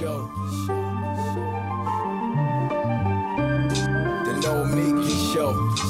Show. 0.00 0.30
The 4.24 4.32
Nomiki 4.40 5.34
Show. 5.34 5.89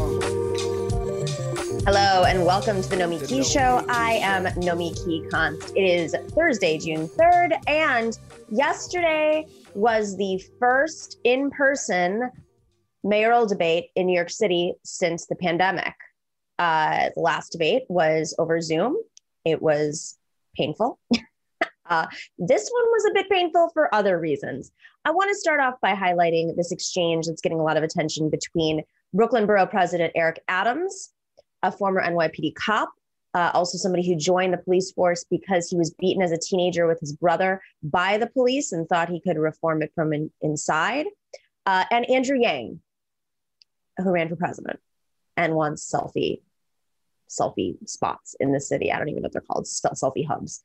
Hello 1.83 2.25
and 2.25 2.45
welcome 2.45 2.79
to 2.79 2.87
the 2.87 2.95
Nomiki 2.95 3.43
Show. 3.43 3.83
I 3.89 4.19
am 4.21 4.45
Nomiki 4.61 5.27
Const. 5.31 5.75
It 5.75 5.81
is 5.81 6.15
Thursday, 6.29 6.77
June 6.77 7.07
3rd, 7.07 7.57
and 7.65 8.19
yesterday 8.51 9.47
was 9.73 10.15
the 10.15 10.39
first 10.59 11.17
in 11.23 11.49
person 11.49 12.29
mayoral 13.03 13.47
debate 13.47 13.87
in 13.95 14.05
New 14.05 14.13
York 14.13 14.29
City 14.29 14.75
since 14.83 15.25
the 15.25 15.35
pandemic. 15.35 15.95
Uh, 16.59 17.09
the 17.15 17.19
last 17.19 17.51
debate 17.51 17.81
was 17.89 18.35
over 18.37 18.61
Zoom. 18.61 18.95
It 19.43 19.59
was 19.59 20.19
painful. 20.55 20.99
uh, 21.89 22.05
this 22.37 22.69
one 22.69 22.91
was 22.91 23.05
a 23.09 23.13
bit 23.15 23.27
painful 23.27 23.71
for 23.73 23.93
other 23.93 24.19
reasons. 24.19 24.71
I 25.03 25.09
want 25.09 25.29
to 25.29 25.35
start 25.35 25.59
off 25.59 25.81
by 25.81 25.95
highlighting 25.95 26.55
this 26.55 26.71
exchange 26.71 27.25
that's 27.25 27.41
getting 27.41 27.59
a 27.59 27.63
lot 27.63 27.77
of 27.77 27.81
attention 27.81 28.29
between 28.29 28.83
Brooklyn 29.15 29.47
Borough 29.47 29.65
President 29.65 30.11
Eric 30.15 30.43
Adams 30.47 31.09
a 31.63 31.71
former 31.71 32.01
NYPD 32.01 32.55
cop, 32.55 32.89
uh, 33.33 33.51
also 33.53 33.77
somebody 33.77 34.05
who 34.05 34.15
joined 34.15 34.53
the 34.53 34.57
police 34.57 34.91
force 34.91 35.25
because 35.29 35.69
he 35.69 35.77
was 35.77 35.93
beaten 35.99 36.21
as 36.21 36.31
a 36.31 36.37
teenager 36.37 36.87
with 36.87 36.99
his 36.99 37.13
brother 37.13 37.61
by 37.83 38.17
the 38.17 38.27
police 38.27 38.71
and 38.71 38.87
thought 38.87 39.09
he 39.09 39.21
could 39.21 39.37
reform 39.37 39.81
it 39.81 39.91
from 39.95 40.13
in, 40.13 40.31
inside. 40.41 41.05
Uh, 41.65 41.85
and 41.91 42.09
Andrew 42.09 42.37
Yang, 42.37 42.79
who 43.97 44.11
ran 44.11 44.27
for 44.27 44.35
president 44.35 44.79
and 45.37 45.55
wants 45.55 45.89
selfie 45.89 46.41
selfie 47.29 47.77
spots 47.87 48.35
in 48.39 48.51
the 48.51 48.59
city. 48.59 48.91
I 48.91 48.97
don't 48.97 49.07
even 49.07 49.21
know 49.21 49.27
what 49.27 49.33
they're 49.33 49.41
called, 49.41 49.65
selfie 49.65 50.27
hubs. 50.27 50.61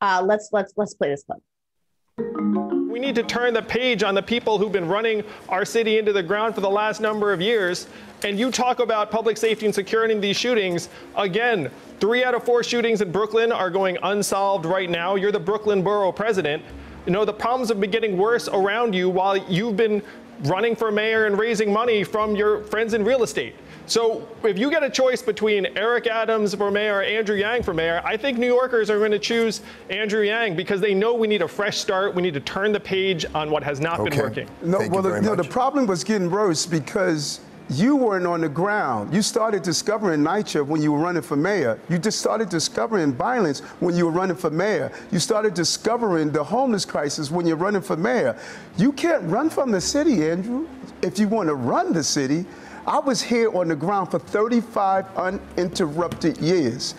Uh, 0.00 0.22
let's 0.24 0.50
let's 0.52 0.72
let's 0.76 0.94
play 0.94 1.08
this 1.08 1.24
clip. 1.24 2.73
We 2.94 3.00
need 3.00 3.16
to 3.16 3.24
turn 3.24 3.54
the 3.54 3.62
page 3.62 4.04
on 4.04 4.14
the 4.14 4.22
people 4.22 4.56
who've 4.56 4.70
been 4.70 4.86
running 4.86 5.24
our 5.48 5.64
city 5.64 5.98
into 5.98 6.12
the 6.12 6.22
ground 6.22 6.54
for 6.54 6.60
the 6.60 6.70
last 6.70 7.00
number 7.00 7.32
of 7.32 7.40
years. 7.40 7.88
And 8.22 8.38
you 8.38 8.52
talk 8.52 8.78
about 8.78 9.10
public 9.10 9.36
safety 9.36 9.66
and 9.66 9.74
security 9.74 10.14
in 10.14 10.20
these 10.20 10.36
shootings. 10.36 10.88
Again, 11.16 11.72
three 11.98 12.22
out 12.22 12.34
of 12.34 12.44
four 12.44 12.62
shootings 12.62 13.00
in 13.00 13.10
Brooklyn 13.10 13.50
are 13.50 13.68
going 13.68 13.98
unsolved 14.04 14.64
right 14.64 14.88
now. 14.88 15.16
You're 15.16 15.32
the 15.32 15.40
Brooklyn 15.40 15.82
borough 15.82 16.12
president. 16.12 16.62
You 17.04 17.12
know, 17.12 17.24
the 17.24 17.32
problems 17.32 17.68
have 17.70 17.80
been 17.80 17.90
getting 17.90 18.16
worse 18.16 18.46
around 18.46 18.94
you 18.94 19.10
while 19.10 19.36
you've 19.36 19.76
been 19.76 20.00
running 20.44 20.76
for 20.76 20.92
mayor 20.92 21.26
and 21.26 21.36
raising 21.36 21.72
money 21.72 22.04
from 22.04 22.36
your 22.36 22.62
friends 22.62 22.94
in 22.94 23.02
real 23.02 23.24
estate. 23.24 23.56
So 23.86 24.26
if 24.42 24.58
you 24.58 24.70
get 24.70 24.82
a 24.82 24.90
choice 24.90 25.20
between 25.20 25.66
Eric 25.76 26.06
Adams 26.06 26.54
for 26.54 26.70
mayor 26.70 26.96
or 26.96 27.02
Andrew 27.02 27.36
Yang 27.36 27.64
for 27.64 27.74
mayor, 27.74 28.00
I 28.04 28.16
think 28.16 28.38
New 28.38 28.46
Yorkers 28.46 28.88
are 28.88 28.98
going 28.98 29.10
to 29.10 29.18
choose 29.18 29.60
Andrew 29.90 30.22
Yang 30.22 30.56
because 30.56 30.80
they 30.80 30.94
know 30.94 31.14
we 31.14 31.26
need 31.26 31.42
a 31.42 31.48
fresh 31.48 31.78
start. 31.78 32.14
We 32.14 32.22
need 32.22 32.34
to 32.34 32.40
turn 32.40 32.72
the 32.72 32.80
page 32.80 33.26
on 33.34 33.50
what 33.50 33.62
has 33.62 33.80
not 33.80 34.00
okay. 34.00 34.10
been 34.10 34.18
working. 34.18 34.48
No, 34.62 34.78
Thank 34.78 34.92
well, 34.92 35.02
the, 35.02 35.20
no, 35.20 35.34
the 35.34 35.44
problem 35.44 35.86
was 35.86 36.02
getting 36.02 36.30
worse 36.30 36.64
because 36.64 37.40
you 37.70 37.96
weren't 37.96 38.26
on 38.26 38.42
the 38.42 38.48
ground. 38.48 39.12
You 39.14 39.22
started 39.22 39.62
discovering 39.62 40.20
NYCHA 40.20 40.66
when 40.66 40.82
you 40.82 40.92
were 40.92 40.98
running 40.98 41.22
for 41.22 41.36
mayor. 41.36 41.78
You 41.88 41.98
just 41.98 42.18
started 42.18 42.48
discovering 42.48 43.14
violence 43.14 43.60
when 43.80 43.96
you 43.96 44.06
were 44.06 44.12
running 44.12 44.36
for 44.36 44.50
mayor. 44.50 44.92
You 45.10 45.18
started 45.18 45.54
discovering 45.54 46.30
the 46.30 46.44
homeless 46.44 46.84
crisis 46.84 47.30
when 47.30 47.46
you're 47.46 47.56
running 47.56 47.82
for 47.82 47.96
mayor. 47.96 48.38
You 48.76 48.92
can't 48.92 49.22
run 49.24 49.48
from 49.48 49.70
the 49.70 49.80
city, 49.80 50.28
Andrew, 50.28 50.68
if 51.02 51.18
you 51.18 51.26
want 51.28 51.48
to 51.48 51.54
run 51.54 51.92
the 51.92 52.04
city. 52.04 52.44
I 52.86 52.98
was 52.98 53.22
here 53.22 53.54
on 53.56 53.68
the 53.68 53.76
ground 53.76 54.10
for 54.10 54.18
35 54.18 55.06
uninterrupted 55.16 56.36
years. 56.38 56.94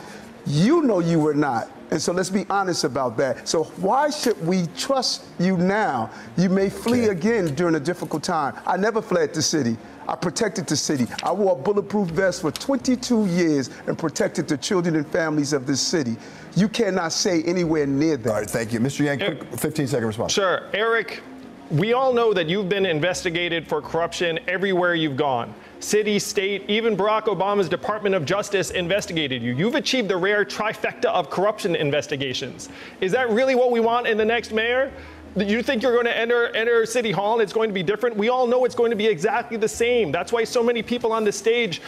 You 0.47 0.81
know 0.81 0.99
you 0.99 1.19
were 1.19 1.33
not. 1.35 1.69
And 1.91 2.01
so 2.01 2.11
let's 2.11 2.31
be 2.31 2.45
honest 2.49 2.83
about 2.83 3.15
that. 3.17 3.47
So 3.47 3.65
why 3.77 4.09
should 4.09 4.43
we 4.45 4.65
trust 4.75 5.25
you 5.39 5.57
now? 5.57 6.09
You 6.37 6.49
may 6.49 6.69
flee 6.69 7.03
okay. 7.03 7.11
again 7.11 7.53
during 7.53 7.75
a 7.75 7.79
difficult 7.79 8.23
time. 8.23 8.55
I 8.65 8.77
never 8.77 9.01
fled 9.01 9.33
the 9.33 9.41
city. 9.41 9.77
I 10.07 10.15
protected 10.15 10.67
the 10.67 10.75
city. 10.75 11.07
I 11.23 11.31
wore 11.31 11.53
a 11.53 11.55
bulletproof 11.55 12.09
vest 12.09 12.41
for 12.41 12.51
22 12.51 13.27
years 13.27 13.69
and 13.87 13.97
protected 13.97 14.47
the 14.47 14.57
children 14.57 14.95
and 14.95 15.07
families 15.07 15.53
of 15.53 15.67
this 15.67 15.81
city. 15.81 16.15
You 16.55 16.69
cannot 16.69 17.11
say 17.11 17.43
anywhere 17.43 17.85
near 17.85 18.17
that. 18.17 18.29
All 18.29 18.39
right, 18.39 18.49
thank 18.49 18.73
you. 18.73 18.79
Mr. 18.79 19.05
Yang, 19.05 19.19
quick 19.19 19.59
15 19.59 19.87
second 19.87 20.07
response. 20.07 20.33
Sure. 20.33 20.69
Eric, 20.73 21.21
we 21.71 21.93
all 21.93 22.13
know 22.13 22.33
that 22.33 22.47
you've 22.47 22.69
been 22.69 22.85
investigated 22.85 23.67
for 23.67 23.81
corruption 23.81 24.39
everywhere 24.47 24.95
you've 24.95 25.17
gone 25.17 25.53
city, 25.85 26.17
state, 26.17 26.63
even 26.67 26.97
Barack 26.97 27.25
Obama's 27.25 27.69
Department 27.69 28.15
of 28.15 28.25
Justice 28.25 28.71
investigated 28.71 29.43
you. 29.43 29.53
You've 29.53 29.75
achieved 29.75 30.07
the 30.07 30.17
rare 30.17 30.43
trifecta 30.43 31.05
of 31.05 31.29
corruption 31.29 31.75
investigations. 31.75 32.69
Is 33.01 33.11
that 33.11 33.29
really 33.29 33.53
what 33.53 33.69
we 33.71 33.79
want 33.79 34.07
in 34.07 34.17
the 34.17 34.25
next 34.25 34.51
mayor? 34.51 34.91
You 35.35 35.61
think 35.61 35.83
you're 35.83 35.93
going 35.93 36.05
to 36.05 36.17
enter 36.17 36.47
enter 36.55 36.85
City 36.85 37.11
Hall 37.11 37.33
and 37.33 37.41
it's 37.41 37.53
going 37.53 37.69
to 37.69 37.73
be 37.73 37.83
different? 37.83 38.15
We 38.15 38.29
all 38.29 38.47
know 38.47 38.65
it's 38.65 38.73
going 38.73 38.89
to 38.89 38.95
be 38.95 39.05
exactly 39.05 39.57
the 39.57 39.67
same. 39.67 40.11
That's 40.11 40.31
why 40.31 40.43
so 40.43 40.63
many 40.63 40.81
people 40.81 41.11
on 41.11 41.23
the 41.23 41.31
stage 41.31 41.81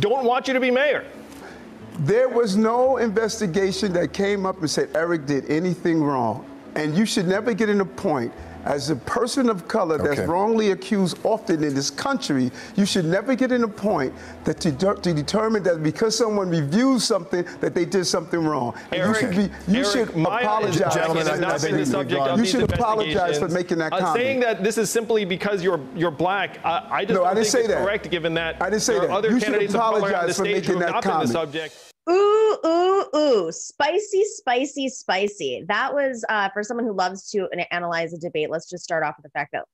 don't 0.00 0.24
want 0.24 0.48
you 0.48 0.54
to 0.54 0.60
be 0.60 0.70
mayor. 0.70 1.04
There 2.00 2.28
was 2.28 2.56
no 2.56 2.96
investigation 2.96 3.92
that 3.92 4.12
came 4.12 4.44
up 4.44 4.58
and 4.60 4.68
said 4.68 4.88
Eric 4.94 5.26
did 5.26 5.48
anything 5.50 6.02
wrong. 6.02 6.44
And 6.74 6.96
you 6.96 7.06
should 7.06 7.28
never 7.28 7.54
get 7.54 7.68
in 7.68 7.80
a 7.80 7.86
point 7.86 8.32
as 8.66 8.90
a 8.90 8.96
person 8.96 9.48
of 9.48 9.68
color 9.68 9.96
that's 9.96 10.18
okay. 10.18 10.26
wrongly 10.26 10.72
accused 10.72 11.18
often 11.24 11.62
in 11.62 11.74
this 11.74 11.88
country, 11.88 12.50
you 12.74 12.84
should 12.84 13.04
never 13.04 13.34
get 13.34 13.52
in 13.52 13.62
a 13.62 13.68
point 13.68 14.12
that 14.44 14.60
to, 14.60 14.72
to 14.72 15.14
determine 15.14 15.62
that 15.62 15.82
because 15.82 16.16
someone 16.16 16.50
reviews 16.50 17.04
something 17.04 17.44
that 17.60 17.74
they 17.74 17.84
did 17.84 18.04
something 18.04 18.44
wrong. 18.44 18.74
Eric, 18.92 19.08
you 19.08 19.20
should 19.20 19.36
be 19.36 19.72
you 19.72 19.84
Eric, 19.84 19.92
should 19.92 20.08
apologize. 20.10 20.94
Gentlemen, 20.94 21.28
I, 21.28 21.36
not 21.36 21.62
been 21.62 21.76
the 21.76 21.86
subject 21.86 22.20
of 22.20 22.38
you 22.38 22.44
should 22.44 22.70
apologize 22.72 23.38
for 23.38 23.48
making 23.48 23.78
that 23.78 23.90
comment. 23.90 24.02
uh, 24.02 24.06
comment. 24.06 24.24
Saying 24.24 24.40
that 24.40 24.64
this 24.64 24.78
is 24.78 24.90
simply 24.90 25.24
because 25.24 25.62
you're 25.62 25.80
you're 25.94 26.10
black, 26.10 26.58
I, 26.64 26.86
I 26.90 27.04
just 27.04 27.14
no, 27.14 27.20
don't 27.20 27.26
I 27.28 27.34
didn't 27.34 27.44
think 27.44 27.52
say 27.52 27.60
it's 27.60 27.68
that. 27.68 27.84
correct 27.84 28.10
given 28.10 28.34
that 28.34 28.60
I 28.60 28.68
didn't 28.70 28.82
say 28.82 28.94
there 28.94 29.02
that. 29.02 29.10
are 29.10 29.18
other 29.18 29.30
you 29.30 29.40
candidates 29.40 29.72
should 29.72 29.78
apologize 29.78 30.10
of 30.10 30.10
color 30.10 30.20
on 30.22 30.26
the 30.26 30.34
for 30.34 30.44
stage 30.44 30.54
making 30.54 30.74
who 30.74 30.78
have 30.80 30.86
that 30.88 30.92
not 30.92 31.02
comment. 31.04 31.20
been 31.22 31.28
the 31.28 31.32
subject. 31.32 31.85
Ooh, 32.08 32.58
ooh, 32.64 33.16
ooh. 33.16 33.52
Spicy, 33.52 34.24
spicy, 34.24 34.88
spicy. 34.88 35.64
That 35.66 35.92
was 35.92 36.24
uh, 36.28 36.48
for 36.50 36.62
someone 36.62 36.86
who 36.86 36.92
loves 36.92 37.30
to 37.30 37.48
analyze 37.72 38.12
a 38.12 38.18
debate. 38.18 38.50
Let's 38.50 38.70
just 38.70 38.84
start 38.84 39.02
off 39.02 39.16
with 39.16 39.24
the 39.24 39.30
fact 39.30 39.52
that 39.52 39.64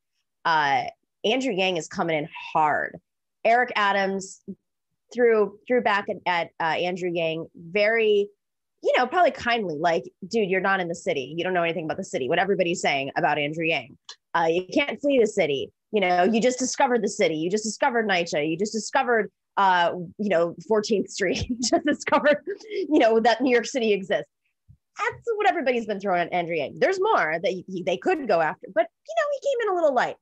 uh, 0.44 1.28
Andrew 1.28 1.52
Yang 1.52 1.76
is 1.76 1.88
coming 1.88 2.16
in 2.16 2.28
hard. 2.52 2.98
Eric 3.44 3.72
Adams 3.76 4.42
threw 5.12 5.58
threw 5.68 5.82
back 5.82 6.06
at, 6.08 6.16
at 6.26 6.48
uh, 6.60 6.78
Andrew 6.78 7.10
Yang 7.12 7.46
very, 7.54 8.28
you 8.82 8.92
know, 8.96 9.06
probably 9.06 9.32
kindly, 9.32 9.76
like, 9.78 10.04
dude, 10.26 10.48
you're 10.48 10.60
not 10.60 10.80
in 10.80 10.88
the 10.88 10.94
city. 10.94 11.34
You 11.36 11.44
don't 11.44 11.54
know 11.54 11.62
anything 11.62 11.84
about 11.84 11.98
the 11.98 12.04
city. 12.04 12.28
What 12.28 12.38
everybody's 12.38 12.80
saying 12.80 13.10
about 13.16 13.38
Andrew 13.38 13.64
Yang. 13.64 13.98
Uh, 14.34 14.46
you 14.48 14.64
can't 14.72 15.00
flee 15.00 15.18
the 15.18 15.26
city. 15.26 15.70
You 15.92 16.00
know, 16.00 16.22
you 16.22 16.40
just 16.40 16.58
discovered 16.58 17.02
the 17.02 17.08
city. 17.08 17.34
You 17.34 17.50
just 17.50 17.64
discovered 17.64 18.08
NYCHA. 18.08 18.48
You 18.48 18.56
just 18.56 18.72
discovered 18.72 19.30
uh, 19.56 19.92
you 20.18 20.28
know, 20.28 20.54
14th 20.70 21.08
Street, 21.08 21.46
just 21.62 21.84
discovered, 21.86 22.38
you 22.70 22.98
know, 22.98 23.20
that 23.20 23.40
New 23.40 23.50
York 23.50 23.66
City 23.66 23.92
exists. 23.92 24.30
That's 24.98 25.22
what 25.36 25.48
everybody's 25.48 25.86
been 25.86 26.00
throwing 26.00 26.22
at 26.22 26.32
Andrew 26.32 26.54
Yang. 26.54 26.78
There's 26.78 27.00
more 27.00 27.38
that 27.42 27.50
he, 27.50 27.82
they 27.84 27.96
could 27.96 28.28
go 28.28 28.40
after, 28.40 28.66
but 28.74 28.86
you 29.08 29.14
know, 29.16 29.28
he 29.32 29.48
came 29.48 29.68
in 29.68 29.72
a 29.72 29.74
little 29.74 29.94
light. 29.94 30.16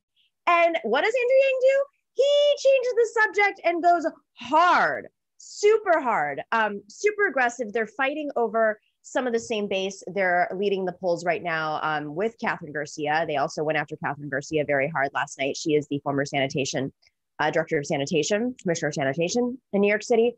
And 0.47 0.77
what 0.83 1.01
does 1.03 1.13
Andrew 1.13 1.37
Yang 1.41 1.59
do? 1.61 1.83
He 2.13 2.55
changes 2.57 2.93
the 2.93 3.21
subject 3.21 3.61
and 3.65 3.83
goes 3.83 4.05
hard, 4.33 5.07
super 5.37 5.99
hard, 5.99 6.41
um, 6.51 6.81
super 6.87 7.27
aggressive. 7.27 7.73
They're 7.73 7.87
fighting 7.87 8.29
over 8.35 8.79
some 9.03 9.27
of 9.27 9.33
the 9.33 9.39
same 9.39 9.67
base. 9.67 10.03
They're 10.07 10.49
leading 10.55 10.85
the 10.85 10.93
polls 10.93 11.25
right 11.25 11.41
now 11.41 11.79
um, 11.81 12.15
with 12.15 12.35
Kathryn 12.41 12.73
Garcia. 12.73 13.25
They 13.27 13.37
also 13.37 13.63
went 13.63 13.77
after 13.77 13.95
Kathryn 13.97 14.29
Garcia 14.29 14.63
very 14.65 14.87
hard 14.87 15.09
last 15.13 15.39
night. 15.39 15.57
She 15.57 15.73
is 15.73 15.87
the 15.87 15.99
former 15.99 16.25
sanitation 16.25 16.93
uh, 17.41 17.49
director 17.49 17.77
of 17.77 17.85
sanitation, 17.85 18.55
commissioner 18.61 18.89
of 18.89 18.93
sanitation 18.93 19.57
in 19.73 19.81
New 19.81 19.87
York 19.87 20.03
City. 20.03 20.35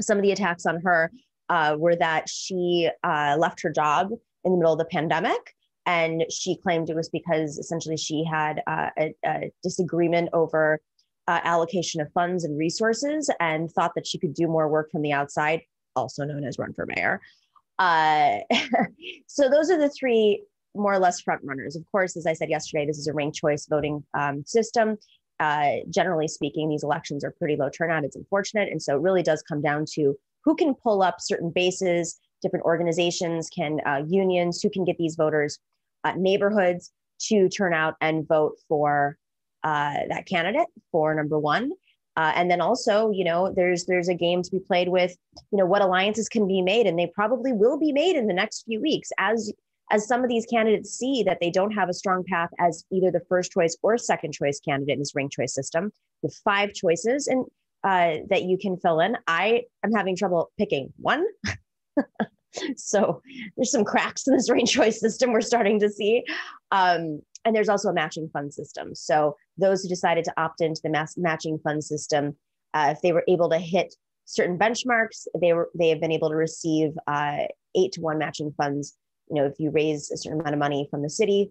Some 0.00 0.18
of 0.18 0.22
the 0.22 0.32
attacks 0.32 0.66
on 0.66 0.80
her 0.82 1.12
uh, 1.48 1.76
were 1.78 1.96
that 1.96 2.28
she 2.28 2.90
uh, 3.04 3.36
left 3.38 3.62
her 3.62 3.70
job 3.70 4.10
in 4.44 4.52
the 4.52 4.58
middle 4.58 4.72
of 4.72 4.78
the 4.78 4.84
pandemic. 4.86 5.54
And 5.86 6.24
she 6.30 6.56
claimed 6.56 6.90
it 6.90 6.96
was 6.96 7.10
because 7.10 7.58
essentially 7.58 7.96
she 7.96 8.24
had 8.24 8.62
uh, 8.66 8.88
a, 8.98 9.14
a, 9.24 9.52
disagreement 9.62 10.30
over 10.32 10.80
uh, 11.28 11.40
allocation 11.44 12.00
of 12.00 12.10
funds 12.12 12.44
and 12.44 12.58
resources 12.58 13.30
and 13.38 13.70
thought 13.70 13.92
that 13.94 14.06
she 14.06 14.18
could 14.18 14.34
do 14.34 14.46
more 14.46 14.68
work 14.68 14.90
from 14.90 15.02
the 15.02 15.12
outside, 15.12 15.60
also 15.94 16.24
known 16.24 16.44
as 16.44 16.58
run 16.58 16.72
for 16.72 16.86
mayor. 16.86 17.20
Uh, 17.78 18.38
so 19.26 19.50
those 19.50 19.70
are 19.70 19.78
the 19.78 19.90
three 19.90 20.42
more 20.74 20.94
or 20.94 20.98
less 20.98 21.20
front 21.20 21.42
runners. 21.44 21.76
Of 21.76 21.84
course, 21.92 22.16
as 22.16 22.26
I 22.26 22.32
said 22.32 22.48
yesterday, 22.48 22.86
this 22.86 22.98
is 22.98 23.06
a 23.06 23.12
ranked 23.12 23.36
choice 23.36 23.66
voting 23.66 24.02
um, 24.14 24.42
system. 24.46 24.96
Uh, 25.40 25.76
generally 25.90 26.28
speaking, 26.28 26.68
these 26.68 26.84
elections 26.84 27.24
are 27.24 27.32
pretty 27.32 27.56
low 27.56 27.68
turnout. 27.68 28.04
It's 28.04 28.16
unfortunate. 28.16 28.68
And 28.70 28.80
so 28.80 28.96
it 28.96 29.02
really 29.02 29.22
does 29.22 29.42
come 29.42 29.60
down 29.60 29.84
to 29.94 30.16
who 30.44 30.54
can 30.54 30.74
pull 30.74 31.02
up 31.02 31.16
certain 31.20 31.50
bases, 31.50 32.20
different 32.42 32.64
organizations, 32.64 33.48
can 33.48 33.80
uh, 33.86 34.02
unions, 34.06 34.60
who 34.62 34.70
can 34.70 34.84
get 34.84 34.96
these 34.98 35.16
voters, 35.16 35.58
uh, 36.04 36.12
neighborhoods 36.16 36.92
to 37.22 37.48
turn 37.48 37.72
out 37.72 37.94
and 38.00 38.28
vote 38.28 38.54
for 38.68 39.16
uh, 39.64 39.94
that 40.08 40.26
candidate 40.26 40.66
for 40.92 41.14
number 41.14 41.38
one. 41.38 41.72
Uh, 42.16 42.32
and 42.36 42.48
then 42.50 42.60
also, 42.60 43.10
you 43.10 43.24
know, 43.24 43.52
there's 43.56 43.86
there's 43.86 44.08
a 44.08 44.14
game 44.14 44.40
to 44.40 44.50
be 44.50 44.60
played 44.60 44.88
with, 44.88 45.16
you 45.50 45.58
know, 45.58 45.66
what 45.66 45.82
alliances 45.82 46.28
can 46.28 46.46
be 46.46 46.62
made, 46.62 46.86
and 46.86 46.96
they 46.96 47.10
probably 47.12 47.52
will 47.52 47.76
be 47.76 47.92
made 47.92 48.14
in 48.14 48.28
the 48.28 48.34
next 48.34 48.62
few 48.66 48.80
weeks 48.80 49.10
as 49.18 49.52
as 49.90 50.06
some 50.06 50.22
of 50.22 50.30
these 50.30 50.46
candidates 50.46 50.90
see 50.90 51.22
that 51.24 51.38
they 51.40 51.50
don't 51.50 51.72
have 51.72 51.88
a 51.88 51.94
strong 51.94 52.24
path 52.28 52.50
as 52.58 52.84
either 52.90 53.10
the 53.10 53.24
first 53.28 53.52
choice 53.52 53.76
or 53.82 53.98
second 53.98 54.32
choice 54.32 54.60
candidate 54.60 54.94
in 54.94 54.98
this 54.98 55.14
ranked 55.14 55.34
choice 55.34 55.54
system 55.54 55.92
with 56.22 56.34
five 56.44 56.72
choices 56.72 57.26
and 57.26 57.44
uh, 57.84 58.16
that 58.30 58.44
you 58.44 58.56
can 58.56 58.78
fill 58.78 59.00
in. 59.00 59.16
I 59.26 59.64
am 59.84 59.92
having 59.92 60.16
trouble 60.16 60.50
picking 60.58 60.92
one. 60.96 61.26
so 62.76 63.20
there's 63.56 63.70
some 63.70 63.84
cracks 63.84 64.26
in 64.26 64.34
this 64.34 64.50
ranked 64.50 64.70
choice 64.70 65.00
system 65.00 65.32
we're 65.32 65.42
starting 65.42 65.78
to 65.80 65.90
see. 65.90 66.24
Um, 66.70 67.20
and 67.44 67.54
there's 67.54 67.68
also 67.68 67.90
a 67.90 67.94
matching 67.94 68.30
fund 68.32 68.54
system. 68.54 68.94
So 68.94 69.36
those 69.58 69.82
who 69.82 69.88
decided 69.88 70.24
to 70.24 70.40
opt 70.40 70.60
into 70.60 70.80
the 70.82 70.88
mass 70.88 71.16
matching 71.16 71.58
fund 71.58 71.84
system, 71.84 72.36
uh, 72.72 72.94
if 72.96 73.02
they 73.02 73.12
were 73.12 73.24
able 73.28 73.50
to 73.50 73.58
hit 73.58 73.94
certain 74.24 74.58
benchmarks, 74.58 75.26
they 75.38 75.52
were 75.52 75.68
they 75.78 75.90
have 75.90 76.00
been 76.00 76.12
able 76.12 76.30
to 76.30 76.36
receive 76.36 76.92
uh, 77.06 77.44
eight 77.76 77.92
to 77.92 78.00
one 78.00 78.18
matching 78.18 78.52
funds. 78.56 78.96
You 79.28 79.36
know, 79.36 79.46
if 79.46 79.54
you 79.58 79.70
raise 79.70 80.10
a 80.10 80.16
certain 80.16 80.40
amount 80.40 80.54
of 80.54 80.58
money 80.58 80.88
from 80.90 81.02
the 81.02 81.10
city, 81.10 81.50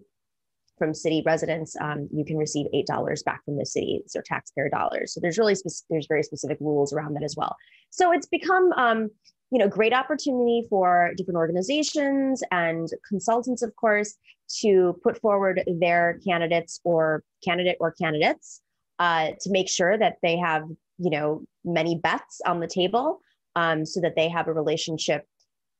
from 0.78 0.92
city 0.94 1.22
residents, 1.24 1.76
um, 1.80 2.08
you 2.12 2.24
can 2.24 2.36
receive 2.36 2.66
eight 2.72 2.86
dollars 2.86 3.22
back 3.22 3.44
from 3.44 3.56
the 3.56 3.66
city. 3.66 4.02
So 4.06 4.20
taxpayer 4.24 4.68
dollars. 4.68 5.14
So 5.14 5.20
there's 5.20 5.38
really 5.38 5.54
spe- 5.54 5.84
there's 5.90 6.06
very 6.08 6.22
specific 6.22 6.58
rules 6.60 6.92
around 6.92 7.14
that 7.14 7.22
as 7.22 7.36
well. 7.36 7.56
So 7.90 8.12
it's 8.12 8.26
become 8.26 8.72
um, 8.76 9.10
you 9.50 9.58
know 9.58 9.68
great 9.68 9.92
opportunity 9.92 10.66
for 10.68 11.12
different 11.16 11.36
organizations 11.36 12.42
and 12.50 12.88
consultants, 13.08 13.62
of 13.62 13.74
course, 13.76 14.16
to 14.62 14.98
put 15.02 15.20
forward 15.20 15.62
their 15.80 16.18
candidates 16.26 16.80
or 16.84 17.22
candidate 17.44 17.76
or 17.80 17.92
candidates 17.92 18.60
uh, 18.98 19.28
to 19.40 19.50
make 19.50 19.68
sure 19.68 19.96
that 19.96 20.16
they 20.22 20.36
have 20.36 20.64
you 20.98 21.10
know 21.10 21.42
many 21.64 21.96
bets 21.96 22.40
on 22.46 22.60
the 22.60 22.66
table 22.66 23.20
um, 23.56 23.84
so 23.86 24.00
that 24.00 24.16
they 24.16 24.28
have 24.28 24.48
a 24.48 24.52
relationship 24.52 25.26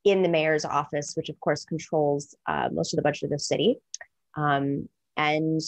in 0.05 0.23
the 0.23 0.29
mayor's 0.29 0.65
office 0.65 1.15
which 1.17 1.29
of 1.29 1.39
course 1.41 1.65
controls 1.65 2.35
uh, 2.47 2.69
most 2.73 2.93
of 2.93 2.97
the 2.97 3.03
budget 3.03 3.25
of 3.25 3.31
the 3.31 3.39
city 3.39 3.77
um, 4.37 4.89
and 5.17 5.61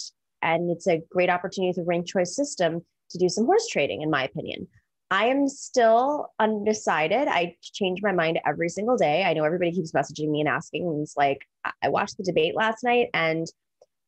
and 0.43 0.71
it's 0.71 0.87
a 0.87 1.03
great 1.11 1.31
opportunity 1.31 1.71
with 1.71 1.77
the 1.77 1.85
ranked 1.85 2.09
choice 2.09 2.35
system 2.35 2.85
to 3.11 3.19
do 3.19 3.29
some 3.29 3.47
horse 3.47 3.67
trading 3.69 4.03
in 4.03 4.11
my 4.11 4.25
opinion 4.25 4.67
I 5.11 5.27
am 5.27 5.47
still 5.47 6.33
undecided. 6.41 7.29
I 7.29 7.57
change 7.63 8.01
my 8.03 8.11
mind 8.11 8.41
every 8.45 8.69
single 8.69 8.97
day. 8.97 9.23
I 9.23 9.35
know 9.35 9.45
everybody 9.45 9.71
keeps 9.71 9.93
messaging 9.93 10.31
me 10.31 10.41
and 10.41 10.49
asking. 10.49 10.85
And 10.89 11.01
it's 11.01 11.17
like, 11.17 11.47
I 11.81 11.89
watched 11.89 12.17
the 12.17 12.25
debate 12.25 12.57
last 12.57 12.83
night 12.83 13.11
and 13.15 13.47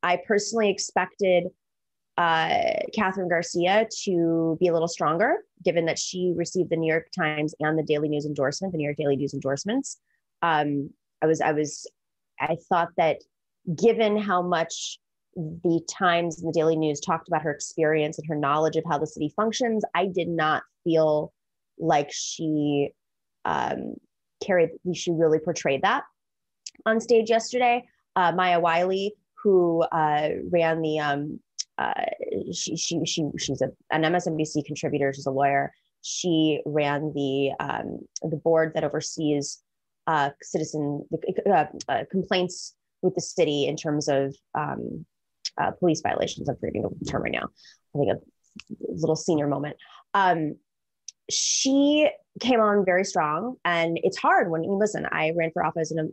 I 0.02 0.20
personally 0.26 0.70
expected 0.70 1.44
uh, 2.16 2.80
Kathryn 2.96 3.28
Garcia 3.28 3.86
to 4.04 4.56
be 4.58 4.66
a 4.66 4.72
little 4.72 4.88
stronger, 4.88 5.36
given 5.64 5.86
that 5.86 6.00
she 6.00 6.32
received 6.36 6.70
the 6.70 6.76
New 6.76 6.90
York 6.90 7.06
Times 7.16 7.54
and 7.60 7.78
the 7.78 7.84
Daily 7.84 8.08
News 8.08 8.26
endorsement, 8.26 8.72
the 8.72 8.78
New 8.78 8.84
York 8.84 8.96
Daily 8.96 9.16
News 9.16 9.34
endorsements. 9.34 9.98
Um, 10.42 10.90
I 11.22 11.26
was, 11.26 11.40
I 11.40 11.52
was, 11.52 11.90
I 12.40 12.56
thought 12.68 12.90
that 12.96 13.18
given 13.76 14.16
how 14.16 14.42
much 14.42 14.98
the 15.36 15.80
Times 15.88 16.40
and 16.40 16.48
the 16.48 16.58
Daily 16.58 16.76
News 16.76 17.00
talked 17.00 17.28
about 17.28 17.42
her 17.42 17.50
experience 17.50 18.18
and 18.18 18.26
her 18.28 18.34
knowledge 18.34 18.76
of 18.76 18.84
how 18.88 18.98
the 18.98 19.06
city 19.06 19.32
functions, 19.36 19.84
I 19.94 20.06
did 20.06 20.28
not 20.28 20.62
feel 20.84 21.32
like 21.78 22.10
she 22.12 22.90
um, 23.44 23.94
carried, 24.44 24.70
she 24.94 25.12
really 25.12 25.38
portrayed 25.38 25.82
that 25.82 26.04
on 26.86 27.00
stage 27.00 27.30
yesterday. 27.30 27.86
Uh, 28.16 28.32
Maya 28.32 28.58
Wiley, 28.58 29.14
who 29.42 29.82
uh, 29.92 30.30
ran 30.50 30.82
the, 30.82 30.98
um, 30.98 31.40
uh, 31.78 31.92
she, 32.52 32.76
she, 32.76 33.04
she, 33.04 33.28
she's 33.38 33.62
a, 33.62 33.70
an 33.92 34.02
MSNBC 34.02 34.64
contributor, 34.64 35.12
she's 35.12 35.26
a 35.26 35.30
lawyer. 35.30 35.72
She 36.02 36.60
ran 36.64 37.12
the, 37.14 37.52
um, 37.60 38.00
the 38.22 38.36
board 38.36 38.72
that 38.74 38.84
oversees 38.84 39.62
uh, 40.08 40.30
citizen 40.42 41.04
uh, 41.46 41.66
uh, 41.88 42.04
complaints 42.10 42.74
with 43.02 43.14
the 43.14 43.20
city 43.20 43.66
in 43.66 43.76
terms 43.76 44.08
of 44.08 44.34
um, 44.58 45.04
uh, 45.60 45.70
police 45.72 46.00
violations. 46.00 46.48
I'm 46.48 46.56
forgetting 46.56 46.82
the 46.82 47.04
term 47.04 47.22
right 47.22 47.32
now. 47.32 47.48
I 47.94 47.98
think 47.98 48.10
a 48.10 48.18
little 48.88 49.14
senior 49.14 49.46
moment. 49.46 49.76
Um, 50.14 50.56
she 51.30 52.08
came 52.40 52.58
on 52.58 52.86
very 52.86 53.04
strong, 53.04 53.56
and 53.64 54.00
it's 54.02 54.16
hard 54.16 54.50
when 54.50 54.64
you 54.64 54.72
listen. 54.72 55.06
I 55.12 55.32
ran 55.36 55.50
for 55.52 55.64
office 55.64 55.92
and 55.92 56.10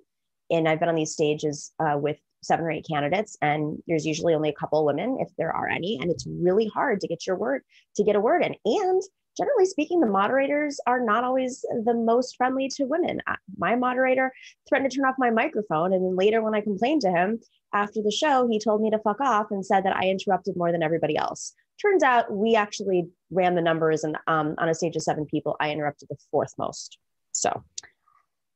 and 0.51 0.69
I've 0.69 0.79
been 0.79 0.89
on 0.89 0.95
these 0.95 1.13
stages 1.13 1.71
uh, 1.79 1.97
with 1.97 2.19
seven 2.43 2.65
or 2.65 2.71
eight 2.71 2.85
candidates, 2.87 3.35
and 3.41 3.81
there's 3.87 4.05
usually 4.05 4.35
only 4.35 4.49
a 4.49 4.53
couple 4.53 4.85
women, 4.85 5.17
if 5.19 5.29
there 5.37 5.51
are 5.51 5.67
any, 5.67 5.97
and 5.99 6.11
it's 6.11 6.27
really 6.27 6.67
hard 6.67 7.01
to 7.01 7.07
get 7.07 7.25
your 7.25 7.37
word 7.37 7.63
to 7.95 8.03
get 8.03 8.15
a 8.15 8.19
word 8.19 8.43
in. 8.43 8.55
And 8.65 9.01
generally 9.37 9.65
speaking, 9.65 9.99
the 9.99 10.07
moderators 10.07 10.79
are 10.87 10.99
not 10.99 11.23
always 11.23 11.65
the 11.83 11.93
most 11.93 12.35
friendly 12.37 12.69
to 12.75 12.85
women. 12.85 13.21
My 13.57 13.75
moderator 13.75 14.31
threatened 14.67 14.91
to 14.91 14.97
turn 14.97 15.05
off 15.05 15.15
my 15.17 15.29
microphone, 15.29 15.93
and 15.93 16.03
then 16.03 16.15
later, 16.15 16.41
when 16.41 16.55
I 16.55 16.61
complained 16.61 17.01
to 17.01 17.11
him, 17.11 17.39
after 17.73 18.01
the 18.01 18.11
show, 18.11 18.47
he 18.47 18.59
told 18.59 18.81
me 18.81 18.89
to 18.91 18.99
fuck 18.99 19.19
off 19.19 19.47
and 19.51 19.65
said 19.65 19.83
that 19.85 19.95
I 19.95 20.07
interrupted 20.07 20.55
more 20.55 20.71
than 20.71 20.83
everybody 20.83 21.17
else. 21.17 21.53
Turns 21.81 22.03
out 22.03 22.31
we 22.31 22.55
actually 22.55 23.09
ran 23.31 23.55
the 23.55 23.61
numbers, 23.61 24.03
and 24.03 24.17
um, 24.27 24.55
on 24.57 24.69
a 24.69 24.73
stage 24.73 24.95
of 24.95 25.01
seven 25.01 25.25
people, 25.25 25.55
I 25.59 25.71
interrupted 25.71 26.07
the 26.09 26.17
fourth 26.31 26.53
most. 26.57 26.97
So 27.33 27.63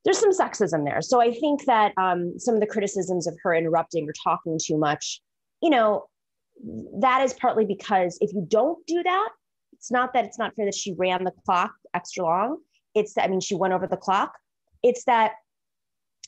there's 0.05 0.19
some 0.19 0.31
sexism 0.31 0.85
there. 0.85 1.01
So 1.01 1.21
I 1.21 1.33
think 1.33 1.65
that 1.65 1.93
um, 1.97 2.39
some 2.39 2.55
of 2.55 2.61
the 2.61 2.67
criticisms 2.67 3.27
of 3.27 3.37
her 3.43 3.53
interrupting 3.53 4.07
or 4.07 4.13
talking 4.23 4.57
too 4.63 4.77
much, 4.77 5.21
you 5.61 5.69
know, 5.69 6.05
that 6.99 7.21
is 7.21 7.33
partly 7.33 7.65
because 7.65 8.17
if 8.21 8.33
you 8.33 8.45
don't 8.47 8.85
do 8.87 9.03
that, 9.03 9.29
it's 9.79 9.91
not 9.91 10.13
that 10.13 10.25
it's 10.25 10.37
not 10.37 10.53
fair 10.55 10.65
that 10.65 10.75
she 10.75 10.93
ran 10.93 11.23
the 11.23 11.31
clock 11.45 11.71
extra 11.93 12.25
long. 12.25 12.57
It's 12.95 13.13
that, 13.13 13.23
I 13.23 13.27
mean, 13.29 13.39
she 13.39 13.55
went 13.55 13.73
over 13.73 13.87
the 13.87 13.97
clock. 13.97 14.33
It's 14.83 15.05
that 15.05 15.33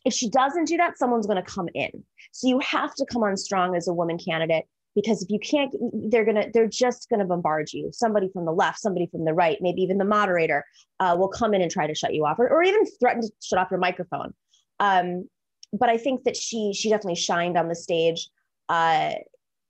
if 0.05 0.13
she 0.13 0.29
doesn't 0.29 0.65
do 0.65 0.77
that, 0.77 0.97
someone's 0.97 1.27
going 1.27 1.43
to 1.43 1.51
come 1.51 1.67
in. 1.73 1.91
So 2.31 2.47
you 2.47 2.59
have 2.59 2.95
to 2.95 3.05
come 3.05 3.23
on 3.23 3.35
strong 3.35 3.75
as 3.75 3.89
a 3.89 3.93
woman 3.93 4.17
candidate 4.17 4.65
because 4.95 5.21
if 5.21 5.29
you 5.29 5.39
can't, 5.39 5.73
they're 6.09 6.23
gonna, 6.25 6.45
they're 6.53 6.67
just 6.67 7.09
gonna 7.09 7.25
bombard 7.25 7.71
you. 7.73 7.89
Somebody 7.91 8.29
from 8.33 8.45
the 8.45 8.51
left, 8.51 8.79
somebody 8.79 9.07
from 9.07 9.25
the 9.25 9.33
right, 9.33 9.57
maybe 9.61 9.81
even 9.81 9.97
the 9.97 10.05
moderator 10.05 10.65
uh, 10.99 11.15
will 11.17 11.29
come 11.29 11.53
in 11.53 11.61
and 11.61 11.71
try 11.71 11.87
to 11.87 11.95
shut 11.95 12.13
you 12.13 12.25
off, 12.25 12.39
or, 12.39 12.49
or 12.49 12.63
even 12.63 12.85
threaten 12.99 13.21
to 13.21 13.29
shut 13.41 13.59
off 13.59 13.71
your 13.71 13.79
microphone. 13.79 14.33
Um, 14.79 15.29
but 15.71 15.89
I 15.89 15.97
think 15.97 16.23
that 16.23 16.35
she 16.35 16.73
she 16.73 16.89
definitely 16.89 17.15
shined 17.15 17.57
on 17.57 17.69
the 17.69 17.75
stage. 17.75 18.29
Uh, 18.67 19.13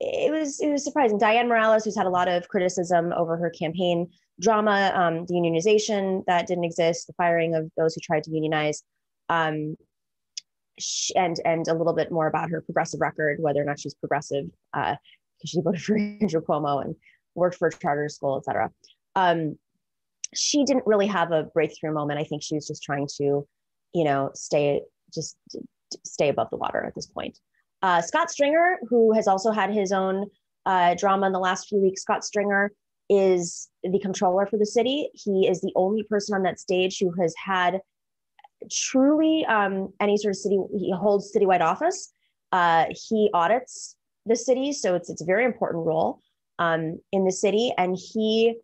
it 0.04 0.32
was 0.32 0.60
it 0.60 0.70
was 0.70 0.84
surprising. 0.84 1.20
Dianne 1.20 1.48
Morales, 1.48 1.86
who's 1.86 1.96
had 1.96 2.08
a 2.08 2.10
lot 2.10 2.28
of 2.28 2.48
criticism 2.48 3.14
over 3.16 3.38
her 3.38 3.52
campaign 3.52 4.10
drama, 4.40 4.92
um, 4.96 5.26
the 5.28 5.36
unionization 5.36 6.26
that 6.26 6.48
didn't 6.48 6.64
exist, 6.64 7.06
the 7.06 7.14
firing 7.14 7.54
of 7.54 7.70
those 7.78 7.94
who 7.94 8.02
tried 8.02 8.24
to 8.24 8.32
unionize. 8.32 8.84
Um, 9.30 9.76
and 11.16 11.40
and 11.46 11.68
a 11.68 11.76
little 11.76 11.94
bit 11.94 12.12
more 12.12 12.26
about 12.26 12.50
her 12.50 12.62
progressive 12.62 13.00
record, 13.00 13.40
whether 13.40 13.62
or 13.62 13.66
not 13.66 13.80
she's 13.80 13.94
progressive, 13.94 14.46
because 14.74 14.96
uh, 14.96 15.46
she 15.46 15.62
voted 15.62 15.82
for 15.82 15.98
Andrew 16.22 16.42
Cuomo 16.42 16.84
and 16.84 16.96
worked 17.36 17.58
for 17.58 17.68
a 17.68 17.72
charter 17.72 18.10
school, 18.10 18.38
et 18.38 18.46
cetera. 18.46 18.72
Um, 19.16 19.58
she 20.34 20.64
didn't 20.64 20.88
really 20.88 21.08
have 21.08 21.32
a 21.32 21.44
breakthrough 21.44 21.94
moment. 21.94 22.20
I 22.20 22.24
think 22.24 22.42
she 22.42 22.56
was 22.56 22.68
just 22.68 22.82
trying 22.82 23.08
to, 23.18 23.48
you 23.94 24.04
know, 24.04 24.32
stay 24.34 24.82
just 25.14 25.38
stay 26.06 26.30
above 26.30 26.50
the 26.50 26.58
water 26.58 26.84
at 26.84 26.96
this 26.96 27.06
point. 27.06 27.38
Uh, 27.82 28.02
Scott 28.02 28.30
Stringer, 28.30 28.80
who 28.90 29.14
has 29.14 29.28
also 29.28 29.52
had 29.52 29.74
his 29.74 29.92
own 29.92 30.28
uh, 30.66 30.94
drama 30.96 31.28
in 31.28 31.34
the 31.34 31.40
last 31.40 31.68
few 31.68 31.80
weeks, 31.80 32.02
Scott 32.02 32.24
Stringer 32.24 32.72
is 33.10 33.70
the 33.84 34.00
comptroller 34.00 34.46
for 34.46 34.58
the 34.58 34.66
city. 34.66 35.10
He 35.14 35.48
is 35.48 35.62
the 35.62 35.74
only 35.76 36.04
person 36.04 36.36
on 36.36 36.44
that 36.44 36.60
stage 36.60 37.00
who 37.00 37.12
has 37.20 37.34
had 37.44 37.82
truly 38.72 39.46
um, 39.46 39.92
any 40.00 40.18
sort 40.18 40.34
of 40.34 40.38
city, 40.38 40.60
he 40.78 40.94
holds 40.94 41.34
citywide 41.36 41.62
office. 41.62 42.14
Uh, 42.52 42.86
he 43.10 43.30
audits 43.34 43.96
the 44.26 44.36
city, 44.36 44.72
so 44.72 44.96
it's 44.96 45.10
it's 45.10 45.22
a 45.22 45.26
very 45.26 45.46
important 45.46 45.86
role 45.86 46.20
um, 46.60 47.00
in 47.12 47.26
the 47.26 47.32
city, 47.32 47.74
and 47.78 47.98
he 47.98 48.56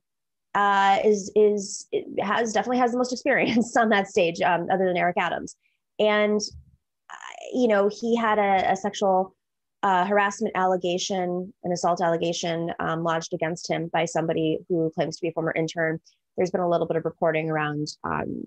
uh, 0.55 0.99
is 1.03 1.31
is 1.35 1.87
has 2.19 2.53
definitely 2.53 2.77
has 2.77 2.91
the 2.91 2.97
most 2.97 3.11
experience 3.17 3.75
on 3.75 3.89
that 3.89 4.07
stage, 4.07 4.41
um, 4.41 4.67
other 4.71 4.85
than 4.85 4.97
Eric 4.97 5.17
Adams, 5.17 5.55
and 5.99 6.41
you 7.53 7.67
know 7.67 7.89
he 7.89 8.15
had 8.15 8.39
a, 8.39 8.71
a 8.71 8.75
sexual 8.75 9.35
uh, 9.83 10.05
harassment 10.05 10.53
allegation, 10.55 11.53
an 11.63 11.71
assault 11.71 12.01
allegation 12.01 12.71
um, 12.79 13.03
lodged 13.03 13.33
against 13.33 13.69
him 13.69 13.89
by 13.93 14.05
somebody 14.05 14.59
who 14.67 14.91
claims 14.95 15.17
to 15.17 15.21
be 15.21 15.29
a 15.29 15.31
former 15.31 15.53
intern. 15.55 15.99
There's 16.35 16.51
been 16.51 16.61
a 16.61 16.69
little 16.69 16.87
bit 16.87 16.97
of 16.97 17.05
reporting 17.05 17.49
around 17.49 17.87
um, 18.03 18.43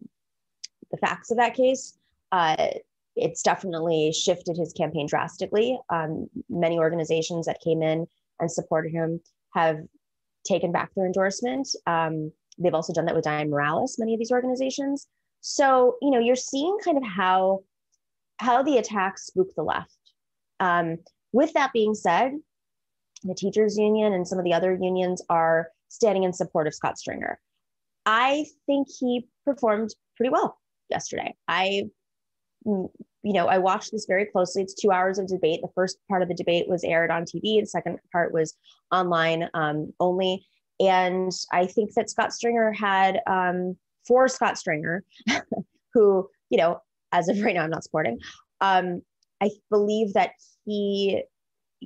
the 0.90 0.97
facts 0.99 1.30
of 1.30 1.37
that 1.38 1.54
case. 1.54 1.99
Uh, 2.33 2.69
it's 3.16 3.42
definitely 3.42 4.12
shifted 4.12 4.57
his 4.57 4.73
campaign 4.73 5.07
drastically. 5.07 5.78
Um, 5.88 6.28
many 6.49 6.78
organizations 6.78 7.47
that 7.47 7.61
came 7.62 7.83
in 7.83 8.07
and 8.38 8.50
supported 8.50 8.92
him 8.92 9.21
have 9.54 9.78
taken 10.45 10.73
back 10.73 10.90
their 10.95 11.07
endorsement. 11.07 11.69
Um, 11.87 12.33
they've 12.59 12.75
also 12.75 12.92
done 12.92 13.07
that 13.07 13.14
with 13.14 13.25
Dianne 13.25 13.50
Morales, 13.50 13.97
many 13.99 14.14
of 14.14 14.19
these 14.19 14.30
organizations. 14.33 15.07
So, 15.40 15.97
you 16.02 16.11
know, 16.11 16.19
you're 16.19 16.37
seeing 16.37 16.76
kind 16.85 16.97
of 16.97 17.04
how 17.04 17.61
how 18.41 18.63
the 18.63 18.79
attacks 18.79 19.27
spook 19.27 19.49
the 19.55 19.63
left. 19.63 19.97
Um, 20.61 20.97
with 21.33 21.53
that 21.53 21.73
being 21.73 21.95
said, 21.95 22.33
the 23.23 23.35
teachers 23.35 23.77
union 23.77 24.15
and 24.15 24.27
some 24.27 24.39
of 24.39 24.45
the 24.45 24.55
other 24.55 24.79
unions 24.81 25.23
are 25.29 25.69
standing 25.89 26.25
in 26.25 26.33
support 26.33 26.67
of 26.67 26.75
Scott 26.75 26.99
Stringer. 26.99 27.39
I 28.07 28.47
think 28.67 28.89
he 28.99 29.29
performed 29.45 29.95
pretty 30.17 30.31
well 30.31 30.59
yesterday. 30.89 31.35
I, 31.49 31.85
mm, 32.67 32.89
you 33.23 33.33
know, 33.35 33.47
I 33.47 33.59
watched 33.59 33.93
this 33.93 34.07
very 34.07 34.25
closely. 34.25 34.63
It's 34.63 34.75
two 34.75 34.91
hours 34.91 35.19
of 35.19 35.27
debate. 35.27 35.61
The 35.61 35.69
first 35.75 35.99
part 36.09 36.23
of 36.23 36.29
the 36.29 36.35
debate 36.35 36.67
was 36.67 36.83
aired 36.83 37.11
on 37.11 37.25
TV. 37.25 37.61
The 37.61 37.67
second 37.67 37.99
part 38.11 38.33
was 38.33 38.57
online 38.91 39.49
um, 39.53 39.93
only. 40.01 40.47
And 40.81 41.31
I 41.53 41.67
think 41.67 41.93
that 41.93 42.09
Scott 42.09 42.33
Stringer 42.33 42.73
had, 42.73 43.21
um, 43.27 43.77
for 44.09 44.29
Scott 44.29 44.57
Stringer, 44.57 45.05
who, 45.93 46.27
you 46.49 46.57
know, 46.57 46.81
as 47.12 47.29
of 47.29 47.40
right 47.40 47.55
now, 47.55 47.64
I'm 47.64 47.71
not 47.71 47.85
supporting. 47.85 48.19
Um, 48.61 49.02
I 49.40 49.50
believe 49.71 50.12
that 50.14 50.31
he 50.64 51.23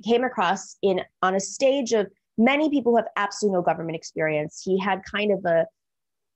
came 0.03 0.23
across 0.23 0.77
in 0.81 1.01
on 1.21 1.35
a 1.35 1.39
stage 1.39 1.93
of 1.93 2.07
many 2.37 2.69
people 2.69 2.91
who 2.91 2.97
have 2.97 3.07
absolutely 3.15 3.57
no 3.57 3.61
government 3.61 3.95
experience. 3.95 4.61
He 4.63 4.77
had 4.77 5.01
kind 5.09 5.31
of 5.31 5.45
a, 5.45 5.65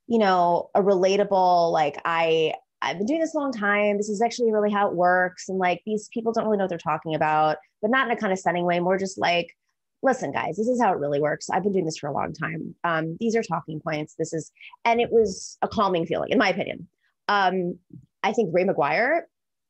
you 0.07 0.17
know, 0.17 0.69
a 0.73 0.81
relatable, 0.81 1.71
like, 1.71 2.01
I, 2.05 2.53
I've 2.81 2.97
been 2.97 3.05
doing 3.05 3.19
this 3.19 3.35
a 3.35 3.37
long 3.37 3.51
time. 3.51 3.97
This 3.97 4.07
is 4.07 4.21
actually 4.21 4.53
really 4.53 4.71
how 4.71 4.87
it 4.87 4.95
works. 4.95 5.49
And 5.49 5.59
like 5.59 5.81
these 5.85 6.09
people 6.13 6.31
don't 6.31 6.45
really 6.45 6.57
know 6.57 6.63
what 6.63 6.69
they're 6.69 6.77
talking 6.77 7.15
about, 7.15 7.57
but 7.81 7.91
not 7.91 8.07
in 8.07 8.17
a 8.17 8.19
kind 8.19 8.31
of 8.31 8.39
stunning 8.39 8.63
way. 8.63 8.79
More 8.79 8.97
just 8.97 9.17
like, 9.17 9.55
listen, 10.01 10.31
guys, 10.31 10.55
this 10.55 10.69
is 10.69 10.81
how 10.81 10.93
it 10.93 10.97
really 10.97 11.19
works. 11.19 11.49
I've 11.49 11.63
been 11.63 11.73
doing 11.73 11.83
this 11.83 11.97
for 11.97 12.07
a 12.07 12.13
long 12.13 12.31
time. 12.31 12.73
Um, 12.85 13.17
these 13.19 13.35
are 13.35 13.43
talking 13.43 13.81
points. 13.81 14.15
This 14.17 14.31
is, 14.31 14.49
and 14.85 15.01
it 15.01 15.11
was 15.11 15.57
a 15.61 15.67
calming 15.67 16.05
feeling, 16.05 16.29
in 16.29 16.37
my 16.37 16.49
opinion. 16.49 16.87
Um, 17.27 17.77
I 18.23 18.33
think 18.33 18.49
Ray 18.53 18.65
McGuire 18.65 19.21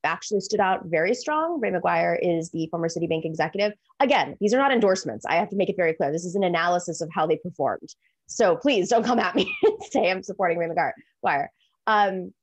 actually 0.04 0.42
stood 0.42 0.60
out 0.60 0.86
very 0.86 1.14
strong. 1.14 1.60
Ray 1.60 1.72
McGuire 1.72 2.18
is 2.22 2.50
the 2.52 2.68
former 2.68 2.88
Citibank 2.88 3.26
executive. 3.26 3.74
Again, 4.00 4.36
these 4.40 4.54
are 4.54 4.58
not 4.58 4.72
endorsements. 4.72 5.26
I 5.26 5.36
have 5.36 5.50
to 5.50 5.56
make 5.56 5.70
it 5.70 5.76
very 5.76 5.94
clear. 5.94 6.12
This 6.12 6.26
is 6.26 6.36
an 6.36 6.44
analysis 6.44 7.02
of 7.02 7.10
how 7.14 7.28
they 7.28 7.38
performed. 7.38 7.94
So 8.28 8.56
please 8.56 8.90
don't 8.90 9.04
come 9.04 9.20
at 9.20 9.36
me 9.36 9.54
and 9.64 9.84
say 9.92 10.10
I'm 10.10 10.24
supporting 10.24 10.58
Ray 10.58 10.68
McGuire. 10.68 11.48
Um, 11.88 12.34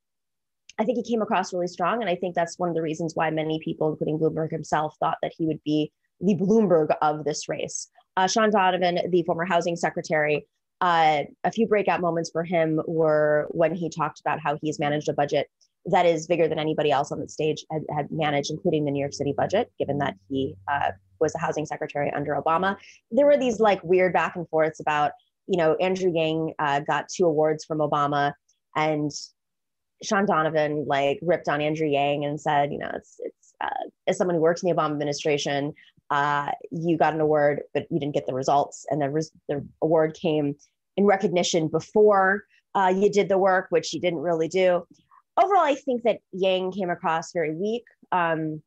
I 0.79 0.85
think 0.85 0.99
he 0.99 1.11
came 1.11 1.23
across 1.23 1.55
really 1.55 1.69
strong. 1.69 2.03
And 2.03 2.11
I 2.11 2.17
think 2.17 2.35
that's 2.35 2.59
one 2.59 2.69
of 2.69 2.75
the 2.75 2.83
reasons 2.83 3.15
why 3.15 3.31
many 3.31 3.61
people, 3.65 3.91
including 3.91 4.19
Bloomberg 4.19 4.51
himself, 4.51 4.97
thought 5.01 5.19
that 5.23 5.33
he 5.37 5.47
would 5.47 5.63
be 5.65 5.93
the 6.21 6.35
Bloomberg 6.35 6.95
of 7.01 7.25
this 7.25 7.49
race. 7.49 7.89
Uh, 8.17 8.27
Shaun 8.27 8.51
Donovan, 8.51 9.11
the 9.11 9.23
former 9.23 9.45
housing 9.45 9.77
secretary, 9.77 10.47
uh, 10.81 11.23
a 11.45 11.53
few 11.53 11.67
breakout 11.67 12.01
moments 12.01 12.31
for 12.31 12.45
him 12.45 12.81
were 12.87 13.47
when 13.51 13.75
he 13.75 13.89
talked 13.89 14.21
about 14.21 14.41
how 14.41 14.59
he's 14.61 14.79
managed 14.79 15.09
a 15.09 15.15
budget 15.15 15.49
that 15.87 16.07
is 16.07 16.26
bigger 16.26 16.49
than 16.49 16.59
anybody 16.59 16.90
else 16.90 17.12
on 17.12 17.21
the 17.21 17.28
stage 17.28 17.64
had, 17.71 17.83
had 17.95 18.11
managed, 18.11 18.50
including 18.50 18.85
the 18.85 18.90
New 18.90 19.00
York 19.00 19.12
City 19.12 19.33
budget, 19.37 19.71
given 19.78 19.99
that 19.99 20.14
he 20.28 20.55
uh, 20.71 20.90
was 21.21 21.35
a 21.35 21.38
housing 21.38 21.64
secretary 21.64 22.12
under 22.14 22.35
Obama. 22.35 22.76
There 23.11 23.26
were 23.26 23.37
these 23.37 23.61
like 23.61 23.83
weird 23.85 24.12
back 24.12 24.37
and 24.37 24.49
forths 24.49 24.81
about, 24.81 25.12
you 25.47 25.57
know, 25.57 25.75
Andrew 25.76 26.11
Yang 26.12 26.55
uh, 26.59 26.81
got 26.81 27.09
two 27.09 27.25
awards 27.25 27.64
from 27.64 27.78
Obama 27.78 28.33
and 28.75 29.11
Shaun 30.02 30.26
Donovan 30.26 30.85
like 30.87 31.19
ripped 31.23 31.49
on 31.49 31.61
Andrew 31.61 31.88
Yang 31.88 32.25
and 32.25 32.40
said, 32.40 32.73
you 32.73 32.78
know, 32.78 32.90
it's, 32.95 33.16
it's 33.21 33.55
uh, 33.62 33.88
as 34.07 34.19
someone 34.19 34.35
who 34.35 34.43
works 34.43 34.62
in 34.62 34.69
the 34.69 34.75
Obama 34.75 34.93
administration, 34.93 35.73
uh, 36.11 36.50
you 36.71 36.99
got 36.99 37.14
an 37.14 37.21
award, 37.21 37.62
but 37.73 37.87
you 37.90 37.99
didn't 37.99 38.14
get 38.14 38.26
the 38.26 38.35
results. 38.35 38.85
And 38.90 39.00
the, 39.00 39.11
res- 39.11 39.33
the 39.49 39.66
award 39.83 40.14
came 40.14 40.57
in 40.97 41.07
recognition 41.07 41.69
before 41.69 42.45
uh, 42.75 42.93
you 42.95 43.11
did 43.11 43.28
the 43.28 43.38
work, 43.38 43.66
which 43.71 43.95
you 43.95 44.00
didn't 44.00 44.19
really 44.19 44.49
do 44.49 44.87
overall, 45.37 45.62
I 45.62 45.75
think 45.75 46.02
that 46.02 46.19
Yang 46.33 46.73
came 46.73 46.90
across 46.90 47.33
very 47.33 47.55
weak. 47.55 47.85
Um, 48.12 48.62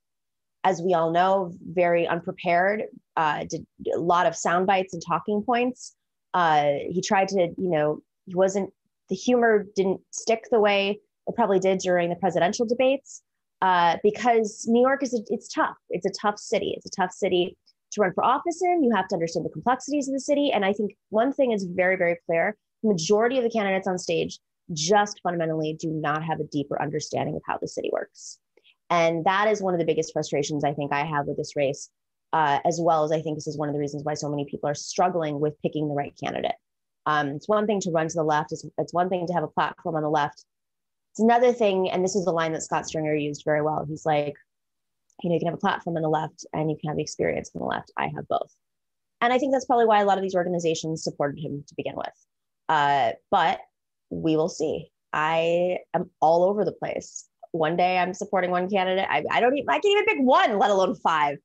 as 0.63 0.81
we 0.81 0.93
all 0.93 1.11
know, 1.11 1.53
very 1.71 2.05
unprepared, 2.07 2.83
uh, 3.15 3.45
did 3.49 3.65
a 3.95 3.99
lot 3.99 4.25
of 4.25 4.35
sound 4.35 4.67
bites 4.67 4.93
and 4.93 5.01
talking 5.05 5.41
points. 5.41 5.95
Uh, 6.33 6.73
he 6.89 7.01
tried 7.01 7.29
to, 7.29 7.47
you 7.57 7.69
know, 7.69 7.99
he 8.25 8.35
wasn't, 8.35 8.69
the 9.09 9.15
humor 9.15 9.65
didn't 9.75 10.01
stick 10.11 10.43
the 10.51 10.59
way 10.59 10.99
it 11.27 11.35
probably 11.35 11.59
did 11.59 11.79
during 11.79 12.09
the 12.09 12.15
presidential 12.17 12.65
debates 12.65 13.23
uh, 13.61 13.97
because 14.03 14.65
New 14.67 14.81
York 14.81 15.01
is, 15.01 15.13
a, 15.13 15.19
it's 15.27 15.47
tough. 15.47 15.77
It's 15.89 16.05
a 16.05 16.11
tough 16.21 16.37
city. 16.37 16.73
It's 16.75 16.85
a 16.85 17.01
tough 17.01 17.11
city 17.11 17.57
to 17.93 18.01
run 18.01 18.13
for 18.13 18.23
office 18.23 18.61
in. 18.61 18.83
You 18.83 18.93
have 18.95 19.07
to 19.07 19.15
understand 19.15 19.45
the 19.45 19.49
complexities 19.49 20.07
of 20.07 20.13
the 20.13 20.19
city. 20.19 20.51
And 20.51 20.65
I 20.65 20.73
think 20.73 20.91
one 21.09 21.33
thing 21.33 21.51
is 21.51 21.67
very, 21.73 21.95
very 21.95 22.17
clear. 22.25 22.57
The 22.83 22.89
majority 22.89 23.37
of 23.37 23.43
the 23.43 23.49
candidates 23.49 23.87
on 23.87 23.97
stage 23.97 24.39
just 24.73 25.19
fundamentally 25.21 25.75
do 25.79 25.89
not 25.89 26.23
have 26.23 26.39
a 26.39 26.45
deeper 26.45 26.81
understanding 26.81 27.35
of 27.35 27.41
how 27.45 27.57
the 27.57 27.67
city 27.67 27.89
works. 27.91 28.39
And 28.89 29.25
that 29.25 29.47
is 29.47 29.61
one 29.61 29.73
of 29.73 29.79
the 29.79 29.85
biggest 29.85 30.13
frustrations 30.13 30.63
I 30.63 30.73
think 30.73 30.91
I 30.91 31.05
have 31.05 31.27
with 31.27 31.37
this 31.37 31.55
race, 31.55 31.89
uh, 32.33 32.59
as 32.65 32.79
well 32.81 33.03
as 33.03 33.11
I 33.11 33.21
think 33.21 33.37
this 33.37 33.47
is 33.47 33.57
one 33.57 33.69
of 33.69 33.73
the 33.73 33.79
reasons 33.79 34.03
why 34.03 34.15
so 34.15 34.29
many 34.29 34.45
people 34.45 34.69
are 34.69 34.75
struggling 34.75 35.39
with 35.39 35.61
picking 35.61 35.87
the 35.87 35.95
right 35.95 36.13
candidate. 36.21 36.55
Um, 37.05 37.29
it's 37.29 37.47
one 37.47 37.67
thing 37.67 37.79
to 37.81 37.91
run 37.91 38.07
to 38.07 38.15
the 38.15 38.23
left, 38.23 38.51
it's, 38.51 38.65
it's 38.77 38.93
one 38.93 39.09
thing 39.09 39.27
to 39.27 39.33
have 39.33 39.43
a 39.43 39.47
platform 39.47 39.95
on 39.95 40.03
the 40.03 40.09
left. 40.09 40.45
It's 41.11 41.19
another 41.19 41.53
thing, 41.53 41.89
and 41.89 42.03
this 42.03 42.15
is 42.15 42.25
the 42.25 42.31
line 42.31 42.53
that 42.53 42.63
Scott 42.63 42.87
Stringer 42.87 43.15
used 43.15 43.43
very 43.45 43.61
well. 43.61 43.85
He's 43.87 44.05
like, 44.05 44.35
you 45.23 45.29
know, 45.29 45.35
you 45.35 45.39
can 45.39 45.47
have 45.47 45.57
a 45.57 45.61
platform 45.61 45.97
on 45.97 46.01
the 46.01 46.09
left 46.09 46.45
and 46.53 46.69
you 46.69 46.77
can 46.79 46.89
have 46.89 46.99
experience 46.99 47.51
on 47.53 47.59
the 47.59 47.65
left. 47.65 47.91
I 47.97 48.07
have 48.15 48.27
both. 48.27 48.53
And 49.21 49.33
I 49.33 49.37
think 49.37 49.51
that's 49.51 49.65
probably 49.65 49.85
why 49.85 50.01
a 50.01 50.05
lot 50.05 50.17
of 50.17 50.21
these 50.21 50.35
organizations 50.35 51.03
supported 51.03 51.39
him 51.39 51.63
to 51.67 51.75
begin 51.75 51.95
with. 51.95 52.13
Uh, 52.69 53.13
but 53.31 53.59
we 54.09 54.35
will 54.35 54.49
see. 54.49 54.89
I 55.13 55.79
am 55.93 56.09
all 56.21 56.43
over 56.43 56.65
the 56.65 56.71
place. 56.71 57.27
One 57.51 57.75
day 57.75 57.97
I'm 57.97 58.13
supporting 58.13 58.51
one 58.51 58.69
candidate. 58.69 59.07
I, 59.09 59.23
I 59.31 59.39
don't 59.39 59.57
even, 59.57 59.69
I 59.69 59.79
can't 59.79 59.85
even 59.85 60.05
pick 60.05 60.17
one, 60.19 60.59
let 60.59 60.69
alone 60.69 60.95
five. 60.95 61.37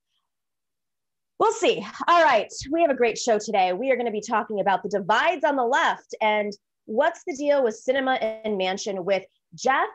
We'll 1.38 1.52
see. 1.52 1.84
All 2.08 2.22
right. 2.22 2.52
We 2.70 2.82
have 2.82 2.90
a 2.90 2.94
great 2.94 3.18
show 3.18 3.38
today. 3.38 3.72
We 3.72 3.90
are 3.90 3.96
going 3.96 4.06
to 4.06 4.12
be 4.12 4.20
talking 4.20 4.60
about 4.60 4.82
the 4.82 4.88
divides 4.88 5.44
on 5.44 5.56
the 5.56 5.64
left 5.64 6.14
and 6.20 6.52
what's 6.84 7.22
the 7.26 7.34
deal 7.34 7.64
with 7.64 7.82
Sinema 7.88 8.18
and 8.44 8.60
Manchin 8.60 9.04
with 9.04 9.24
Jeff 9.54 9.88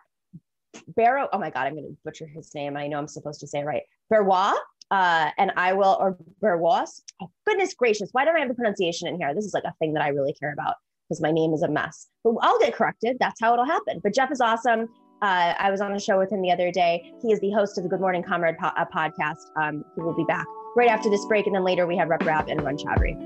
Barrow. 0.88 1.30
Oh 1.32 1.40
my 1.40 1.50
God, 1.50 1.68
I'm 1.68 1.76
going 1.76 1.86
to 1.86 1.98
butcher 2.04 2.28
his 2.28 2.54
name. 2.54 2.76
I 2.76 2.88
know 2.88 2.98
I'm 2.98 3.08
supposed 3.08 3.40
to 3.42 3.48
say 3.48 3.60
it 3.60 3.66
right. 3.66 3.84
Berrois. 4.12 4.56
Uh, 4.92 5.30
and 5.38 5.52
I 5.56 5.74
will, 5.74 5.98
or 6.00 6.18
Berrois. 6.42 7.02
Oh, 7.22 7.30
goodness 7.46 7.76
gracious. 7.76 8.10
Why 8.12 8.26
don't 8.26 8.36
I 8.36 8.40
have 8.40 8.50
the 8.50 8.56
pronunciation 8.56 9.08
in 9.08 9.20
here? 9.20 9.36
This 9.36 9.46
is 9.46 9.54
like 9.54 9.64
a 9.64 9.74
thing 9.78 9.94
that 9.94 10.02
I 10.02 10.08
really 10.08 10.34
care 10.34 10.52
about 10.52 10.76
because 11.10 11.22
my 11.22 11.32
name 11.32 11.54
is 11.54 11.64
a 11.64 11.68
mess. 11.68 12.08
But 12.24 12.36
I'll 12.42 12.60
get 12.60 12.74
corrected. 12.74 13.18
That's 13.20 13.42
how 13.42 13.54
it'll 13.54 13.66
happen. 13.66 14.00
But 14.04 14.14
Jeff 14.14 14.32
is 14.32 14.42
awesome. 14.42 14.88
Uh, 15.22 15.54
I 15.58 15.72
was 15.72 15.82
on 15.82 15.94
a 15.94 16.00
show 16.00 16.20
with 16.20 16.32
him 16.32 16.42
the 16.42 16.52
other 16.52 16.72
day. 16.72 17.12
He 17.22 17.34
is 17.34 17.40
the 17.42 17.52
host 17.52 17.78
of 17.78 17.84
the 17.84 17.90
Good 17.90 18.00
Morning 18.00 18.24
Comrade 18.24 18.58
po- 18.58 18.68
uh, 18.68 18.86
podcast. 18.94 19.48
Um, 19.60 19.84
he 19.96 20.02
will 20.02 20.16
be 20.16 20.24
back 20.26 20.46
right 20.78 20.90
after 20.90 21.10
this 21.10 21.26
break. 21.26 21.48
And 21.48 21.56
then 21.56 21.64
later 21.64 21.88
we 21.88 21.98
have 21.98 22.10
Rep 22.10 22.24
Rabb 22.26 22.48
and 22.48 22.62
Arun 22.62 22.78
Chaudhary. 22.78 23.18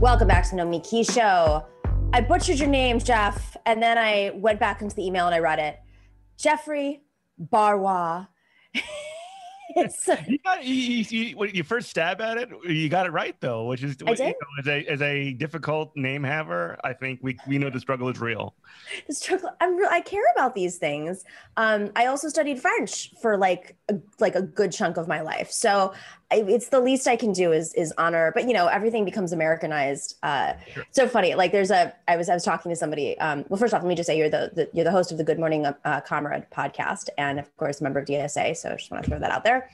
Welcome 0.00 0.28
back 0.28 0.48
to 0.50 0.56
No 0.56 0.80
Key 0.80 1.02
Show. 1.02 1.64
I 2.10 2.22
butchered 2.22 2.58
your 2.58 2.68
name, 2.68 2.98
Jeff, 2.98 3.56
and 3.66 3.82
then 3.82 3.98
I 3.98 4.32
went 4.34 4.58
back 4.58 4.80
into 4.80 4.96
the 4.96 5.06
email 5.06 5.26
and 5.26 5.34
I 5.34 5.40
read 5.40 5.58
it. 5.58 5.78
Jeffrey 6.38 7.02
Barrois. 7.38 8.26
you, 9.76 10.38
got, 10.44 10.64
you, 10.64 10.74
you, 10.74 11.44
you 11.52 11.62
first 11.62 11.90
stab 11.90 12.20
at 12.20 12.38
it, 12.38 12.48
you 12.64 12.88
got 12.88 13.06
it 13.06 13.10
right 13.10 13.38
though, 13.40 13.66
which 13.66 13.82
is 13.82 13.96
I 14.06 14.14
did? 14.14 14.28
Know, 14.28 14.34
as 14.58 14.66
a 14.66 14.86
as 14.86 15.02
a 15.02 15.32
difficult 15.34 15.92
name 15.96 16.24
haver, 16.24 16.78
I 16.82 16.92
think 16.92 17.20
we 17.22 17.38
we 17.46 17.58
know 17.58 17.70
the 17.70 17.80
struggle 17.80 18.08
is 18.08 18.18
real. 18.20 18.54
The 19.06 19.14
struggle. 19.14 19.50
I'm 19.60 19.76
real. 19.76 19.88
I 19.90 20.00
care 20.00 20.24
about 20.34 20.54
these 20.54 20.78
things. 20.78 21.24
Um, 21.56 21.90
I 21.94 22.06
also 22.06 22.28
studied 22.28 22.60
French 22.60 23.12
for 23.20 23.36
like 23.36 23.76
a, 23.88 23.96
like 24.18 24.34
a 24.34 24.42
good 24.42 24.72
chunk 24.72 24.96
of 24.96 25.06
my 25.06 25.20
life, 25.20 25.50
so 25.50 25.92
I, 26.30 26.44
it's 26.46 26.68
the 26.68 26.80
least 26.80 27.08
I 27.08 27.16
can 27.16 27.32
do 27.32 27.52
is 27.52 27.72
is 27.74 27.92
honor. 27.96 28.32
But 28.34 28.46
you 28.46 28.52
know, 28.52 28.66
everything 28.66 29.04
becomes 29.04 29.32
Americanized. 29.32 30.16
Uh, 30.22 30.54
sure. 30.72 30.84
So 30.90 31.08
funny. 31.08 31.34
Like 31.34 31.52
there's 31.52 31.70
a. 31.70 31.94
I 32.06 32.16
was 32.16 32.28
I 32.28 32.34
was 32.34 32.44
talking 32.44 32.70
to 32.70 32.76
somebody. 32.76 33.18
Um, 33.18 33.44
well, 33.48 33.58
first 33.58 33.72
off, 33.72 33.82
let 33.82 33.88
me 33.88 33.94
just 33.94 34.06
say 34.06 34.18
you're 34.18 34.28
the, 34.28 34.50
the 34.54 34.68
you're 34.72 34.84
the 34.84 34.90
host 34.90 35.10
of 35.10 35.18
the 35.18 35.24
Good 35.24 35.38
Morning 35.38 35.66
uh, 35.66 36.00
Comrade 36.02 36.46
podcast, 36.50 37.08
and 37.16 37.38
of 37.38 37.56
course, 37.56 37.80
a 37.80 37.84
member 37.84 38.00
of 38.00 38.06
DSA. 38.06 38.56
So 38.56 38.70
I 38.70 38.76
just 38.76 38.90
want 38.90 39.04
to 39.04 39.10
throw 39.10 39.18
that 39.18 39.30
out 39.30 39.44
there. 39.44 39.70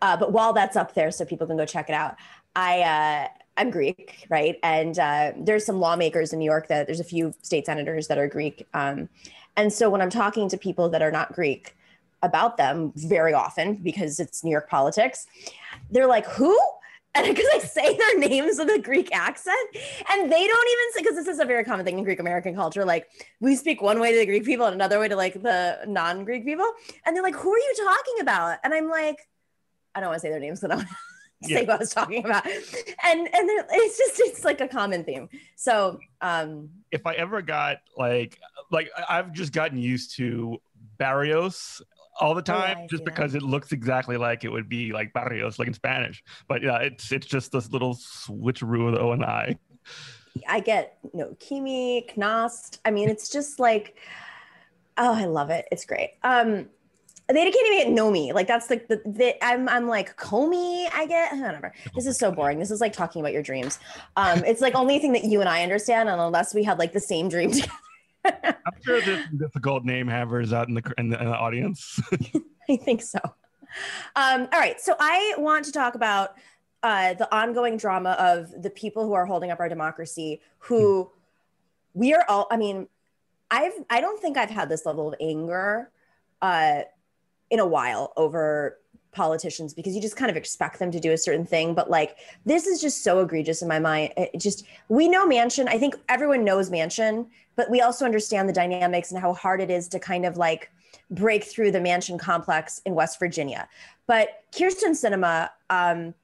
Uh, 0.00 0.16
but 0.16 0.32
while 0.32 0.52
that's 0.52 0.76
up 0.76 0.94
there, 0.94 1.12
so 1.12 1.24
people 1.24 1.46
can 1.46 1.56
go 1.56 1.64
check 1.64 1.88
it 1.88 1.94
out, 1.94 2.16
I 2.56 2.80
uh, 2.80 3.28
I'm 3.56 3.70
Greek, 3.70 4.26
right? 4.28 4.58
And 4.62 4.98
uh, 4.98 5.32
there's 5.36 5.64
some 5.64 5.78
lawmakers 5.78 6.32
in 6.32 6.38
New 6.38 6.44
York 6.44 6.68
that 6.68 6.86
there's 6.86 7.00
a 7.00 7.04
few 7.04 7.34
state 7.42 7.66
senators 7.66 8.08
that 8.08 8.18
are 8.18 8.26
Greek. 8.26 8.66
Um, 8.74 9.08
and 9.56 9.72
so 9.72 9.90
when 9.90 10.00
I'm 10.00 10.10
talking 10.10 10.48
to 10.48 10.56
people 10.56 10.88
that 10.88 11.02
are 11.02 11.10
not 11.10 11.32
Greek, 11.32 11.76
about 12.22 12.56
them 12.56 12.92
very 12.96 13.32
often 13.32 13.76
because 13.76 14.20
it's 14.20 14.44
New 14.44 14.50
York 14.50 14.68
politics. 14.68 15.26
They're 15.90 16.06
like, 16.06 16.26
who? 16.26 16.58
And 17.14 17.26
because 17.26 17.44
I 17.52 17.58
say 17.58 17.94
their 17.94 18.18
names 18.18 18.56
with 18.58 18.70
a 18.70 18.78
Greek 18.78 19.14
accent, 19.14 19.54
and 20.08 20.32
they 20.32 20.46
don't 20.46 20.68
even 20.70 20.92
say, 20.94 21.02
because 21.02 21.14
this 21.14 21.28
is 21.28 21.40
a 21.40 21.44
very 21.44 21.62
common 21.62 21.84
thing 21.84 21.98
in 21.98 22.04
Greek 22.04 22.20
American 22.20 22.54
culture. 22.54 22.86
Like, 22.86 23.06
we 23.38 23.54
speak 23.54 23.82
one 23.82 24.00
way 24.00 24.12
to 24.12 24.18
the 24.20 24.24
Greek 24.24 24.46
people 24.46 24.64
and 24.64 24.74
another 24.74 24.98
way 24.98 25.08
to 25.08 25.14
like 25.16 25.34
the 25.34 25.80
non 25.86 26.24
Greek 26.24 26.46
people. 26.46 26.64
And 27.04 27.14
they're 27.14 27.22
like, 27.22 27.34
who 27.34 27.52
are 27.52 27.58
you 27.58 27.74
talking 27.84 28.20
about? 28.22 28.60
And 28.64 28.72
I'm 28.72 28.88
like, 28.88 29.28
I 29.94 30.00
don't 30.00 30.08
want 30.08 30.20
to 30.22 30.26
say 30.26 30.30
their 30.30 30.40
names 30.40 30.60
because 30.60 30.74
I 30.74 30.80
don't 30.80 30.88
yeah. 31.50 31.58
say 31.58 31.64
what 31.64 31.76
I 31.76 31.78
was 31.78 31.92
talking 31.92 32.24
about. 32.24 32.46
And 32.46 33.20
and 33.20 33.50
it's 33.70 33.98
just 33.98 34.20
it's 34.20 34.44
like 34.44 34.60
a 34.60 34.68
common 34.68 35.04
theme. 35.04 35.28
So 35.56 35.98
um 36.20 36.70
if 36.90 37.06
I 37.06 37.14
ever 37.14 37.42
got 37.42 37.78
like 37.96 38.38
like 38.70 38.90
I've 39.08 39.32
just 39.32 39.52
gotten 39.52 39.78
used 39.78 40.16
to 40.16 40.60
Barrios 40.98 41.82
all 42.22 42.34
the 42.34 42.42
time 42.42 42.78
oh, 42.80 42.86
just 42.88 43.02
yeah. 43.02 43.10
because 43.10 43.34
it 43.34 43.42
looks 43.42 43.72
exactly 43.72 44.16
like 44.16 44.44
it 44.44 44.48
would 44.48 44.68
be 44.68 44.92
like 44.92 45.12
barrios 45.12 45.58
like 45.58 45.66
in 45.66 45.74
spanish 45.74 46.22
but 46.46 46.62
yeah 46.62 46.78
it's 46.78 47.10
it's 47.10 47.26
just 47.26 47.50
this 47.50 47.70
little 47.70 47.94
switcheroo 47.94 48.86
of 48.86 48.94
the 48.94 49.00
o 49.00 49.10
and 49.10 49.24
i 49.24 49.58
i 50.48 50.60
get 50.60 50.98
you 51.02 51.18
know 51.18 51.36
kimi 51.40 52.08
knost 52.16 52.78
i 52.84 52.92
mean 52.92 53.08
it's 53.08 53.28
just 53.28 53.58
like 53.58 53.96
oh 54.98 55.12
i 55.12 55.24
love 55.24 55.50
it 55.50 55.66
it's 55.72 55.84
great 55.84 56.12
um 56.22 56.66
they 57.28 57.50
can't 57.50 57.66
even 57.72 57.94
get 57.94 58.02
Nomi. 58.02 58.34
Like 58.34 58.46
that's 58.46 58.68
like 58.68 58.88
the, 58.88 59.00
the 59.06 59.42
I'm 59.44 59.68
I'm 59.68 59.86
like 59.86 60.16
Comey. 60.16 60.88
I 60.92 61.06
get 61.06 61.32
whatever. 61.40 61.72
This 61.94 62.06
is 62.06 62.18
so 62.18 62.30
boring. 62.32 62.58
This 62.58 62.70
is 62.70 62.80
like 62.80 62.92
talking 62.92 63.20
about 63.20 63.32
your 63.32 63.42
dreams. 63.42 63.78
Um, 64.16 64.44
it's 64.44 64.60
like 64.60 64.74
only 64.74 64.98
thing 64.98 65.12
that 65.12 65.24
you 65.24 65.40
and 65.40 65.48
I 65.48 65.62
understand, 65.62 66.08
and 66.08 66.20
unless 66.20 66.54
we 66.54 66.64
had 66.64 66.78
like 66.78 66.92
the 66.92 67.00
same 67.00 67.28
dream 67.28 67.50
together. 67.52 67.72
I'm 68.24 68.74
sure 68.82 69.00
there's 69.00 69.24
some 69.26 69.38
difficult 69.38 69.84
name 69.84 70.08
havers 70.08 70.52
out 70.52 70.68
in 70.68 70.74
the 70.74 70.94
in 70.98 71.10
the, 71.10 71.20
in 71.20 71.26
the 71.26 71.36
audience. 71.36 72.00
I 72.68 72.76
think 72.76 73.02
so. 73.02 73.18
Um, 74.16 74.48
all 74.52 74.60
right, 74.60 74.80
so 74.80 74.94
I 75.00 75.34
want 75.38 75.64
to 75.64 75.72
talk 75.72 75.94
about 75.94 76.36
uh, 76.82 77.14
the 77.14 77.34
ongoing 77.34 77.76
drama 77.76 78.10
of 78.12 78.62
the 78.62 78.70
people 78.70 79.06
who 79.06 79.12
are 79.14 79.26
holding 79.26 79.50
up 79.50 79.60
our 79.60 79.68
democracy. 79.68 80.40
Who 80.58 81.10
we 81.94 82.14
are 82.14 82.24
all. 82.28 82.46
I 82.50 82.56
mean, 82.56 82.88
I've 83.50 83.72
I 83.90 84.00
don't 84.00 84.20
think 84.20 84.36
I've 84.36 84.50
had 84.50 84.68
this 84.68 84.86
level 84.86 85.08
of 85.08 85.14
anger. 85.20 85.90
Uh, 86.40 86.82
in 87.52 87.60
a 87.60 87.66
while 87.66 88.14
over 88.16 88.78
politicians 89.12 89.74
because 89.74 89.94
you 89.94 90.00
just 90.00 90.16
kind 90.16 90.30
of 90.30 90.38
expect 90.38 90.78
them 90.78 90.90
to 90.90 90.98
do 90.98 91.12
a 91.12 91.18
certain 91.18 91.44
thing 91.44 91.74
but 91.74 91.90
like 91.90 92.16
this 92.46 92.66
is 92.66 92.80
just 92.80 93.04
so 93.04 93.20
egregious 93.20 93.60
in 93.60 93.68
my 93.68 93.78
mind 93.78 94.10
it 94.16 94.40
just 94.40 94.64
we 94.88 95.06
know 95.06 95.28
Manchin 95.28 95.68
i 95.68 95.78
think 95.78 95.94
everyone 96.08 96.44
knows 96.44 96.70
Manchin 96.70 97.26
but 97.56 97.70
we 97.70 97.80
also 97.80 98.04
understand 98.04 98.48
the 98.48 98.52
dynamics 98.52 99.10
and 99.10 99.20
how 99.20 99.32
hard 99.32 99.60
it 99.60 99.70
is 99.70 99.88
to 99.88 99.98
kind 99.98 100.24
of 100.24 100.36
like 100.36 100.70
break 101.10 101.44
through 101.44 101.70
the 101.70 101.78
Manchin 101.78 102.18
complex 102.18 102.80
in 102.84 102.94
west 102.94 103.18
virginia 103.18 103.68
but 104.06 104.42
Kyrsten 104.52 104.90
Sinema, 104.90 105.50
um, 105.70 106.14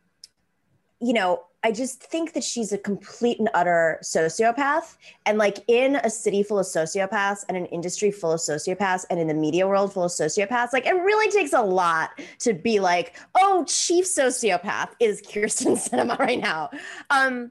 you 1.01 1.13
know 1.13 1.45
I 1.65 1.73
just 1.73 2.01
think 2.03 2.35
that 2.35 2.45
she's 2.45 2.73
a 2.73 2.79
complete 2.79 3.39
and 3.41 3.51
utter 3.53 3.99
sociopath. 4.03 4.97
And 5.27 5.39
like 5.39 5.59
in 5.67 5.97
a 5.97 6.11
city 6.11 6.43
full 6.43 6.59
of 6.59 6.67
sociopaths 6.67 7.45
and 7.49 7.57
an 7.57 7.67
industry 7.67 8.11
full 8.13 8.33
of 8.33 8.41
sociopaths 8.41 9.05
and 9.11 9.19
in 9.19 9.27
the 9.27 9.35
media 9.35 9.67
world 9.67 9.93
full 9.93 10.05
of 10.05 10.13
sociopaths, 10.13 10.73
like 10.73 10.87
it 10.87 10.95
really 10.95 11.31
takes 11.31 11.53
a 11.53 11.61
lot 11.61 12.11
to 12.41 12.55
be 12.55 12.79
like, 12.79 13.19
oh, 13.35 13.65
chief 13.67 14.05
sociopath 14.05 14.91
is 15.01 15.21
Kyrsten 15.21 15.77
Sinema 15.89 16.19
right 16.19 16.39
now. 16.39 16.71
Um, 17.11 17.51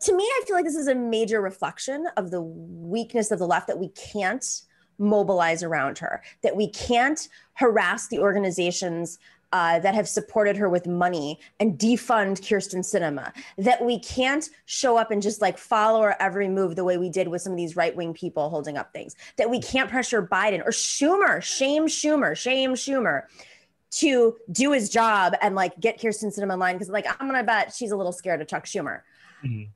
to 0.00 0.16
me, 0.16 0.24
I 0.24 0.42
feel 0.46 0.56
like 0.56 0.64
this 0.64 0.76
is 0.76 0.88
a 0.88 0.94
major 0.94 1.40
reflection 1.40 2.06
of 2.16 2.30
the 2.30 2.42
weakness 2.42 3.30
of 3.30 3.38
the 3.38 3.46
left 3.46 3.66
that 3.68 3.78
we 3.78 3.88
can't 3.88 4.62
mobilize 4.98 5.62
around 5.62 5.98
her, 5.98 6.22
that 6.42 6.56
we 6.56 6.68
can't 6.68 7.28
harass 7.54 8.08
the 8.08 8.18
organizations 8.18 9.18
uh, 9.52 9.78
that 9.78 9.94
have 9.94 10.08
supported 10.08 10.56
her 10.56 10.68
with 10.68 10.86
money 10.86 11.38
and 11.60 11.78
defund 11.78 12.40
Kyrsten 12.40 12.80
Sinema. 12.80 13.32
That 13.56 13.84
we 13.84 13.98
can't 14.00 14.48
show 14.66 14.96
up 14.96 15.10
and 15.10 15.22
just 15.22 15.40
like 15.40 15.56
follow 15.56 16.02
her 16.02 16.16
every 16.20 16.48
move 16.48 16.76
the 16.76 16.84
way 16.84 16.98
we 16.98 17.08
did 17.08 17.28
with 17.28 17.42
some 17.42 17.52
of 17.52 17.56
these 17.56 17.76
right 17.76 17.94
wing 17.94 18.12
people 18.12 18.50
holding 18.50 18.76
up 18.76 18.92
things. 18.92 19.14
That 19.36 19.48
we 19.48 19.60
can't 19.60 19.88
pressure 19.88 20.22
Biden 20.22 20.60
or 20.64 20.70
Schumer, 20.70 21.42
shame 21.42 21.86
Schumer, 21.86 22.36
shame 22.36 22.74
Schumer 22.74 23.22
to 23.92 24.36
do 24.50 24.72
his 24.72 24.90
job 24.90 25.34
and 25.40 25.54
like 25.54 25.78
get 25.80 26.00
Kyrsten 26.00 26.36
Sinema 26.36 26.54
in 26.54 26.58
line 26.58 26.74
because 26.74 26.90
like 26.90 27.06
I'm 27.08 27.26
gonna 27.26 27.44
bet 27.44 27.72
she's 27.72 27.92
a 27.92 27.96
little 27.96 28.12
scared 28.12 28.40
of 28.40 28.48
Chuck 28.48 28.66
Schumer. 28.66 29.02
Mm-hmm. 29.44 29.70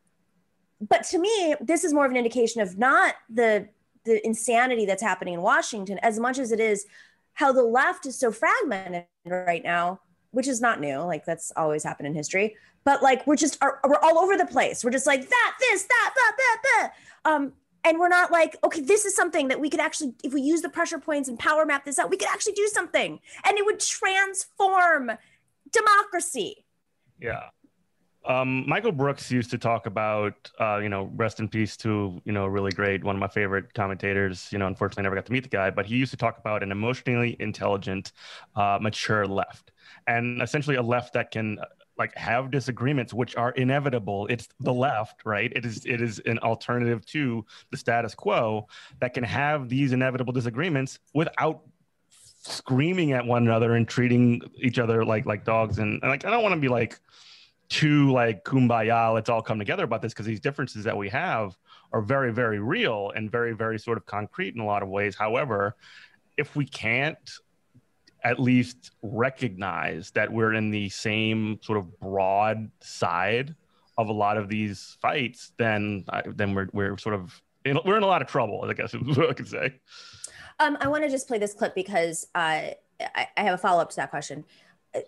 But 0.81 1.05
to 1.05 1.19
me, 1.19 1.55
this 1.61 1.85
is 1.85 1.93
more 1.93 2.05
of 2.05 2.11
an 2.11 2.17
indication 2.17 2.61
of 2.63 2.79
not 2.79 3.15
the 3.29 3.69
the 4.05 4.25
insanity 4.27 4.87
that's 4.87 5.03
happening 5.03 5.35
in 5.35 5.43
Washington 5.43 5.99
as 6.03 6.19
much 6.19 6.39
as 6.39 6.53
it 6.53 6.61
is 6.61 6.87
how 7.35 7.53
the 7.53 7.63
left 7.63 8.07
is 8.07 8.19
so 8.19 8.33
fragmented 8.33 9.05
right 9.27 9.63
now, 9.63 10.01
which 10.31 10.49
is 10.49 10.61
not 10.61 10.81
new. 10.81 10.99
Like 10.99 11.25
that's 11.27 11.53
always 11.55 11.85
happened 11.85 12.07
in 12.07 12.15
history. 12.15 12.57
But 12.85 13.03
like 13.03 13.27
we're 13.27 13.37
just 13.37 13.63
are, 13.63 13.79
we're 13.87 14.01
all 14.03 14.19
over 14.19 14.39
the 14.39 14.47
place. 14.47 14.83
We're 14.83 14.91
just 14.91 15.07
like 15.07 15.29
that, 15.29 15.57
this, 15.61 15.83
that, 15.85 16.15
that, 16.17 16.37
that, 16.39 16.63
that. 16.65 16.93
Um, 17.31 17.53
and 17.85 17.99
we're 17.99 18.09
not 18.09 18.31
like, 18.31 18.57
okay, 18.65 18.81
this 18.81 19.05
is 19.05 19.15
something 19.15 19.49
that 19.49 19.61
we 19.61 19.71
could 19.71 19.81
actually, 19.81 20.15
if 20.23 20.35
we 20.35 20.43
use 20.43 20.63
the 20.63 20.69
pressure 20.69 20.99
points 20.99 21.29
and 21.29 21.39
power 21.39 21.65
map 21.65 21.85
this 21.85 21.99
out, 21.99 22.11
we 22.11 22.17
could 22.17 22.29
actually 22.29 22.53
do 22.53 22.67
something, 22.69 23.21
and 23.45 23.59
it 23.59 23.65
would 23.65 23.81
transform 23.81 25.13
democracy. 25.71 26.65
Yeah. 27.21 27.49
Um, 28.27 28.69
Michael 28.69 28.93
Brooks 28.93 29.31
used 29.31 29.51
to 29.51 29.59
talk 29.59 29.87
about, 29.87 30.51
uh, 30.61 30.79
you 30.79 30.89
know, 30.89 31.11
rest 31.15 31.41
in 31.41 31.49
peace 31.49 31.77
to, 31.79 32.21
you 32.25 32.33
know, 32.33 32.47
really 32.47 32.71
great, 32.71 33.03
one 33.03 33.17
of 33.17 33.21
my 33.21 33.29
favorite 33.29 33.73
commentators. 33.73 34.49
You 34.53 34.59
know, 34.59 34.67
unfortunately, 34.67 35.05
never 35.05 35.15
got 35.15 35.27
to 35.27 35.33
meet 35.33 35.45
the 35.45 35.49
guy, 35.49 35.71
but 35.71 35.87
he 35.87 35.97
used 35.97 36.11
to 36.11 36.19
talk 36.19 36.39
about 36.39 36.63
an 36.63 36.71
emotionally 36.71 37.37
intelligent, 37.41 38.13
uh, 38.57 38.79
mature 38.81 39.27
left, 39.27 39.73
and 40.07 40.43
essentially 40.43 40.77
a 40.77 40.83
left 40.83 41.15
that 41.15 41.31
can 41.31 41.59
uh, 41.59 41.65
like 42.01 42.17
have 42.17 42.51
disagreements 42.51 43.13
which 43.13 43.37
are 43.37 43.51
inevitable 43.51 44.27
it's 44.29 44.49
the 44.61 44.73
left 44.73 45.21
right 45.27 45.53
it 45.55 45.67
is 45.67 45.85
it 45.85 46.01
is 46.01 46.19
an 46.21 46.39
alternative 46.39 47.05
to 47.05 47.45
the 47.71 47.77
status 47.77 48.15
quo 48.15 48.67
that 49.01 49.13
can 49.13 49.23
have 49.23 49.69
these 49.69 49.93
inevitable 49.93 50.33
disagreements 50.33 50.99
without 51.13 51.61
screaming 52.43 53.13
at 53.13 53.27
one 53.27 53.43
another 53.43 53.75
and 53.75 53.87
treating 53.87 54.41
each 54.63 54.79
other 54.79 55.05
like 55.05 55.27
like 55.27 55.45
dogs 55.45 55.79
and, 55.79 56.01
and 56.03 56.11
like 56.11 56.25
i 56.25 56.31
don't 56.31 56.43
want 56.43 56.55
to 56.55 56.61
be 56.61 56.69
like 56.69 56.99
too 57.71 58.11
like 58.13 58.45
kumbaya, 58.45 59.15
let's 59.15 59.31
all 59.31 59.41
come 59.41 59.59
together 59.59 59.85
about 59.85 60.03
this 60.03 60.13
because 60.13 60.27
these 60.27 60.41
differences 60.41 60.85
that 60.85 60.97
we 60.97 61.09
have 61.09 61.57
are 61.93 62.03
very, 62.03 62.33
very 62.33 62.59
real 62.59 63.13
and 63.15 63.31
very, 63.31 63.53
very 63.53 63.79
sort 63.79 63.97
of 63.97 64.05
concrete 64.05 64.55
in 64.55 64.61
a 64.61 64.67
lot 64.67 64.83
of 64.83 64.89
ways. 64.89 65.17
However, 65.17 65.77
if 66.37 66.55
we 66.57 66.67
can't 66.67 67.31
at 68.23 68.39
least 68.39 68.91
recognize 69.03 70.11
that 70.11 70.31
we're 70.31 70.53
in 70.53 70.71
the 70.71 70.89
same 70.89 71.59
sort 71.63 71.79
of 71.79 71.99
broad 72.01 72.71
side 72.81 73.55
of 73.97 74.09
a 74.09 74.13
lot 74.13 74.37
of 74.37 74.49
these 74.49 74.97
fights, 75.01 75.53
then 75.57 76.05
then 76.35 76.55
we're 76.55 76.69
we're 76.73 76.99
sort 76.99 77.15
of 77.15 77.41
in, 77.65 77.79
we're 77.85 77.97
in 77.97 78.03
a 78.03 78.07
lot 78.07 78.21
of 78.21 78.29
trouble. 78.29 78.65
I 78.69 78.73
guess 78.73 78.95
is 78.95 79.17
what 79.17 79.31
I 79.31 79.33
could 79.33 79.49
say. 79.49 79.75
Um, 80.59 80.77
I 80.81 80.89
want 80.89 81.05
to 81.05 81.11
just 81.11 81.29
play 81.29 81.39
this 81.39 81.55
clip 81.55 81.75
because 81.75 82.27
uh, 82.35 82.75
I, 83.01 83.29
I 83.37 83.43
have 83.43 83.55
a 83.55 83.59
follow 83.59 83.81
up 83.81 83.91
to 83.91 83.97
that 83.97 84.11
question 84.11 84.45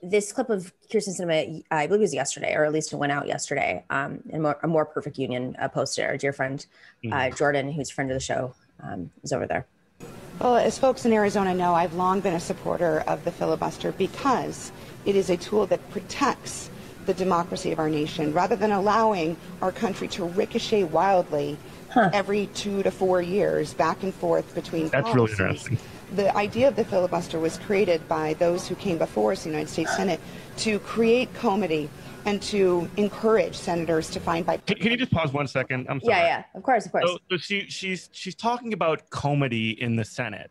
this 0.03 0.33
clip 0.33 0.49
of 0.51 0.73
Kyrsten 0.90 1.18
Sinema, 1.18 1.64
I 1.71 1.87
believe 1.87 2.01
it 2.01 2.05
was 2.05 2.14
yesterday, 2.14 2.55
or 2.55 2.64
at 2.64 2.73
least 2.73 2.92
it 2.92 2.97
went 2.97 3.12
out 3.12 3.27
yesterday. 3.27 3.85
Um, 3.90 4.21
and 4.33 4.42
more, 4.42 4.59
a 4.62 4.68
more 4.68 4.85
perfect 4.85 5.18
union 5.18 5.57
uh, 5.59 5.68
posted. 5.68 6.05
Our 6.05 6.16
dear 6.16 6.33
friend 6.33 6.64
uh, 7.05 7.09
mm-hmm. 7.09 7.37
Jordan, 7.37 7.73
who's 7.73 7.90
a 7.90 7.95
friend 7.95 8.11
of 8.11 8.14
the 8.14 8.21
show, 8.21 8.55
um, 8.83 9.11
is 9.23 9.33
over 9.33 9.47
there. 9.47 9.66
Well, 10.38 10.57
as 10.57 10.79
folks 10.79 11.05
in 11.05 11.12
Arizona 11.12 11.55
know, 11.55 11.75
I've 11.75 11.95
long 11.95 12.21
been 12.21 12.35
a 12.35 12.40
supporter 12.40 13.01
of 13.07 13.25
the 13.25 13.31
filibuster 13.31 13.92
because 13.92 14.73
it 15.05 15.14
is 15.14 15.31
a 15.31 15.37
tool 15.37 15.66
that 15.66 15.90
protects 15.90 16.71
the 17.07 17.14
democracy 17.14 17.73
of 17.73 17.79
our 17.79 17.90
nation 17.90 18.33
rather 18.33 18.57
than 18.57 18.73
allowing 18.73 19.37
our 19.61 19.73
country 19.73 20.07
to 20.09 20.25
ricochet 20.25 20.85
wildly 20.85 21.59
huh. 21.90 22.11
every 22.12 22.47
two 22.55 22.83
to 22.85 22.90
four 22.90 23.21
years 23.21 23.75
back 23.75 24.03
and 24.03 24.14
forth 24.14 24.55
between 24.55 24.88
That's 24.88 25.11
policies. 25.11 25.38
really 25.38 25.51
interesting 25.51 25.79
the 26.16 26.35
idea 26.37 26.68
of 26.68 26.77
the 26.77 26.85
filibuster 26.85 27.38
was 27.38 27.59
created 27.59 28.07
by 28.09 28.35
those 28.35 28.68
who 28.68 28.75
came 28.75 28.98
before 28.98 29.33
us, 29.33 29.44
the 29.44 29.51
United 29.51 29.68
States 29.68 29.94
Senate, 29.96 30.20
to 30.59 30.79
create 30.81 31.33
comity 31.35 31.88
and 32.25 32.40
to 32.42 32.88
encourage 32.96 33.57
senators 33.57 34.11
to 34.11 34.20
find 34.20 34.46
by. 34.46 34.57
Can, 34.59 34.77
can, 34.79 34.90
you 34.90 34.96
just 34.96 35.12
pause 35.12 35.33
one 35.33 35.46
second? 35.46 35.87
I'm 35.88 36.01
sorry. 36.01 36.16
Yeah, 36.16 36.27
yeah, 36.27 36.44
of 36.55 36.62
course, 36.62 36.87
of 36.87 36.92
course. 36.92 37.05
So, 37.07 37.18
so 37.31 37.37
she, 37.37 37.66
she's 37.68 38.09
she's 38.12 38.35
talking 38.35 38.72
about 38.72 39.11
comity 39.11 39.70
in 39.70 39.96
the 39.96 40.05
Senate, 40.05 40.51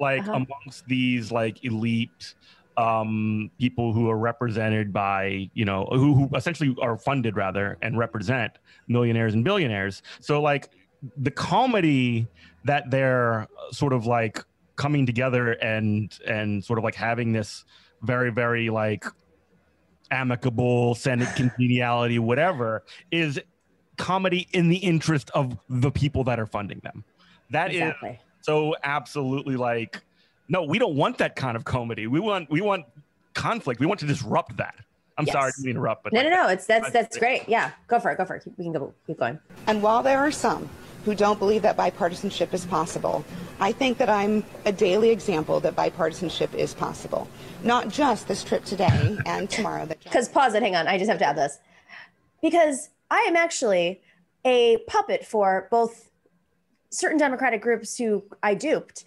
like 0.00 0.20
uh-huh. 0.20 0.44
amongst 0.44 0.86
these 0.86 1.32
like 1.32 1.64
elite 1.64 2.34
um, 2.76 3.50
people 3.58 3.92
who 3.92 4.08
are 4.08 4.18
represented 4.18 4.92
by 4.92 5.50
you 5.54 5.64
know 5.64 5.88
who, 5.90 6.14
who 6.14 6.36
essentially 6.36 6.74
are 6.80 6.96
funded 6.96 7.36
rather 7.36 7.76
and 7.82 7.98
represent 7.98 8.52
millionaires 8.86 9.34
and 9.34 9.44
billionaires. 9.44 10.02
So 10.20 10.40
like 10.40 10.70
the 11.16 11.30
comedy 11.30 12.28
that 12.64 12.90
they're 12.90 13.48
sort 13.72 13.92
of 13.92 14.06
like 14.06 14.44
coming 14.78 15.04
together 15.04 15.52
and 15.54 16.18
and 16.26 16.64
sort 16.64 16.78
of 16.78 16.84
like 16.84 16.94
having 16.94 17.32
this 17.32 17.64
very 18.02 18.30
very 18.30 18.70
like 18.70 19.04
amicable 20.10 20.94
senate 20.94 21.28
congeniality 21.36 22.18
whatever 22.18 22.82
is 23.10 23.38
comedy 23.98 24.48
in 24.52 24.68
the 24.70 24.76
interest 24.76 25.30
of 25.34 25.58
the 25.68 25.90
people 25.90 26.24
that 26.24 26.38
are 26.40 26.46
funding 26.46 26.80
them 26.84 27.04
That 27.50 27.72
exactly. 27.72 28.10
is 28.10 28.16
so 28.40 28.74
absolutely 28.84 29.56
like 29.56 30.02
No, 30.48 30.62
we 30.62 30.78
don't 30.78 30.94
want 30.96 31.18
that 31.18 31.36
kind 31.36 31.56
of 31.58 31.64
comedy. 31.64 32.06
We 32.06 32.20
want 32.20 32.48
we 32.50 32.60
want 32.62 32.86
conflict. 33.34 33.80
We 33.80 33.86
want 33.86 34.00
to 34.00 34.06
disrupt 34.06 34.56
that. 34.56 34.76
I'm 35.18 35.26
Yes. 35.26 35.32
sorry 35.34 35.52
to 35.60 35.68
interrupt, 35.70 36.04
but 36.04 36.12
No, 36.14 36.20
like, 36.20 36.30
no, 36.30 36.42
no. 36.44 36.48
It's 36.48 36.64
that's 36.66 36.90
that's 36.90 37.18
great. 37.18 37.42
Yeah, 37.48 37.72
go 37.88 37.98
for 38.00 38.10
it. 38.12 38.16
Go 38.16 38.24
for 38.24 38.36
it. 38.36 38.44
We 38.56 38.64
can 38.64 38.72
go. 38.72 38.94
Keep 39.06 39.18
going. 39.18 39.38
And 39.66 39.82
while 39.82 40.02
there 40.02 40.20
are 40.20 40.30
some 40.30 40.62
who 41.08 41.14
don't 41.14 41.38
believe 41.38 41.62
that 41.62 41.74
bipartisanship 41.74 42.52
is 42.52 42.66
possible, 42.66 43.24
I 43.60 43.72
think 43.72 43.96
that 43.96 44.10
I'm 44.10 44.44
a 44.66 44.72
daily 44.72 45.08
example 45.08 45.58
that 45.60 45.74
bipartisanship 45.74 46.54
is 46.54 46.74
possible. 46.74 47.26
Not 47.64 47.88
just 47.88 48.28
this 48.28 48.44
trip 48.44 48.66
today 48.66 49.16
and 49.24 49.48
tomorrow. 49.48 49.86
Because 49.86 50.28
pause 50.28 50.54
it. 50.54 50.62
Hang 50.62 50.76
on. 50.76 50.86
I 50.86 50.98
just 50.98 51.08
have 51.08 51.18
to 51.20 51.24
add 51.24 51.38
this 51.38 51.58
because 52.42 52.90
I 53.10 53.20
am 53.26 53.36
actually 53.36 54.02
a 54.44 54.76
puppet 54.86 55.24
for 55.24 55.66
both 55.70 56.10
certain 56.90 57.18
Democratic 57.18 57.62
groups 57.62 57.96
who 57.96 58.22
I 58.42 58.52
duped 58.52 59.04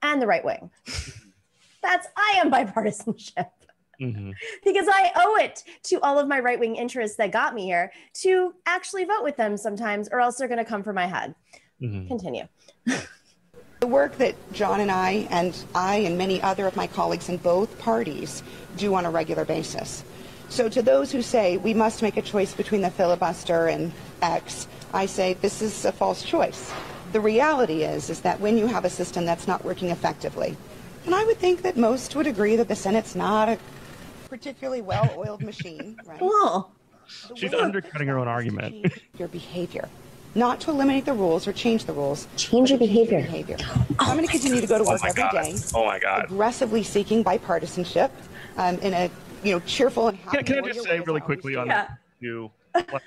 and 0.00 0.22
the 0.22 0.26
right 0.26 0.44
wing. 0.44 0.70
That's 1.82 2.06
I 2.16 2.40
am 2.42 2.50
bipartisanship. 2.50 3.50
Mhm. 4.02 4.34
because 4.64 4.88
I 4.88 5.12
owe 5.16 5.36
it 5.36 5.64
to 5.84 6.00
all 6.00 6.18
of 6.18 6.28
my 6.28 6.40
right 6.40 6.58
wing 6.58 6.76
interests 6.76 7.16
that 7.16 7.32
got 7.32 7.54
me 7.54 7.64
here 7.64 7.92
to 8.22 8.54
actually 8.66 9.04
vote 9.04 9.22
with 9.22 9.36
them 9.36 9.56
sometimes, 9.56 10.08
or 10.10 10.20
else 10.20 10.36
they're 10.36 10.48
going 10.48 10.58
to 10.58 10.64
come 10.64 10.82
for 10.82 10.92
my 10.92 11.06
head. 11.06 11.34
Mhm. 11.80 12.08
Continue. 12.08 12.44
The 13.82 13.88
work 13.88 14.16
that 14.18 14.36
John 14.52 14.78
and 14.78 14.92
I, 14.92 15.26
and 15.28 15.58
I 15.74 15.96
and 15.96 16.16
many 16.16 16.40
other 16.40 16.68
of 16.68 16.76
my 16.76 16.86
colleagues 16.86 17.28
in 17.28 17.38
both 17.38 17.80
parties 17.80 18.44
do 18.76 18.94
on 18.94 19.04
a 19.04 19.10
regular 19.10 19.44
basis. 19.44 20.04
So 20.48 20.68
to 20.68 20.82
those 20.82 21.10
who 21.10 21.20
say 21.20 21.56
we 21.56 21.74
must 21.74 22.00
make 22.00 22.16
a 22.16 22.22
choice 22.22 22.54
between 22.54 22.82
the 22.82 22.90
filibuster 22.90 23.66
and 23.66 23.90
X, 24.22 24.68
I 24.94 25.06
say 25.06 25.34
this 25.34 25.62
is 25.62 25.84
a 25.84 25.90
false 25.90 26.22
choice. 26.22 26.70
The 27.12 27.20
reality 27.20 27.82
is, 27.82 28.08
is 28.08 28.20
that 28.20 28.38
when 28.38 28.56
you 28.56 28.68
have 28.68 28.84
a 28.84 28.88
system 28.88 29.24
that's 29.24 29.48
not 29.48 29.64
working 29.64 29.90
effectively, 29.90 30.56
and 31.04 31.12
I 31.12 31.24
would 31.24 31.38
think 31.38 31.62
that 31.62 31.76
most 31.76 32.14
would 32.14 32.28
agree 32.28 32.54
that 32.54 32.68
the 32.68 32.76
Senate's 32.76 33.16
not 33.16 33.48
a 33.48 33.58
particularly 34.36 34.80
well-oiled 34.80 35.42
machine, 35.42 35.94
right? 36.06 36.18
Oh, 36.22 36.70
The 37.28 37.36
She's 37.36 37.52
undercutting 37.52 38.08
her 38.08 38.18
own 38.18 38.28
argument. 38.28 38.90
Your 39.18 39.28
behavior, 39.28 39.90
not 40.34 40.58
to 40.62 40.70
eliminate 40.70 41.04
the 41.04 41.12
rules 41.12 41.46
or 41.46 41.52
change 41.52 41.84
the 41.84 41.92
rules. 41.92 42.26
Change 42.36 42.70
your 42.70 42.78
to 42.78 42.86
change 42.86 43.10
behavior. 43.10 43.20
behavior. 43.20 43.56
I'm 43.98 44.16
going 44.16 44.24
to 44.26 44.32
continue 44.32 44.62
to 44.62 44.66
go 44.66 44.78
to 44.78 44.84
Oh 44.84 44.92
work 44.92 45.02
my 45.02 45.10
every 45.10 45.22
god. 45.24 45.32
day, 45.32 45.54
Oh 45.74 45.84
my 45.84 45.98
god. 45.98 46.24
aggressively 46.24 46.82
seeking 46.82 47.22
bipartisanship 47.22 48.10
um, 48.56 48.78
in 48.78 48.94
a 48.94 49.10
you 49.44 49.52
know 49.52 49.60
cheerful 49.66 50.08
and 50.08 50.16
happy. 50.16 50.38
Can, 50.38 50.46
can 50.46 50.64
I 50.64 50.68
just 50.68 50.82
say 50.84 50.98
really 51.00 51.20
quickly 51.20 51.54
on 51.54 51.66
Yeah. 51.66 51.74
that 51.88 51.98
too? 52.22 52.50
Like, 52.74 53.02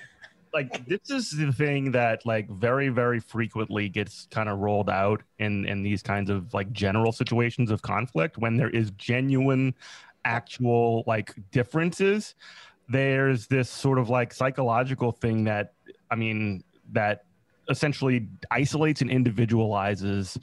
like 0.52 0.86
this 0.86 1.10
is 1.10 1.30
the 1.32 1.52
thing 1.52 1.90
that 1.90 2.24
like 2.24 2.48
very 2.48 2.88
very 2.88 3.18
frequently 3.20 3.88
gets 3.88 4.28
kind 4.30 4.48
of 4.48 4.58
rolled 4.60 4.88
out 4.88 5.22
in 5.40 5.66
in 5.66 5.82
these 5.82 6.02
kinds 6.02 6.30
of 6.30 6.54
like 6.54 6.70
general 6.72 7.10
situations 7.12 7.70
of 7.72 7.82
conflict 7.82 8.38
when 8.38 8.56
there 8.56 8.70
is 8.70 8.90
genuine 8.92 9.74
actual 10.26 11.04
like 11.06 11.32
differences 11.50 12.34
there's 12.88 13.46
this 13.46 13.68
sort 13.68 13.98
of 13.98 14.08
like 14.08 14.32
psychological 14.32 15.12
thing 15.12 15.44
that 15.44 15.72
i 16.10 16.14
mean 16.14 16.62
that 16.92 17.24
essentially 17.68 18.28
isolates 18.50 19.00
and 19.00 19.10
individualizes 19.10 20.38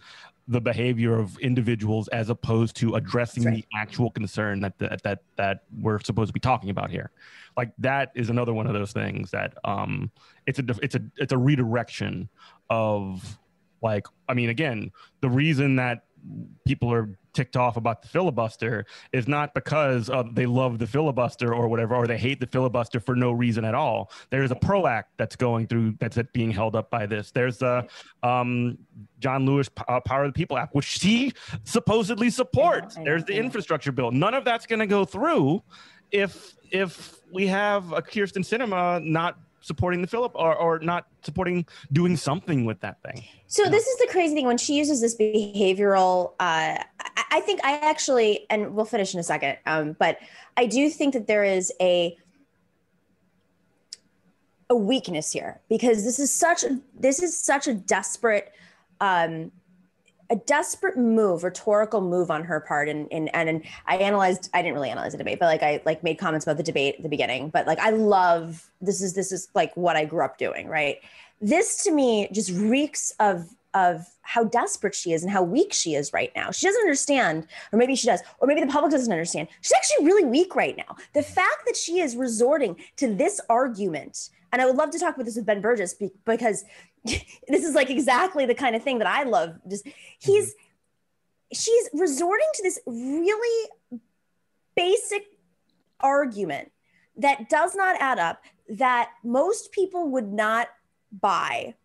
the 0.49 0.59
behavior 0.59 1.17
of 1.17 1.37
individuals 1.39 2.09
as 2.09 2.29
opposed 2.29 2.75
to 2.75 2.95
addressing 2.95 3.43
right. 3.43 3.55
the 3.55 3.65
actual 3.73 4.11
concern 4.11 4.59
that, 4.59 4.77
that 4.77 5.01
that 5.03 5.19
that 5.37 5.63
we're 5.79 5.99
supposed 5.99 6.27
to 6.27 6.33
be 6.33 6.39
talking 6.39 6.69
about 6.69 6.89
here 6.89 7.11
like 7.55 7.71
that 7.77 8.11
is 8.13 8.29
another 8.29 8.53
one 8.53 8.67
of 8.67 8.73
those 8.73 8.91
things 8.91 9.31
that 9.31 9.53
um 9.63 10.11
it's 10.45 10.59
a 10.59 10.63
it's 10.81 10.95
a 10.95 11.01
it's 11.17 11.31
a 11.31 11.37
redirection 11.37 12.27
of 12.69 13.39
like 13.81 14.05
i 14.27 14.33
mean 14.33 14.49
again 14.49 14.91
the 15.21 15.29
reason 15.29 15.77
that 15.77 16.03
people 16.65 16.91
are 16.91 17.17
ticked 17.33 17.57
off 17.57 17.77
about 17.77 18.01
the 18.01 18.07
filibuster 18.07 18.85
is 19.11 19.27
not 19.27 19.53
because 19.53 20.09
uh, 20.09 20.23
they 20.31 20.45
love 20.45 20.79
the 20.79 20.87
filibuster 20.87 21.53
or 21.53 21.67
whatever 21.67 21.95
or 21.95 22.07
they 22.07 22.17
hate 22.17 22.39
the 22.39 22.47
filibuster 22.47 22.99
for 22.99 23.15
no 23.15 23.31
reason 23.31 23.65
at 23.65 23.75
all. 23.75 24.11
There's 24.29 24.51
a 24.51 24.55
pro 24.55 24.87
act 24.87 25.11
that's 25.17 25.35
going 25.35 25.67
through 25.67 25.95
that's 25.99 26.17
being 26.33 26.51
held 26.51 26.75
up 26.75 26.89
by 26.89 27.05
this. 27.05 27.31
There's 27.31 27.61
a 27.61 27.87
um, 28.21 28.77
john 29.19 29.45
lewis 29.45 29.69
uh, 29.87 29.99
power 30.01 30.23
of 30.25 30.33
the 30.33 30.37
people 30.37 30.57
act 30.57 30.75
which 30.75 30.85
she 30.85 31.33
supposedly 31.63 32.29
supports. 32.29 32.95
There's 32.95 33.23
the 33.25 33.33
infrastructure 33.33 33.91
bill. 33.91 34.11
None 34.11 34.33
of 34.33 34.45
that's 34.45 34.65
going 34.65 34.79
to 34.79 34.87
go 34.87 35.05
through 35.05 35.63
if 36.11 36.55
if 36.71 37.19
we 37.31 37.47
have 37.47 37.91
a 37.91 38.01
kyrsten 38.01 38.43
sinema 38.43 39.03
not 39.03 39.37
supporting 39.63 40.01
the 40.01 40.07
philip 40.07 40.33
or, 40.35 40.55
or 40.55 40.79
not 40.79 41.07
supporting 41.23 41.65
doing 41.93 42.17
something 42.17 42.65
with 42.65 42.79
that 42.81 43.01
thing 43.01 43.23
So 43.47 43.63
this 43.63 43.87
is 43.87 43.97
the 43.97 44.07
crazy 44.11 44.35
thing 44.35 44.45
when 44.45 44.57
she 44.57 44.75
uses 44.75 44.99
this 44.99 45.15
behavioral. 45.15 46.33
Uh, 46.39 46.83
I, 47.31 47.39
think 47.39 47.61
I 47.63 47.77
actually, 47.77 48.45
and 48.49 48.75
we'll 48.75 48.85
finish 48.85 49.13
in 49.13 49.21
a 49.21 49.23
second. 49.23 49.57
Um, 49.65 49.95
but 49.97 50.17
I 50.57 50.65
do 50.65 50.89
think 50.89 51.13
that 51.13 51.27
there 51.27 51.43
is 51.43 51.71
a 51.81 52.17
a 54.69 54.75
weakness 54.75 55.31
here 55.31 55.61
because 55.69 56.03
this 56.03 56.19
is 56.19 56.33
such 56.33 56.63
a 56.63 56.79
this 56.97 57.21
is 57.21 57.37
such 57.37 57.67
a 57.67 57.73
desperate 57.73 58.51
um, 59.01 59.51
a 60.29 60.35
desperate 60.35 60.97
move, 60.97 61.43
rhetorical 61.43 62.01
move 62.01 62.31
on 62.31 62.43
her 62.43 62.59
part. 62.59 62.89
And, 62.89 63.07
and 63.11 63.33
and 63.35 63.49
and 63.49 63.63
I 63.85 63.97
analyzed, 63.97 64.49
I 64.53 64.61
didn't 64.61 64.75
really 64.75 64.89
analyze 64.89 65.11
the 65.11 65.17
debate, 65.17 65.39
but 65.39 65.45
like 65.45 65.63
I 65.63 65.81
like 65.85 66.03
made 66.03 66.17
comments 66.17 66.45
about 66.45 66.57
the 66.57 66.63
debate 66.63 66.95
at 66.97 67.03
the 67.03 67.09
beginning. 67.09 67.49
But 67.49 67.67
like 67.67 67.79
I 67.79 67.91
love 67.91 68.69
this 68.81 69.01
is 69.01 69.13
this 69.13 69.31
is 69.31 69.47
like 69.53 69.75
what 69.75 69.95
I 69.95 70.05
grew 70.05 70.23
up 70.23 70.37
doing, 70.37 70.67
right? 70.67 70.99
This 71.41 71.83
to 71.83 71.91
me 71.91 72.29
just 72.31 72.51
reeks 72.51 73.13
of 73.19 73.49
of 73.73 74.05
how 74.21 74.43
desperate 74.43 74.95
she 74.95 75.13
is 75.13 75.23
and 75.23 75.31
how 75.31 75.43
weak 75.43 75.73
she 75.73 75.95
is 75.95 76.13
right 76.13 76.31
now. 76.35 76.51
She 76.51 76.65
doesn't 76.65 76.81
understand, 76.81 77.47
or 77.71 77.79
maybe 77.79 77.95
she 77.95 78.07
does, 78.07 78.21
or 78.39 78.47
maybe 78.47 78.61
the 78.61 78.67
public 78.67 78.91
doesn't 78.91 79.11
understand. 79.11 79.47
She's 79.61 79.73
actually 79.73 80.05
really 80.05 80.25
weak 80.25 80.55
right 80.55 80.77
now. 80.77 80.95
The 81.13 81.23
fact 81.23 81.65
that 81.65 81.75
she 81.75 81.99
is 81.99 82.15
resorting 82.15 82.77
to 82.97 83.13
this 83.13 83.41
argument, 83.49 84.29
and 84.51 84.61
I 84.61 84.65
would 84.65 84.75
love 84.75 84.91
to 84.91 84.99
talk 84.99 85.15
about 85.15 85.25
this 85.25 85.35
with 85.35 85.45
Ben 85.45 85.61
Burgis 85.61 85.97
be- 85.97 86.11
because 86.25 86.63
this 87.03 87.63
is 87.63 87.75
like 87.75 87.89
exactly 87.89 88.45
the 88.45 88.55
kind 88.55 88.75
of 88.75 88.83
thing 88.83 88.99
that 88.99 89.07
I 89.07 89.23
love. 89.23 89.55
Just 89.67 89.85
mm-hmm. 89.85 89.95
he's 90.19 90.55
she's 91.51 91.89
resorting 91.93 92.47
to 92.55 92.63
this 92.63 92.79
really 92.85 93.69
basic 94.75 95.23
argument 95.99 96.71
that 97.17 97.49
does 97.49 97.75
not 97.75 97.95
add 97.99 98.19
up 98.19 98.41
that 98.67 99.09
most 99.23 99.71
people 99.71 100.09
would 100.09 100.31
not 100.31 100.67
buy 101.11 101.75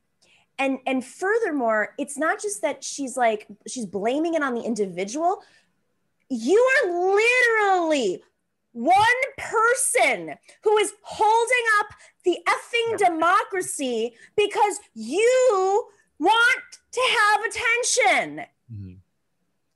and 0.59 0.79
and 0.87 1.05
furthermore 1.05 1.94
it's 1.99 2.18
not 2.18 2.40
just 2.40 2.62
that 2.62 2.83
she's 2.83 3.16
like 3.16 3.47
she's 3.66 3.87
blaming 3.87 4.35
it 4.35 4.42
on 4.42 4.55
the 4.55 4.62
individual. 4.62 5.42
You 6.31 6.59
are 6.59 7.14
literally 7.16 8.23
one 8.73 8.99
person 9.38 10.35
who 10.62 10.77
is 10.79 10.92
holding 11.03 11.64
up 11.81 11.87
the 12.25 12.38
effing 12.47 12.99
democracy 12.99 14.14
because 14.37 14.79
you 14.94 15.85
want 16.18 16.62
to 16.92 17.01
have 17.18 17.40
attention. 17.40 18.44
Mm-hmm. 18.73 18.94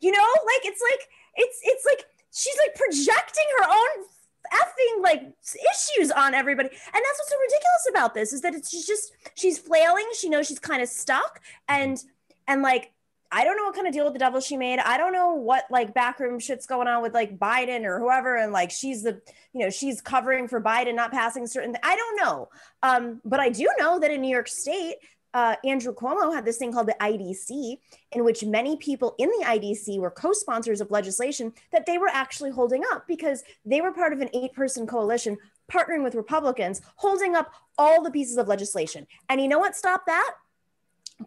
You 0.00 0.10
know 0.10 0.28
like 0.46 0.64
it's 0.64 0.82
like 0.90 1.08
it's 1.36 1.58
it's 1.62 1.84
like 1.86 2.04
she's 2.32 2.56
like 2.66 2.74
projecting 2.74 3.44
her 3.58 3.70
own 3.70 4.04
effing 4.52 5.02
like 5.02 5.32
issues 5.44 6.10
on 6.10 6.34
everybody. 6.34 6.68
And 6.68 6.78
that's 6.94 7.18
what's 7.18 7.30
so 7.30 7.36
ridiculous 7.38 7.88
about 7.90 8.14
this 8.14 8.32
is 8.32 8.40
that 8.42 8.54
it's 8.54 8.70
just 8.86 9.12
she's 9.34 9.58
flailing. 9.58 10.06
She 10.18 10.28
knows 10.28 10.46
she's 10.46 10.58
kind 10.58 10.82
of 10.82 10.88
stuck. 10.88 11.40
And 11.68 12.02
and 12.48 12.62
like 12.62 12.92
i 13.30 13.44
don't 13.44 13.56
know 13.56 13.64
what 13.64 13.74
kind 13.74 13.86
of 13.86 13.94
deal 13.94 14.04
with 14.04 14.12
the 14.12 14.18
devil 14.18 14.40
she 14.40 14.56
made. 14.56 14.78
I 14.78 14.98
don't 14.98 15.12
know 15.12 15.34
what 15.34 15.64
like 15.70 15.94
backroom 15.94 16.38
shit's 16.38 16.66
going 16.66 16.86
on 16.86 17.02
with 17.02 17.14
like 17.14 17.38
biden 17.38 17.84
or 17.84 17.98
whoever. 17.98 18.36
And 18.36 18.52
like 18.52 18.70
she's 18.70 19.02
the 19.02 19.20
you 19.52 19.60
know 19.60 19.70
she's 19.70 20.00
covering 20.00 20.48
for 20.48 20.60
biden 20.60 20.94
not 20.94 21.12
passing 21.12 21.46
certain 21.46 21.76
i 21.82 21.96
don't 21.96 22.16
know. 22.16 22.48
Um 22.82 23.20
but 23.24 23.40
i 23.40 23.48
do 23.48 23.68
know 23.78 23.98
that 23.98 24.10
in 24.10 24.20
new 24.20 24.30
york 24.30 24.48
state 24.48 24.96
uh, 25.34 25.56
Andrew 25.64 25.94
Cuomo 25.94 26.34
had 26.34 26.44
this 26.44 26.58
thing 26.58 26.72
called 26.72 26.88
the 26.88 26.96
IDC, 27.00 27.78
in 28.12 28.24
which 28.24 28.44
many 28.44 28.76
people 28.76 29.14
in 29.18 29.28
the 29.28 29.44
IDC 29.46 29.98
were 29.98 30.10
co 30.10 30.32
sponsors 30.32 30.80
of 30.80 30.90
legislation 30.90 31.52
that 31.70 31.86
they 31.86 31.98
were 31.98 32.08
actually 32.08 32.50
holding 32.50 32.82
up 32.92 33.06
because 33.06 33.42
they 33.64 33.80
were 33.80 33.92
part 33.92 34.12
of 34.12 34.20
an 34.20 34.28
eight 34.34 34.52
person 34.52 34.86
coalition 34.86 35.38
partnering 35.70 36.02
with 36.02 36.14
Republicans, 36.14 36.82
holding 36.96 37.34
up 37.34 37.52
all 37.78 38.02
the 38.02 38.10
pieces 38.10 38.36
of 38.36 38.48
legislation. 38.48 39.06
And 39.28 39.40
you 39.40 39.48
know 39.48 39.58
what 39.58 39.74
stopped 39.74 40.06
that? 40.06 40.34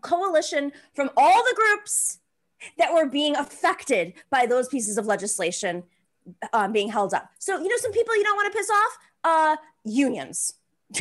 Coalition 0.01 0.71
from 0.93 1.09
all 1.17 1.43
the 1.43 1.55
groups 1.55 2.19
that 2.77 2.93
were 2.93 3.07
being 3.07 3.35
affected 3.35 4.13
by 4.29 4.45
those 4.45 4.67
pieces 4.67 4.97
of 4.97 5.05
legislation 5.05 5.83
um, 6.53 6.71
being 6.71 6.89
held 6.89 7.13
up. 7.13 7.29
So, 7.39 7.57
you 7.57 7.67
know, 7.67 7.77
some 7.77 7.91
people 7.91 8.15
you 8.15 8.23
don't 8.23 8.35
want 8.35 8.51
to 8.51 8.57
piss 8.57 8.69
off? 8.69 8.97
Uh, 9.23 9.55
unions. 9.83 10.53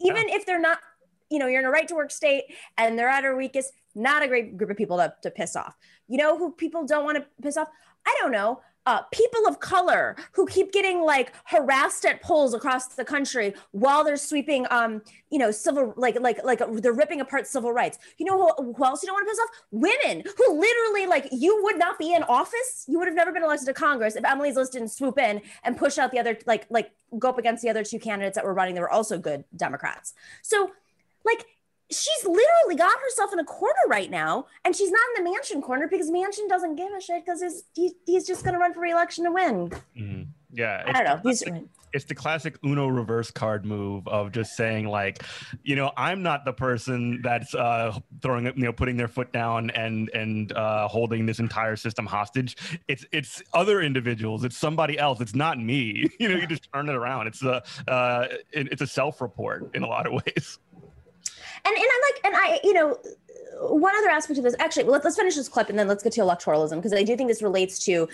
Even 0.00 0.28
if 0.28 0.46
they're 0.46 0.60
not 0.60 0.78
you 1.30 1.38
know, 1.38 1.46
you're 1.46 1.60
in 1.60 1.66
a 1.66 1.70
right 1.70 1.88
to 1.88 1.94
work 1.94 2.10
state 2.10 2.44
and 2.76 2.98
they're 2.98 3.08
at 3.08 3.24
our 3.24 3.36
weakest, 3.36 3.72
not 3.94 4.22
a 4.22 4.28
great 4.28 4.56
group 4.56 4.70
of 4.70 4.76
people 4.76 4.96
to, 4.96 5.12
to 5.22 5.30
piss 5.30 5.56
off. 5.56 5.76
You 6.06 6.18
know 6.18 6.38
who 6.38 6.52
people 6.52 6.86
don't 6.86 7.04
want 7.04 7.18
to 7.18 7.26
piss 7.42 7.56
off? 7.56 7.68
I 8.06 8.16
don't 8.20 8.32
know. 8.32 8.60
uh, 8.88 9.02
people 9.12 9.46
of 9.46 9.60
color 9.60 10.16
who 10.32 10.46
keep 10.46 10.72
getting 10.72 11.02
like 11.02 11.34
harassed 11.44 12.06
at 12.06 12.22
polls 12.22 12.54
across 12.54 12.86
the 12.86 13.04
country 13.04 13.52
while 13.72 14.02
they're 14.02 14.16
sweeping, 14.16 14.66
um, 14.70 15.02
you 15.30 15.38
know, 15.38 15.50
civil 15.50 15.92
like 15.98 16.18
like 16.20 16.42
like 16.42 16.60
they're 16.80 16.94
ripping 16.94 17.20
apart 17.20 17.46
civil 17.46 17.70
rights. 17.70 17.98
You 18.16 18.24
know 18.24 18.38
who, 18.56 18.72
who 18.72 18.84
else 18.86 19.02
you 19.02 19.08
don't 19.08 19.14
want 19.14 19.28
to 19.28 19.30
piss 19.30 19.40
off? 19.40 19.50
Women 19.72 20.24
who 20.38 20.58
literally 20.58 21.06
like 21.06 21.28
you 21.32 21.62
would 21.64 21.78
not 21.78 21.98
be 21.98 22.14
in 22.14 22.22
office. 22.22 22.86
You 22.88 22.98
would 22.98 23.08
have 23.08 23.14
never 23.14 23.30
been 23.30 23.42
elected 23.42 23.66
to 23.66 23.74
Congress 23.74 24.16
if 24.16 24.24
Emily's 24.24 24.56
List 24.56 24.72
didn't 24.72 24.88
swoop 24.88 25.18
in 25.18 25.42
and 25.64 25.76
push 25.76 25.98
out 25.98 26.10
the 26.10 26.18
other 26.18 26.38
like 26.46 26.66
like 26.70 26.90
go 27.18 27.28
up 27.28 27.36
against 27.38 27.62
the 27.62 27.68
other 27.68 27.84
two 27.84 27.98
candidates 27.98 28.36
that 28.36 28.44
were 28.46 28.54
running. 28.54 28.74
They 28.74 28.80
were 28.80 28.90
also 28.90 29.18
good 29.18 29.44
Democrats. 29.54 30.14
So 30.40 30.70
like 31.24 31.44
she's 31.90 32.24
literally 32.24 32.76
got 32.76 32.98
herself 33.00 33.32
in 33.32 33.38
a 33.38 33.44
corner 33.44 33.74
right 33.88 34.10
now 34.10 34.46
and 34.64 34.76
she's 34.76 34.90
not 34.90 35.00
in 35.16 35.24
the 35.24 35.30
Manchin 35.30 35.62
corner 35.62 35.88
because 35.88 36.10
Manchin 36.10 36.48
doesn't 36.48 36.76
give 36.76 36.92
a 36.92 37.00
shit 37.00 37.24
because 37.24 37.42
he's, 37.74 37.94
he's 38.04 38.26
just 38.26 38.44
going 38.44 38.54
to 38.54 38.60
run 38.60 38.74
for 38.74 38.80
reelection 38.80 39.24
to 39.24 39.32
win. 39.32 39.70
Mm-hmm. 39.96 40.22
yeah 40.52 40.82
i 40.86 41.02
don't 41.02 41.24
know. 41.24 41.62
It's 41.94 42.04
the 42.04 42.14
classic 42.14 42.58
uno 42.62 42.88
reverse 42.88 43.30
card 43.30 43.64
move 43.64 44.06
of 44.08 44.30
just 44.30 44.54
saying 44.56 44.86
like 44.88 45.22
you 45.62 45.74
know 45.74 45.90
i'm 45.96 46.22
not 46.22 46.44
the 46.44 46.52
person 46.52 47.20
that's 47.22 47.54
uh 47.54 47.98
throwing 48.20 48.44
you 48.44 48.52
know 48.56 48.72
putting 48.74 48.98
their 48.98 49.08
foot 49.08 49.32
down 49.32 49.70
and 49.70 50.10
and 50.10 50.52
uh 50.52 50.86
holding 50.86 51.24
this 51.24 51.38
entire 51.38 51.76
system 51.76 52.04
hostage. 52.04 52.56
It's 52.88 53.06
it's 53.10 53.42
other 53.54 53.80
individuals. 53.80 54.44
It's 54.44 54.56
somebody 54.56 54.98
else. 54.98 55.22
It's 55.22 55.34
not 55.34 55.58
me. 55.58 56.06
You 56.20 56.28
know 56.28 56.36
you 56.36 56.46
just 56.46 56.68
turn 56.74 56.88
it 56.90 56.94
around. 56.94 57.28
It's 57.28 57.42
a 57.42 57.62
uh 57.88 58.26
it, 58.52 58.68
it's 58.72 58.82
a 58.82 58.86
self-report 58.86 59.74
in 59.74 59.82
a 59.82 59.86
lot 59.86 60.06
of 60.06 60.12
ways 60.12 60.58
and 61.64 61.76
and 61.76 61.86
I 61.86 62.12
like 62.12 62.24
and 62.24 62.34
I 62.36 62.60
you 62.64 62.72
know 62.72 62.98
one 63.60 63.94
other 63.96 64.08
aspect 64.08 64.38
of 64.38 64.44
this 64.44 64.54
actually 64.58 64.84
let's, 64.84 65.04
let's 65.04 65.16
finish 65.16 65.34
this 65.34 65.48
clip 65.48 65.68
and 65.68 65.78
then 65.78 65.88
let's 65.88 66.02
get 66.02 66.12
to 66.12 66.20
electoralism 66.20 66.76
because 66.76 66.92
I 66.92 67.02
do 67.02 67.16
think 67.16 67.28
this 67.28 67.42
relates 67.42 67.78
to 67.86 68.08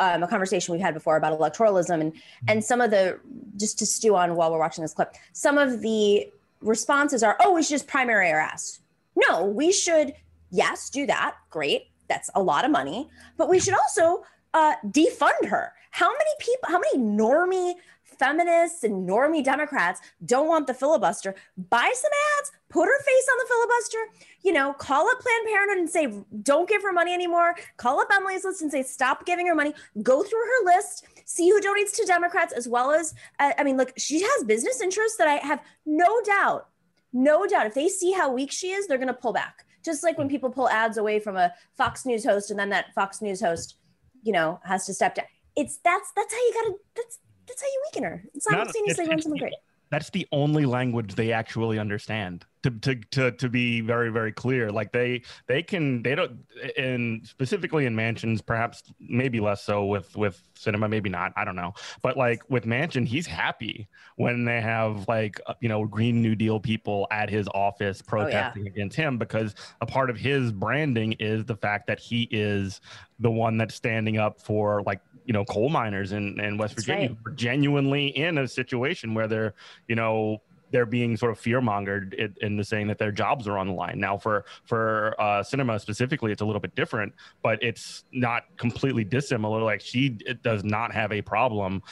um, 0.00 0.22
a 0.22 0.28
conversation 0.28 0.72
we've 0.72 0.82
had 0.82 0.94
before 0.94 1.16
about 1.16 1.38
electoralism 1.38 2.00
and 2.00 2.12
and 2.48 2.64
some 2.64 2.80
of 2.80 2.90
the 2.90 3.18
just 3.56 3.78
to 3.78 3.86
stew 3.86 4.16
on 4.16 4.34
while 4.34 4.50
we're 4.50 4.58
watching 4.58 4.82
this 4.82 4.94
clip 4.94 5.14
some 5.32 5.58
of 5.58 5.80
the 5.80 6.28
responses 6.60 7.22
are 7.22 7.36
oh 7.40 7.54
we 7.54 7.62
should 7.62 7.70
just 7.70 7.86
primary 7.86 8.30
our 8.30 8.40
ass. 8.40 8.80
No 9.16 9.44
we 9.44 9.72
should 9.72 10.14
yes 10.50 10.90
do 10.90 11.06
that. 11.06 11.36
Great. 11.50 11.88
That's 12.08 12.30
a 12.34 12.42
lot 12.42 12.64
of 12.64 12.70
money. 12.70 13.08
But 13.36 13.48
we 13.48 13.60
should 13.60 13.74
also 13.74 14.24
uh, 14.54 14.74
defund 14.86 15.46
her. 15.48 15.72
How 15.90 16.08
many 16.08 16.30
people 16.40 16.68
how 16.68 16.78
many 16.78 16.98
normie 16.98 17.74
feminists 18.18 18.84
and 18.84 19.08
normie 19.08 19.44
Democrats 19.44 20.00
don't 20.24 20.48
want 20.48 20.66
the 20.66 20.74
filibuster, 20.74 21.34
buy 21.56 21.92
some 21.94 22.10
ads, 22.38 22.52
put 22.68 22.86
her 22.86 23.02
face 23.02 23.28
on 23.30 23.38
the 23.38 23.46
filibuster, 23.48 23.98
you 24.42 24.52
know, 24.52 24.72
call 24.72 25.08
up 25.08 25.20
Planned 25.20 25.46
Parenthood 25.46 25.78
and 25.78 25.90
say, 25.90 26.12
don't 26.42 26.68
give 26.68 26.82
her 26.82 26.92
money 26.92 27.14
anymore. 27.14 27.54
Call 27.76 28.00
up 28.00 28.08
Emily's 28.12 28.44
list 28.44 28.62
and 28.62 28.70
say, 28.70 28.82
stop 28.82 29.26
giving 29.26 29.46
her 29.46 29.54
money. 29.54 29.74
Go 30.02 30.22
through 30.22 30.40
her 30.40 30.76
list, 30.76 31.06
see 31.24 31.48
who 31.48 31.60
donates 31.60 31.94
to 31.96 32.04
Democrats, 32.06 32.52
as 32.52 32.68
well 32.68 32.90
as, 32.90 33.14
uh, 33.38 33.52
I 33.58 33.64
mean, 33.64 33.76
look, 33.76 33.92
she 33.96 34.22
has 34.22 34.44
business 34.44 34.80
interests 34.80 35.16
that 35.18 35.28
I 35.28 35.34
have 35.46 35.62
no 35.86 36.20
doubt, 36.24 36.68
no 37.12 37.46
doubt. 37.46 37.66
If 37.66 37.74
they 37.74 37.88
see 37.88 38.12
how 38.12 38.32
weak 38.32 38.52
she 38.52 38.70
is, 38.70 38.86
they're 38.86 38.98
going 38.98 39.08
to 39.08 39.14
pull 39.14 39.32
back. 39.32 39.64
Just 39.84 40.02
like 40.02 40.18
when 40.18 40.28
people 40.28 40.50
pull 40.50 40.68
ads 40.68 40.98
away 40.98 41.20
from 41.20 41.36
a 41.36 41.52
Fox 41.76 42.04
News 42.04 42.24
host 42.24 42.50
and 42.50 42.58
then 42.58 42.68
that 42.70 42.92
Fox 42.94 43.22
News 43.22 43.40
host, 43.40 43.76
you 44.22 44.32
know, 44.32 44.60
has 44.64 44.86
to 44.86 44.92
step 44.92 45.14
down. 45.14 45.26
It's 45.56 45.78
that's 45.78 46.12
that's 46.14 46.32
how 46.32 46.38
you 46.38 46.52
gotta 46.54 46.74
that's 46.94 47.18
that's 47.48 47.62
how 47.62 47.68
you 47.68 47.82
weaken 47.86 48.04
her. 48.04 48.22
It's 48.34 48.44
simultaneously 48.44 49.08
run 49.08 49.22
something 49.22 49.38
great. 49.40 49.54
That's 49.90 50.10
the 50.10 50.26
only 50.32 50.66
language 50.66 51.14
they 51.14 51.32
actually 51.32 51.78
understand. 51.78 52.44
To, 52.64 52.70
to 52.70 52.96
to 53.12 53.30
to 53.30 53.48
be 53.48 53.80
very 53.80 54.10
very 54.10 54.32
clear, 54.32 54.70
like 54.72 54.90
they 54.90 55.22
they 55.46 55.62
can 55.62 56.02
they 56.02 56.16
don't 56.16 56.40
and 56.76 57.24
specifically 57.24 57.86
in 57.86 57.94
Manchin's, 57.94 58.42
perhaps 58.42 58.82
maybe 58.98 59.38
less 59.38 59.62
so 59.62 59.86
with 59.86 60.14
with 60.16 60.42
Sinema, 60.58 60.90
maybe 60.90 61.08
not. 61.08 61.32
I 61.36 61.44
don't 61.44 61.54
know, 61.54 61.72
but 62.02 62.16
like 62.16 62.42
with 62.50 62.64
Manchin, 62.64 63.06
he's 63.06 63.28
happy 63.28 63.88
when 64.16 64.44
they 64.44 64.60
have 64.60 65.06
like 65.06 65.40
uh, 65.46 65.54
you 65.60 65.68
know 65.68 65.86
Green 65.86 66.20
New 66.20 66.34
Deal 66.34 66.58
people 66.58 67.06
at 67.12 67.30
his 67.30 67.48
office 67.54 68.02
protesting 68.02 68.62
oh, 68.62 68.64
yeah. 68.64 68.72
against 68.72 68.96
him 68.96 69.18
because 69.18 69.54
a 69.80 69.86
part 69.86 70.10
of 70.10 70.16
his 70.16 70.50
branding 70.50 71.12
is 71.20 71.44
the 71.44 71.56
fact 71.56 71.86
that 71.86 72.00
he 72.00 72.28
is 72.32 72.80
the 73.20 73.30
one 73.30 73.56
that's 73.56 73.76
standing 73.76 74.18
up 74.18 74.40
for 74.40 74.82
like 74.82 75.00
you 75.28 75.34
know 75.34 75.44
coal 75.44 75.68
miners 75.68 76.12
in, 76.12 76.40
in 76.40 76.56
West 76.56 76.74
Virginia 76.74 77.14
right. 77.24 77.36
genuinely 77.36 78.08
in 78.16 78.38
a 78.38 78.48
situation 78.48 79.12
where 79.14 79.28
they're 79.28 79.54
you 79.86 79.94
know 79.94 80.40
they're 80.70 80.86
being 80.86 81.16
sort 81.16 81.30
of 81.30 81.38
fear 81.38 81.60
mongered 81.60 82.14
in, 82.14 82.34
in, 82.40 82.56
the 82.56 82.64
saying 82.64 82.88
that 82.88 82.98
their 82.98 83.12
jobs 83.12 83.48
are 83.48 83.56
on 83.56 83.68
the 83.68 83.72
line. 83.72 83.98
Now, 83.98 84.18
for 84.18 84.44
for 84.64 85.14
uh, 85.18 85.42
Sinema 85.42 85.80
specifically, 85.80 86.32
it's 86.32 86.42
a 86.42 86.44
little 86.44 86.60
bit 86.60 86.74
different, 86.74 87.14
but 87.42 87.62
it's 87.62 88.04
not 88.12 88.44
completely 88.56 89.04
dissimilar. 89.04 89.62
Like 89.62 89.80
she 89.80 90.10
does 90.42 90.64
not 90.64 90.92
have 90.92 91.12
a 91.12 91.22
problem, 91.22 91.82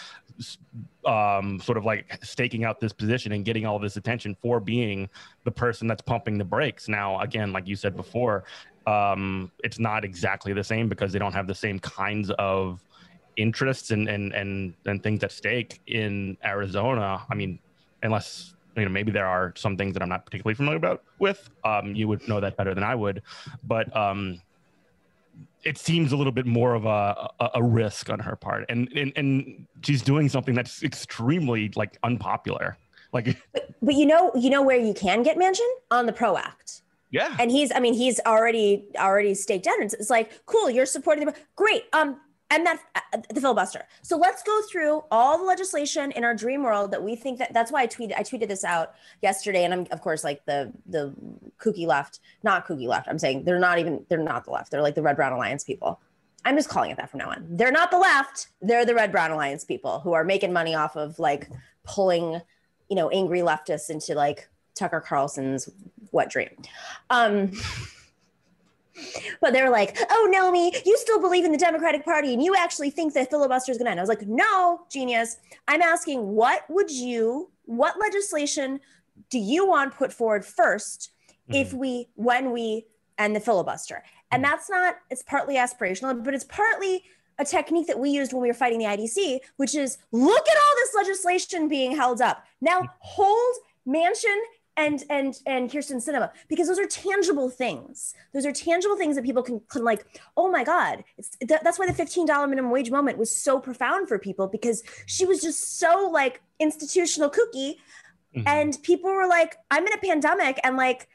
um, 1.04 1.60
sort 1.60 1.78
of 1.78 1.84
like 1.84 2.18
staking 2.22 2.64
out 2.64 2.80
this 2.80 2.92
position 2.92 3.32
and 3.32 3.44
getting 3.44 3.66
all 3.66 3.78
this 3.78 3.96
attention 3.96 4.36
for 4.42 4.60
being 4.60 5.08
the 5.44 5.50
person 5.50 5.86
that's 5.86 6.02
pumping 6.02 6.38
the 6.38 6.44
brakes. 6.44 6.88
Now, 6.88 7.20
again, 7.20 7.52
like 7.52 7.66
you 7.66 7.76
said 7.76 7.96
before, 7.96 8.44
um, 8.86 9.50
it's 9.64 9.78
not 9.78 10.04
exactly 10.04 10.52
the 10.52 10.64
same 10.64 10.88
because 10.88 11.12
they 11.12 11.18
don't 11.18 11.32
have 11.32 11.46
the 11.46 11.54
same 11.54 11.78
kinds 11.78 12.30
of 12.38 12.82
interests 13.36 13.90
and 13.90 14.08
and 14.08 14.32
and 14.32 14.74
and 14.86 15.02
things 15.02 15.22
at 15.24 15.32
stake 15.32 15.80
in 15.86 16.36
Arizona. 16.44 17.24
I 17.30 17.34
mean, 17.34 17.58
unless 18.02 18.54
you 18.76 18.84
know 18.84 18.90
maybe 18.90 19.12
there 19.12 19.26
are 19.26 19.52
some 19.56 19.76
things 19.76 19.94
that 19.94 20.02
I'm 20.02 20.08
not 20.08 20.24
particularly 20.24 20.54
familiar 20.54 20.78
about 20.78 21.02
with. 21.18 21.48
Um, 21.64 21.94
you 21.94 22.08
would 22.08 22.26
know 22.28 22.40
that 22.40 22.56
better 22.56 22.74
than 22.74 22.84
I 22.84 22.94
would, 22.94 23.22
but 23.64 23.94
um, 23.96 24.40
it 25.64 25.78
seems 25.78 26.12
a 26.12 26.16
little 26.16 26.32
bit 26.32 26.46
more 26.46 26.74
of 26.74 26.86
a, 26.86 27.30
a, 27.40 27.50
a 27.56 27.62
risk 27.62 28.10
on 28.10 28.18
her 28.20 28.36
part, 28.36 28.64
and, 28.68 28.90
and 28.92 29.12
and 29.16 29.66
she's 29.82 30.02
doing 30.02 30.28
something 30.28 30.54
that's 30.54 30.82
extremely 30.82 31.70
like 31.76 31.98
unpopular. 32.02 32.76
Like, 33.12 33.36
but, 33.52 33.70
but 33.82 33.94
you 33.94 34.06
know, 34.06 34.32
you 34.34 34.50
know 34.50 34.62
where 34.62 34.78
you 34.78 34.94
can 34.94 35.22
get 35.22 35.36
Manchin 35.36 35.68
on 35.90 36.06
the 36.06 36.12
PRO 36.12 36.36
Act. 36.36 36.82
Yeah. 37.10 37.36
And 37.38 37.50
he's, 37.50 37.72
I 37.72 37.78
mean, 37.78 37.94
he's 37.94 38.20
already 38.26 38.84
already 38.98 39.34
staked 39.34 39.66
out. 39.66 39.78
It's 39.80 40.10
like, 40.10 40.44
cool, 40.46 40.68
you're 40.68 40.86
supporting 40.86 41.24
the 41.24 41.34
great. 41.54 41.84
Um, 41.92 42.20
and 42.50 42.66
that 42.66 42.80
uh, 42.94 43.18
the 43.32 43.40
filibuster. 43.40 43.84
So 44.02 44.16
let's 44.16 44.42
go 44.42 44.60
through 44.70 45.02
all 45.10 45.38
the 45.38 45.44
legislation 45.44 46.12
in 46.12 46.24
our 46.24 46.34
dream 46.34 46.62
world 46.62 46.90
that 46.92 47.02
we 47.02 47.16
think 47.16 47.38
that 47.38 47.52
that's 47.52 47.72
why 47.72 47.82
I 47.82 47.86
tweeted 47.86 48.14
I 48.16 48.22
tweeted 48.22 48.48
this 48.48 48.64
out 48.64 48.94
yesterday 49.22 49.64
and 49.64 49.74
I'm 49.74 49.86
of 49.90 50.00
course 50.00 50.22
like 50.22 50.44
the 50.46 50.72
the 50.86 51.14
kooky 51.58 51.86
left, 51.86 52.20
not 52.42 52.66
kooky 52.66 52.86
left. 52.86 53.08
I'm 53.08 53.18
saying 53.18 53.44
they're 53.44 53.58
not 53.58 53.78
even 53.78 54.04
they're 54.08 54.18
not 54.18 54.44
the 54.44 54.52
left. 54.52 54.70
They're 54.70 54.82
like 54.82 54.94
the 54.94 55.02
red 55.02 55.16
brown 55.16 55.32
alliance 55.32 55.64
people. 55.64 56.00
I'm 56.44 56.56
just 56.56 56.68
calling 56.68 56.92
it 56.92 56.96
that 56.98 57.10
from 57.10 57.18
now 57.18 57.30
on. 57.30 57.44
They're 57.50 57.72
not 57.72 57.90
the 57.90 57.98
left. 57.98 58.48
They're 58.62 58.86
the 58.86 58.94
red 58.94 59.10
brown 59.10 59.32
alliance 59.32 59.64
people 59.64 59.98
who 60.00 60.12
are 60.12 60.22
making 60.22 60.52
money 60.52 60.76
off 60.76 60.96
of 60.96 61.18
like 61.18 61.48
pulling, 61.82 62.40
you 62.88 62.96
know, 62.96 63.10
angry 63.10 63.40
leftists 63.40 63.90
into 63.90 64.14
like 64.14 64.48
Tucker 64.76 65.00
Carlson's 65.00 65.68
wet 66.12 66.30
dream. 66.30 66.50
Um 67.10 67.50
but 69.40 69.52
they're 69.52 69.70
like, 69.70 69.96
oh, 70.10 70.30
Nomi, 70.34 70.84
you 70.84 70.96
still 70.96 71.20
believe 71.20 71.44
in 71.44 71.52
the 71.52 71.58
Democratic 71.58 72.04
Party 72.04 72.32
and 72.32 72.42
you 72.42 72.54
actually 72.56 72.90
think 72.90 73.14
that 73.14 73.30
filibuster 73.30 73.72
is 73.72 73.78
going 73.78 73.86
to 73.86 73.90
end. 73.90 74.00
I 74.00 74.02
was 74.02 74.08
like, 74.08 74.26
no, 74.26 74.82
genius. 74.90 75.38
I'm 75.68 75.82
asking, 75.82 76.26
what 76.26 76.64
would 76.68 76.90
you, 76.90 77.50
what 77.64 77.98
legislation 78.00 78.80
do 79.30 79.38
you 79.38 79.66
want 79.66 79.94
put 79.94 80.12
forward 80.12 80.42
1st 80.42 81.08
mm-hmm. 81.48 81.54
if 81.54 81.72
we, 81.72 82.08
when 82.14 82.52
we 82.52 82.86
end 83.18 83.36
the 83.36 83.40
filibuster? 83.40 84.02
And 84.30 84.42
mm-hmm. 84.42 84.52
that's 84.52 84.70
not, 84.70 84.96
it's 85.10 85.22
partly 85.22 85.56
aspirational, 85.56 86.22
but 86.24 86.34
it's 86.34 86.44
partly 86.44 87.04
a 87.38 87.44
technique 87.44 87.86
that 87.86 87.98
we 87.98 88.10
used 88.10 88.32
when 88.32 88.42
we 88.42 88.48
were 88.48 88.54
fighting 88.54 88.78
the 88.78 88.86
IDC, 88.86 89.40
which 89.56 89.74
is 89.74 89.98
look 90.10 90.48
at 90.48 90.56
all 90.56 90.74
this 90.76 90.94
legislation 90.94 91.68
being 91.68 91.94
held 91.94 92.22
up. 92.22 92.44
Now 92.60 92.80
mm-hmm. 92.80 92.86
hold 93.00 93.54
Manchin 93.86 94.38
and 94.76 95.04
and 95.08 95.38
and 95.46 95.70
Kyrsten 95.70 95.96
Sinema 95.96 96.30
because 96.48 96.68
those 96.68 96.78
are 96.78 96.86
tangible 96.86 97.48
things. 97.50 98.14
Those 98.34 98.44
are 98.44 98.52
tangible 98.52 98.96
things 98.96 99.16
that 99.16 99.24
people 99.24 99.42
can, 99.42 99.60
can 99.70 99.84
like. 99.84 100.20
Oh 100.36 100.50
my 100.50 100.64
God! 100.64 101.04
It's 101.16 101.36
th- 101.36 101.60
that's 101.62 101.78
why 101.78 101.86
the 101.86 101.94
fifteen 101.94 102.26
dollar 102.26 102.46
minimum 102.46 102.70
wage 102.70 102.90
moment 102.90 103.18
was 103.18 103.34
so 103.34 103.58
profound 103.58 104.08
for 104.08 104.18
people 104.18 104.46
because 104.48 104.82
she 105.06 105.24
was 105.24 105.40
just 105.40 105.78
so 105.78 106.10
like 106.12 106.42
institutional 106.58 107.30
cookie, 107.30 107.78
mm-hmm. 108.34 108.46
and 108.46 108.76
people 108.82 109.10
were 109.12 109.26
like, 109.26 109.56
"I'm 109.70 109.86
in 109.86 109.92
a 109.92 109.98
pandemic 109.98 110.60
and 110.62 110.76
like." 110.76 111.08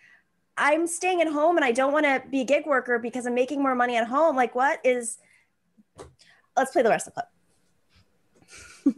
I'm 0.58 0.86
staying 0.86 1.22
at 1.22 1.30
home 1.30 1.56
and 1.56 1.64
I 1.64 1.72
don't 1.72 1.94
want 1.94 2.06
to 2.06 2.22
be 2.30 2.42
a 2.42 2.44
gig 2.44 2.66
worker 2.68 3.00
because 3.00 3.26
I'm 3.26 3.34
making 3.34 3.64
more 3.64 3.74
money 3.74 3.96
at 3.96 4.06
home. 4.06 4.36
Like, 4.36 4.54
what 4.54 4.82
is? 4.84 5.18
Let's 6.58 6.72
play 6.72 6.82
the 6.84 6.90
rest 6.90 7.08
of 7.08 7.16
the 7.16 7.24
clip. 8.84 8.96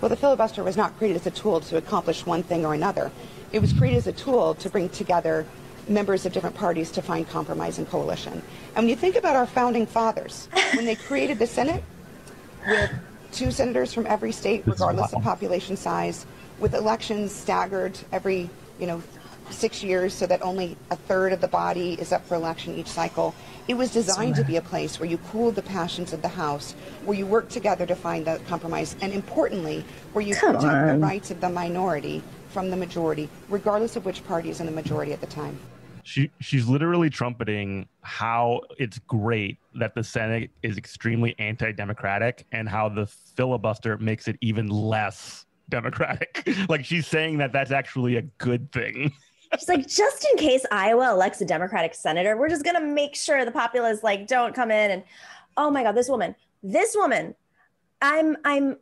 well, 0.00 0.08
the 0.08 0.16
filibuster 0.16 0.64
was 0.64 0.76
not 0.76 0.96
created 0.96 1.16
as 1.16 1.26
a 1.26 1.30
tool 1.30 1.60
to 1.60 1.76
accomplish 1.76 2.24
one 2.24 2.42
thing 2.42 2.64
or 2.64 2.72
another. 2.72 3.12
It 3.56 3.62
was 3.62 3.72
created 3.72 3.96
as 3.96 4.06
a 4.06 4.12
tool 4.12 4.54
to 4.56 4.68
bring 4.68 4.90
together 4.90 5.46
members 5.88 6.26
of 6.26 6.34
different 6.34 6.54
parties 6.54 6.90
to 6.90 7.00
find 7.00 7.26
compromise 7.26 7.78
and 7.78 7.88
coalition. 7.88 8.34
And 8.34 8.84
when 8.84 8.88
you 8.90 8.96
think 8.96 9.16
about 9.16 9.34
our 9.34 9.46
founding 9.46 9.86
fathers, 9.86 10.50
when 10.74 10.84
they 10.84 10.94
created 10.94 11.38
the 11.38 11.46
Senate 11.46 11.82
with 12.68 12.90
two 13.32 13.50
senators 13.50 13.94
from 13.94 14.06
every 14.08 14.30
state, 14.30 14.64
regardless 14.66 15.14
of 15.14 15.22
population 15.22 15.74
size, 15.74 16.26
with 16.58 16.74
elections 16.74 17.32
staggered 17.32 17.98
every, 18.12 18.50
you 18.78 18.86
know, 18.86 19.02
six 19.48 19.82
years 19.82 20.12
so 20.12 20.26
that 20.26 20.42
only 20.42 20.76
a 20.90 20.96
third 20.96 21.32
of 21.32 21.40
the 21.40 21.48
body 21.48 21.94
is 21.94 22.12
up 22.12 22.26
for 22.26 22.34
election 22.34 22.74
each 22.74 22.88
cycle. 22.88 23.34
It 23.68 23.74
was 23.74 23.90
designed 23.90 24.34
to 24.34 24.44
be 24.44 24.56
a 24.56 24.62
place 24.62 25.00
where 25.00 25.08
you 25.08 25.16
cooled 25.16 25.54
the 25.54 25.62
passions 25.62 26.12
of 26.12 26.20
the 26.20 26.28
House, 26.28 26.72
where 27.06 27.16
you 27.16 27.24
worked 27.24 27.52
together 27.52 27.86
to 27.86 27.96
find 27.96 28.28
a 28.28 28.38
compromise, 28.40 28.96
and 29.00 29.14
importantly, 29.14 29.82
where 30.12 30.22
you 30.22 30.34
Come 30.34 30.56
protect 30.56 30.74
on. 30.74 30.86
the 30.88 31.06
rights 31.06 31.30
of 31.30 31.40
the 31.40 31.48
minority 31.48 32.22
from 32.56 32.70
the 32.70 32.76
majority, 32.76 33.28
regardless 33.50 33.96
of 33.96 34.06
which 34.06 34.26
party 34.26 34.48
is 34.48 34.60
in 34.60 34.66
the 34.66 34.72
majority 34.72 35.12
at 35.12 35.20
the 35.20 35.26
time. 35.26 35.58
She 36.04 36.30
she's 36.40 36.66
literally 36.66 37.10
trumpeting 37.10 37.86
how 38.00 38.62
it's 38.78 38.98
great 39.00 39.58
that 39.74 39.94
the 39.94 40.02
Senate 40.02 40.50
is 40.62 40.78
extremely 40.78 41.34
anti-democratic 41.38 42.46
and 42.52 42.66
how 42.66 42.88
the 42.88 43.04
filibuster 43.04 43.98
makes 43.98 44.26
it 44.26 44.38
even 44.40 44.68
less 44.68 45.44
democratic. 45.68 46.48
like 46.70 46.82
she's 46.82 47.06
saying 47.06 47.36
that 47.36 47.52
that's 47.52 47.72
actually 47.72 48.16
a 48.16 48.22
good 48.38 48.72
thing. 48.72 49.12
She's 49.58 49.68
like, 49.68 49.86
just 49.86 50.26
in 50.32 50.38
case 50.38 50.66
Iowa 50.72 51.12
elects 51.12 51.40
a 51.40 51.44
Democratic 51.44 51.94
senator, 51.94 52.36
we're 52.36 52.48
just 52.48 52.64
gonna 52.64 52.80
make 52.80 53.14
sure 53.14 53.44
the 53.44 53.50
populace 53.50 54.02
like 54.02 54.26
don't 54.26 54.54
come 54.54 54.70
in 54.70 54.90
and 54.90 55.02
oh 55.58 55.70
my 55.70 55.82
god, 55.82 55.92
this 55.92 56.08
woman, 56.08 56.34
this 56.62 56.96
woman, 56.96 57.34
I'm 58.00 58.38
I'm 58.46 58.78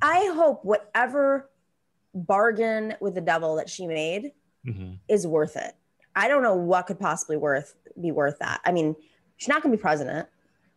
I 0.00 0.30
hope 0.36 0.64
whatever 0.64 1.50
bargain 2.16 2.94
with 3.00 3.14
the 3.14 3.20
devil 3.20 3.54
that 3.56 3.68
she 3.68 3.86
made 3.86 4.32
Mhm. 4.66 4.98
is 5.08 5.26
worth 5.26 5.56
it. 5.56 5.74
I 6.16 6.28
don't 6.28 6.42
know 6.42 6.54
what 6.56 6.86
could 6.86 6.98
possibly 6.98 7.36
worth 7.36 7.74
be 8.00 8.10
worth 8.10 8.38
that. 8.40 8.60
I 8.64 8.72
mean, 8.72 8.96
she's 9.36 9.48
not 9.48 9.62
gonna 9.62 9.76
be 9.76 9.80
president. 9.80 10.28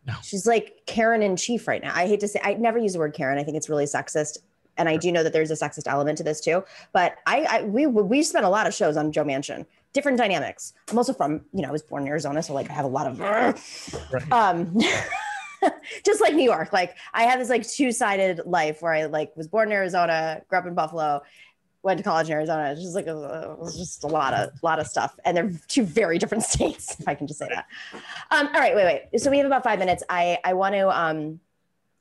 No. 0.06 0.14
She's 0.22 0.46
like 0.46 0.82
Karen 0.86 1.24
in 1.24 1.36
chief 1.36 1.68
right 1.68 1.82
now. 1.82 1.94
I 1.96 2.08
hate 2.08 2.20
to 2.22 2.28
say 2.28 2.40
I 2.44 2.54
never 2.56 2.78
use 2.78 2.94
the 2.94 3.00
word 3.00 3.14
Karen. 3.14 3.38
I 3.38 3.44
think 3.44 3.56
it's 3.58 3.70
really 3.70 3.86
sexist. 3.86 4.38
And 4.78 4.88
I 4.88 4.96
do 4.96 5.12
know 5.12 5.24
that 5.24 5.34
there's 5.34 5.52
a 5.52 5.56
sexist 5.56 5.88
element 5.88 6.18
to 6.20 6.24
this 6.24 6.40
too. 6.40 6.64
But 6.94 7.16
I, 7.26 7.46
I 7.50 7.62
we 7.64 7.86
we 7.88 8.24
spent 8.24 8.46
a 8.46 8.50
lot 8.50 8.68
of 8.68 8.74
shows 8.74 8.96
on 8.98 9.12
Joe 9.12 9.24
Manchin. 9.24 9.66
Different 9.92 10.18
dynamics. 10.18 10.74
I'm 10.92 10.98
also 10.98 11.14
from, 11.14 11.42
you 11.54 11.62
know, 11.64 11.70
I 11.70 11.72
was 11.72 11.82
born 11.82 12.04
in 12.04 12.08
Arizona, 12.10 12.44
so 12.44 12.54
like 12.54 12.70
I 12.70 12.74
have 12.74 12.86
a 12.86 12.90
lot 12.90 13.08
of 13.08 13.20
Right. 13.20 14.32
um 14.32 14.78
just 16.06 16.22
like 16.22 16.34
New 16.34 16.44
York. 16.44 16.74
Like 16.74 16.96
I 17.14 17.24
have 17.24 17.40
this 17.40 17.50
like 17.50 17.68
two-sided 17.68 18.42
life 18.46 18.82
where 18.82 18.94
I 18.94 19.06
like 19.06 19.36
was 19.36 19.48
born 19.48 19.70
in 19.70 19.74
Arizona, 19.74 20.42
grew 20.48 20.60
up 20.60 20.66
in 20.66 20.74
Buffalo, 20.74 21.22
went 21.82 21.98
to 21.98 22.04
college 22.04 22.28
in 22.28 22.34
Arizona. 22.34 22.72
It's 22.72 22.82
just 22.82 22.96
like 22.96 23.08
a, 23.08 23.58
just 23.76 24.04
a 24.04 24.08
lot 24.08 24.34
of 24.34 24.52
lot 24.64 24.80
of 24.80 24.88
stuff, 24.88 25.18
and 25.26 25.36
they're 25.36 25.52
two 25.68 25.84
very 25.84 26.18
different 26.18 26.44
states, 26.56 27.00
if 27.00 27.08
I 27.08 27.16
can 27.16 27.28
just 27.28 27.40
say 27.40 27.50
that. 27.50 27.66
Um, 28.32 28.48
all 28.48 28.60
right, 28.60 28.76
wait, 28.76 29.08
wait. 29.12 29.22
So 29.22 29.30
we 29.32 29.38
have 29.38 29.48
about 29.48 29.64
five 29.64 29.80
minutes. 29.80 30.04
I 30.10 30.40
I 30.44 30.54
want 30.54 30.76
to 30.76 30.90
um, 30.90 31.40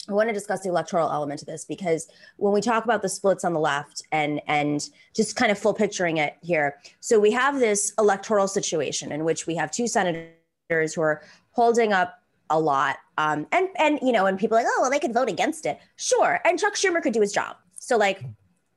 I 0.08 0.12
want 0.12 0.28
to 0.28 0.32
discuss 0.32 0.60
the 0.60 0.68
electoral 0.68 1.10
element 1.10 1.42
of 1.42 1.46
this 1.46 1.64
because 1.64 2.08
when 2.36 2.52
we 2.52 2.60
talk 2.60 2.84
about 2.84 3.02
the 3.02 3.08
splits 3.08 3.44
on 3.44 3.52
the 3.52 3.60
left 3.60 4.02
and 4.10 4.40
and 4.46 4.88
just 5.14 5.36
kind 5.36 5.52
of 5.52 5.58
full 5.58 5.74
picturing 5.74 6.16
it 6.16 6.36
here, 6.42 6.76
so 7.00 7.18
we 7.20 7.30
have 7.32 7.58
this 7.58 7.92
electoral 7.98 8.48
situation 8.48 9.12
in 9.12 9.24
which 9.24 9.46
we 9.46 9.54
have 9.56 9.70
two 9.70 9.86
senators 9.86 10.94
who 10.94 11.00
are 11.00 11.22
holding 11.52 11.92
up 11.92 12.17
a 12.50 12.58
lot, 12.58 12.96
um, 13.16 13.46
and 13.52 13.68
and 13.76 13.98
you 14.02 14.12
know, 14.12 14.26
and 14.26 14.38
people 14.38 14.56
are 14.56 14.62
like, 14.62 14.70
oh, 14.76 14.82
well, 14.82 14.90
they 14.90 14.98
could 14.98 15.14
vote 15.14 15.28
against 15.28 15.66
it, 15.66 15.78
sure, 15.96 16.40
and 16.44 16.58
Chuck 16.58 16.74
Schumer 16.74 17.02
could 17.02 17.12
do 17.12 17.20
his 17.20 17.32
job, 17.32 17.56
so 17.74 17.96
like, 17.96 18.22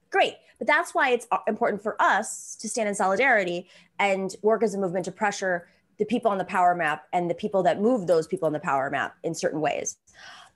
great. 0.10 0.36
But 0.57 0.67
that's 0.67 0.93
why 0.93 1.10
it's 1.10 1.27
uh, 1.31 1.39
important 1.47 1.81
for 1.81 1.99
us 1.99 2.55
to 2.62 2.69
stand 2.69 2.88
in 2.88 2.93
solidarity 2.93 3.67
and 3.97 4.36
work 4.43 4.62
as 4.62 4.75
a 4.75 4.77
movement 4.77 5.05
to 5.05 5.12
pressure 5.12 5.67
the 5.97 6.05
people 6.05 6.29
on 6.29 6.38
the 6.38 6.45
power 6.45 6.75
map 6.75 7.05
and 7.13 7.27
the 7.29 7.34
people 7.34 7.63
that 7.63 7.81
move 7.81 8.05
those 8.05 8.27
people 8.27 8.45
on 8.45 8.53
the 8.53 8.60
power 8.60 8.89
map 8.91 9.15
in 9.23 9.34
certain 9.34 9.60
ways. 9.60 9.97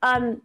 Um, 0.04 0.44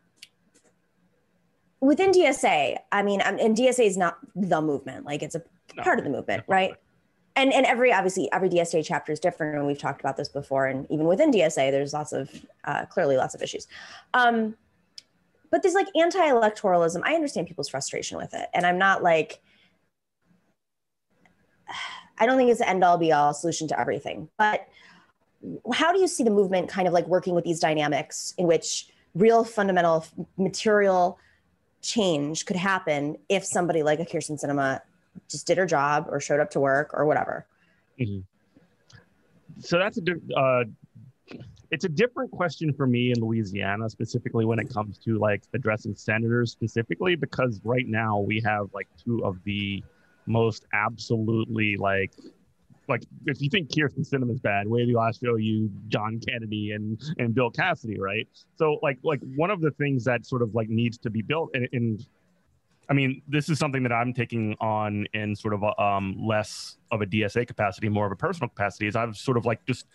within 1.80 2.10
DSA, 2.10 2.78
I 2.90 3.02
mean, 3.02 3.20
um, 3.22 3.38
and 3.38 3.56
DSA 3.56 3.84
is 3.86 3.96
not 3.96 4.18
the 4.34 4.60
movement; 4.62 5.04
like 5.04 5.22
it's 5.22 5.34
a 5.34 5.42
No, 5.76 5.82
part 5.82 5.98
of 5.98 6.04
the 6.04 6.10
movement, 6.10 6.46
definitely. 6.46 6.54
right? 6.68 6.74
And 7.40 7.54
and 7.54 7.64
every 7.64 7.90
obviously 7.90 8.30
every 8.32 8.50
DSA 8.50 8.84
chapter 8.84 9.12
is 9.12 9.18
different, 9.18 9.56
and 9.56 9.66
we've 9.66 9.78
talked 9.78 10.00
about 10.00 10.18
this 10.18 10.28
before. 10.28 10.66
And 10.66 10.86
even 10.90 11.06
within 11.06 11.32
DSA, 11.32 11.70
there's 11.70 11.94
lots 11.94 12.12
of 12.12 12.30
uh, 12.64 12.84
clearly 12.84 13.16
lots 13.16 13.34
of 13.34 13.40
issues. 13.40 13.66
Um, 14.12 14.56
but 15.50 15.62
there's 15.62 15.74
like 15.74 15.88
anti-electoralism. 15.96 17.00
I 17.02 17.14
understand 17.14 17.46
people's 17.46 17.70
frustration 17.70 18.18
with 18.18 18.34
it, 18.34 18.50
and 18.52 18.66
I'm 18.66 18.76
not 18.76 19.02
like. 19.02 19.40
I 22.22 22.26
don't 22.26 22.36
think 22.36 22.50
it's 22.50 22.60
the 22.60 22.68
end 22.68 22.84
all 22.84 22.98
be 22.98 23.12
all 23.12 23.32
solution 23.32 23.66
to 23.68 23.80
everything, 23.80 24.28
but 24.36 24.68
how 25.72 25.90
do 25.90 25.98
you 25.98 26.06
see 26.06 26.22
the 26.22 26.30
movement 26.30 26.68
kind 26.68 26.86
of 26.86 26.92
like 26.92 27.06
working 27.06 27.34
with 27.34 27.44
these 27.44 27.60
dynamics 27.60 28.34
in 28.36 28.46
which 28.46 28.88
real 29.14 29.42
fundamental 29.42 30.04
material 30.36 31.18
change 31.80 32.44
could 32.44 32.56
happen 32.56 33.16
if 33.30 33.42
somebody 33.42 33.82
like 33.82 34.00
a 34.00 34.04
Kyrsten 34.04 34.38
Sinema 34.38 34.80
just 35.28 35.46
did 35.46 35.58
her 35.58 35.66
job 35.66 36.06
or 36.08 36.20
showed 36.20 36.40
up 36.40 36.50
to 36.50 36.60
work 36.60 36.90
or 36.92 37.04
whatever. 37.04 37.46
so 39.60 39.78
that's 39.78 39.98
a 39.98 40.00
di- 40.00 40.34
uh, 40.36 40.64
it's 41.70 41.84
a 41.84 41.88
different 41.88 42.30
question 42.30 42.72
for 42.72 42.86
me 42.86 43.12
in 43.12 43.20
Louisiana 43.20 43.88
specifically 43.88 44.44
when 44.44 44.58
it 44.58 44.72
comes 44.72 44.98
to 44.98 45.18
like 45.18 45.42
addressing 45.54 45.94
senators 45.94 46.50
specifically 46.50 47.14
because 47.14 47.60
right 47.64 47.86
now 47.86 48.18
we 48.18 48.42
have 48.44 48.68
like 48.72 48.88
two 49.02 49.24
of 49.24 49.38
the 49.44 49.82
most 50.26 50.66
absolutely 50.72 51.76
like 51.76 52.12
like 52.88 53.04
if 53.26 53.40
you 53.40 53.48
think 53.48 53.70
Kyrsten 53.70 54.00
Sinema's 54.00 54.40
bad, 54.40 54.66
wait 54.66 54.86
till 54.86 54.98
I 54.98 55.12
show 55.12 55.36
you 55.36 55.70
John 55.88 56.20
Kennedy 56.26 56.72
and 56.72 57.00
and 57.18 57.32
Bill 57.32 57.50
Cassidy, 57.50 58.00
right? 58.00 58.28
So 58.56 58.80
like 58.82 58.98
like 59.04 59.20
one 59.36 59.50
of 59.50 59.60
the 59.60 59.70
things 59.70 60.04
that 60.04 60.26
sort 60.26 60.42
of 60.42 60.54
like 60.54 60.68
needs 60.68 60.98
to 60.98 61.10
be 61.10 61.22
built 61.22 61.50
and, 61.54 61.68
and 61.72 62.04
I 62.90 62.92
mean, 62.92 63.22
this 63.28 63.48
is 63.48 63.58
something 63.58 63.84
that 63.84 63.92
I'm 63.92 64.12
taking 64.12 64.56
on 64.60 65.06
in 65.14 65.36
sort 65.36 65.54
of 65.54 65.62
a, 65.62 65.80
um, 65.80 66.16
less 66.18 66.76
of 66.90 67.02
a 67.02 67.06
DSA 67.06 67.46
capacity, 67.46 67.88
more 67.88 68.04
of 68.04 68.10
a 68.10 68.16
personal 68.16 68.48
capacity. 68.48 68.88
Is 68.88 68.96
I've 68.96 69.16
sort 69.16 69.36
of 69.36 69.46
like 69.46 69.64
just 69.64 69.86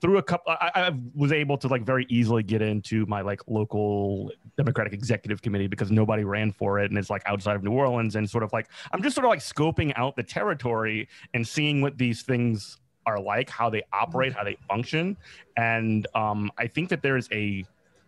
through 0.00 0.16
a 0.16 0.22
couple, 0.22 0.54
I, 0.58 0.70
I 0.74 0.92
was 1.14 1.32
able 1.32 1.58
to 1.58 1.68
like 1.68 1.82
very 1.82 2.06
easily 2.08 2.42
get 2.42 2.62
into 2.62 3.04
my 3.04 3.20
like 3.20 3.42
local 3.46 4.32
Democratic 4.56 4.94
executive 4.94 5.42
committee 5.42 5.66
because 5.66 5.90
nobody 5.90 6.24
ran 6.24 6.50
for 6.50 6.78
it, 6.78 6.90
and 6.90 6.98
it's 6.98 7.10
like 7.10 7.22
outside 7.26 7.56
of 7.56 7.62
New 7.62 7.72
Orleans, 7.72 8.16
and 8.16 8.28
sort 8.28 8.42
of 8.42 8.52
like 8.54 8.68
I'm 8.92 9.02
just 9.02 9.14
sort 9.14 9.26
of 9.26 9.28
like 9.28 9.40
scoping 9.40 9.92
out 9.96 10.16
the 10.16 10.22
territory 10.22 11.08
and 11.34 11.46
seeing 11.46 11.82
what 11.82 11.98
these 11.98 12.22
things 12.22 12.78
are 13.04 13.20
like, 13.20 13.50
how 13.50 13.68
they 13.68 13.82
operate, 13.92 14.32
how 14.32 14.44
they 14.44 14.56
function, 14.66 15.18
and 15.58 16.06
um, 16.14 16.50
I 16.56 16.66
think 16.66 16.88
that 16.88 17.02
there 17.02 17.18
is 17.18 17.28
a 17.32 17.66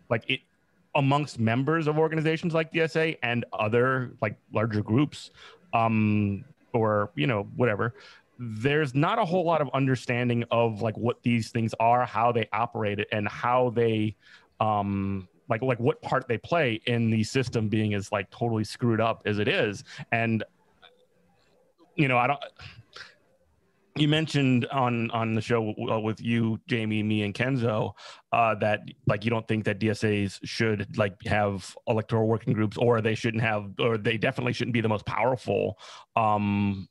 like 0.09 0.25
it 0.29 0.41
amongst 0.95 1.39
members 1.39 1.87
of 1.87 1.99
organizations 1.99 2.55
like 2.55 2.73
DSA 2.73 3.19
and 3.23 3.45
other 3.53 4.13
like 4.21 4.37
larger 4.53 4.83
groups, 4.83 5.31
um, 5.73 6.45
or 6.73 7.11
you 7.15 7.27
know 7.27 7.49
whatever. 7.57 7.95
There's 8.39 8.95
not 8.95 9.19
a 9.19 9.25
whole 9.25 9.45
lot 9.45 9.61
of 9.61 9.71
understanding 9.73 10.45
of 10.51 10.83
like 10.83 10.97
what 10.97 11.23
these 11.23 11.51
things 11.51 11.75
are, 11.79 12.05
how 12.05 12.33
they 12.33 12.49
operate, 12.53 13.07
and 13.13 13.29
how 13.29 13.71
they, 13.71 14.17
um, 14.61 15.29
like 15.49 15.63
like 15.63 15.79
what 15.79 16.03
part 16.03 16.29
they 16.29 16.39
play 16.39 16.81
in 16.87 17.11
the 17.11 17.23
system 17.23 17.69
being 17.69 17.95
as 17.95 18.11
like 18.11 18.31
totally 18.31 18.65
screwed 18.65 19.01
up 19.01 19.23
as 19.27 19.39
it 19.39 19.49
is. 19.49 19.85
And 20.11 20.43
you 21.97 22.09
know, 22.09 22.19
I 22.19 22.27
don't 22.27 22.41
you 23.97 24.09
mentioned 24.09 24.67
on 24.67 25.11
on 25.11 25.35
the 25.35 25.41
show 25.41 25.75
uh, 25.91 25.99
with 26.01 26.21
you 26.21 26.59
jamie 26.67 27.03
me 27.03 27.23
and 27.23 27.35
kenzo 27.35 27.93
uh, 28.33 28.55
that 28.55 28.81
like 29.07 29.25
you 29.25 29.31
don't 29.31 29.47
think 29.47 29.65
that 29.65 29.79
dsas 29.79 30.39
should 30.45 30.97
like 30.97 31.15
have 31.27 31.75
electoral 31.87 32.27
working 32.27 32.53
groups 32.55 32.77
or 32.79 33.01
they 33.01 33.15
shouldn't 33.15 33.43
have 33.43 33.71
or 33.79 33.99
they 33.99 34.17
definitely 34.17 34.53
shouldn't 34.53 34.73
be 34.73 34.81
the 34.81 34.89
most 34.89 35.05
powerful 35.05 35.79
um 36.17 36.89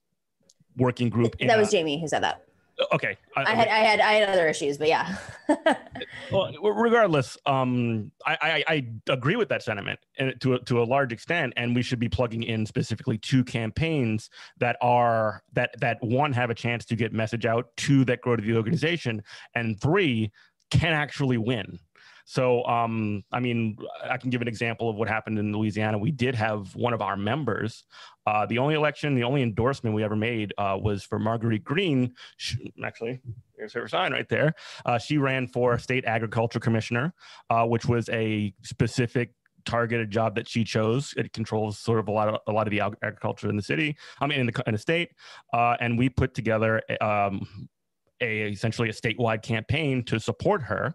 working 0.77 1.09
group 1.09 1.35
in 1.39 1.47
That 1.47 1.57
was 1.57 1.69
a- 1.69 1.71
Jamie 1.71 1.99
who 1.99 2.07
said 2.07 2.23
that. 2.23 2.43
Okay 2.91 3.17
I 3.35 3.53
had 3.53 3.67
I 3.67 3.79
had 3.79 3.99
I 3.99 4.13
had 4.13 4.29
other 4.29 4.47
issues, 4.47 4.77
but 4.77 4.87
yeah. 4.87 5.15
well, 6.31 6.53
regardless, 6.61 7.37
um, 7.45 8.11
I, 8.25 8.37
I, 8.41 8.63
I 8.73 8.87
agree 9.09 9.35
with 9.35 9.49
that 9.49 9.63
sentiment 9.63 9.99
and 10.17 10.39
to 10.41 10.55
a, 10.55 10.59
to 10.65 10.81
a 10.81 10.85
large 10.85 11.13
extent, 11.13 11.53
and 11.57 11.75
we 11.75 11.81
should 11.81 11.99
be 11.99 12.09
plugging 12.09 12.43
in 12.43 12.65
specifically 12.65 13.17
two 13.17 13.43
campaigns 13.43 14.29
that 14.57 14.77
are 14.81 15.43
that 15.53 15.73
that 15.79 15.97
one 16.01 16.33
have 16.33 16.49
a 16.49 16.55
chance 16.55 16.85
to 16.85 16.95
get 16.95 17.13
message 17.13 17.45
out, 17.45 17.67
two 17.77 18.05
that 18.05 18.21
grow 18.21 18.35
to 18.35 18.43
the 18.43 18.55
organization, 18.55 19.23
and 19.55 19.79
three 19.79 20.31
can 20.71 20.93
actually 20.93 21.37
win. 21.37 21.79
So, 22.25 22.63
um, 22.65 23.23
I 23.31 23.39
mean, 23.39 23.77
I 24.09 24.17
can 24.17 24.29
give 24.29 24.41
an 24.41 24.47
example 24.47 24.89
of 24.89 24.95
what 24.95 25.07
happened 25.07 25.39
in 25.39 25.51
Louisiana. 25.51 25.97
We 25.97 26.11
did 26.11 26.35
have 26.35 26.75
one 26.75 26.93
of 26.93 27.01
our 27.01 27.17
members. 27.17 27.83
Uh, 28.25 28.45
the 28.45 28.57
only 28.57 28.75
election, 28.75 29.15
the 29.15 29.23
only 29.23 29.41
endorsement 29.41 29.95
we 29.95 30.03
ever 30.03 30.15
made 30.15 30.53
uh, 30.57 30.77
was 30.81 31.03
for 31.03 31.19
Marguerite 31.19 31.63
Green. 31.63 32.13
She, 32.37 32.73
actually, 32.83 33.19
here's 33.57 33.73
her 33.73 33.87
sign 33.87 34.11
right 34.11 34.29
there. 34.29 34.53
Uh, 34.85 34.97
she 34.97 35.17
ran 35.17 35.47
for 35.47 35.77
state 35.79 36.05
agriculture 36.05 36.59
commissioner, 36.59 37.13
uh, 37.49 37.65
which 37.65 37.85
was 37.85 38.09
a 38.09 38.53
specific 38.63 39.33
targeted 39.65 40.11
job 40.11 40.35
that 40.35 40.47
she 40.47 40.63
chose. 40.63 41.13
It 41.17 41.33
controls 41.33 41.77
sort 41.77 41.99
of 41.99 42.07
a 42.07 42.11
lot 42.11 42.27
of 42.27 42.39
a 42.47 42.51
lot 42.51 42.67
of 42.67 42.71
the 42.71 42.81
agriculture 42.81 43.49
in 43.49 43.55
the 43.55 43.61
city. 43.61 43.95
I 44.19 44.27
mean, 44.27 44.39
in 44.39 44.45
the 44.47 44.63
in 44.67 44.73
the 44.73 44.79
state, 44.79 45.11
uh, 45.53 45.77
and 45.79 45.97
we 45.97 46.09
put 46.09 46.33
together 46.33 46.81
um, 47.01 47.47
a 48.21 48.43
essentially 48.43 48.89
a 48.89 48.93
statewide 48.93 49.41
campaign 49.41 50.03
to 50.05 50.19
support 50.19 50.61
her. 50.63 50.93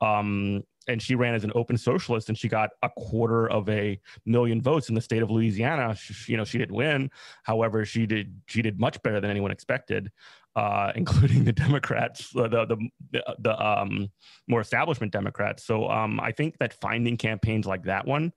Um, 0.00 0.62
and 0.88 1.02
she 1.02 1.14
ran 1.14 1.34
as 1.34 1.44
an 1.44 1.52
open 1.54 1.76
socialist, 1.76 2.28
and 2.30 2.38
she 2.38 2.48
got 2.48 2.70
a 2.82 2.88
quarter 2.88 3.48
of 3.50 3.68
a 3.68 4.00
million 4.24 4.60
votes 4.60 4.88
in 4.88 4.94
the 4.94 5.00
state 5.00 5.22
of 5.22 5.30
Louisiana. 5.30 5.94
She, 5.94 6.32
you 6.32 6.38
know, 6.38 6.44
she 6.44 6.58
didn't 6.58 6.74
win. 6.74 7.10
However, 7.44 7.84
she 7.84 8.06
did 8.06 8.40
she 8.46 8.62
did 8.62 8.80
much 8.80 9.00
better 9.02 9.20
than 9.20 9.30
anyone 9.30 9.50
expected, 9.50 10.10
uh, 10.56 10.92
including 10.96 11.44
the 11.44 11.52
Democrats, 11.52 12.30
the 12.30 12.48
the 12.48 12.88
the, 13.12 13.36
the 13.38 13.66
um, 13.66 14.08
more 14.48 14.62
establishment 14.62 15.12
Democrats. 15.12 15.64
So 15.64 15.88
um, 15.88 16.18
I 16.20 16.32
think 16.32 16.56
that 16.58 16.80
finding 16.80 17.16
campaigns 17.16 17.66
like 17.66 17.84
that 17.84 18.06
one. 18.06 18.32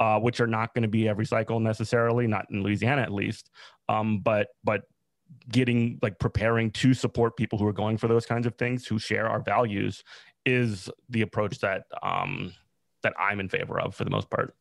Uh, 0.00 0.18
which 0.18 0.40
are 0.40 0.48
not 0.48 0.74
going 0.74 0.82
to 0.82 0.88
be 0.88 1.08
every 1.08 1.24
cycle 1.24 1.60
necessarily, 1.60 2.26
not 2.26 2.44
in 2.50 2.64
Louisiana 2.64 3.02
at 3.02 3.12
least, 3.12 3.50
um, 3.88 4.18
but 4.18 4.48
but 4.64 4.82
getting 5.48 5.98
like 6.02 6.18
preparing 6.18 6.70
to 6.70 6.94
support 6.94 7.36
people 7.36 7.58
who 7.58 7.66
are 7.66 7.72
going 7.72 7.96
for 7.96 8.08
those 8.08 8.26
kinds 8.26 8.44
of 8.44 8.54
things 8.56 8.86
who 8.86 8.98
share 8.98 9.28
our 9.28 9.40
values 9.40 10.02
is 10.44 10.88
the 11.08 11.22
approach 11.22 11.58
that 11.60 11.84
um 12.02 12.52
that 13.02 13.14
I'm 13.18 13.40
in 13.40 13.48
favor 13.48 13.80
of 13.80 13.94
for 13.94 14.04
the 14.04 14.10
most 14.10 14.30
part. 14.30 14.54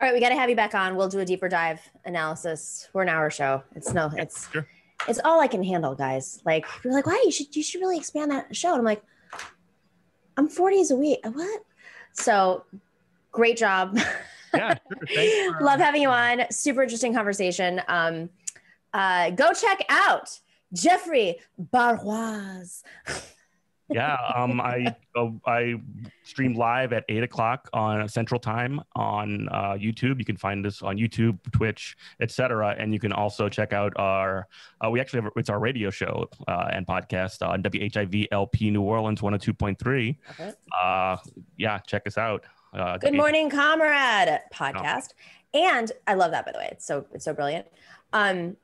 All 0.00 0.08
right, 0.08 0.12
we 0.14 0.20
got 0.20 0.30
to 0.30 0.34
have 0.34 0.50
you 0.50 0.56
back 0.56 0.74
on. 0.74 0.96
We'll 0.96 1.08
do 1.08 1.20
a 1.20 1.24
deeper 1.24 1.48
dive 1.48 1.80
analysis. 2.04 2.88
We're 2.92 3.02
an 3.02 3.08
hour 3.08 3.30
show. 3.30 3.62
It's 3.76 3.92
no, 3.94 4.10
it's 4.16 4.50
Sure. 4.50 4.66
it's 5.08 5.20
all 5.24 5.40
I 5.40 5.46
can 5.46 5.62
handle, 5.62 5.94
guys. 5.94 6.40
Like 6.44 6.66
you're 6.84 6.92
like, 6.92 7.06
why 7.06 7.22
you 7.24 7.30
should 7.30 7.54
you 7.54 7.62
should 7.62 7.80
really 7.80 7.96
expand 7.98 8.30
that 8.32 8.54
show. 8.56 8.70
And 8.70 8.78
I'm 8.80 8.84
like, 8.84 9.02
I'm 10.36 10.48
40 10.48 10.76
days 10.76 10.90
a 10.90 10.96
week. 10.96 11.20
What? 11.24 11.62
So 12.14 12.64
great 13.30 13.56
job. 13.56 13.98
Yeah, 14.54 14.74
sure. 15.06 15.54
For- 15.58 15.64
Love 15.64 15.80
having 15.80 16.02
you 16.02 16.08
on. 16.10 16.42
Super 16.50 16.82
interesting 16.82 17.14
conversation. 17.14 17.80
Um, 17.88 18.28
uh, 18.92 19.30
go 19.30 19.52
check 19.54 19.84
out 19.88 20.38
Jeffrey 20.74 21.38
Barrois. 21.58 22.82
yeah, 23.88 24.16
um, 24.34 24.60
I 24.60 24.94
uh, 25.16 25.30
I 25.46 25.74
stream 26.24 26.54
live 26.54 26.92
at 26.92 27.04
eight 27.08 27.22
o'clock 27.22 27.68
on 27.72 28.08
Central 28.08 28.40
Time 28.40 28.80
on 28.94 29.48
uh, 29.50 29.72
YouTube. 29.72 30.18
You 30.18 30.24
can 30.24 30.36
find 30.36 30.64
us 30.66 30.82
on 30.82 30.96
YouTube, 30.96 31.38
Twitch, 31.52 31.96
etc. 32.20 32.74
And 32.78 32.92
you 32.92 33.00
can 33.00 33.12
also 33.12 33.48
check 33.48 33.72
out 33.72 33.92
our. 33.96 34.48
Uh, 34.84 34.90
we 34.90 35.00
actually 35.00 35.22
have 35.22 35.32
it's 35.36 35.50
our 35.50 35.58
radio 35.58 35.90
show 35.90 36.28
uh, 36.48 36.68
and 36.72 36.86
podcast 36.86 37.46
on 37.46 37.62
WHIV 37.62 38.28
LP 38.32 38.70
New 38.70 38.82
Orleans 38.82 39.22
one 39.22 39.32
hundred 39.32 39.42
two 39.42 39.54
point 39.54 39.78
three. 39.78 40.18
Uh, 40.82 41.16
yeah, 41.56 41.78
check 41.78 42.06
us 42.06 42.16
out. 42.16 42.44
Uh, 42.72 42.96
Good 42.98 43.14
morning, 43.14 43.50
comrade 43.50 44.40
podcast. 44.52 45.10
And 45.54 45.92
I 46.06 46.14
love 46.14 46.30
that 46.30 46.46
by 46.46 46.52
the 46.52 46.58
way. 46.58 46.68
It's 46.72 46.86
so 46.86 47.04
it's 47.12 47.24
so 47.24 47.34
brilliant. 47.34 47.66
Um 48.12 48.56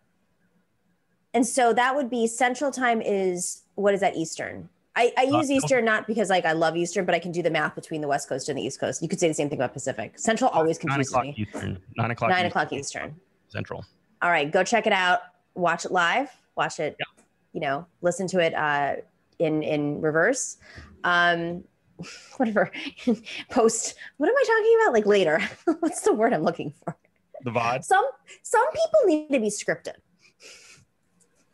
and 1.35 1.47
so 1.47 1.73
that 1.75 1.95
would 1.95 2.09
be 2.09 2.27
central 2.27 2.71
time 2.71 3.03
is 3.03 3.63
what 3.75 3.95
is 3.95 4.01
that 4.01 4.17
Eastern? 4.17 4.69
I, 4.99 5.13
I 5.17 5.23
use 5.23 5.49
Uh, 5.49 5.55
Eastern 5.55 5.85
not 5.85 6.09
because 6.09 6.29
like 6.29 6.45
I 6.45 6.53
love 6.53 6.77
Eastern, 6.77 7.05
but 7.05 7.15
I 7.15 7.21
can 7.21 7.31
do 7.31 7.41
the 7.41 7.51
math 7.51 7.77
between 7.77 8.01
the 8.01 8.09
West 8.09 8.29
Coast 8.29 8.49
and 8.49 8.59
the 8.59 8.63
East 8.63 8.81
Coast. 8.81 9.01
You 9.01 9.09
could 9.09 9.21
say 9.21 9.29
the 9.29 9.35
same 9.35 9.49
thing 9.49 9.59
about 9.59 9.73
Pacific. 9.73 10.19
Central 10.19 10.51
always 10.51 10.83
Nine 10.83 10.97
confuses 10.97 11.13
o'clock 11.13 11.25
me. 11.25 11.35
Eastern. 11.39 11.79
Nine 11.97 12.11
o'clock. 12.11 12.31
Nine 12.31 12.39
Eastern, 12.39 12.47
o'clock 12.49 12.73
Eastern. 12.73 13.17
Central. 13.49 13.85
All 14.21 14.31
right, 14.31 14.51
go 14.51 14.65
check 14.65 14.89
it 14.89 14.93
out. 14.93 15.21
Watch 15.55 15.85
it 15.85 15.93
live. 15.93 16.31
Watch 16.57 16.81
it. 16.81 16.97
Yeah. 16.99 17.23
You 17.53 17.61
know, 17.61 17.87
listen 18.03 18.27
to 18.29 18.41
it 18.41 18.55
uh, 18.55 18.97
in 19.39 19.63
in 19.63 20.01
reverse. 20.01 20.57
Um, 21.05 21.63
whatever. 22.37 22.73
Post. 23.51 23.95
What 24.17 24.29
am 24.29 24.35
I 24.37 24.45
talking 24.47 24.79
about? 24.83 24.93
Like 24.95 25.07
later. 25.07 25.41
What's 25.79 26.01
the 26.01 26.13
word 26.13 26.33
I'm 26.33 26.43
looking 26.43 26.75
for? 26.85 26.97
The 27.45 27.53
VOD. 27.53 27.85
Some 27.85 28.05
some 28.43 28.67
people 28.73 29.01
need 29.05 29.31
to 29.31 29.39
be 29.39 29.49
scripted. 29.49 29.95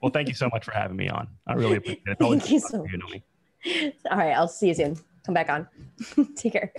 Well, 0.00 0.10
thank 0.10 0.28
you 0.28 0.34
so 0.34 0.48
much 0.50 0.64
for 0.64 0.72
having 0.72 0.96
me 0.96 1.10
on. 1.10 1.28
I 1.46 1.54
really 1.54 1.76
appreciate 1.76 2.02
it. 2.06 2.18
Thank 2.18 2.50
you 2.50 2.58
so 2.58 2.82
me. 2.82 3.22
All 4.10 4.18
right, 4.18 4.32
I'll 4.32 4.48
see 4.48 4.68
you 4.68 4.74
soon. 4.74 4.98
Come 5.24 5.34
back 5.34 5.48
on. 5.48 5.66
Take 6.36 6.52
care. 6.52 6.72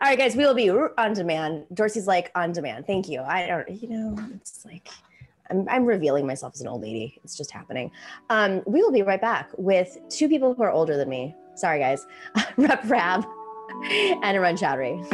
All 0.00 0.08
right, 0.08 0.18
guys, 0.18 0.36
we 0.36 0.44
will 0.44 0.54
be 0.54 0.70
on 0.70 1.12
demand. 1.12 1.66
Dorsey's 1.74 2.06
like 2.06 2.30
on 2.34 2.52
demand. 2.52 2.86
Thank 2.86 3.08
you. 3.08 3.20
I 3.20 3.46
don't, 3.46 3.70
you 3.82 3.88
know, 3.88 4.16
it's 4.34 4.64
like 4.64 4.88
I'm, 5.50 5.68
I'm 5.68 5.84
revealing 5.84 6.26
myself 6.26 6.54
as 6.54 6.60
an 6.60 6.68
old 6.68 6.82
lady. 6.82 7.20
It's 7.24 7.36
just 7.36 7.50
happening. 7.50 7.90
Um, 8.30 8.62
we 8.66 8.82
will 8.82 8.92
be 8.92 9.02
right 9.02 9.20
back 9.20 9.50
with 9.58 9.98
two 10.08 10.28
people 10.28 10.54
who 10.54 10.62
are 10.62 10.70
older 10.70 10.96
than 10.96 11.08
me. 11.08 11.34
Sorry, 11.54 11.80
guys. 11.80 12.06
Rep 12.56 12.82
Rabb 12.88 13.26
and 14.22 14.36
Arun 14.36 14.56
Chaudhary. 14.56 15.04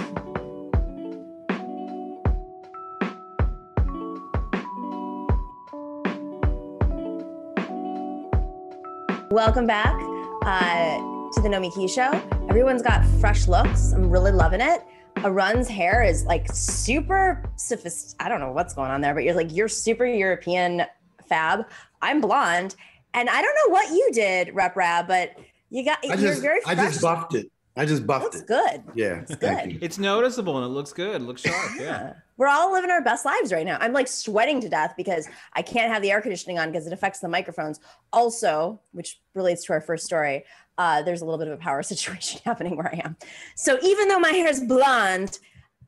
Welcome 9.31 9.67
back 9.67 10.16
uh, 10.47 10.99
to 11.33 11.41
the 11.43 11.49
Nomiki 11.49 11.91
Show. 11.91 12.11
Everyone's 12.49 12.81
got 12.81 13.05
fresh 13.21 13.49
looks. 13.49 13.93
I'm 13.93 14.09
really 14.09 14.31
loving 14.31 14.61
it. 14.61 14.85
Arun's 15.17 15.67
hair 15.67 16.05
is 16.05 16.25
like 16.25 16.47
super 16.53 17.43
sophisticated. 17.57 18.25
I 18.25 18.29
don't 18.29 18.39
know 18.39 18.53
what's 18.53 18.73
going 18.73 18.93
on 18.93 19.01
there, 19.01 19.13
but 19.13 19.25
you're 19.25 19.35
like, 19.35 19.53
you're 19.53 19.69
super 19.69 20.07
European 20.07 20.83
fab. 21.29 21.67
I'm 22.01 22.21
blonde. 22.21 22.77
And 23.13 23.29
I 23.29 23.43
don't 23.43 23.55
know 23.55 23.73
what 23.73 23.91
you 23.91 24.11
did, 24.13 24.55
Rep 24.55 24.77
Rabb, 24.77 25.09
but 25.09 25.33
you 25.71 25.85
got, 25.85 25.99
I 26.05 26.15
you're 26.15 26.17
just, 26.17 26.43
very 26.43 26.61
I 26.65 26.77
just 26.77 27.03
buffed 27.03 27.35
it. 27.35 27.51
I 27.79 27.85
just 27.85 28.07
buffed 28.07 28.25
looks 28.25 28.41
it. 28.41 28.47
good. 28.47 28.83
Yeah, 28.95 29.21
It's 29.21 29.37
good. 29.37 29.79
It's 29.83 29.99
noticeable 29.99 30.57
and 30.57 30.65
it 30.65 30.69
looks 30.69 30.93
good. 30.93 31.17
It 31.17 31.25
looks 31.25 31.43
sharp. 31.43 31.73
Yeah. 31.79 32.15
We're 32.39 32.49
all 32.49 32.73
living 32.73 32.91
our 32.91 33.03
best 33.03 33.25
lives 33.25 33.53
right 33.53 33.67
now. 33.67 33.77
I'm 33.81 33.93
like 33.93 34.09
sweating 34.09 34.61
to 34.63 34.69
death 34.69 34.95
because 34.97 35.29
I 35.53 35.63
can't 35.63 35.93
have 35.93 36.01
the 36.03 36.11
air 36.11 36.21
conditioning 36.21 36.59
on 36.59 36.71
because 36.71 36.87
it 36.87 36.93
affects 36.93 37.21
the 37.21 37.29
microphones. 37.29 37.81
Also, 38.13 38.81
which 38.93 39.21
relates 39.35 39.65
to 39.67 39.75
our 39.75 39.81
first 39.81 40.07
story, 40.07 40.45
uh, 40.79 41.03
there's 41.03 41.21
a 41.21 41.25
little 41.25 41.39
bit 41.39 41.49
of 41.49 41.55
a 41.55 41.57
power 41.63 41.83
situation 41.93 42.41
happening 42.45 42.77
where 42.77 42.89
I 42.89 43.01
am. 43.05 43.17
So 43.57 43.79
even 43.83 44.09
though 44.09 44.19
my 44.19 44.31
hair 44.31 44.49
is 44.49 44.61
blonde, 44.61 45.39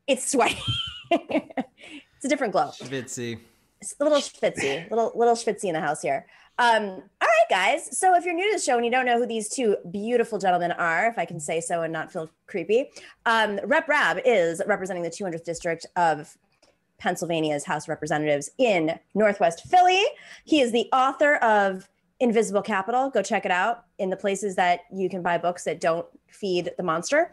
it's 0.07 0.31
sweaty. 0.31 0.59
it's 1.11 2.25
a 2.25 2.29
different 2.29 2.53
glow. 2.53 2.69
Schwitzy. 2.69 3.39
It's 3.81 3.95
a 4.01 4.05
little 4.05 4.19
schwitzy, 4.19 4.91
little 4.91 5.13
little 5.15 5.35
schwitzy 5.35 5.65
in 5.65 5.75
the 5.75 5.81
house 5.81 6.03
here. 6.03 6.27
Um, 6.59 6.83
all 6.83 6.91
right, 6.91 7.05
guys. 7.49 7.99
So 7.99 8.15
if 8.15 8.25
you're 8.25 8.35
new 8.35 8.51
to 8.51 8.57
the 8.57 8.63
show 8.63 8.77
and 8.77 8.85
you 8.85 8.91
don't 8.91 9.07
know 9.07 9.19
who 9.19 9.27
these 9.27 9.49
two 9.49 9.77
beautiful 9.91 10.39
gentlemen 10.39 10.73
are, 10.73 11.07
if 11.07 11.19
I 11.19 11.25
can 11.25 11.41
say 11.41 11.61
so 11.61 11.83
and 11.83 11.93
not 11.93 12.13
feel 12.13 12.31
creepy, 12.47 12.91
um, 13.27 13.59
Rep 13.65 13.89
Rabb 13.89 14.21
is 14.25 14.63
representing 14.67 15.03
the 15.03 15.11
200th 15.11 15.45
district 15.45 15.87
of 15.97 16.37
Pennsylvania's 16.99 17.65
House 17.65 17.85
of 17.85 17.91
Representatives 17.91 18.51
in 18.59 18.99
Northwest 19.15 19.65
Philly. 19.67 20.03
He 20.45 20.61
is 20.61 20.73
the 20.73 20.89
author 20.93 21.37
of 21.37 21.89
Invisible 22.21 22.63
Capital. 22.63 23.11
Go 23.11 23.23
check 23.23 23.45
it 23.45 23.53
out 23.53 23.85
in 23.99 24.11
the 24.11 24.17
places 24.17 24.57
that 24.57 24.81
you 24.93 25.09
can 25.09 25.23
buy 25.23 25.39
books 25.39 25.65
that 25.65 25.81
don't 25.81 26.07
feed 26.27 26.73
the 26.77 26.83
monster, 26.83 27.33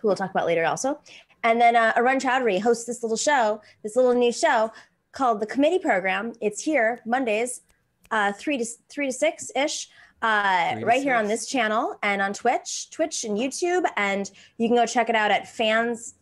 who 0.00 0.08
we'll 0.08 0.16
talk 0.16 0.30
about 0.30 0.46
later 0.46 0.64
also. 0.64 0.98
And 1.44 1.60
then 1.60 1.76
uh, 1.76 1.92
Arun 1.96 2.18
Chaudhary 2.18 2.60
hosts 2.60 2.84
this 2.84 3.02
little 3.02 3.16
show, 3.16 3.60
this 3.84 3.94
little 3.94 4.14
new 4.14 4.32
show 4.32 4.72
called 5.12 5.40
the 5.40 5.46
Committee 5.46 5.78
Program. 5.78 6.32
It's 6.40 6.62
here 6.62 7.00
Mondays, 7.06 7.60
uh, 8.10 8.32
three 8.32 8.58
to 8.58 8.64
three 8.88 9.06
to 9.06 9.12
six 9.12 9.50
ish, 9.54 9.88
uh, 10.22 10.74
Three 10.74 10.84
right 10.84 11.02
here 11.02 11.14
on 11.14 11.26
this 11.26 11.46
channel 11.46 11.98
and 12.02 12.22
on 12.22 12.32
Twitch, 12.32 12.90
Twitch 12.90 13.24
and 13.24 13.36
YouTube. 13.36 13.84
And 13.96 14.30
you 14.58 14.68
can 14.68 14.76
go 14.76 14.86
check 14.86 15.08
it 15.08 15.14
out 15.14 15.30
at 15.30 15.48
fans.fm. 15.48 16.14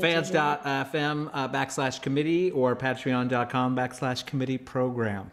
Fans.fm 0.00 1.30
uh, 1.32 1.48
backslash 1.48 2.02
committee 2.02 2.50
or 2.50 2.74
patreon.com 2.74 3.76
backslash 3.76 4.26
committee 4.26 4.58
program. 4.58 5.30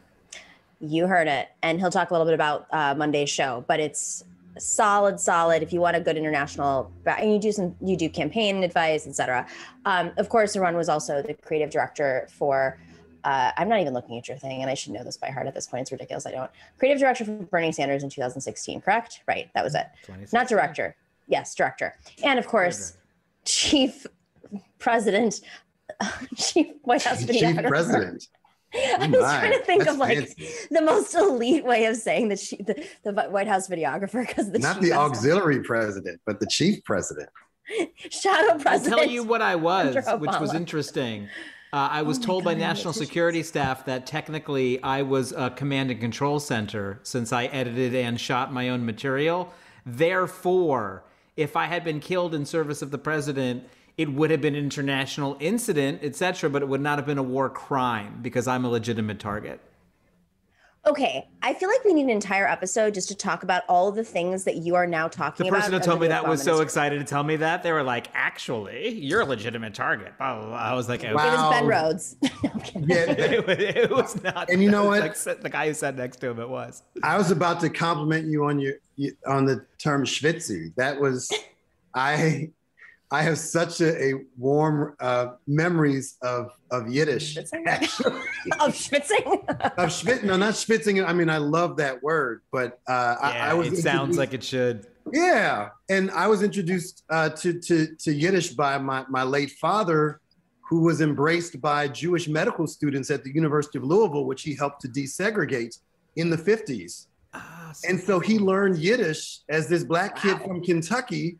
You 0.80 1.08
heard 1.08 1.28
it. 1.28 1.50
And 1.62 1.80
he'll 1.80 1.92
talk 1.92 2.12
a 2.12 2.14
little 2.14 2.26
bit 2.26 2.34
about 2.34 2.68
uh, 2.72 2.96
Monday's 2.96 3.30
show, 3.30 3.64
but 3.68 3.80
it's 3.80 4.24
solid, 4.58 5.20
solid. 5.20 5.64
If 5.64 5.72
you 5.72 5.80
want 5.80 5.96
a 5.96 6.02
good 6.02 6.18
international, 6.18 6.92
and 7.06 7.32
you 7.32 7.40
do 7.40 7.52
some, 7.52 7.76
you 7.82 7.96
do 7.96 8.10
campaign 8.10 8.64
advice, 8.64 9.08
etc. 9.08 9.48
Um, 9.86 10.12
of 10.18 10.30
course, 10.30 10.56
Arun 10.56 10.76
was 10.76 10.90
also 10.90 11.22
the 11.22 11.36
creative 11.36 11.70
director 11.70 12.28
for. 12.32 12.80
Uh, 13.24 13.52
I'm 13.58 13.70
not 13.70 13.80
even 13.80 13.94
looking 13.94 14.18
at 14.18 14.28
your 14.28 14.38
thing, 14.38 14.62
and 14.62 14.70
I 14.70 14.74
should 14.74 14.94
know 14.94 15.04
this 15.04 15.18
by 15.18 15.30
heart 15.30 15.48
at 15.48 15.54
this 15.54 15.68
point. 15.68 15.84
It's 15.84 15.92
ridiculous. 15.92 16.26
I 16.26 16.32
don't. 16.32 16.52
Creative 16.78 17.00
director 17.00 17.26
for 17.26 17.32
Bernie 17.32 17.72
Sanders 17.72 18.04
in 18.04 18.10
2016, 18.10 18.82
correct? 18.82 19.22
Right. 19.28 19.50
That 19.54 19.64
was 19.64 19.76
it. 19.76 19.88
Not 20.34 20.48
director. 20.48 20.96
Yes, 21.28 21.56
director. 21.56 21.96
And 22.24 22.40
of 22.40 22.48
course, 22.48 22.98
chief 23.46 24.08
president, 24.80 25.42
chief 26.36 26.68
White 26.84 27.04
House 27.04 27.26
Chief 27.26 27.42
videographer. 27.42 27.68
President. 27.68 28.28
I 28.74 29.08
Oh 29.08 29.08
was 29.08 29.20
trying 29.20 29.52
to 29.52 29.66
think 29.66 29.84
that's 29.84 29.94
of 29.94 30.00
like 30.00 30.18
fancy. 30.18 30.48
the 30.72 30.82
most 30.82 31.14
elite 31.14 31.66
way 31.66 31.86
of 31.86 31.98
saying 31.98 32.30
that 32.30 32.40
she, 32.40 32.56
the, 32.56 32.86
the 33.04 33.12
White 33.12 33.48
House 33.48 33.68
videographer 33.68 34.26
because 34.26 34.50
the 34.50 34.60
Not 34.60 34.76
chief 34.76 34.84
the 34.84 34.94
auxiliary 34.94 35.62
president, 35.62 36.22
but 36.26 36.40
the 36.40 36.48
chief 36.48 36.84
president. 36.86 37.30
shadow 38.10 38.58
president. 38.60 38.94
I'll 38.94 39.00
tell 39.00 39.10
you 39.10 39.24
what 39.24 39.42
I 39.42 39.56
was, 39.56 39.96
which 40.20 40.40
was 40.40 40.54
interesting. 40.54 41.28
Uh, 41.74 41.88
I 41.90 42.02
was 42.02 42.20
Oh 42.20 42.24
told 42.24 42.44
by 42.44 42.54
national 42.54 42.92
security 42.94 43.44
staff 43.44 43.86
that 43.86 44.06
technically 44.06 44.84
I 44.84 45.04
was 45.04 45.32
a 45.32 45.52
command 45.52 45.90
and 45.90 46.02
control 46.02 46.40
center 46.42 47.00
since 47.04 47.32
I 47.32 47.46
edited 47.46 47.96
and 47.96 48.20
shot 48.20 48.52
my 48.52 48.68
own 48.68 48.86
material. 48.86 49.54
Therefore, 49.86 51.04
if 51.38 51.56
I 51.56 51.68
had 51.68 51.86
been 51.86 52.02
killed 52.02 52.36
in 52.36 52.46
service 52.46 52.82
of 52.82 52.92
the 52.92 52.98
president, 52.98 53.64
it 53.98 54.12
would 54.12 54.32
have 54.32 54.42
been 54.42 54.56
an 54.56 54.64
international 54.64 55.38
incident, 55.40 56.04
etc., 56.04 56.50
but 56.50 56.62
it 56.62 56.68
would 56.68 56.82
not 56.82 56.98
have 56.98 57.06
been 57.06 57.18
a 57.18 57.24
war 57.24 57.50
crime 57.50 58.20
because 58.22 58.48
I'm 58.48 58.66
a 58.66 58.70
legitimate 58.70 59.20
target. 59.20 59.62
Okay, 60.84 61.30
I 61.44 61.54
feel 61.54 61.70
like 61.70 61.84
we 61.86 61.94
need 61.94 62.06
an 62.06 62.10
entire 62.10 62.48
episode 62.48 62.96
just 62.96 63.08
to 63.10 63.16
talk 63.16 63.44
about 63.44 63.62
all 63.70 63.88
of 63.88 63.96
the 63.96 64.04
things 64.04 64.46
that 64.46 64.56
you 64.58 64.74
are 64.74 64.88
now 64.88 65.08
talking 65.08 65.44
The 65.44 65.50
about. 65.52 65.60
person 65.60 65.74
who 65.74 65.80
told 65.80 66.02
me 66.02 66.08
that 66.08 66.28
was 66.28 66.42
so 66.42 66.62
excited 66.62 66.98
to 66.98 67.06
tell 67.06 67.24
me 67.24 67.36
that 67.36 67.62
they 67.62 67.72
were 67.72 67.84
like, 67.84 68.08
"Actually, 68.16 68.90
you're 68.90 69.22
a 69.22 69.26
legitimate 69.26 69.76
target." 69.76 70.18
Blah, 70.18 70.40
blah, 70.40 70.48
blah. 70.48 70.58
I 70.58 70.74
was 70.74 70.90
like, 70.90 71.04
"Wow." 71.04 71.10
It 71.10 71.14
was 71.14 71.52
Ben 71.52 71.64
Wow. 71.64 71.70
Rhodes. 71.70 72.16
Yeah, 72.88 73.12
it, 73.12 73.46
was, 73.46 73.58
it 73.60 73.92
was 73.92 74.24
not. 74.24 74.50
And 74.50 74.64
you 74.64 74.72
know 74.72 74.86
what? 74.86 75.02
Like, 75.02 75.16
the 75.42 75.50
guy 75.52 75.68
who 75.68 75.74
sat 75.76 75.96
next 75.96 76.18
to 76.18 76.30
him, 76.30 76.40
it 76.40 76.50
was. 76.50 76.82
I 77.04 77.16
was 77.18 77.30
about 77.30 77.60
to 77.60 77.70
compliment 77.70 78.26
you 78.28 78.46
on 78.46 78.60
your 78.60 78.74
on 79.28 79.46
the 79.46 79.66
term 79.78 80.04
schwitzy. 80.04 80.74
That 80.78 81.00
was, 81.00 81.32
I, 81.96 82.50
I 83.14 83.24
have 83.24 83.38
such 83.38 83.82
a, 83.82 84.04
a 84.04 84.14
warm 84.38 84.96
uh, 85.00 85.34
memories 85.48 86.16
of 86.22 86.52
of 86.72 86.88
Yiddish. 86.90 87.36
Schwitzing? 87.36 87.68
Actually, 87.68 88.16
of 88.60 88.74
schwitzing. 88.74 89.50
of 89.78 89.90
schwit. 89.90 90.24
No, 90.24 90.38
not 90.38 90.54
schwitzing. 90.54 91.06
I 91.06 91.12
mean, 91.14 91.30
I 91.30 91.38
love 91.38 91.76
that 91.78 92.02
word, 92.02 92.42
but 92.52 92.80
uh, 92.88 93.16
I, 93.22 93.34
Yeah, 93.36 93.50
I 93.52 93.54
was. 93.54 93.68
it 93.74 93.82
sounds 93.82 94.18
like 94.18 94.34
it 94.34 94.44
should. 94.44 94.88
Yeah, 95.12 95.70
and 95.90 96.10
I 96.12 96.28
was 96.28 96.42
introduced 96.44 97.04
uh, 97.10 97.30
to 97.30 97.60
to 97.60 97.96
to 97.98 98.14
Yiddish 98.14 98.50
by 98.54 98.78
my 98.78 99.04
my 99.10 99.24
late 99.24 99.52
father, 99.52 100.22
who 100.70 100.82
was 100.84 101.02
embraced 101.02 101.60
by 101.60 101.90
Jewish 101.90 102.30
medical 102.30 102.66
students 102.66 103.12
at 103.12 103.24
the 103.26 103.34
University 103.34 103.78
of 103.78 103.84
Louisville, 103.84 104.26
which 104.26 104.44
he 104.44 104.56
helped 104.56 104.80
to 104.82 104.88
desegregate 104.88 105.80
in 106.16 106.30
the 106.30 106.38
fifties. 106.38 107.08
Ah, 107.34 107.74
And 107.90 108.00
so 108.00 108.20
he 108.20 108.40
learned 108.40 108.78
Yiddish 108.78 109.40
as 109.50 109.68
this 109.68 109.84
black 109.84 110.16
kid 110.18 110.40
Wow. 110.40 110.46
from 110.48 110.64
Kentucky, 110.64 111.38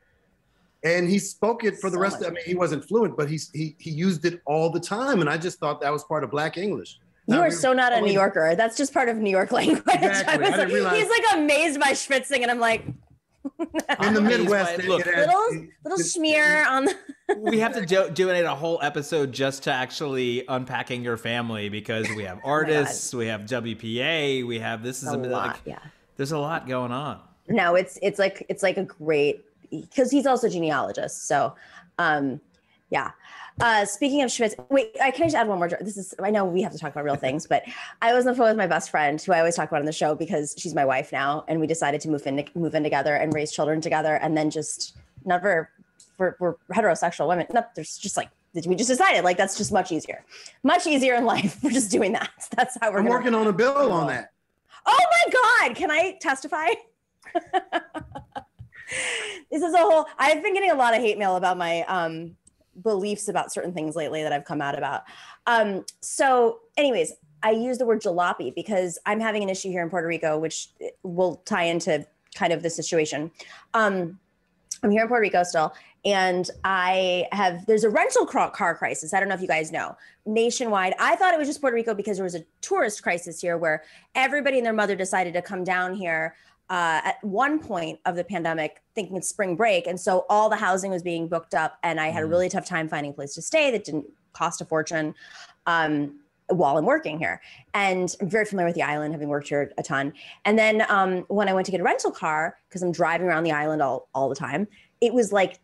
and 0.84 1.10
he 1.10 1.20
spoke 1.20 1.64
it 1.64 1.78
for 1.80 1.90
the 1.90 1.96
So 1.98 2.02
rest. 2.02 2.22
Of, 2.22 2.28
I 2.28 2.30
mean, 2.32 2.44
he 2.46 2.56
wasn't 2.56 2.86
fluent, 2.88 3.16
but 3.18 3.30
he's 3.30 3.50
he 3.54 3.76
he 3.80 3.92
used 3.92 4.26
it 4.26 4.42
all 4.46 4.70
the 4.70 4.80
time, 4.80 5.22
and 5.22 5.30
I 5.30 5.38
just 5.38 5.60
thought 5.60 5.82
that 5.82 5.92
was 5.92 6.04
part 6.04 6.24
of 6.24 6.32
Black 6.32 6.58
English. 6.58 7.00
You 7.28 7.36
Now, 7.36 7.42
are 7.42 7.50
we- 7.50 7.52
so 7.52 7.72
not 7.74 7.94
a 7.94 7.98
oh, 7.98 8.02
New 8.02 8.12
Yorker. 8.14 8.56
That's 8.56 8.76
just 8.76 8.94
part 8.94 9.08
of 9.10 9.18
New 9.18 9.30
York 9.30 9.52
language. 9.60 9.84
Exactly. 9.88 10.34
I 10.46 10.50
was 10.50 10.60
I 10.60 10.66
like, 10.66 10.96
he's 10.96 11.10
like 11.10 11.24
amazed 11.36 11.80
by 11.80 11.92
schwitzing, 11.92 12.42
and 12.42 12.50
I'm 12.52 12.60
like, 12.60 12.84
In 14.02 14.14
the 14.14 14.22
Midwest, 14.32 14.80
by- 14.80 14.86
look, 14.86 15.04
has- 15.06 15.28
little 15.28 15.42
it- 15.52 15.70
little 15.84 16.00
it- 16.00 16.04
smear 16.04 16.66
on 16.68 16.86
the. 16.86 16.96
we 17.38 17.60
have 17.60 17.74
to 17.74 17.86
do, 17.86 18.10
do 18.10 18.30
a 18.30 18.48
whole 18.56 18.80
episode 18.82 19.32
just 19.32 19.64
to 19.64 19.72
actually 19.72 20.44
unpacking 20.48 21.04
your 21.04 21.16
family 21.18 21.70
because 21.70 22.08
we 22.16 22.24
have 22.24 22.40
oh 22.44 22.50
artists, 22.50 23.14
we 23.14 23.28
have 23.28 23.42
WPA, 23.42 24.46
we 24.46 24.60
have 24.60 24.84
this 24.84 25.02
is 25.04 25.10
A 25.10 25.16
a, 25.16 25.18
lot, 25.18 25.48
like, 25.48 25.56
yeah. 25.66 25.80
there's 26.18 26.32
a 26.34 26.38
lot 26.38 26.68
going 26.68 26.92
on. 26.92 27.20
No, 27.48 27.76
it's 27.76 27.98
it's 28.02 28.20
like 28.20 28.46
it's 28.50 28.64
like 28.64 28.78
a 28.78 28.84
great 28.84 29.46
because 29.72 30.12
he's 30.12 30.26
also 30.26 30.48
a 30.48 30.50
genealogist. 30.50 31.28
So, 31.28 31.56
um, 31.98 32.42
yeah. 32.90 33.12
Uh, 33.60 33.86
speaking 33.86 34.22
of 34.22 34.32
Schmitz, 34.32 34.56
wait, 34.70 34.96
I 35.02 35.12
can 35.12 35.24
I 35.24 35.26
just 35.26 35.36
add 35.36 35.48
one 35.48 35.60
more? 35.60 35.70
This 35.70 35.98
is 35.98 36.14
I 36.22 36.32
know 36.32 36.46
we 36.46 36.62
have 36.62 36.72
to 36.72 36.78
talk 36.78 36.92
about 36.92 37.04
real 37.04 37.16
things, 37.16 37.48
but 37.48 37.64
I 38.02 38.14
was 38.14 38.26
on 38.26 38.34
the 38.34 38.38
phone 38.38 38.48
with 38.48 38.58
my 38.58 38.68
best 38.68 38.90
friend, 38.90 39.22
who 39.22 39.34
I 39.34 39.40
always 39.40 39.56
talk 39.56 39.70
about 39.70 39.82
on 39.82 39.86
the 39.86 39.92
show 39.92 40.16
because 40.16 40.56
she's 40.58 40.74
my 40.74 40.86
wife 40.86 41.12
now, 41.12 41.46
and 41.48 41.60
we 41.60 41.68
decided 41.68 42.02
to 42.02 42.10
move 42.10 42.26
in 42.26 42.48
move 42.56 42.74
in 42.76 42.84
together 42.84 43.16
and 43.16 43.34
raise 43.34 43.52
children 43.52 43.82
together, 43.82 44.16
and 44.16 44.36
then 44.36 44.50
just 44.50 44.98
never 45.26 45.70
we're, 46.18 46.36
we're 46.40 46.56
heterosexual 46.74 47.28
women. 47.28 47.46
No, 47.54 47.64
there's 47.76 47.98
just 47.98 48.18
like 48.18 48.30
we 48.54 48.76
just 48.76 48.90
decided 48.90 49.24
like 49.24 49.38
that's 49.38 49.58
just 49.58 49.72
much 49.72 49.92
easier, 49.92 50.24
much 50.64 50.88
easier 50.88 51.16
in 51.16 51.26
life. 51.26 51.58
We're 51.64 51.72
just 51.72 51.90
doing 51.90 52.12
that. 52.14 52.30
That's 52.56 52.78
how 52.82 52.92
we're 52.92 53.00
I'm 53.00 53.06
working 53.06 53.34
on 53.34 53.48
a 53.48 53.54
bill 53.54 53.92
on 53.94 54.08
that. 54.08 54.32
Oh 54.86 55.00
my 55.00 55.68
God! 55.68 55.76
Can 55.76 55.90
I 55.90 56.18
testify? 56.20 56.68
this 59.52 59.62
is 59.62 59.74
a 59.74 59.78
whole. 59.78 60.06
I've 60.18 60.42
been 60.44 60.54
getting 60.54 60.72
a 60.72 60.76
lot 60.76 60.96
of 60.96 61.02
hate 61.02 61.18
mail 61.18 61.36
about 61.36 61.58
my 61.58 61.82
um, 61.84 62.36
beliefs 62.82 63.28
about 63.28 63.52
certain 63.52 63.74
things 63.74 63.96
lately 63.96 64.24
that 64.24 64.34
I've 64.34 64.46
come 64.46 64.62
out 64.62 64.78
about. 64.78 65.04
Um, 65.48 65.86
so, 66.02 66.60
anyways, 66.78 67.14
I 67.44 67.52
use 67.52 67.78
the 67.78 67.86
word 67.86 68.02
jalopy 68.02 68.54
because 68.54 69.00
I'm 69.06 69.20
having 69.20 69.44
an 69.44 69.50
issue 69.50 69.70
here 69.70 69.82
in 69.82 69.90
Puerto 69.90 70.08
Rico, 70.08 70.38
which 70.38 70.70
will 71.04 71.38
tie 71.46 71.64
into 71.64 72.06
kind 72.36 72.54
of 72.54 72.64
the 72.64 72.70
situation. 72.70 73.32
Um, 73.74 74.20
I'm 74.84 74.92
here 74.92 75.04
in 75.04 75.08
Puerto 75.08 75.22
Rico 75.22 75.44
still, 75.44 75.74
and 76.06 76.50
I 76.64 77.28
have 77.32 77.66
there's 77.66 77.84
a 77.84 77.90
rental 77.90 78.26
car 78.26 78.50
car 78.50 78.76
crisis. 78.76 79.14
I 79.14 79.20
don't 79.20 79.30
know 79.30 79.36
if 79.36 79.42
you 79.42 79.48
guys 79.48 79.72
know 79.72 79.96
nationwide. 80.26 80.94
I 81.00 81.16
thought 81.16 81.34
it 81.34 81.38
was 81.38 81.48
just 81.48 81.62
Puerto 81.62 81.76
Rico 81.76 81.94
because 81.94 82.18
there 82.18 82.24
was 82.24 82.36
a 82.36 82.44
tourist 82.62 83.04
crisis 83.04 83.40
here 83.42 83.58
where 83.58 83.84
everybody 84.16 84.58
and 84.58 84.66
their 84.66 84.74
mother 84.74 84.96
decided 84.96 85.34
to 85.34 85.42
come 85.42 85.64
down 85.64 85.94
here 85.94 86.36
uh, 86.72 87.02
at 87.04 87.22
one 87.22 87.60
point 87.60 88.00
of 88.06 88.16
the 88.16 88.24
pandemic, 88.24 88.82
thinking 88.96 89.18
it's 89.18 89.28
spring 89.28 89.58
break, 89.58 89.88
and 89.88 90.00
so 90.00 90.26
all 90.30 90.50
the 90.50 90.56
housing 90.56 90.90
was 90.90 91.04
being 91.04 91.28
booked 91.28 91.54
up, 91.54 91.78
and 91.84 92.00
I 92.00 92.08
had 92.08 92.24
a 92.24 92.26
really 92.26 92.48
tough 92.48 92.66
time 92.66 92.88
finding 92.88 93.12
a 93.12 93.14
place 93.14 93.36
to 93.36 93.42
stay 93.42 93.72
that 93.72 93.84
didn't 93.84 94.06
cost 94.32 94.62
a 94.62 94.66
fortune. 94.66 95.14
Um, 95.68 96.22
while 96.48 96.78
I'm 96.78 96.86
working 96.86 97.18
here. 97.18 97.42
And 97.74 98.14
I'm 98.20 98.30
very 98.30 98.44
familiar 98.44 98.68
with 98.68 98.76
the 98.76 98.84
island, 98.84 99.14
having 99.14 99.30
worked 99.30 99.48
here 99.48 99.72
a 99.78 99.84
ton. 99.84 100.12
And 100.44 100.60
then 100.60 100.84
um, 100.90 101.24
when 101.30 101.48
I 101.48 101.54
went 101.54 101.66
to 101.68 101.72
get 101.72 101.80
a 101.80 101.84
rental 101.84 102.12
car, 102.12 102.58
because 102.68 102.84
I'm 102.84 102.92
driving 102.92 103.28
around 103.28 103.44
the 103.44 103.54
island 103.54 103.82
all, 103.82 104.10
all 104.14 104.28
the 104.28 104.36
time, 104.36 104.68
it 105.00 105.14
was 105.14 105.32
like 105.32 105.60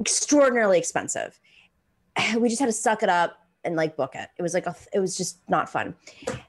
extraordinarily 0.00 0.78
expensive. 0.78 1.38
We 2.36 2.48
just 2.48 2.58
had 2.58 2.66
to 2.66 2.72
suck 2.72 3.04
it 3.04 3.08
up 3.08 3.46
and 3.62 3.76
like 3.76 3.96
book 3.96 4.16
it. 4.16 4.28
It 4.38 4.42
was 4.42 4.54
like, 4.54 4.66
a, 4.66 4.74
it 4.92 4.98
was 4.98 5.16
just 5.16 5.38
not 5.48 5.68
fun. 5.68 5.94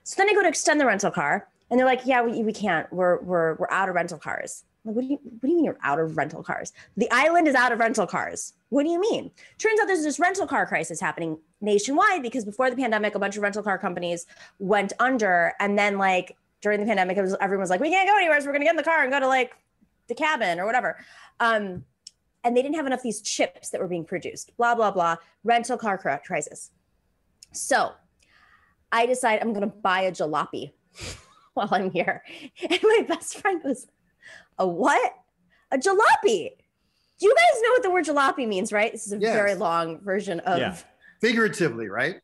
So 0.03 0.15
then 0.17 0.29
I 0.29 0.33
go 0.33 0.41
to 0.41 0.47
extend 0.47 0.79
the 0.79 0.85
rental 0.87 1.11
car 1.11 1.47
and 1.69 1.79
they're 1.79 1.85
like, 1.85 2.01
yeah, 2.05 2.21
we, 2.21 2.43
we 2.43 2.53
can't, 2.53 2.91
we're, 2.91 3.19
we're, 3.21 3.55
we're 3.55 3.69
out 3.69 3.89
of 3.89 3.95
rental 3.95 4.17
cars. 4.17 4.63
Like, 4.85 4.95
what 4.95 5.01
do 5.01 5.07
you, 5.07 5.19
what 5.23 5.41
do 5.41 5.47
you 5.49 5.55
mean 5.55 5.65
you're 5.65 5.77
out 5.83 5.99
of 5.99 6.17
rental 6.17 6.41
cars? 6.41 6.73
The 6.97 7.09
island 7.11 7.47
is 7.47 7.55
out 7.55 7.71
of 7.71 7.79
rental 7.79 8.07
cars. 8.07 8.53
What 8.69 8.83
do 8.83 8.89
you 8.89 8.99
mean? 8.99 9.29
Turns 9.57 9.79
out 9.79 9.87
there's 9.87 10.03
this 10.03 10.19
rental 10.19 10.47
car 10.47 10.65
crisis 10.65 10.99
happening 10.99 11.37
nationwide 11.61 12.23
because 12.23 12.45
before 12.45 12.69
the 12.69 12.75
pandemic, 12.75 13.13
a 13.15 13.19
bunch 13.19 13.35
of 13.35 13.43
rental 13.43 13.61
car 13.61 13.77
companies 13.77 14.25
went 14.57 14.93
under. 14.99 15.53
And 15.59 15.77
then 15.77 15.97
like 15.97 16.37
during 16.61 16.79
the 16.79 16.85
pandemic, 16.85 17.17
was, 17.17 17.35
everyone 17.39 17.61
was 17.61 17.69
like, 17.69 17.81
we 17.81 17.89
can't 17.89 18.07
go 18.07 18.15
anywhere. 18.17 18.39
So 18.39 18.47
we're 18.47 18.53
going 18.53 18.61
to 18.61 18.65
get 18.65 18.73
in 18.73 18.77
the 18.77 18.83
car 18.83 19.03
and 19.03 19.11
go 19.11 19.19
to 19.19 19.27
like 19.27 19.53
the 20.07 20.15
cabin 20.15 20.59
or 20.59 20.65
whatever. 20.65 20.97
Um, 21.39 21.83
and 22.43 22.55
they 22.55 22.61
didn't 22.61 22.75
have 22.75 22.85
enough 22.85 22.99
of 22.99 23.03
these 23.03 23.21
chips 23.21 23.69
that 23.69 23.81
were 23.81 23.87
being 23.87 24.05
produced, 24.05 24.55
blah, 24.57 24.73
blah, 24.73 24.91
blah, 24.91 25.17
rental 25.43 25.77
car 25.77 25.97
crisis. 25.97 26.71
So 27.51 27.91
I 28.91 29.05
decide 29.05 29.39
I'm 29.41 29.53
going 29.53 29.69
to 29.69 29.75
buy 29.75 30.01
a 30.01 30.11
jalopy 30.11 30.71
while 31.69 31.69
I'm 31.73 31.91
here. 31.91 32.23
And 32.69 32.79
my 32.83 33.05
best 33.07 33.37
friend 33.37 33.61
goes, 33.61 33.85
a 34.57 34.67
what? 34.67 35.13
A 35.71 35.77
jalopy. 35.77 36.49
Do 37.19 37.27
you 37.27 37.35
guys 37.35 37.61
know 37.61 37.69
what 37.71 37.83
the 37.83 37.91
word 37.91 38.05
jalopy 38.05 38.47
means, 38.47 38.71
right? 38.71 38.91
This 38.91 39.05
is 39.05 39.13
a 39.13 39.17
Yes. 39.17 39.33
very 39.33 39.53
long 39.55 39.99
version 40.01 40.39
of 40.41 40.57
Yeah. 40.59 40.75
Figuratively, 41.21 41.89
right? 41.89 42.21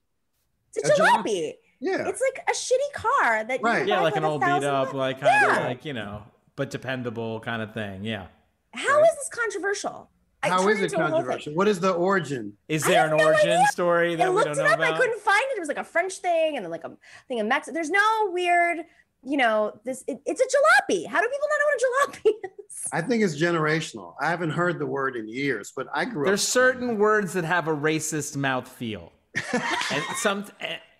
it's 0.77 0.89
a 0.89 0.93
A 0.93 0.95
jalopy. 0.97 1.23
jalopy. 1.23 1.53
Yeah. 1.79 2.07
It's 2.07 2.21
like 2.21 2.43
a 2.47 2.51
shitty 2.51 2.93
car 2.93 3.43
that 3.45 3.61
Right. 3.61 3.79
can 3.79 3.87
Yeah, 3.89 4.01
like 4.01 4.15
an 4.15 4.23
old 4.25 4.41
beat 4.41 4.63
up, 4.63 4.87
bucks. 4.87 4.93
like 4.93 5.19
kind 5.19 5.51
of 5.51 5.57
like 5.63 5.85
you 5.85 5.93
know, 5.93 6.23
but 6.55 6.69
dependable 6.69 7.39
kind 7.41 7.61
of 7.61 7.73
thing. 7.73 8.03
Yeah. 8.03 8.27
How 8.73 9.01
is 9.03 9.09
this 9.15 9.29
controversial? 9.29 10.09
I 10.43 10.49
How 10.49 10.57
turned 10.63 10.71
is 10.71 10.79
it 10.79 10.83
into 10.93 10.97
a 10.97 10.99
whole 10.99 11.07
thing. 11.07 11.15
controversial? 11.25 11.53
What 11.55 11.67
is 11.67 11.79
the 11.79 11.91
origin? 11.93 12.57
Is 12.67 12.83
there 12.83 13.05
an 13.05 13.17
no 13.17 13.23
origin 13.25 13.51
idea. 13.51 13.65
story 13.71 14.13
I 14.13 14.15
that 14.17 14.29
we 14.29 14.35
looked 14.35 14.47
don't 14.47 14.59
it 14.59 14.77
know 14.77 14.83
up. 14.85 14.93
I 14.93 14.97
couldn't 14.97 15.19
find 15.21 15.43
it. 15.51 15.57
It 15.57 15.59
was 15.59 15.67
like 15.69 15.77
a 15.77 15.83
French 15.83 16.15
thing 16.19 16.55
and 16.55 16.63
then 16.65 16.71
like 16.71 16.83
a 16.83 16.91
thing 17.27 17.37
in 17.39 17.47
Mexico. 17.47 17.73
There's 17.73 17.89
no 17.89 18.29
weird, 18.31 18.79
you 19.25 19.37
know, 19.37 19.79
this. 19.83 20.03
It, 20.07 20.19
it's 20.25 20.41
a 20.41 20.45
jalopy. 20.45 21.07
How 21.07 21.19
do 21.21 21.27
people 21.27 21.47
not 21.49 21.59
know 21.59 21.65
what 21.65 22.21
a 22.23 22.29
jalopy 22.29 22.33
is? 22.69 22.87
I 22.91 23.01
think 23.01 23.23
it's 23.23 23.39
generational. 23.39 24.13
I 24.21 24.29
haven't 24.29 24.51
heard 24.51 24.79
the 24.79 24.85
word 24.85 25.15
in 25.15 25.27
years, 25.27 25.73
but 25.75 25.87
I 25.93 26.05
grew 26.05 26.25
There's 26.25 26.43
up. 26.43 26.49
certain 26.51 26.97
words 26.97 27.33
that 27.33 27.43
have 27.43 27.67
a 27.67 27.75
racist 27.75 28.35
mouth 28.37 28.67
feel, 28.67 29.11
and 29.53 30.03
some 30.17 30.45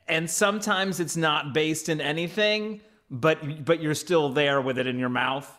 and 0.08 0.30
sometimes 0.30 1.00
it's 1.00 1.16
not 1.18 1.54
based 1.54 1.90
in 1.90 2.02
anything, 2.02 2.82
but 3.12 3.64
but 3.66 3.82
you're 3.82 3.94
still 3.96 4.30
there 4.30 4.62
with 4.62 4.78
it 4.78 4.88
in 4.88 4.98
your 5.00 5.10
mouth. 5.10 5.52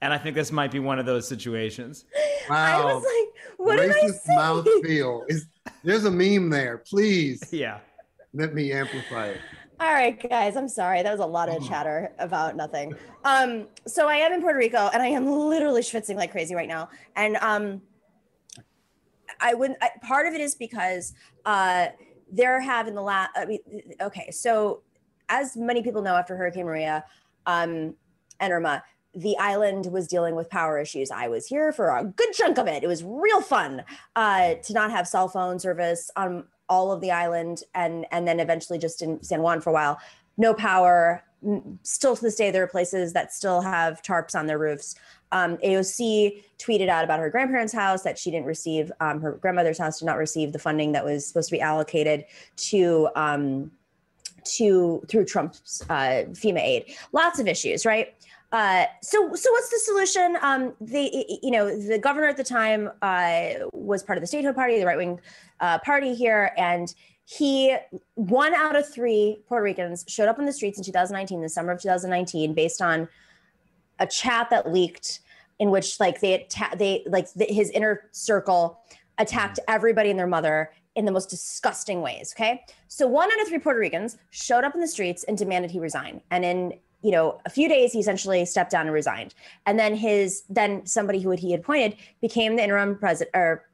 And 0.00 0.12
I 0.12 0.18
think 0.18 0.34
this 0.34 0.52
might 0.52 0.70
be 0.70 0.80
one 0.80 0.98
of 0.98 1.06
those 1.06 1.26
situations. 1.26 2.04
Wow. 2.50 2.56
I 2.56 2.84
was 2.94 3.02
like, 3.02 3.58
what 3.58 3.76
did 3.76 3.90
I 3.90 3.94
Racist 3.94 4.20
say? 4.20 4.34
mouth 4.36 4.68
feel. 4.82 5.24
Is 5.28 5.46
there's 5.82 6.04
a 6.04 6.10
meme 6.10 6.50
there. 6.50 6.78
Please 6.78 7.42
Yeah. 7.52 7.78
let 8.34 8.52
me 8.54 8.70
amplify 8.72 9.28
it. 9.28 9.40
All 9.80 9.92
right, 9.92 10.30
guys, 10.30 10.56
I'm 10.56 10.68
sorry. 10.68 11.02
That 11.02 11.10
was 11.10 11.20
a 11.20 11.26
lot 11.26 11.48
of 11.48 11.66
chatter 11.66 12.12
about 12.20 12.54
nothing. 12.54 12.94
Um, 13.24 13.66
so 13.86 14.08
I 14.08 14.16
am 14.16 14.32
in 14.32 14.40
Puerto 14.40 14.58
Rico 14.58 14.88
and 14.92 15.02
I 15.02 15.08
am 15.08 15.26
literally 15.26 15.80
schwitzing 15.80 16.14
like 16.14 16.30
crazy 16.30 16.54
right 16.54 16.68
now. 16.68 16.90
And 17.16 17.36
um, 17.36 17.82
I 19.40 19.54
wouldn't, 19.54 19.78
I, 19.82 19.90
part 20.00 20.26
of 20.26 20.34
it 20.34 20.40
is 20.40 20.54
because 20.54 21.14
uh, 21.44 21.88
there 22.30 22.60
have 22.60 22.86
in 22.86 22.94
the 22.94 23.02
last, 23.02 23.30
I 23.34 23.46
mean, 23.46 23.58
okay, 24.00 24.30
so 24.30 24.82
as 25.28 25.56
many 25.56 25.82
people 25.82 26.02
know 26.02 26.14
after 26.14 26.36
Hurricane 26.36 26.66
Maria 26.66 27.04
um, 27.46 27.94
and 28.38 28.52
Irma, 28.52 28.84
the 29.12 29.36
island 29.38 29.86
was 29.86 30.06
dealing 30.06 30.36
with 30.36 30.50
power 30.50 30.78
issues. 30.78 31.10
I 31.10 31.26
was 31.26 31.46
here 31.46 31.72
for 31.72 31.96
a 31.96 32.04
good 32.04 32.32
chunk 32.32 32.58
of 32.58 32.68
it. 32.68 32.84
It 32.84 32.88
was 32.88 33.02
real 33.02 33.40
fun 33.40 33.82
uh, 34.14 34.54
to 34.54 34.72
not 34.72 34.92
have 34.92 35.08
cell 35.08 35.28
phone 35.28 35.58
service 35.58 36.10
on 36.16 36.44
all 36.68 36.92
of 36.92 37.00
the 37.00 37.10
island, 37.10 37.62
and 37.74 38.06
and 38.10 38.26
then 38.26 38.40
eventually 38.40 38.78
just 38.78 39.02
in 39.02 39.22
San 39.22 39.42
Juan 39.42 39.60
for 39.60 39.70
a 39.70 39.72
while. 39.72 39.98
No 40.36 40.54
power. 40.54 41.22
Still 41.82 42.16
to 42.16 42.22
this 42.22 42.36
day, 42.36 42.50
there 42.50 42.62
are 42.62 42.68
places 42.68 43.12
that 43.12 43.32
still 43.32 43.60
have 43.60 44.00
tarps 44.02 44.34
on 44.34 44.46
their 44.46 44.58
roofs. 44.58 44.94
Um, 45.30 45.56
AOC 45.58 46.42
tweeted 46.58 46.88
out 46.88 47.04
about 47.04 47.18
her 47.18 47.28
grandparents' 47.28 47.72
house 47.72 48.02
that 48.02 48.18
she 48.18 48.30
didn't 48.30 48.46
receive. 48.46 48.90
Um, 49.00 49.20
her 49.20 49.32
grandmother's 49.32 49.78
house 49.78 49.98
did 49.98 50.06
not 50.06 50.16
receive 50.16 50.52
the 50.52 50.58
funding 50.58 50.92
that 50.92 51.04
was 51.04 51.26
supposed 51.26 51.48
to 51.50 51.56
be 51.56 51.60
allocated 51.60 52.24
to 52.56 53.08
um, 53.14 53.70
to 54.44 55.02
through 55.08 55.24
Trump's 55.24 55.82
uh, 55.90 56.24
FEMA 56.32 56.60
aid. 56.60 56.94
Lots 57.12 57.38
of 57.38 57.46
issues, 57.46 57.84
right? 57.84 58.14
Uh, 58.52 58.84
so, 59.02 59.34
so 59.34 59.50
what's 59.50 59.68
the 59.68 59.80
solution? 59.82 60.38
Um, 60.40 60.74
the 60.80 61.26
you 61.42 61.50
know 61.50 61.76
the 61.76 61.98
governor 61.98 62.28
at 62.28 62.36
the 62.36 62.44
time 62.44 62.88
uh, 63.02 63.66
was 63.72 64.04
part 64.04 64.16
of 64.16 64.22
the 64.22 64.28
statehood 64.28 64.54
party, 64.54 64.78
the 64.78 64.86
right 64.86 64.96
wing 64.96 65.20
uh, 65.64 65.78
party 65.78 66.14
here, 66.14 66.52
and 66.58 66.94
he 67.24 67.74
one 68.16 68.54
out 68.54 68.76
of 68.76 68.86
three 68.86 69.38
Puerto 69.48 69.64
Ricans 69.64 70.04
showed 70.06 70.28
up 70.28 70.38
in 70.38 70.44
the 70.44 70.52
streets 70.52 70.76
in 70.76 70.84
2019, 70.84 71.40
the 71.40 71.48
summer 71.48 71.72
of 71.72 71.80
2019, 71.80 72.52
based 72.52 72.82
on 72.82 73.08
a 73.98 74.06
chat 74.06 74.50
that 74.50 74.70
leaked 74.70 75.20
in 75.58 75.70
which 75.70 75.98
like 76.00 76.20
they 76.20 76.34
atta- 76.34 76.76
they 76.76 77.02
like 77.06 77.32
the, 77.32 77.46
his 77.46 77.70
inner 77.70 78.02
circle 78.12 78.80
attacked 79.16 79.58
everybody 79.66 80.10
and 80.10 80.18
their 80.18 80.26
mother 80.26 80.70
in 80.96 81.06
the 81.06 81.12
most 81.12 81.30
disgusting 81.30 82.02
ways. 82.02 82.34
Okay, 82.36 82.62
so 82.88 83.06
one 83.06 83.32
out 83.32 83.40
of 83.40 83.48
three 83.48 83.58
Puerto 83.58 83.80
Ricans 83.80 84.18
showed 84.30 84.64
up 84.64 84.74
in 84.74 84.82
the 84.82 84.88
streets 84.88 85.24
and 85.24 85.38
demanded 85.38 85.70
he 85.70 85.80
resign, 85.80 86.20
and 86.30 86.44
in 86.44 86.74
you 87.00 87.10
know 87.10 87.40
a 87.46 87.50
few 87.50 87.70
days 87.70 87.94
he 87.94 88.00
essentially 88.00 88.44
stepped 88.44 88.70
down 88.70 88.84
and 88.84 88.92
resigned, 88.92 89.34
and 89.64 89.78
then 89.78 89.96
his 89.96 90.42
then 90.50 90.84
somebody 90.84 91.20
who 91.20 91.30
he 91.30 91.52
had 91.52 91.60
appointed 91.60 91.96
became 92.20 92.56
the 92.56 92.62
interim 92.62 92.98
president 92.98 93.34
or 93.34 93.64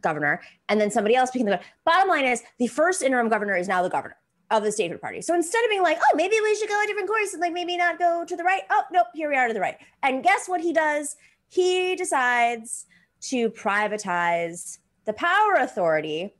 governor, 0.00 0.40
and 0.68 0.80
then 0.80 0.90
somebody 0.90 1.14
else 1.14 1.30
became 1.30 1.46
the 1.46 1.52
governor. 1.52 1.68
Bottom 1.84 2.08
line 2.08 2.24
is 2.24 2.42
the 2.58 2.66
first 2.66 3.02
interim 3.02 3.28
governor 3.28 3.56
is 3.56 3.68
now 3.68 3.82
the 3.82 3.90
governor 3.90 4.16
of 4.50 4.62
the 4.62 4.70
statehood 4.70 5.00
party. 5.00 5.22
So 5.22 5.34
instead 5.34 5.64
of 5.64 5.70
being 5.70 5.82
like, 5.82 5.98
oh, 5.98 6.16
maybe 6.16 6.36
we 6.42 6.54
should 6.54 6.68
go 6.68 6.80
a 6.82 6.86
different 6.86 7.08
course 7.08 7.32
and 7.32 7.40
like 7.40 7.52
maybe 7.52 7.76
not 7.76 7.98
go 7.98 8.24
to 8.26 8.36
the 8.36 8.44
right, 8.44 8.62
oh, 8.70 8.82
nope, 8.92 9.06
here 9.14 9.30
we 9.30 9.36
are 9.36 9.48
to 9.48 9.54
the 9.54 9.60
right. 9.60 9.78
And 10.02 10.22
guess 10.22 10.48
what 10.48 10.60
he 10.60 10.72
does? 10.72 11.16
He 11.48 11.96
decides 11.96 12.86
to 13.22 13.50
privatize 13.50 14.78
the 15.04 15.12
power 15.14 15.54
authority. 15.58 16.34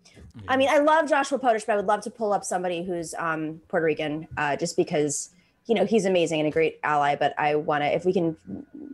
I 0.49 0.57
mean, 0.57 0.69
I 0.69 0.79
love 0.79 1.09
Joshua 1.09 1.39
Potash, 1.39 1.65
but 1.65 1.73
I 1.73 1.77
would 1.77 1.87
love 1.87 2.03
to 2.03 2.11
pull 2.11 2.33
up 2.33 2.45
somebody 2.45 2.85
who's 2.85 3.15
um, 3.19 3.61
Puerto 3.69 3.85
Rican 3.85 4.29
uh, 4.37 4.57
just 4.57 4.77
because, 4.77 5.31
you 5.67 5.75
know, 5.75 5.85
he's 5.85 6.05
amazing 6.05 6.41
and 6.41 6.49
a 6.49 6.51
great 6.51 6.81
ally. 6.83 7.17
But 7.17 7.35
I 7.39 7.55
want 7.55 7.83
to, 7.83 7.95
if 7.95 8.05
we 8.05 8.13
can, 8.13 8.37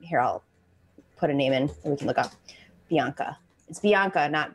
here, 0.03 0.21
I'll 0.21 0.43
put 1.17 1.31
a 1.31 1.35
name 1.35 1.53
in 1.53 1.71
and 1.83 1.93
we 1.93 1.97
can 1.97 2.07
look 2.07 2.19
up 2.19 2.33
Bianca. 2.89 3.39
It's 3.69 3.81
Bianca, 3.81 4.29
not 4.29 4.55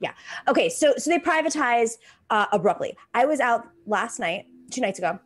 yeah. 0.00 0.12
Okay, 0.48 0.68
so 0.68 0.94
so 0.96 1.10
they 1.10 1.18
privatize 1.18 1.92
uh, 2.30 2.46
abruptly. 2.52 2.96
I 3.14 3.24
was 3.24 3.40
out 3.40 3.66
last 3.86 4.18
night, 4.18 4.46
two 4.70 4.80
nights 4.80 4.98
ago, 4.98 5.18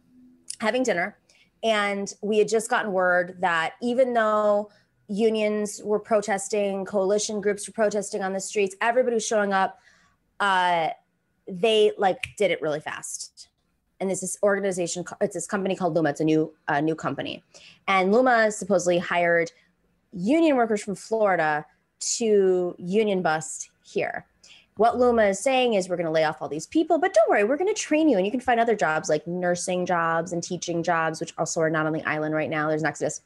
having 0.61 0.83
dinner, 0.83 1.19
and 1.63 2.13
we 2.23 2.39
had 2.39 2.49
just 2.49 2.71
gotten 2.71 2.93
word 2.93 3.37
that 3.41 3.75
even 3.83 4.13
though 4.13 4.71
unions 5.09 5.81
were 5.85 5.99
protesting, 5.99 6.85
coalition 6.85 7.41
groups 7.41 7.67
were 7.67 7.73
protesting 7.73 8.23
on 8.23 8.33
the 8.33 8.41
streets, 8.41 8.77
everybody 8.81 9.15
was 9.15 9.27
showing 9.27 9.53
up. 9.53 9.79
Uh, 10.39 10.89
they 11.49 11.93
like 11.99 12.29
did 12.37 12.51
it 12.51 12.61
really 12.63 12.81
fast. 12.81 13.49
And 14.01 14.09
this 14.09 14.23
is 14.23 14.39
organization. 14.45 15.05
It's 15.21 15.35
this 15.35 15.47
company 15.49 15.75
called 15.75 15.95
Luma. 15.95 16.11
It's 16.11 16.21
a 16.21 16.25
new 16.25 16.55
uh, 16.69 16.81
new 16.81 16.95
company, 16.95 17.43
and 17.89 18.13
Luma 18.13 18.53
supposedly 18.53 18.99
hired 18.99 19.51
union 20.13 20.57
workers 20.57 20.83
from 20.83 20.95
Florida 20.95 21.67
to 22.01 22.75
union 22.79 23.23
bust 23.23 23.71
here. 23.85 24.27
What 24.77 24.97
Luma 24.97 25.25
is 25.25 25.41
saying 25.41 25.75
is 25.75 25.89
we're 25.89 25.97
going 25.97 26.07
to 26.07 26.13
lay 26.13 26.25
off 26.25 26.41
all 26.41 26.49
these 26.49 26.67
people, 26.67 26.99
but 26.99 27.13
don't 27.13 27.29
worry, 27.29 27.43
we're 27.43 27.57
going 27.57 27.73
to 27.75 27.81
train 27.81 28.09
you 28.09 28.17
and 28.17 28.25
you 28.25 28.31
can 28.31 28.41
find 28.41 28.61
other 28.61 28.77
jobs 28.77 29.09
like 29.09 29.27
nursing 29.27 29.85
jobs 29.85 30.33
and 30.33 30.43
teaching 30.43 30.85
jobs, 30.85 31.19
which 31.19 31.35
also 31.37 31.61
are 31.61 31.71
not 31.71 31.87
on 31.87 31.93
the 31.93 32.09
island 32.09 32.35
right 32.35 32.49
now. 32.49 32.69
There's 32.69 32.83
an 32.83 32.89
exodus. 32.89 33.21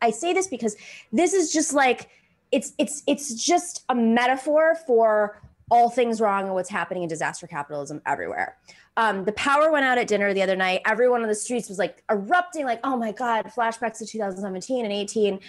I 0.00 0.10
say 0.10 0.32
this 0.32 0.46
because 0.46 0.76
this 1.12 1.32
is 1.32 1.52
just 1.52 1.72
like 1.72 2.08
it's 2.52 2.72
it's 2.78 3.02
it's 3.08 3.34
just 3.34 3.84
a 3.88 3.94
metaphor 3.94 4.76
for 4.86 5.40
all 5.70 5.90
things 5.90 6.20
wrong 6.20 6.44
and 6.44 6.54
what's 6.54 6.70
happening 6.70 7.02
in 7.02 7.08
disaster 7.08 7.46
capitalism 7.46 8.00
everywhere. 8.06 8.56
Um, 8.96 9.24
the 9.24 9.32
power 9.32 9.70
went 9.70 9.84
out 9.84 9.98
at 9.98 10.06
dinner 10.06 10.32
the 10.32 10.42
other 10.42 10.56
night. 10.56 10.80
Everyone 10.86 11.22
on 11.22 11.28
the 11.28 11.34
streets 11.34 11.68
was 11.68 11.78
like 11.78 12.02
erupting, 12.08 12.64
like, 12.64 12.80
oh 12.84 12.96
my 12.96 13.12
God, 13.12 13.46
flashbacks 13.46 13.98
to 13.98 14.06
2017 14.06 14.84
and 14.84 14.92
18 14.92 15.40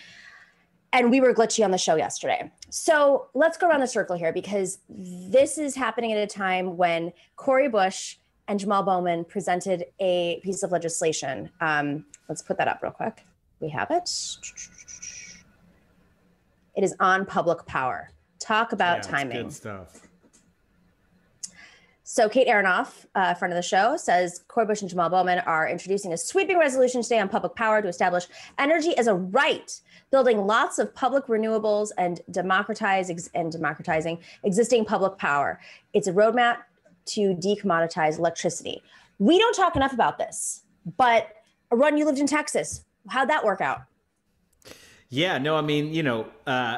and 0.93 1.11
we 1.11 1.19
were 1.21 1.33
glitchy 1.33 1.63
on 1.63 1.71
the 1.71 1.77
show 1.77 1.95
yesterday. 1.95 2.51
So 2.69 3.27
let's 3.33 3.57
go 3.57 3.67
around 3.67 3.81
the 3.81 3.87
circle 3.87 4.15
here 4.17 4.31
because 4.31 4.79
this 4.89 5.57
is 5.57 5.75
happening 5.75 6.11
at 6.13 6.17
a 6.17 6.27
time 6.27 6.77
when 6.77 7.11
Cori 7.35 7.67
Bush 7.69 8.17
and 8.47 8.59
Jamal 8.59 8.83
Bowman 8.83 9.25
presented 9.25 9.85
a 9.99 10.39
piece 10.43 10.63
of 10.63 10.71
legislation. 10.71 11.49
Um, 11.59 12.05
let's 12.29 12.41
put 12.41 12.57
that 12.57 12.67
up 12.67 12.81
real 12.81 12.91
quick. 12.91 13.25
We 13.59 13.69
have 13.69 13.91
it. 13.91 14.09
It 16.75 16.83
is 16.83 16.95
on 16.99 17.25
public 17.25 17.65
power. 17.65 18.11
Talk 18.39 18.71
about 18.71 18.97
Yeah, 18.97 19.11
timing. 19.11 19.43
Good 19.43 19.53
stuff. 19.53 20.06
So 22.09 22.29
Kate 22.29 22.47
Aronoff, 22.47 23.05
uh, 23.15 23.33
friend 23.33 23.51
of 23.51 23.57
the 23.57 23.61
show, 23.61 23.97
says 23.97 24.45
Cori 24.47 24.65
Bush 24.65 24.79
and 24.79 24.89
Jamal 24.89 25.09
Bowman 25.09 25.39
are 25.39 25.67
introducing 25.67 26.13
a 26.13 26.17
sweeping 26.17 26.57
resolution 26.57 27.01
today 27.01 27.19
on 27.19 27.27
public 27.27 27.53
power 27.55 27.81
to 27.81 27.87
establish 27.89 28.27
energy 28.57 28.97
as 28.97 29.07
a 29.07 29.13
right, 29.13 29.77
building 30.09 30.47
lots 30.47 30.79
of 30.79 30.95
public 30.95 31.27
renewables 31.27 31.89
and 31.97 32.21
democratize 32.31 33.09
ex- 33.09 33.29
and 33.35 33.51
democratizing 33.51 34.19
existing 34.43 34.85
public 34.85 35.17
power. 35.17 35.59
It's 35.91 36.07
a 36.07 36.13
roadmap 36.13 36.59
to 37.07 37.35
decommoditize 37.35 38.17
electricity. 38.17 38.81
We 39.19 39.37
don't 39.37 39.53
talk 39.53 39.75
enough 39.75 39.91
about 39.91 40.17
this, 40.17 40.63
but 40.95 41.27
Run, 41.73 41.97
you 41.97 42.05
lived 42.05 42.19
in 42.19 42.27
Texas. 42.27 42.85
How'd 43.09 43.29
that 43.29 43.43
work 43.43 43.59
out? 43.59 43.81
Yeah, 45.09 45.39
no, 45.39 45.57
I 45.57 45.61
mean, 45.61 45.93
you 45.93 46.03
know, 46.03 46.27
uh, 46.45 46.77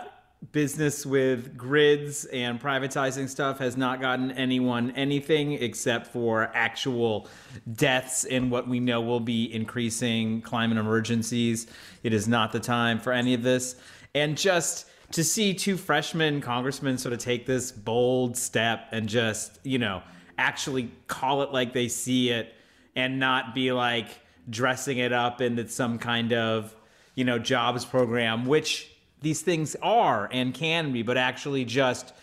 business 0.52 1.06
with 1.06 1.58
grids 1.58 2.26
and 2.26 2.62
privatizing 2.62 3.28
stuff 3.28 3.60
has 3.60 3.76
not 3.76 4.00
gotten 4.00 4.32
anyone 4.32 4.92
anything 4.92 5.54
except 5.54 6.08
for 6.08 6.50
actual 6.54 7.28
deaths 7.74 8.24
in 8.24 8.50
what 8.50 8.68
we 8.68 8.80
know 8.80 9.02
will 9.02 9.20
be 9.20 9.54
increasing 9.54 10.42
climate 10.42 10.78
emergencies. 10.78 11.68
It 12.04 12.14
is 12.14 12.28
not 12.28 12.52
the 12.52 12.60
time 12.60 13.00
for 13.00 13.12
any 13.12 13.34
of 13.34 13.44
this. 13.44 13.76
And 14.16 14.38
just 14.38 14.88
to 15.12 15.24
see 15.24 15.54
two 15.54 15.76
freshman 15.76 16.40
congressmen 16.42 16.98
sort 16.98 17.14
of 17.14 17.20
take 17.20 17.46
this 17.46 17.72
bold 17.72 18.38
step 18.38 18.88
and 18.92 19.10
just, 19.10 19.60
you 19.64 19.78
know, 19.78 20.02
actually 20.38 20.92
call 21.08 21.42
it 21.42 21.52
like 21.52 21.74
they 21.74 21.90
see 21.90 22.30
it 22.30 22.54
and 22.96 23.20
not 23.20 23.54
be 23.54 23.72
like 23.72 24.08
dressing 24.50 24.98
it 25.00 25.12
up 25.12 25.42
into 25.42 25.68
some 25.68 26.00
kind 26.00 26.32
of, 26.32 26.74
you 27.16 27.26
know, 27.26 27.38
jobs 27.38 27.84
program, 27.84 28.46
which 28.46 28.90
these 29.22 29.42
things 29.42 29.76
are 29.82 30.30
and 30.32 30.54
can 30.54 30.92
be, 30.92 31.02
but 31.02 31.18
actually 31.18 31.66
just 31.66 32.14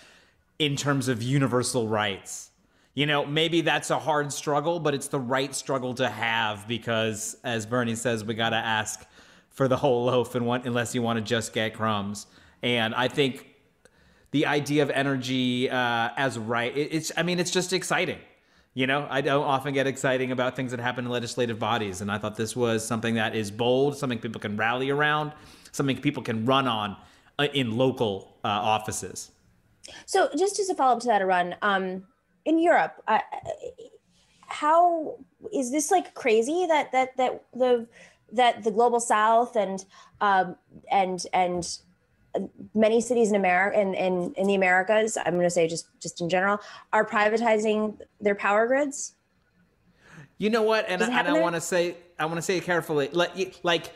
in 0.58 0.76
terms 0.76 1.08
of 1.08 1.22
universal 1.22 1.88
rights. 1.88 2.50
You 2.94 3.04
know, 3.04 3.26
maybe 3.26 3.60
that's 3.60 3.90
a 3.90 3.98
hard 3.98 4.32
struggle, 4.32 4.80
but 4.80 4.94
it's 4.94 5.08
the 5.08 5.20
right 5.20 5.54
struggle 5.54 5.92
to 5.94 6.08
have 6.08 6.66
because, 6.66 7.36
as 7.44 7.66
Bernie 7.66 7.94
says, 7.94 8.24
we 8.24 8.34
got 8.34 8.50
to 8.50 8.56
ask 8.56 9.06
for 9.50 9.68
the 9.68 9.76
whole 9.76 10.06
loaf 10.06 10.34
and 10.34 10.46
want, 10.46 10.64
unless 10.64 10.94
you 10.94 11.02
want 11.02 11.18
to 11.18 11.22
just 11.22 11.52
get 11.52 11.74
crumbs. 11.74 12.26
And 12.62 12.94
I 12.94 13.08
think 13.08 13.46
the 14.30 14.46
idea 14.46 14.82
of 14.82 14.90
energy 14.90 15.68
uh, 15.68 16.08
as 16.16 16.38
right, 16.38 16.74
it, 16.74 16.88
it's, 16.92 17.12
I 17.18 17.22
mean, 17.22 17.38
it's 17.38 17.50
just 17.50 17.74
exciting. 17.74 18.18
You 18.72 18.86
know, 18.86 19.06
I 19.10 19.20
don't 19.22 19.44
often 19.44 19.72
get 19.72 19.86
exciting 19.86 20.32
about 20.32 20.56
things 20.56 20.70
that 20.70 20.80
happen 20.80 21.06
in 21.06 21.10
legislative 21.10 21.58
bodies. 21.58 22.02
And 22.02 22.10
I 22.10 22.18
thought 22.18 22.36
this 22.36 22.54
was 22.54 22.86
something 22.86 23.14
that 23.14 23.34
is 23.34 23.50
bold, 23.50 23.96
something 23.96 24.18
people 24.18 24.40
can 24.40 24.56
rally 24.56 24.90
around, 24.90 25.32
something 25.76 26.00
people 26.00 26.22
can 26.22 26.44
run 26.44 26.66
on 26.66 26.96
uh, 27.38 27.48
in 27.52 27.76
local 27.76 28.38
uh, 28.44 28.48
offices. 28.48 29.30
So, 30.06 30.28
just 30.36 30.58
as 30.58 30.68
a 30.68 30.74
follow 30.74 30.96
up 30.96 31.00
to 31.00 31.06
that, 31.08 31.24
run 31.24 31.54
um, 31.62 32.04
in 32.44 32.58
Europe, 32.58 33.02
uh, 33.06 33.20
how 34.48 35.18
is 35.52 35.70
this 35.70 35.90
like 35.90 36.14
crazy 36.14 36.66
that 36.66 36.90
that 36.92 37.16
that 37.16 37.44
the 37.54 37.86
that 38.32 38.64
the 38.64 38.70
global 38.70 38.98
South 38.98 39.54
and 39.54 39.84
um, 40.20 40.56
and 40.90 41.24
and 41.32 41.78
many 42.74 43.00
cities 43.00 43.30
in 43.30 43.36
America 43.36 43.80
in, 43.80 43.94
in 43.94 44.34
in 44.36 44.46
the 44.46 44.54
Americas, 44.54 45.16
I'm 45.24 45.34
going 45.34 45.44
to 45.44 45.50
say 45.50 45.68
just 45.68 45.86
just 46.00 46.20
in 46.20 46.28
general, 46.28 46.58
are 46.92 47.04
privatizing 47.04 47.98
their 48.20 48.34
power 48.34 48.66
grids? 48.66 49.12
You 50.38 50.50
know 50.50 50.62
what? 50.62 50.86
And 50.88 50.98
Does 51.00 51.08
I, 51.08 51.20
and 51.20 51.28
I 51.28 51.40
want 51.40 51.54
to 51.54 51.60
say, 51.60 51.96
I 52.18 52.26
want 52.26 52.36
to 52.36 52.42
say 52.42 52.58
it 52.58 52.64
carefully. 52.64 53.08
Like, 53.10 53.58
like 53.62 53.92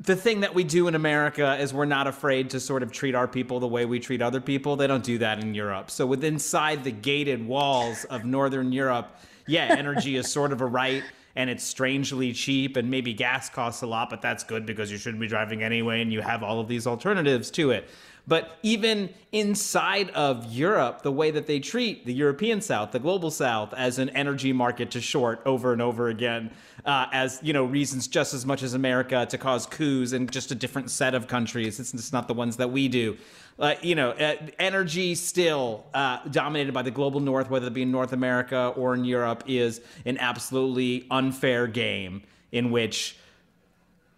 the 0.00 0.16
thing 0.16 0.40
that 0.40 0.54
we 0.54 0.62
do 0.62 0.88
in 0.88 0.94
America 0.94 1.56
is 1.58 1.72
we're 1.72 1.86
not 1.86 2.06
afraid 2.06 2.50
to 2.50 2.60
sort 2.60 2.82
of 2.82 2.92
treat 2.92 3.14
our 3.14 3.26
people 3.26 3.60
the 3.60 3.66
way 3.66 3.86
we 3.86 3.98
treat 3.98 4.20
other 4.20 4.40
people. 4.40 4.76
They 4.76 4.86
don't 4.86 5.04
do 5.04 5.18
that 5.18 5.42
in 5.42 5.54
Europe. 5.54 5.90
So 5.90 6.06
with 6.06 6.22
inside 6.22 6.84
the 6.84 6.90
gated 6.90 7.46
walls 7.46 8.04
of 8.04 8.24
Northern 8.24 8.72
Europe, 8.72 9.16
yeah, 9.46 9.74
energy 9.78 10.16
is 10.16 10.30
sort 10.30 10.52
of 10.52 10.60
a 10.60 10.66
right 10.66 11.02
and 11.34 11.48
it's 11.48 11.64
strangely 11.64 12.32
cheap 12.32 12.76
and 12.76 12.90
maybe 12.90 13.14
gas 13.14 13.48
costs 13.48 13.82
a 13.82 13.86
lot, 13.86 14.10
but 14.10 14.20
that's 14.20 14.44
good 14.44 14.66
because 14.66 14.90
you 14.90 14.98
shouldn't 14.98 15.20
be 15.20 15.28
driving 15.28 15.62
anyway 15.62 16.02
and 16.02 16.12
you 16.12 16.20
have 16.20 16.42
all 16.42 16.60
of 16.60 16.68
these 16.68 16.86
alternatives 16.86 17.50
to 17.52 17.70
it. 17.70 17.88
But 18.28 18.58
even 18.62 19.10
inside 19.32 20.10
of 20.10 20.52
Europe, 20.52 21.02
the 21.02 21.12
way 21.12 21.30
that 21.30 21.46
they 21.46 21.60
treat 21.60 22.04
the 22.04 22.12
European 22.12 22.60
South, 22.60 22.90
the 22.90 22.98
global 22.98 23.30
South, 23.30 23.72
as 23.74 23.98
an 23.98 24.08
energy 24.10 24.52
market 24.52 24.90
to 24.92 25.00
short 25.00 25.40
over 25.46 25.72
and 25.72 25.80
over 25.80 26.08
again, 26.08 26.50
uh, 26.86 27.08
as 27.12 27.40
you 27.42 27.52
know 27.52 27.64
reasons 27.64 28.06
just 28.06 28.32
as 28.32 28.46
much 28.46 28.62
as 28.62 28.74
America 28.74 29.26
to 29.28 29.36
cause 29.36 29.66
coups 29.66 30.12
in 30.12 30.28
just 30.28 30.52
a 30.52 30.54
different 30.54 30.90
set 30.90 31.14
of 31.14 31.26
countries. 31.26 31.78
It's, 31.80 31.92
it's 31.92 32.12
not 32.12 32.28
the 32.28 32.34
ones 32.34 32.56
that 32.56 32.70
we 32.70 32.88
do. 32.88 33.16
Uh, 33.58 33.74
you 33.82 33.94
know, 33.94 34.10
uh, 34.10 34.36
energy 34.58 35.14
still 35.14 35.84
uh, 35.94 36.18
dominated 36.30 36.72
by 36.72 36.82
the 36.82 36.90
global 36.90 37.20
north, 37.20 37.50
whether 37.50 37.66
it 37.66 37.72
be 37.72 37.82
in 37.82 37.90
North 37.90 38.12
America 38.12 38.72
or 38.76 38.94
in 38.94 39.04
Europe, 39.04 39.42
is 39.46 39.80
an 40.04 40.18
absolutely 40.18 41.06
unfair 41.10 41.66
game 41.66 42.22
in 42.52 42.70
which 42.70 43.16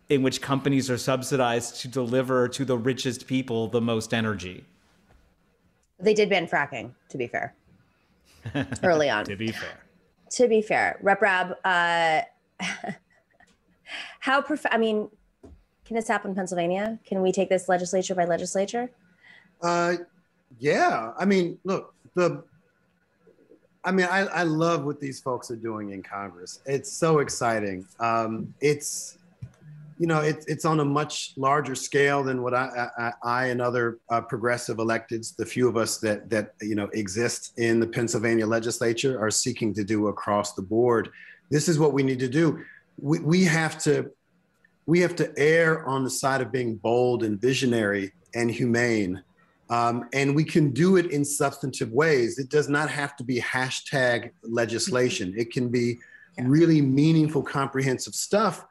in 0.09 0.23
which 0.23 0.41
companies 0.41 0.91
are 0.91 0.99
subsidized 0.99 1.81
to 1.83 1.89
deliver 1.89 2.49
to 2.49 2.65
the 2.65 2.77
richest 2.77 3.27
people 3.27 3.69
the 3.69 3.81
most 3.81 4.15
energy. 4.15 4.65
They 6.01 6.15
did 6.15 6.31
ban 6.31 6.47
fracking, 6.47 6.93
to 7.11 7.19
be 7.19 7.27
fair, 7.27 7.55
early 8.83 9.11
on. 9.11 9.25
to 9.25 9.37
be 9.37 9.53
fair. 9.53 9.81
To 10.31 10.49
be 10.49 10.63
fair, 10.63 10.99
Rep 11.03 11.23
Rabb, 11.23 11.57
uh, 11.65 12.23
how 14.21 14.43
prof- 14.43 14.67
I 14.71 14.79
mean, 14.79 15.09
can 15.85 15.97
this 15.97 16.09
happen 16.09 16.31
in 16.31 16.35
Pennsylvania? 16.35 16.99
Can 17.07 17.23
we 17.23 17.33
take 17.33 17.49
this 17.49 17.69
legislature 17.69 18.15
by 18.15 18.25
legislature? 18.25 18.91
Uh, 19.63 19.95
yeah. 20.59 21.13
I 21.19 21.25
mean, 21.25 21.59
look, 21.65 21.95
the. 22.15 22.45
I 23.85 23.93
mean, 23.93 24.07
I, 24.11 24.27
I 24.27 24.43
love 24.43 24.85
what 24.85 25.01
these 25.01 25.21
folks 25.21 25.51
are 25.51 25.57
doing 25.57 25.93
in 25.93 26.03
Congress. 26.03 26.61
It's 26.67 26.93
so 26.93 27.21
exciting. 27.21 27.87
Um, 28.01 28.53
it's 28.61 29.19
you 29.99 30.07
know, 30.07 30.21
it, 30.21 30.45
it's 30.47 30.65
on 30.65 30.81
a 30.81 30.85
much 30.85 31.33
larger 31.37 31.75
scale 31.75 32.23
than 32.23 32.43
what 32.43 32.55
I, 32.55 32.89
I, 32.99 33.13
I 33.25 33.47
and 33.47 33.61
other 33.61 33.99
uh, 34.11 34.21
progressive 34.21 34.77
electeds, 34.77 35.35
the 35.35 35.45
few 35.45 35.69
of 35.69 35.77
us 35.77 35.99
that 35.99 36.31
that 36.31 36.55
you 36.63 36.77
know 36.77 36.89
exist 36.93 37.59
in 37.59 37.81
the 37.81 37.87
Pennsylvania 37.87 38.47
legislature, 38.47 39.21
are 39.21 39.31
seeking 39.31 39.75
to 39.75 39.85
do 39.85 40.09
across 40.09 40.55
the 40.55 40.63
board. 40.63 41.11
This 41.51 41.69
is 41.69 41.79
what 41.79 41.93
we 41.93 42.03
need 42.03 42.19
to 42.21 42.29
do. 42.29 42.65
We, 43.01 43.21
we 43.21 43.45
have 43.45 43.79
to 43.85 44.11
we 44.87 45.01
have 45.01 45.15
to 45.17 45.31
err 45.37 45.87
on 45.87 46.03
the 46.03 46.11
side 46.11 46.41
of 46.41 46.51
being 46.51 46.77
bold 46.77 47.23
and 47.23 47.39
visionary 47.39 48.13
and 48.35 48.51
humane. 48.51 49.23
Um, 49.69 50.09
and 50.15 50.35
we 50.35 50.45
can 50.45 50.71
do 50.71 50.97
it 50.97 51.11
in 51.11 51.27
substantive 51.27 51.93
ways. 51.93 52.39
It 52.39 52.49
does 52.49 52.71
not 52.71 52.89
have 52.89 53.15
to 53.17 53.25
be 53.25 53.39
hashtag 53.39 54.31
legislation. 54.43 55.35
It 55.37 55.53
can 55.53 55.69
be 55.69 55.99
really 56.39 56.81
meaningful, 56.81 57.43
comprehensive 57.43 58.15
stuff 58.15 58.65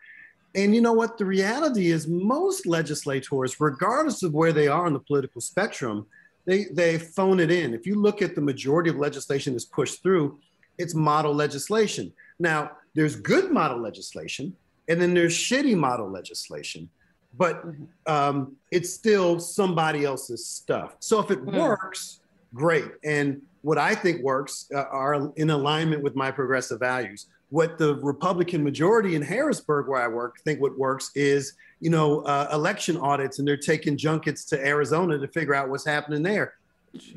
and 0.58 0.74
you 0.74 0.82
know 0.82 0.94
what? 0.94 1.20
The 1.20 1.26
reality 1.26 1.92
is, 1.92 2.08
most 2.08 2.66
legislators, 2.66 3.62
regardless 3.62 4.24
of 4.24 4.34
where 4.34 4.52
they 4.52 4.68
are 4.68 4.88
on 4.88 4.94
the 4.94 5.00
political 5.00 5.40
spectrum, 5.40 6.08
they, 6.46 6.66
they 6.72 6.98
phone 6.98 7.40
it 7.40 7.52
in. 7.52 7.76
If 7.76 7.86
you 7.86 8.02
look 8.02 8.24
at 8.24 8.34
the 8.34 8.42
majority 8.42 8.90
of 8.90 8.96
legislation 8.96 9.54
that's 9.54 9.66
pushed 9.66 10.02
through, 10.02 10.40
it's 10.80 10.96
model 10.96 11.34
legislation. 11.34 12.12
Now, 12.40 12.72
there's 12.96 13.16
good 13.16 13.52
model 13.52 13.80
legislation, 13.80 14.56
and 14.88 15.02
then 15.02 15.14
there's 15.14 15.36
shitty 15.36 15.76
model 15.76 16.10
legislation, 16.10 16.90
but 17.38 17.64
um, 18.06 18.56
it's 18.72 18.94
still 18.94 19.40
somebody 19.40 20.06
else's 20.06 20.46
stuff. 20.46 20.96
So 21.00 21.20
if 21.20 21.32
it 21.32 21.44
mm. 21.44 21.60
works, 21.60 22.22
great. 22.54 22.92
And 23.04 23.42
what 23.62 23.78
I 23.78 23.96
think 23.96 24.24
works 24.24 24.70
uh, 24.74 24.86
are 24.92 25.32
in 25.36 25.50
alignment 25.50 26.04
with 26.04 26.16
my 26.16 26.32
progressive 26.32 26.80
values 26.80 27.28
what 27.50 27.78
the 27.78 27.96
Republican 27.96 28.64
majority 28.64 29.16
in 29.16 29.22
Harrisburg, 29.22 29.88
where 29.88 30.02
I 30.02 30.08
work, 30.08 30.40
think 30.42 30.60
what 30.60 30.78
works 30.78 31.12
is, 31.16 31.54
you 31.80 31.90
know, 31.90 32.22
uh, 32.22 32.50
election 32.52 32.98
audits, 32.98 33.40
and 33.40 33.48
they're 33.48 33.56
taking 33.56 33.98
junkets 33.98 34.44
to 34.46 34.66
Arizona 34.66 35.18
to 35.18 35.28
figure 35.30 35.56
out 35.56 35.70
what's 35.70 35.86
happening 35.86 36.24
there. 36.24 36.56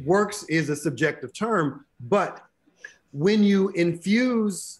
Works 0.04 0.44
is 0.44 0.68
a 0.68 0.76
subjective 0.76 1.32
term, 1.32 1.84
but 2.00 2.42
when 3.12 3.42
you 3.42 3.70
infuse 3.70 4.79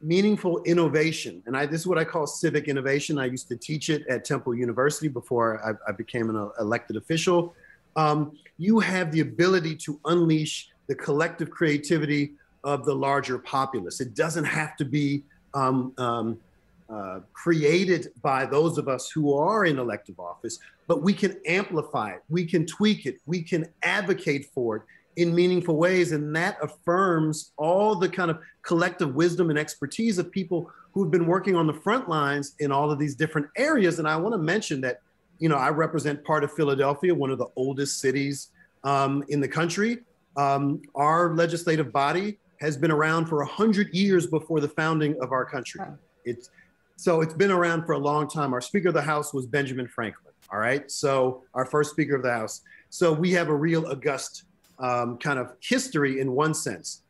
meaningful 0.00 0.62
innovation, 0.64 1.42
and 1.46 1.56
I, 1.56 1.66
this 1.66 1.80
is 1.80 1.86
what 1.86 1.98
I 1.98 2.04
call 2.04 2.26
civic 2.26 2.68
innovation. 2.68 3.18
I 3.18 3.26
used 3.26 3.48
to 3.48 3.56
teach 3.56 3.88
it 3.90 4.06
at 4.08 4.24
Temple 4.24 4.54
University 4.54 5.08
before 5.08 5.60
I, 5.64 5.90
I 5.90 5.92
became 5.92 6.30
an 6.30 6.50
elected 6.60 6.96
official. 6.96 7.54
Um, 7.96 8.36
you 8.58 8.78
have 8.80 9.10
the 9.10 9.20
ability 9.20 9.76
to 9.76 9.98
unleash 10.04 10.68
the 10.86 10.94
collective 10.94 11.50
creativity 11.50 12.32
of 12.62 12.84
the 12.84 12.94
larger 12.94 13.38
populace. 13.38 14.00
It 14.00 14.14
doesn't 14.14 14.44
have 14.44 14.76
to 14.76 14.84
be 14.84 15.22
um, 15.54 15.92
um, 15.98 16.38
uh, 16.88 17.20
created 17.32 18.08
by 18.22 18.46
those 18.46 18.78
of 18.78 18.88
us 18.88 19.10
who 19.10 19.34
are 19.34 19.64
in 19.64 19.78
elective 19.78 20.20
office, 20.20 20.58
but 20.86 21.02
we 21.02 21.12
can 21.12 21.36
amplify 21.46 22.10
it, 22.10 22.22
we 22.28 22.44
can 22.44 22.66
tweak 22.66 23.06
it, 23.06 23.18
we 23.26 23.42
can 23.42 23.66
advocate 23.82 24.46
for 24.54 24.76
it 24.76 24.82
in 25.16 25.34
meaningful 25.34 25.76
ways. 25.76 26.12
And 26.12 26.34
that 26.36 26.58
affirms 26.62 27.52
all 27.56 27.94
the 27.94 28.08
kind 28.08 28.30
of 28.30 28.38
collective 28.62 29.14
wisdom 29.14 29.50
and 29.50 29.58
expertise 29.58 30.18
of 30.18 30.30
people 30.30 30.70
who've 30.92 31.10
been 31.10 31.26
working 31.26 31.56
on 31.56 31.66
the 31.66 31.74
front 31.74 32.08
lines 32.08 32.54
in 32.58 32.70
all 32.70 32.90
of 32.90 32.98
these 32.98 33.14
different 33.14 33.48
areas. 33.56 33.98
And 33.98 34.06
I 34.06 34.16
want 34.16 34.34
to 34.34 34.38
mention 34.38 34.80
that, 34.82 35.00
you 35.38 35.48
know, 35.48 35.56
I 35.56 35.70
represent 35.70 36.22
part 36.24 36.44
of 36.44 36.52
Philadelphia, 36.52 37.14
one 37.14 37.30
of 37.30 37.38
the 37.38 37.48
oldest 37.56 38.00
cities 38.00 38.50
um, 38.84 39.24
in 39.28 39.40
the 39.40 39.48
country. 39.48 39.98
Um, 40.36 40.82
our 40.94 41.34
legislative 41.34 41.92
body 41.92 42.38
has 42.60 42.76
been 42.76 42.90
around 42.90 43.26
for 43.26 43.38
100 43.38 43.94
years 43.94 44.26
before 44.26 44.60
the 44.60 44.68
founding 44.68 45.16
of 45.20 45.32
our 45.32 45.44
country. 45.44 45.80
It's 46.24 46.50
so 46.98 47.20
it's 47.20 47.34
been 47.34 47.50
around 47.50 47.84
for 47.84 47.92
a 47.92 47.98
long 47.98 48.26
time. 48.26 48.54
Our 48.54 48.62
Speaker 48.62 48.88
of 48.88 48.94
the 48.94 49.02
House 49.02 49.34
was 49.34 49.46
Benjamin 49.46 49.86
Franklin. 49.86 50.32
All 50.50 50.58
right. 50.58 50.90
So 50.90 51.42
our 51.52 51.66
first 51.66 51.90
Speaker 51.90 52.16
of 52.16 52.22
the 52.22 52.32
House. 52.32 52.62
So 52.88 53.12
we 53.12 53.32
have 53.32 53.48
a 53.48 53.54
real 53.54 53.86
august 53.86 54.44
um, 54.78 55.18
kind 55.18 55.38
of 55.38 55.52
history 55.60 56.20
in 56.20 56.32
one 56.32 56.54
sense. 56.54 57.02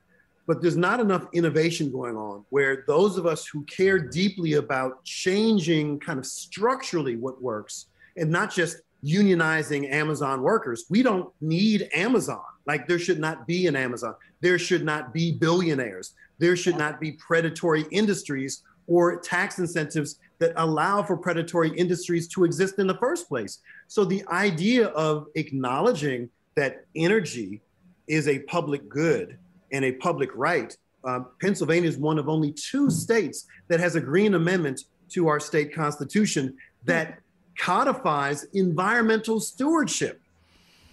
But 0.47 0.62
there's 0.62 0.77
not 0.77 1.01
enough 1.01 1.27
innovation 1.33 1.91
going 1.91 2.17
on 2.17 2.45
where 2.51 2.85
those 2.87 3.19
of 3.19 3.27
us 3.27 3.47
who 3.47 3.64
care 3.64 3.99
deeply 3.99 4.55
about 4.55 5.05
changing 5.05 5.99
kind 5.99 6.19
of 6.19 6.27
structurally 6.27 7.17
what 7.17 7.43
works 7.43 7.87
and 8.17 8.31
not 8.31 8.53
just 8.53 8.79
unionizing 9.05 9.91
Amazon 9.91 10.43
workers. 10.43 10.85
We 10.89 11.03
don't 11.03 11.31
need 11.41 11.89
Amazon. 11.93 12.43
Like 12.67 12.87
there 12.87 12.99
should 12.99 13.19
not 13.19 13.47
be 13.47 13.67
an 13.67 13.77
Amazon. 13.77 14.14
There 14.41 14.59
should 14.59 14.85
not 14.85 15.12
be 15.12 15.33
billionaires. 15.33 16.14
There 16.39 16.57
should 16.57 16.77
not 16.77 17.01
be 17.01 17.12
predatory 17.12 17.85
industries 17.91 18.62
or 18.87 19.21
tax 19.21 19.59
incentives 19.59 20.19
that 20.39 20.53
allow 20.57 21.03
for 21.03 21.17
predatory 21.17 21.71
industries 21.77 22.29
to 22.29 22.45
exist 22.45 22.79
in 22.79 22.87
the 22.87 22.97
first 22.99 23.29
place. 23.29 23.59
So 23.89 24.05
the 24.05 24.25
idea 24.29 24.89
of 24.89 25.27
acknowledging 25.35 26.29
that 26.57 26.86
energy 26.96 27.61
is 28.09 28.26
a 28.28 28.40
public 28.40 28.88
good 28.88 29.38
and 29.72 29.84
a 29.84 29.92
public 29.92 30.30
right. 30.34 30.76
Um, 31.04 31.26
Pennsylvania 31.40 31.88
is 31.88 31.98
one 31.98 32.18
of 32.18 32.28
only 32.28 32.52
two 32.52 32.90
states 32.90 33.46
that 33.68 33.78
has 33.78 33.94
a 33.94 34.00
green 34.00 34.34
amendment 34.34 34.84
to 35.11 35.28
our 35.28 35.38
state 35.38 35.72
constitution 35.74 36.57
that 36.84 37.20
codifies 37.59 38.44
environmental 38.54 39.38
stewardship. 39.38 40.20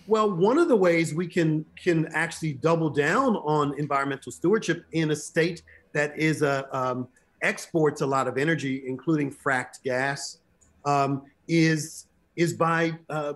Well, 0.05 0.31
one 0.31 0.59
of 0.59 0.67
the 0.67 0.75
ways 0.75 1.13
we 1.13 1.27
can 1.27 1.65
can 1.81 2.07
actually 2.13 2.53
double 2.53 2.89
down 2.89 3.37
on 3.37 3.79
environmental 3.79 4.31
stewardship 4.31 4.85
in 4.91 5.11
a 5.11 5.15
state 5.15 5.63
that 5.93 6.17
is 6.17 6.41
a 6.41 6.67
um, 6.77 7.07
exports 7.41 8.01
a 8.01 8.05
lot 8.05 8.27
of 8.27 8.37
energy, 8.37 8.83
including 8.85 9.33
fracked 9.33 9.81
gas, 9.83 10.39
um, 10.83 11.23
is 11.47 12.07
is 12.35 12.53
by 12.53 12.91
uh, 13.09 13.33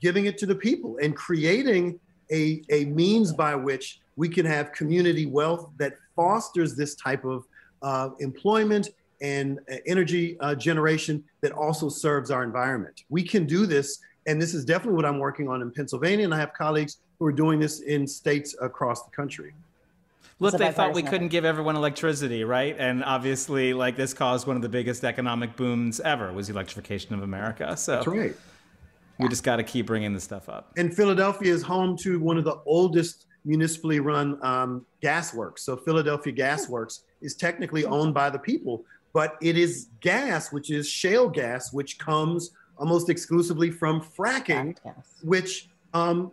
giving 0.00 0.26
it 0.26 0.38
to 0.38 0.46
the 0.46 0.54
people 0.54 0.98
and 1.02 1.16
creating 1.16 1.98
a, 2.30 2.62
a 2.70 2.84
means 2.86 3.32
by 3.32 3.54
which 3.54 4.00
we 4.16 4.28
can 4.28 4.46
have 4.46 4.72
community 4.72 5.26
wealth 5.26 5.70
that 5.78 5.94
fosters 6.14 6.76
this 6.76 6.94
type 6.94 7.24
of 7.24 7.44
uh, 7.82 8.10
employment 8.18 8.90
and 9.22 9.58
uh, 9.70 9.76
energy 9.86 10.38
uh, 10.40 10.54
generation 10.54 11.22
that 11.40 11.52
also 11.52 11.88
serves 11.88 12.30
our 12.30 12.42
environment. 12.42 13.04
We 13.08 13.22
can 13.22 13.46
do 13.46 13.66
this, 13.66 14.00
and 14.26 14.40
this 14.40 14.54
is 14.54 14.64
definitely 14.64 14.96
what 14.96 15.04
I'm 15.04 15.18
working 15.18 15.48
on 15.48 15.62
in 15.62 15.70
Pennsylvania, 15.70 16.24
and 16.24 16.34
I 16.34 16.38
have 16.38 16.52
colleagues 16.52 16.98
who 17.18 17.26
are 17.26 17.32
doing 17.32 17.60
this 17.60 17.80
in 17.80 18.06
states 18.06 18.54
across 18.60 19.02
the 19.02 19.10
country. 19.10 19.52
Look, 20.38 20.56
they 20.56 20.72
thought 20.72 20.94
we 20.94 21.02
couldn't 21.02 21.28
give 21.28 21.44
everyone 21.44 21.76
electricity, 21.76 22.44
right? 22.44 22.74
And 22.78 23.04
obviously, 23.04 23.74
like 23.74 23.96
this 23.96 24.14
caused 24.14 24.46
one 24.46 24.56
of 24.56 24.62
the 24.62 24.70
biggest 24.70 25.04
economic 25.04 25.54
booms 25.54 26.00
ever 26.00 26.32
was 26.32 26.46
the 26.46 26.54
electrification 26.54 27.14
of 27.14 27.22
America. 27.22 27.76
So 27.76 27.96
that's 27.96 28.06
right. 28.06 28.34
We 29.20 29.28
just 29.28 29.44
got 29.44 29.56
to 29.56 29.62
keep 29.62 29.86
bringing 29.86 30.14
this 30.14 30.24
stuff 30.24 30.48
up. 30.48 30.72
And 30.76 30.94
Philadelphia 30.94 31.52
is 31.52 31.62
home 31.62 31.96
to 31.98 32.18
one 32.18 32.38
of 32.38 32.44
the 32.44 32.60
oldest 32.66 33.26
municipally 33.44 34.00
run 34.00 34.38
um, 34.44 34.86
gas 35.00 35.34
works. 35.34 35.62
So 35.62 35.76
Philadelphia 35.76 36.32
Gas 36.32 36.68
Works 36.68 37.04
is 37.20 37.34
technically 37.34 37.84
owned 37.84 38.14
by 38.14 38.30
the 38.30 38.38
people, 38.38 38.84
but 39.12 39.36
it 39.42 39.56
is 39.56 39.88
gas, 40.00 40.52
which 40.52 40.70
is 40.70 40.88
shale 40.88 41.28
gas, 41.28 41.72
which 41.72 41.98
comes 41.98 42.52
almost 42.78 43.10
exclusively 43.10 43.70
from 43.70 44.00
fracking, 44.00 44.76
which 45.22 45.68
um, 45.94 46.32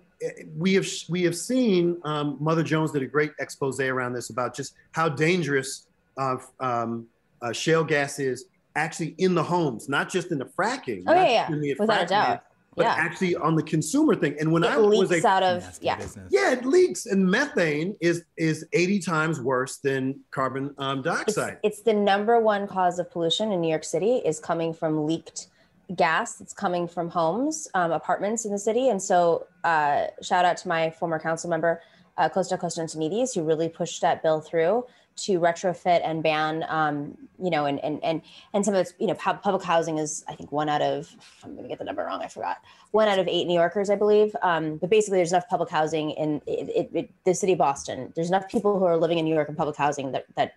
we 0.57 0.73
have 0.73 0.88
we 1.09 1.23
have 1.23 1.35
seen. 1.35 1.97
Um, 2.03 2.38
Mother 2.39 2.63
Jones 2.63 2.91
did 2.91 3.03
a 3.03 3.07
great 3.07 3.31
expose 3.39 3.79
around 3.79 4.13
this 4.13 4.29
about 4.29 4.55
just 4.55 4.75
how 4.91 5.09
dangerous 5.09 5.88
uh, 6.17 6.38
um, 6.59 7.07
uh, 7.41 7.51
shale 7.51 7.83
gas 7.83 8.19
is 8.19 8.45
actually 8.75 9.15
in 9.17 9.35
the 9.35 9.43
homes, 9.43 9.89
not 9.89 10.09
just 10.09 10.31
in 10.31 10.38
the 10.38 10.45
fracking. 10.45 11.03
Oh 11.07 11.13
yeah, 11.13 11.49
yeah. 11.49 11.73
without 11.79 12.03
a 12.03 12.05
doubt. 12.05 12.43
But 12.78 12.84
Yeah. 12.84 12.95
actually 12.95 13.36
on 13.36 13.55
the 13.55 13.63
consumer 13.63 14.15
thing. 14.15 14.38
And 14.39 14.51
when 14.53 14.63
I 14.63 14.75
It 14.75 14.82
was 14.82 15.11
a 15.11 15.28
out 15.28 15.41
of 15.43 15.78
yeah. 15.82 15.99
yeah, 16.30 16.51
it 16.51 16.63
leaks, 16.63 17.07
and 17.07 17.25
methane 17.30 17.95
is 17.99 18.23
is 18.38 18.65
80 18.71 18.99
times 18.99 19.41
worse 19.41 19.78
than 19.78 20.19
carbon 20.32 20.73
um, 20.78 21.01
dioxide. 21.01 21.57
it's 21.63 21.82
the 21.82 21.93
number 21.93 22.39
one 22.39 22.67
cause 22.67 22.99
of 22.99 23.09
pollution 23.11 23.51
in 23.51 23.59
New 23.61 23.67
York 23.67 23.84
City 23.84 24.17
is 24.17 24.39
coming 24.39 24.73
from 24.73 25.07
leaked 25.07 25.47
gas. 25.95 26.39
It's 26.39 26.53
coming 26.53 26.88
from 26.88 27.09
homes, 27.09 27.67
um, 27.73 27.91
apartments 27.91 28.45
in 28.45 28.51
the 28.51 28.59
city. 28.59 28.89
And 28.89 29.01
so, 29.01 29.47
uh, 29.63 30.07
shout 30.21 30.45
out 30.45 30.57
to 30.57 30.67
my 30.67 30.91
former 30.91 31.17
council 31.17 31.49
member, 31.49 31.82
uh, 32.17 32.30
Costa 32.30 32.57
Constantinides, 32.57 33.34
who 33.34 33.41
really 33.41 33.69
pushed 33.69 34.01
that 34.01 34.21
bill 34.21 34.39
through 34.39 34.86
to 35.18 35.39
retrofit 35.39 36.01
and 36.03 36.24
ban, 36.24 36.65
um, 36.70 37.18
you 37.41 37.49
know, 37.49 37.65
and 37.65 37.84
and 37.84 38.03
and 38.03 38.22
and 38.53 38.63
some 38.63 38.74
of 38.74 38.82
it's, 38.82 38.93
you 38.99 39.07
know, 39.07 39.15
pub- 39.15 39.41
public 39.41 39.63
housing 39.63 39.97
is, 39.97 40.24
I 40.28 40.36
think, 40.36 40.51
one 40.51 40.70
out 40.70 40.82
of 40.82 41.13
I'm 41.43 41.51
going 41.53 41.63
to 41.63 41.70
get 41.70 41.80
the 41.80 41.86
number 41.86 42.03
wrong. 42.03 42.22
I 42.22 42.28
forgot. 42.28 42.57
One 42.91 43.07
out 43.07 43.20
of 43.20 43.28
eight 43.28 43.45
New 43.45 43.53
Yorkers, 43.53 43.89
I 43.89 43.95
believe. 43.95 44.36
Um, 44.41 44.78
but 44.78 44.89
basically, 44.89 45.20
there's 45.20 45.32
enough 45.32 45.47
public 45.49 45.70
housing 45.70 46.11
in 46.11 46.41
it, 46.45 46.70
it, 46.70 46.89
it, 46.93 47.09
the 47.26 47.34
city 47.34 47.53
of 47.53 47.59
Boston. 47.59 48.13
There's 48.15 48.30
enough 48.30 48.47
people 48.47 48.80
who 48.80 48.86
are 48.86 48.97
living 48.97 49.18
in 49.18 49.26
New 49.26 49.34
York 49.34 49.49
in 49.49 49.55
public 49.55 49.76
housing 49.76 50.11
that 50.11 50.26
that 50.36 50.53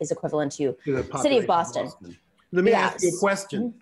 is 0.00 0.10
equivalent 0.10 0.52
to 0.52 0.76
to 0.84 1.02
the 1.02 1.18
city 1.18 1.38
of 1.38 1.46
Boston. 1.46 1.90
Let 2.52 2.64
me 2.64 2.72
ask 2.72 3.02
you 3.02 3.10
a 3.16 3.18
question. 3.18 3.74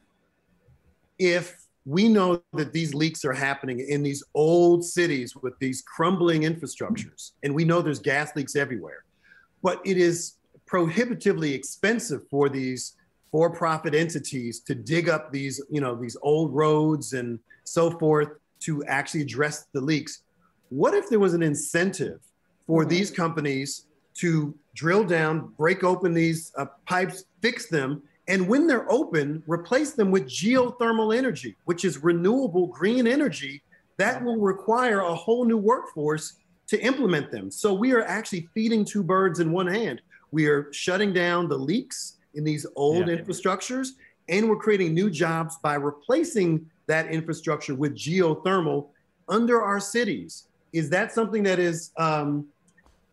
If 1.18 1.56
we 1.84 2.08
know 2.08 2.42
that 2.52 2.72
these 2.72 2.94
leaks 2.94 3.24
are 3.24 3.32
happening 3.32 3.80
in 3.80 4.02
these 4.02 4.22
old 4.34 4.84
cities 4.84 5.34
with 5.36 5.58
these 5.58 5.82
crumbling 5.82 6.42
infrastructures, 6.42 7.32
and 7.42 7.54
we 7.54 7.64
know 7.64 7.82
there's 7.82 7.98
gas 7.98 8.34
leaks 8.36 8.54
everywhere, 8.56 9.04
but 9.62 9.80
it 9.84 9.96
is 9.96 10.34
prohibitively 10.66 11.54
expensive 11.54 12.22
for 12.28 12.48
these 12.48 12.96
for-profit 13.30 13.94
entities 13.94 14.60
to 14.60 14.74
dig 14.74 15.08
up 15.08 15.32
these, 15.32 15.62
you 15.70 15.80
know, 15.80 15.94
these 15.94 16.16
old 16.22 16.54
roads 16.54 17.14
and 17.14 17.38
so 17.64 17.90
forth 17.90 18.28
to 18.60 18.84
actually 18.84 19.22
address 19.22 19.66
the 19.72 19.80
leaks. 19.80 20.24
What 20.68 20.94
if 20.94 21.08
there 21.08 21.18
was 21.18 21.34
an 21.34 21.42
incentive 21.42 22.20
for 22.66 22.84
these 22.84 23.10
companies 23.10 23.86
to 24.14 24.54
drill 24.74 25.04
down, 25.04 25.52
break 25.56 25.82
open 25.84 26.14
these 26.14 26.52
uh, 26.56 26.66
pipes, 26.86 27.24
fix 27.40 27.66
them, 27.68 28.02
and 28.28 28.46
when 28.46 28.66
they're 28.66 28.90
open, 28.90 29.42
replace 29.46 29.92
them 29.92 30.10
with 30.10 30.28
geothermal 30.28 31.16
energy, 31.16 31.56
which 31.64 31.84
is 31.84 32.02
renewable 32.02 32.66
green 32.68 33.06
energy 33.06 33.62
that 33.98 34.22
will 34.22 34.38
require 34.38 35.00
a 35.00 35.14
whole 35.14 35.44
new 35.44 35.58
workforce 35.58 36.36
to 36.72 36.80
implement 36.82 37.30
them. 37.30 37.50
So 37.50 37.74
we 37.74 37.92
are 37.92 38.02
actually 38.02 38.48
feeding 38.54 38.82
two 38.82 39.02
birds 39.02 39.40
in 39.40 39.52
one 39.52 39.66
hand. 39.66 40.00
We 40.30 40.46
are 40.46 40.72
shutting 40.72 41.12
down 41.12 41.46
the 41.46 41.58
leaks 41.58 42.16
in 42.32 42.44
these 42.44 42.64
old 42.76 43.08
Yeah. 43.08 43.16
infrastructures, 43.16 43.88
and 44.30 44.48
we're 44.48 44.56
creating 44.56 44.94
new 44.94 45.10
jobs 45.10 45.58
by 45.62 45.74
replacing 45.74 46.64
that 46.86 47.08
infrastructure 47.08 47.74
with 47.74 47.94
geothermal 47.94 48.88
under 49.28 49.60
our 49.60 49.80
cities. 49.80 50.44
Is 50.72 50.88
that 50.88 51.12
something 51.12 51.42
that 51.42 51.58
is 51.58 51.90
um, 51.98 52.46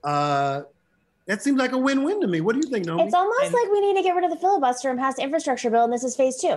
uh, 0.05 0.62
that 1.28 1.43
seems 1.43 1.60
like 1.60 1.74
a 1.74 1.78
win-win 1.78 2.22
to 2.22 2.28
me. 2.28 2.39
What 2.41 2.53
do 2.53 2.62
you 2.64 2.72
think, 2.72 2.86
Naomi? 2.86 3.03
It's 3.03 3.14
almost 3.14 3.53
like 3.53 3.70
we 3.70 3.82
need 3.82 3.97
to 3.97 4.01
get 4.01 4.16
rid 4.16 4.24
of 4.24 4.32
the 4.32 4.38
filibuster 4.38 4.89
and 4.89 4.97
pass 4.97 5.18
the 5.18 5.22
infrastructure 5.24 5.70
bill, 5.70 5.84
and 5.84 5.91
this 5.91 6.05
is 6.05 6.16
phase 6.16 6.38
two. 6.38 6.55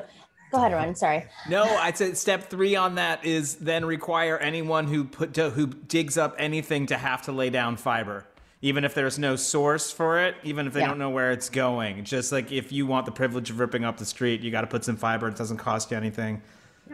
Go 0.52 0.58
ahead, 0.58 0.72
Ron. 0.72 0.94
Sorry. 0.94 1.24
No, 1.48 1.64
I'd 1.64 1.96
say 1.96 2.12
step 2.12 2.50
three 2.50 2.76
on 2.76 2.96
that 2.96 3.24
is 3.24 3.56
then 3.56 3.84
require 3.86 4.36
anyone 4.38 4.86
who 4.86 5.04
put 5.04 5.32
to, 5.34 5.48
who 5.50 5.66
digs 5.66 6.18
up 6.18 6.34
anything 6.38 6.86
to 6.86 6.96
have 6.98 7.22
to 7.22 7.32
lay 7.32 7.48
down 7.48 7.76
fiber, 7.76 8.26
even 8.60 8.84
if 8.84 8.94
there's 8.94 9.18
no 9.18 9.34
source 9.34 9.90
for 9.90 10.20
it, 10.20 10.36
even 10.44 10.66
if 10.66 10.74
they 10.74 10.80
Yeah. 10.80 10.88
don't 10.88 10.98
know 10.98 11.10
where 11.10 11.32
it's 11.32 11.48
going. 11.48 12.04
Just 12.04 12.32
like 12.32 12.52
if 12.52 12.70
you 12.70 12.86
want 12.86 13.06
the 13.06 13.12
privilege 13.12 13.48
of 13.48 13.58
ripping 13.58 13.84
up 13.84 13.96
the 13.96 14.04
street, 14.04 14.42
you 14.42 14.50
got 14.50 14.60
to 14.60 14.66
put 14.66 14.84
some 14.84 14.96
fiber. 14.96 15.26
It 15.28 15.36
doesn't 15.36 15.56
cost 15.56 15.90
you 15.90 15.96
anything. 15.96 16.42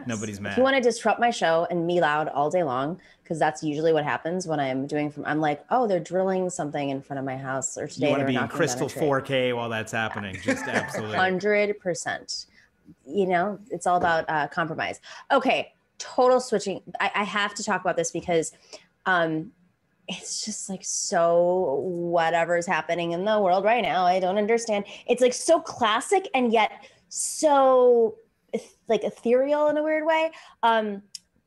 Nobody's 0.05 0.39
mad. 0.39 0.51
If 0.53 0.57
you 0.57 0.63
want 0.63 0.77
to 0.77 0.81
disrupt 0.81 1.19
my 1.19 1.29
show 1.29 1.67
and 1.69 1.85
me 1.85 1.99
loud 1.99 2.29
all 2.29 2.49
day 2.49 2.63
long, 2.63 3.01
because 3.21 3.37
that's 3.37 3.61
usually 3.61 3.91
what 3.91 4.05
happens 4.05 4.47
when 4.47 4.57
I'm 4.59 4.87
doing 4.87 5.11
from. 5.11 5.25
I'm 5.25 5.41
like, 5.41 5.65
oh, 5.69 5.87
they're 5.87 5.99
drilling 5.99 6.49
something 6.49 6.89
in 6.89 7.01
front 7.01 7.19
of 7.19 7.25
my 7.25 7.35
house, 7.35 7.77
or 7.77 7.87
today 7.87 8.05
you 8.07 8.11
want 8.11 8.21
to 8.21 8.27
be 8.27 8.35
in 8.35 8.47
crystal 8.47 8.87
down 8.87 8.95
a 8.95 8.99
tree. 8.99 9.07
4K 9.49 9.55
while 9.55 9.67
that's 9.67 9.91
happening. 9.91 10.37
Just 10.41 10.63
absolutely. 10.65 11.17
Hundred 11.17 11.77
percent. 11.81 12.45
You 13.05 13.27
know, 13.27 13.59
it's 13.69 13.87
all 13.87 13.97
about 13.97 14.25
uh, 14.27 14.47
compromise. 14.47 14.99
Okay, 15.31 15.73
total 15.97 16.39
switching. 16.39 16.81
I, 16.99 17.11
I 17.15 17.23
have 17.23 17.53
to 17.55 17.63
talk 17.63 17.81
about 17.81 17.97
this 17.97 18.11
because 18.11 18.51
um, 19.05 19.51
it's 20.07 20.43
just 20.43 20.69
like 20.69 20.83
so 20.83 21.81
whatever's 21.83 22.65
happening 22.65 23.11
in 23.11 23.25
the 23.25 23.39
world 23.39 23.63
right 23.63 23.83
now. 23.83 24.05
I 24.05 24.19
don't 24.19 24.37
understand. 24.37 24.85
It's 25.07 25.21
like 25.21 25.33
so 25.33 25.59
classic 25.59 26.27
and 26.33 26.51
yet 26.51 26.71
so 27.09 28.15
like 28.87 29.03
ethereal 29.03 29.67
in 29.67 29.77
a 29.77 29.83
weird 29.83 30.05
way. 30.05 30.31
Um, 30.63 31.03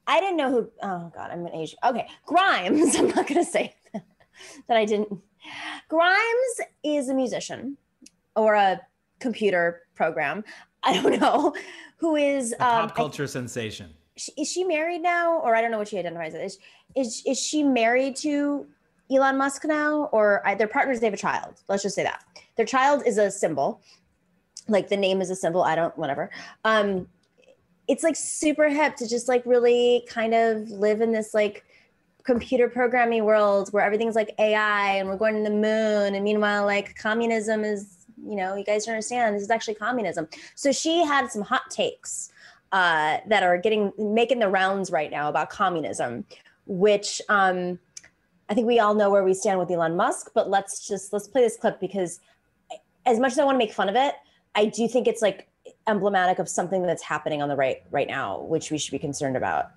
I 0.06 0.20
didn't 0.20 0.36
know 0.36 0.50
who. 0.50 0.70
Oh 0.82 1.12
God, 1.14 1.30
I'm 1.30 1.46
an 1.46 1.54
Asian. 1.54 1.78
Okay, 1.84 2.06
Grimes. 2.26 2.96
I'm 2.98 3.08
not 3.08 3.26
gonna 3.26 3.44
say 3.44 3.74
that 3.92 4.76
I 4.76 4.84
didn't. 4.84 5.08
Grimes 5.88 6.60
is 6.84 7.08
a 7.08 7.14
musician 7.14 7.76
or 8.36 8.54
a 8.54 8.80
computer 9.18 9.82
program. 9.94 10.44
I 10.84 11.00
don't 11.00 11.20
know 11.20 11.54
who 11.98 12.16
is. 12.16 12.52
A 12.52 12.64
Um, 12.64 12.88
pop 12.88 12.94
culture 12.96 13.26
sensation. 13.26 13.90
is 14.36 14.50
she 14.50 14.64
married 14.64 15.00
now, 15.02 15.38
or 15.38 15.54
I 15.54 15.60
don't 15.60 15.70
know 15.70 15.78
what 15.78 15.88
she 15.88 15.98
identifies 15.98 16.34
as. 16.34 16.52
Is 16.54 16.58
is, 16.94 17.22
is 17.26 17.40
she 17.40 17.62
married 17.62 18.16
to 18.16 18.66
Elon 19.10 19.38
Musk 19.38 19.64
now, 19.64 20.04
or 20.12 20.46
I, 20.46 20.54
their 20.54 20.68
partners? 20.68 21.00
They 21.00 21.06
have 21.06 21.14
a 21.14 21.16
child. 21.16 21.54
Let's 21.68 21.82
just 21.82 21.94
say 21.94 22.02
that 22.02 22.22
their 22.56 22.66
child 22.66 23.02
is 23.06 23.16
a 23.18 23.30
symbol, 23.30 23.80
like 24.68 24.88
the 24.88 24.96
name 24.96 25.20
is 25.22 25.30
a 25.30 25.36
symbol. 25.36 25.62
I 25.62 25.74
don't, 25.74 25.96
whatever. 25.96 26.30
Um, 26.64 27.08
it's 27.88 28.02
like 28.02 28.14
super 28.16 28.68
hip 28.68 28.96
to 28.96 29.08
just 29.08 29.26
like 29.28 29.42
really 29.46 30.06
kind 30.08 30.34
of 30.34 30.68
live 30.70 31.00
in 31.00 31.12
this 31.12 31.32
like 31.34 31.64
computer 32.24 32.68
programming 32.68 33.24
world 33.24 33.68
where 33.72 33.82
everything's 33.82 34.14
like 34.14 34.32
AI 34.38 34.96
and 34.96 35.08
we're 35.08 35.16
going 35.16 35.34
to 35.36 35.42
the 35.42 35.50
moon, 35.50 36.14
and 36.14 36.22
meanwhile, 36.24 36.64
like 36.66 36.94
communism 36.96 37.64
is, 37.64 38.01
you 38.24 38.36
know, 38.36 38.54
you 38.54 38.64
guys 38.64 38.86
understand. 38.88 39.34
This 39.34 39.42
is 39.42 39.50
actually 39.50 39.74
communism. 39.74 40.28
So 40.54 40.72
she 40.72 41.04
had 41.04 41.30
some 41.30 41.42
hot 41.42 41.70
takes 41.70 42.30
uh, 42.72 43.18
that 43.26 43.42
are 43.42 43.58
getting 43.58 43.92
making 43.98 44.38
the 44.38 44.48
rounds 44.48 44.90
right 44.90 45.10
now 45.10 45.28
about 45.28 45.50
communism, 45.50 46.24
which 46.66 47.20
um, 47.28 47.78
I 48.48 48.54
think 48.54 48.66
we 48.66 48.78
all 48.78 48.94
know 48.94 49.10
where 49.10 49.24
we 49.24 49.34
stand 49.34 49.58
with 49.58 49.70
Elon 49.70 49.96
Musk. 49.96 50.30
But 50.34 50.48
let's 50.48 50.86
just 50.86 51.12
let's 51.12 51.28
play 51.28 51.42
this 51.42 51.56
clip 51.56 51.80
because 51.80 52.20
as 53.04 53.18
much 53.18 53.32
as 53.32 53.38
I 53.38 53.44
want 53.44 53.56
to 53.56 53.58
make 53.58 53.72
fun 53.72 53.88
of 53.88 53.96
it, 53.96 54.14
I 54.54 54.66
do 54.66 54.88
think 54.88 55.06
it's 55.06 55.22
like 55.22 55.48
emblematic 55.86 56.38
of 56.38 56.48
something 56.48 56.82
that's 56.82 57.02
happening 57.02 57.42
on 57.42 57.48
the 57.48 57.56
right 57.56 57.82
right 57.90 58.08
now, 58.08 58.40
which 58.42 58.70
we 58.70 58.78
should 58.78 58.92
be 58.92 58.98
concerned 58.98 59.36
about. 59.36 59.70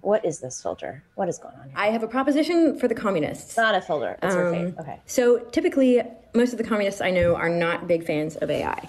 What 0.00 0.24
is 0.24 0.40
this 0.40 0.62
filter? 0.62 1.02
What 1.14 1.28
is 1.28 1.38
going 1.38 1.54
on? 1.56 1.64
Here? 1.64 1.74
I 1.74 1.86
have 1.88 2.02
a 2.02 2.08
proposition 2.08 2.78
for 2.78 2.88
the 2.88 2.94
communists. 2.94 3.50
It's 3.50 3.56
not 3.56 3.74
a 3.74 3.80
filter. 3.80 4.16
It's. 4.22 4.34
Um, 4.34 4.74
Okay. 4.78 5.00
So 5.06 5.38
typically, 5.38 6.02
most 6.34 6.52
of 6.52 6.58
the 6.58 6.64
communists 6.64 7.00
I 7.00 7.10
know 7.10 7.34
are 7.34 7.48
not 7.48 7.88
big 7.88 8.04
fans 8.04 8.36
of 8.36 8.50
AI. 8.50 8.88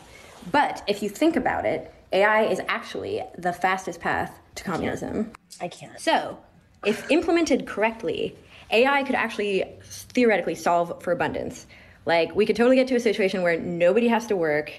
But 0.51 0.83
if 0.87 1.01
you 1.01 1.09
think 1.09 1.35
about 1.35 1.65
it, 1.65 1.91
AI 2.13 2.43
is 2.43 2.61
actually 2.67 3.23
the 3.37 3.51
fastest 3.51 3.99
path 3.99 4.39
to 4.55 4.63
communism. 4.63 5.31
I 5.59 5.67
can't. 5.67 5.99
So, 5.99 6.37
if 6.85 7.09
implemented 7.11 7.65
correctly, 7.67 8.35
AI 8.71 9.03
could 9.03 9.15
actually 9.15 9.63
theoretically 9.83 10.55
solve 10.55 11.01
for 11.01 11.11
abundance. 11.11 11.67
Like, 12.05 12.33
we 12.35 12.45
could 12.45 12.55
totally 12.55 12.75
get 12.77 12.87
to 12.89 12.95
a 12.95 12.99
situation 12.99 13.41
where 13.41 13.59
nobody 13.59 14.07
has 14.07 14.27
to 14.27 14.37
work, 14.37 14.71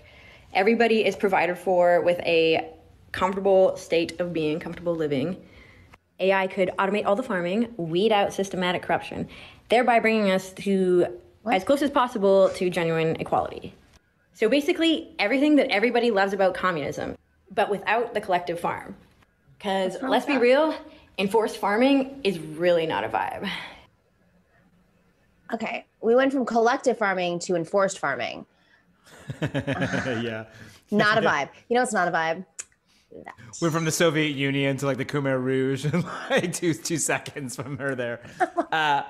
everybody 0.54 1.04
is 1.04 1.16
provided 1.16 1.58
for 1.58 2.00
with 2.00 2.18
a 2.20 2.70
comfortable 3.12 3.76
state 3.76 4.18
of 4.20 4.32
being, 4.32 4.58
comfortable 4.60 4.94
living. 4.94 5.36
AI 6.20 6.46
could 6.46 6.70
automate 6.78 7.06
all 7.06 7.16
the 7.16 7.22
farming, 7.22 7.72
weed 7.76 8.12
out 8.12 8.32
systematic 8.32 8.82
corruption, 8.82 9.28
thereby 9.68 10.00
bringing 10.00 10.30
us 10.30 10.52
to 10.54 11.06
as 11.50 11.64
close 11.64 11.82
as 11.82 11.90
possible 11.90 12.50
to 12.50 12.68
genuine 12.70 13.16
equality. 13.16 13.72
So 14.34 14.48
basically, 14.48 15.14
everything 15.18 15.56
that 15.56 15.70
everybody 15.70 16.10
loves 16.10 16.32
about 16.32 16.54
communism, 16.54 17.16
but 17.54 17.70
without 17.70 18.14
the 18.14 18.20
collective 18.20 18.60
farm. 18.60 18.94
Because 19.56 19.96
let's 20.02 20.26
be 20.26 20.34
that? 20.34 20.40
real, 20.40 20.74
enforced 21.18 21.56
farming 21.56 22.20
is 22.22 22.38
really 22.38 22.86
not 22.86 23.04
a 23.04 23.08
vibe. 23.08 23.50
Okay. 25.52 25.86
We 26.00 26.14
went 26.14 26.32
from 26.32 26.44
collective 26.44 26.98
farming 26.98 27.40
to 27.40 27.56
enforced 27.56 27.98
farming. 27.98 28.46
yeah. 29.42 30.44
Not 30.90 31.18
a 31.18 31.20
vibe. 31.26 31.48
You 31.68 31.76
know, 31.76 31.82
it's 31.82 31.92
not 31.92 32.06
a 32.06 32.12
vibe. 32.12 32.44
Went 33.60 33.72
from 33.74 33.84
the 33.84 33.92
Soviet 33.92 34.34
Union 34.36 34.76
to 34.78 34.86
like 34.86 34.96
the 34.98 35.04
Khmer 35.04 35.42
Rouge 35.42 35.84
in 35.86 36.04
like 36.30 36.52
two 36.52 36.74
two 36.74 36.96
seconds 36.98 37.56
from 37.56 37.78
her 37.78 37.94
there. 37.94 38.20
Uh, 38.72 39.02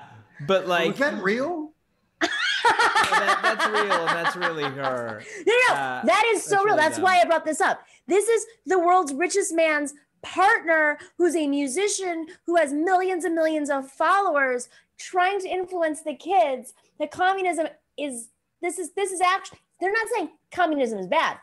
but 0.47 0.67
like 0.67 0.91
Was 0.91 0.99
that 0.99 1.21
real? 1.21 1.73
that, 2.21 3.39
that's 3.43 3.65
real 3.67 4.07
and 4.07 4.09
that's 4.25 4.35
really 4.35 4.63
her. 4.63 5.23
No, 5.45 5.53
no, 5.69 5.73
Uh, 5.75 6.05
that 6.05 6.23
is 6.33 6.43
so 6.43 6.51
that's 6.51 6.51
real. 6.51 6.63
really 6.65 6.77
That's 6.77 6.95
dumb. 6.97 7.03
why 7.03 7.19
I 7.21 7.25
brought 7.25 7.45
this 7.45 7.59
up. 7.61 7.81
This 8.07 8.27
is 8.27 8.45
the 8.65 8.79
world's 8.79 9.13
richest 9.13 9.53
man's 9.53 9.93
partner, 10.21 10.97
who's 11.17 11.35
a 11.35 11.47
musician 11.47 12.27
who 12.45 12.55
has 12.55 12.73
millions 12.73 13.25
and 13.25 13.35
millions 13.35 13.69
of 13.69 13.89
followers, 13.89 14.69
trying 14.97 15.39
to 15.41 15.47
influence 15.47 16.01
the 16.03 16.13
kids. 16.15 16.73
That 16.99 17.11
communism 17.11 17.67
is 17.97 18.29
this 18.61 18.79
is 18.79 18.91
this 18.93 19.11
is 19.11 19.21
actually 19.21 19.59
they're 19.79 19.91
not 19.91 20.07
saying 20.15 20.29
communism 20.51 20.99
is 20.99 21.07
bad, 21.07 21.37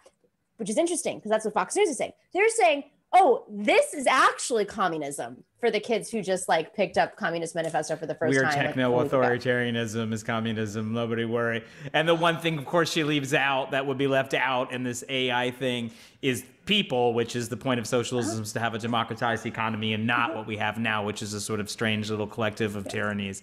which 0.56 0.70
is 0.70 0.78
interesting 0.78 1.18
because 1.18 1.30
that's 1.30 1.44
what 1.44 1.54
Fox 1.54 1.76
News 1.76 1.88
is 1.88 1.96
saying. 1.96 2.12
They're 2.32 2.48
saying 2.48 2.84
oh, 3.14 3.44
this 3.48 3.94
is 3.94 4.06
actually 4.06 4.64
communism 4.64 5.42
for 5.58 5.70
the 5.70 5.80
kids 5.80 6.10
who 6.10 6.22
just 6.22 6.48
like 6.48 6.74
picked 6.74 6.98
up 6.98 7.16
Communist 7.16 7.54
Manifesto 7.54 7.96
for 7.96 8.06
the 8.06 8.14
first 8.14 8.32
Weird 8.32 8.44
time. 8.44 8.56
like, 8.56 8.66
techno 8.66 9.00
ago. 9.00 9.08
authoritarianism 9.08 10.12
is 10.12 10.22
communism. 10.22 10.92
Nobody 10.92 11.24
worry. 11.24 11.64
And 11.92 12.08
the 12.08 12.14
one 12.14 12.38
thing, 12.38 12.58
of 12.58 12.66
course, 12.66 12.92
she 12.92 13.04
leaves 13.04 13.32
out 13.32 13.70
that 13.70 13.86
would 13.86 13.98
be 13.98 14.06
left 14.06 14.34
out 14.34 14.72
in 14.72 14.82
this 14.82 15.02
AI 15.08 15.50
thing 15.52 15.90
is 16.20 16.44
people, 16.66 17.14
which 17.14 17.36
is 17.36 17.48
the 17.48 17.56
point 17.56 17.80
of 17.80 17.86
socialism, 17.86 18.42
is 18.42 18.52
to 18.52 18.60
have 18.60 18.74
a 18.74 18.78
democratized 18.78 19.46
economy 19.46 19.94
and 19.94 20.06
not 20.06 20.34
what 20.34 20.46
we 20.46 20.56
have 20.56 20.78
now, 20.78 21.04
which 21.04 21.22
is 21.22 21.32
a 21.32 21.40
sort 21.40 21.60
of 21.60 21.70
strange 21.70 22.10
little 22.10 22.26
collective 22.26 22.76
of 22.76 22.86
tyrannies. 22.88 23.42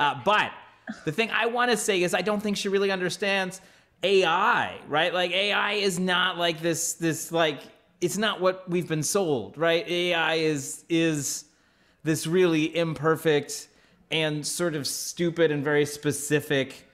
Uh, 0.00 0.14
but 0.24 0.50
the 1.04 1.12
thing 1.12 1.30
I 1.30 1.46
want 1.46 1.70
to 1.70 1.76
say 1.76 2.02
is 2.02 2.12
I 2.12 2.22
don't 2.22 2.42
think 2.42 2.56
she 2.56 2.68
really 2.68 2.90
understands 2.90 3.60
AI, 4.02 4.78
right? 4.88 5.14
Like 5.14 5.30
AI 5.32 5.72
is 5.74 5.98
not 5.98 6.38
like 6.38 6.60
this 6.60 6.94
this 6.94 7.30
like 7.32 7.60
it's 8.00 8.18
not 8.18 8.40
what 8.40 8.68
we've 8.68 8.88
been 8.88 9.02
sold, 9.02 9.56
right? 9.56 9.86
AI 9.88 10.34
is 10.34 10.84
is 10.88 11.44
this 12.02 12.26
really 12.26 12.76
imperfect 12.76 13.68
and 14.10 14.46
sort 14.46 14.74
of 14.74 14.86
stupid 14.86 15.50
and 15.50 15.62
very 15.62 15.86
specific 15.86 16.88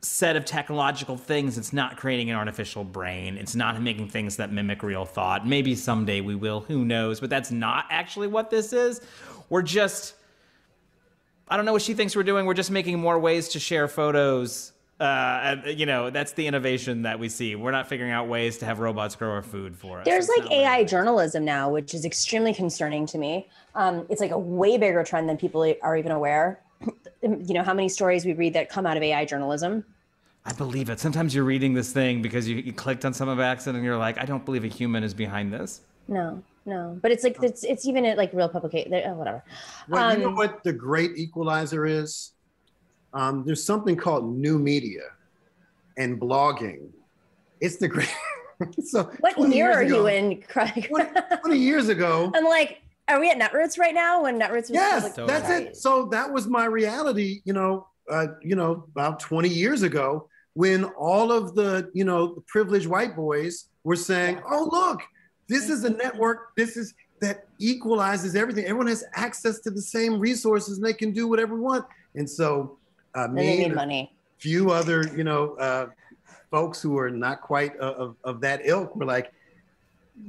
set 0.00 0.36
of 0.36 0.44
technological 0.44 1.16
things. 1.16 1.56
It's 1.56 1.72
not 1.72 1.96
creating 1.96 2.30
an 2.30 2.36
artificial 2.36 2.84
brain. 2.84 3.36
It's 3.36 3.54
not 3.54 3.80
making 3.80 4.08
things 4.08 4.36
that 4.36 4.52
mimic 4.52 4.82
real 4.82 5.04
thought. 5.04 5.46
Maybe 5.46 5.74
someday 5.74 6.20
we 6.20 6.34
will, 6.34 6.60
who 6.60 6.84
knows? 6.84 7.20
But 7.20 7.30
that's 7.30 7.50
not 7.50 7.86
actually 7.90 8.28
what 8.28 8.50
this 8.50 8.72
is. 8.72 9.00
We're 9.48 9.62
just 9.62 10.14
I 11.50 11.56
don't 11.56 11.64
know 11.64 11.72
what 11.72 11.82
she 11.82 11.94
thinks 11.94 12.14
we're 12.14 12.24
doing. 12.24 12.44
We're 12.44 12.54
just 12.54 12.70
making 12.70 12.98
more 12.98 13.18
ways 13.18 13.48
to 13.50 13.60
share 13.60 13.88
photos. 13.88 14.72
Uh, 15.00 15.58
and, 15.64 15.78
you 15.78 15.86
know, 15.86 16.10
that's 16.10 16.32
the 16.32 16.46
innovation 16.46 17.02
that 17.02 17.18
we 17.18 17.28
see. 17.28 17.54
We're 17.54 17.70
not 17.70 17.88
figuring 17.88 18.10
out 18.12 18.28
ways 18.28 18.58
to 18.58 18.66
have 18.66 18.80
robots 18.80 19.14
grow 19.14 19.30
our 19.30 19.42
food 19.42 19.76
for 19.76 20.00
us. 20.00 20.06
There's 20.06 20.28
It's 20.28 20.36
like 20.36 20.50
not 20.50 20.50
AI 20.50 20.84
journalism 20.84 21.44
now, 21.44 21.70
which 21.70 21.92
is 21.94 22.04
extremely 22.04 22.54
concerning 22.54 23.06
to 23.06 23.18
me. 23.18 23.48
Um, 23.74 24.06
it's 24.08 24.20
like 24.20 24.30
a 24.30 24.38
way 24.38 24.78
bigger 24.78 25.04
trend 25.04 25.28
than 25.28 25.36
people 25.36 25.74
are 25.82 25.96
even 25.96 26.12
aware. 26.12 26.60
you 27.22 27.52
know 27.54 27.62
how 27.62 27.74
many 27.74 27.88
stories 27.88 28.24
we 28.24 28.32
read 28.32 28.54
that 28.54 28.70
come 28.70 28.86
out 28.86 28.96
of 28.96 29.02
AI 29.02 29.24
journalism. 29.24 29.84
I 30.44 30.52
believe 30.52 30.88
it. 30.90 30.98
Sometimes 30.98 31.34
you're 31.34 31.44
reading 31.44 31.74
this 31.74 31.92
thing 31.92 32.22
because 32.22 32.48
you, 32.48 32.56
you 32.56 32.72
clicked 32.72 33.04
on 33.04 33.12
some 33.14 33.28
of 33.28 33.38
accident 33.38 33.76
and 33.76 33.84
you're 33.84 33.98
like, 33.98 34.18
I 34.18 34.24
don't 34.24 34.44
believe 34.44 34.64
a 34.64 34.68
human 34.68 35.04
is 35.04 35.14
behind 35.14 35.52
this. 35.52 35.82
No, 36.06 36.42
no, 36.64 36.98
but 37.02 37.10
it's 37.10 37.22
like 37.24 37.36
it's 37.42 37.64
it's 37.64 37.86
even 37.86 38.04
at 38.06 38.16
like 38.16 38.32
real 38.32 38.48
publication. 38.48 38.94
Oh, 38.94 39.14
whatever. 39.14 39.44
Well, 39.86 40.04
you 40.04 40.16
know 40.18 40.30
Um, 40.30 40.34
what 40.34 40.62
the 40.64 40.72
great 40.72 41.16
equalizer 41.16 41.86
is? 41.86 42.32
Um, 43.14 43.44
there's 43.44 43.64
something 43.64 43.96
called 43.96 44.36
new 44.36 44.58
media 44.58 45.02
and 45.96 46.20
blogging. 46.20 46.88
It's 47.60 47.76
the 47.76 47.88
great. 47.88 48.12
so 48.84 49.10
What 49.20 49.38
year 49.52 49.72
are 49.72 49.80
ago- 49.82 50.06
you 50.06 50.06
in, 50.08 50.42
Craig? 50.42 50.90
20 51.42 51.58
years 51.58 51.88
ago. 51.88 52.30
I'm 52.34 52.44
like, 52.44 52.82
are 53.08 53.18
we 53.20 53.30
at 53.30 53.38
Netroots 53.38 53.78
right 53.78 53.94
now? 53.94 54.22
When 54.22 54.38
Netroots 54.38 54.68
was 54.68 54.70
Yes, 54.70 55.14
that's 55.16 55.48
it. 55.48 55.76
So 55.76 56.06
that 56.06 56.30
was 56.32 56.46
my 56.46 56.66
reality, 56.66 57.40
you 57.44 57.52
know, 57.52 57.86
uh, 58.10 58.28
you 58.42 58.54
know, 58.56 58.84
about 58.90 59.20
20 59.20 59.48
years 59.48 59.82
ago 59.82 60.28
when 60.54 60.84
all 60.84 61.30
of 61.30 61.54
the, 61.54 61.90
you 61.94 62.04
know, 62.04 62.34
the 62.34 62.40
privileged 62.42 62.86
white 62.86 63.14
boys 63.14 63.68
were 63.84 63.96
saying, 63.96 64.40
"Oh, 64.50 64.68
look, 64.70 65.02
this 65.48 65.68
is 65.68 65.84
a 65.84 65.90
network. 65.90 66.54
This 66.56 66.76
is 66.76 66.94
that 67.20 67.46
equalizes 67.58 68.34
everything. 68.34 68.64
Everyone 68.64 68.86
has 68.86 69.04
access 69.14 69.60
to 69.60 69.70
the 69.70 69.82
same 69.82 70.18
resources 70.18 70.78
and 70.78 70.86
they 70.86 70.92
can 70.92 71.12
do 71.12 71.28
whatever 71.28 71.54
we 71.54 71.60
want." 71.60 71.84
And 72.14 72.28
so, 72.28 72.77
uh, 73.18 73.26
they 73.26 73.32
me 73.32 73.56
need 73.56 73.64
and 73.64 73.72
a 73.72 73.76
money. 73.76 74.12
few 74.38 74.70
other, 74.70 75.02
you 75.16 75.24
know, 75.24 75.54
uh, 75.54 75.86
folks 76.50 76.80
who 76.80 76.96
are 76.98 77.10
not 77.10 77.40
quite 77.40 77.76
of, 77.76 77.96
of, 77.96 78.16
of 78.24 78.40
that 78.40 78.60
ilk 78.64 78.94
were 78.96 79.04
like, 79.04 79.32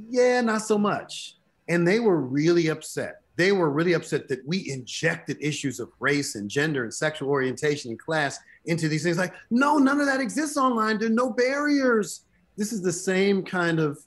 yeah, 0.08 0.40
not 0.40 0.62
so 0.62 0.76
much. 0.76 1.36
And 1.68 1.86
they 1.86 2.00
were 2.00 2.20
really 2.20 2.68
upset. 2.68 3.22
They 3.36 3.52
were 3.52 3.70
really 3.70 3.94
upset 3.94 4.28
that 4.28 4.40
we 4.46 4.70
injected 4.70 5.36
issues 5.40 5.80
of 5.80 5.88
race 6.00 6.34
and 6.34 6.50
gender 6.50 6.82
and 6.84 6.92
sexual 6.92 7.28
orientation 7.30 7.90
and 7.90 7.98
class 7.98 8.38
into 8.66 8.88
these 8.88 9.02
things. 9.02 9.18
Like, 9.18 9.34
no, 9.50 9.78
none 9.78 10.00
of 10.00 10.06
that 10.06 10.20
exists 10.20 10.56
online. 10.56 10.98
There 10.98 11.08
are 11.08 11.12
no 11.24 11.30
barriers. 11.30 12.22
This 12.56 12.72
is 12.72 12.82
the 12.82 12.92
same 12.92 13.42
kind 13.44 13.78
of 13.78 13.98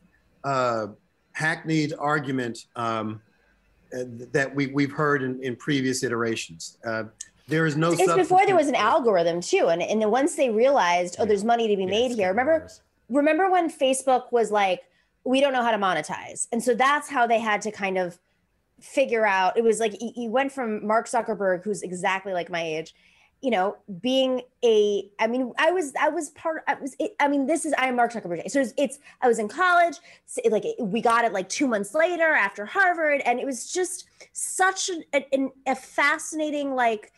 uh, 0.43 0.87
hackneyed 1.31 1.93
argument 1.97 2.65
um, 2.75 3.21
uh, 3.95 4.03
that 4.31 4.53
we, 4.53 4.67
we've 4.67 4.91
heard 4.91 5.23
in, 5.23 5.41
in 5.41 5.55
previous 5.55 6.03
iterations. 6.03 6.77
Uh, 6.85 7.05
there 7.47 7.65
is 7.65 7.75
no. 7.75 7.91
it's 7.91 8.13
before 8.13 8.45
there 8.45 8.55
was 8.55 8.67
an 8.67 8.75
algorithm 8.75 9.41
too, 9.41 9.67
and 9.67 9.81
and 9.81 10.01
then 10.01 10.11
once 10.11 10.35
they 10.35 10.49
realized, 10.49 11.17
oh, 11.19 11.25
there's 11.25 11.43
money 11.43 11.67
to 11.67 11.75
be 11.75 11.85
made 11.85 12.11
here. 12.11 12.29
Remember, 12.29 12.69
remember 13.09 13.51
when 13.51 13.69
Facebook 13.69 14.31
was 14.31 14.51
like, 14.51 14.81
we 15.23 15.41
don't 15.41 15.53
know 15.53 15.63
how 15.63 15.71
to 15.71 15.77
monetize, 15.77 16.47
and 16.51 16.63
so 16.63 16.73
that's 16.73 17.09
how 17.09 17.27
they 17.27 17.39
had 17.39 17.61
to 17.63 17.71
kind 17.71 17.97
of 17.97 18.17
figure 18.79 19.25
out. 19.25 19.57
It 19.57 19.63
was 19.63 19.79
like 19.79 20.01
you 20.01 20.11
you 20.15 20.29
went 20.29 20.51
from 20.51 20.85
Mark 20.85 21.07
Zuckerberg, 21.07 21.63
who's 21.63 21.81
exactly 21.81 22.31
like 22.31 22.49
my 22.49 22.61
age, 22.61 22.95
you 23.41 23.51
know, 23.51 23.75
being 23.99 24.41
a. 24.63 25.09
I 25.19 25.27
mean, 25.27 25.51
I 25.59 25.71
was 25.71 25.91
I 25.99 26.07
was 26.07 26.29
part. 26.29 26.63
I 26.69 26.75
was. 26.75 26.95
It, 26.97 27.13
I 27.19 27.27
mean, 27.27 27.45
this 27.45 27.65
is 27.65 27.73
I 27.77 27.87
am 27.87 27.97
Mark 27.97 28.13
Zuckerberg. 28.13 28.49
So 28.49 28.61
it's, 28.61 28.73
it's 28.77 28.99
I 29.21 29.27
was 29.27 29.37
in 29.37 29.49
college. 29.49 29.97
So 30.27 30.41
it, 30.45 30.51
like 30.53 30.63
we 30.79 31.01
got 31.01 31.25
it 31.25 31.33
like 31.33 31.49
two 31.49 31.67
months 31.67 31.93
later 31.93 32.23
after 32.23 32.65
Harvard, 32.65 33.21
and 33.25 33.41
it 33.41 33.45
was 33.45 33.69
just 33.69 34.07
such 34.31 34.89
an, 34.89 35.03
an, 35.33 35.51
a 35.67 35.75
fascinating 35.75 36.73
like 36.73 37.11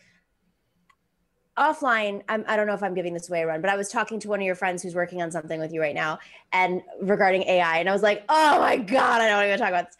offline 1.58 2.22
I'm, 2.28 2.44
i 2.48 2.56
don't 2.56 2.68
know 2.68 2.74
if 2.74 2.84
i'm 2.84 2.94
giving 2.94 3.14
this 3.14 3.30
away 3.30 3.42
Arun 3.42 3.62
but 3.62 3.70
i 3.70 3.76
was 3.76 3.90
talking 3.90 4.20
to 4.22 4.28
one 4.28 4.40
of 4.40 4.46
your 4.46 4.56
friends 4.56 4.84
who's 4.84 4.96
working 4.96 5.22
on 5.22 5.32
something 5.32 5.60
with 5.60 5.72
you 5.72 5.82
right 5.82 5.96
now 5.96 6.20
and 6.52 6.82
regarding 7.02 7.44
ai 7.44 7.80
and 7.80 7.90
i 7.90 7.94
was 7.94 8.04
like 8.04 8.24
oh 8.30 8.60
my 8.60 8.78
god 8.78 9.22
i 9.22 9.28
don't 9.28 9.48
want 9.48 9.52
to 9.52 9.58
talk 9.58 9.70
about 9.70 9.88
this. 9.88 9.98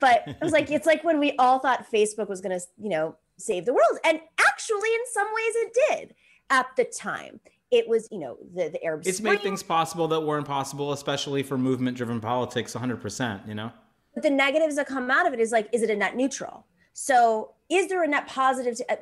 But 0.00 0.22
i 0.28 0.44
was 0.44 0.52
like 0.52 0.70
it's 0.76 0.86
like 0.86 1.02
when 1.04 1.18
we 1.18 1.32
all 1.38 1.58
thought 1.58 1.86
facebook 1.90 2.28
was 2.28 2.40
going 2.40 2.58
to 2.58 2.64
you 2.78 2.90
know 2.90 3.16
save 3.38 3.64
the 3.64 3.72
world 3.72 3.98
and 4.04 4.20
actually 4.38 4.90
in 4.90 5.00
some 5.12 5.26
ways 5.28 5.54
it 5.56 5.76
did 5.88 6.14
at 6.50 6.66
the 6.76 6.84
time. 6.84 7.40
It 7.70 7.86
was 7.86 8.08
you 8.10 8.18
know 8.18 8.38
the, 8.54 8.70
the 8.70 8.82
arab 8.82 9.02
It's 9.06 9.18
spring. 9.18 9.34
made 9.34 9.42
things 9.42 9.62
possible 9.62 10.08
that 10.08 10.20
weren't 10.20 10.46
possible, 10.46 10.92
especially 10.92 11.42
for 11.42 11.58
movement 11.58 11.96
driven 11.96 12.20
politics, 12.20 12.74
100%, 12.74 13.46
you 13.46 13.54
know? 13.54 13.72
but 14.14 14.22
the 14.22 14.30
negatives 14.30 14.76
that 14.76 14.86
come 14.88 15.10
out 15.10 15.26
of 15.26 15.32
it 15.32 15.38
is 15.38 15.52
like 15.52 15.68
is 15.72 15.82
it 15.82 15.90
a 15.90 15.96
net 15.96 16.16
neutral? 16.16 16.66
So 16.94 17.52
is 17.70 17.88
there 17.88 18.02
a 18.02 18.08
net 18.08 18.26
positive 18.26 18.76
to 18.76 18.92
uh, 18.92 18.96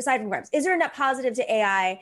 aside 0.00 0.18
from 0.18 0.28
Grimes 0.28 0.48
is 0.52 0.64
there 0.64 0.74
a 0.74 0.78
net 0.78 0.94
positive 0.94 1.34
to 1.34 1.52
ai 1.52 2.00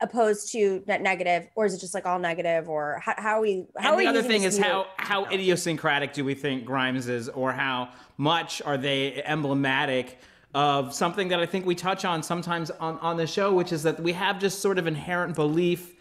opposed 0.00 0.52
to 0.52 0.82
net 0.86 1.02
negative 1.02 1.48
or 1.56 1.66
is 1.66 1.74
it 1.74 1.80
just 1.80 1.94
like 1.94 2.06
all 2.06 2.18
negative 2.18 2.68
or 2.68 3.00
how, 3.04 3.14
how 3.16 3.38
are 3.38 3.40
we 3.40 3.66
how 3.78 3.92
and 3.92 4.00
the 4.00 4.06
other 4.06 4.22
thing 4.22 4.44
is 4.44 4.56
how 4.58 4.86
how 4.96 5.24
idiosyncratic 5.26 6.12
do 6.12 6.24
we 6.24 6.34
think 6.34 6.64
Grimes 6.64 7.08
is, 7.08 7.28
or 7.30 7.52
how 7.52 7.88
much 8.16 8.62
are 8.62 8.76
they 8.76 9.22
emblematic 9.24 10.18
of 10.54 10.94
something 10.94 11.28
that 11.28 11.40
I 11.40 11.46
think 11.46 11.66
we 11.66 11.74
touch 11.74 12.04
on 12.04 12.22
sometimes 12.22 12.70
on 12.70 12.98
on 12.98 13.16
the 13.16 13.26
show, 13.26 13.52
which 13.52 13.72
is 13.72 13.82
that 13.82 14.00
we 14.00 14.12
have 14.12 14.38
just 14.38 14.60
sort 14.60 14.78
of 14.78 14.86
inherent 14.86 15.34
belief 15.34 15.94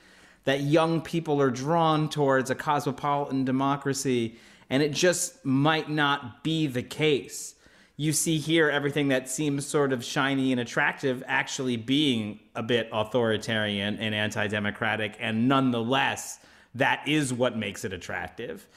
that 0.43 0.61
young 0.61 1.01
people 1.01 1.41
are 1.41 1.51
drawn 1.51 2.09
towards 2.09 2.49
a 2.49 2.55
cosmopolitan 2.55 3.45
democracy, 3.45 4.37
and 4.69 4.81
it 4.83 4.91
just 4.91 5.43
might 5.45 5.89
not 5.89 6.43
be 6.43 6.67
the 6.67 6.83
case. 6.83 7.55
You 7.99 8.13
see 8.13 8.37
here 8.37 8.69
everything 8.69 9.07
that 9.07 9.27
seems 9.27 9.65
sort 9.65 9.91
of 9.91 10.03
shiny 10.03 10.51
and 10.51 10.61
attractive 10.61 11.23
actually 11.25 11.77
being 11.77 12.39
a 12.53 12.61
bit 12.61 12.89
authoritarian 12.91 13.97
and 13.97 14.13
anti 14.13 14.45
democratic, 14.47 15.15
and 15.19 15.47
nonetheless, 15.47 16.39
that 16.75 17.07
is 17.07 17.33
what 17.33 17.57
makes 17.57 17.83
it 17.85 17.93
attractive. 17.93 18.67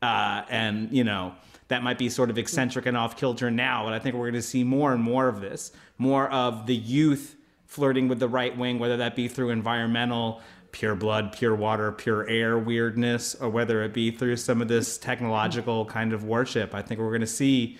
Uh, 0.00 0.42
and, 0.48 0.92
you 0.92 1.02
know, 1.02 1.34
that 1.66 1.82
might 1.82 1.98
be 1.98 2.08
sort 2.08 2.30
of 2.30 2.38
eccentric 2.38 2.86
and 2.86 2.96
off 2.96 3.16
kilter 3.16 3.50
now, 3.50 3.84
but 3.84 3.92
I 3.92 3.98
think 3.98 4.14
we're 4.14 4.30
going 4.30 4.34
to 4.34 4.42
see 4.42 4.62
more 4.62 4.92
and 4.92 5.02
more 5.02 5.26
of 5.26 5.40
this, 5.40 5.72
more 5.98 6.30
of 6.30 6.66
the 6.66 6.76
youth 6.76 7.34
flirting 7.66 8.06
with 8.06 8.20
the 8.20 8.28
right 8.28 8.56
wing, 8.56 8.78
whether 8.78 8.96
that 8.98 9.16
be 9.16 9.26
through 9.26 9.50
environmental, 9.50 10.40
pure 10.70 10.94
blood, 10.94 11.32
pure 11.32 11.56
water, 11.56 11.90
pure 11.90 12.28
air 12.28 12.56
weirdness, 12.56 13.34
or 13.34 13.50
whether 13.50 13.82
it 13.82 13.92
be 13.92 14.12
through 14.12 14.36
some 14.36 14.62
of 14.62 14.68
this 14.68 14.98
technological 14.98 15.84
kind 15.84 16.12
of 16.12 16.22
worship. 16.22 16.76
I 16.76 16.82
think 16.82 17.00
we're 17.00 17.08
going 17.08 17.22
to 17.22 17.26
see 17.26 17.76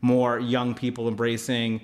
more 0.00 0.38
young 0.38 0.74
people 0.74 1.08
embracing 1.08 1.80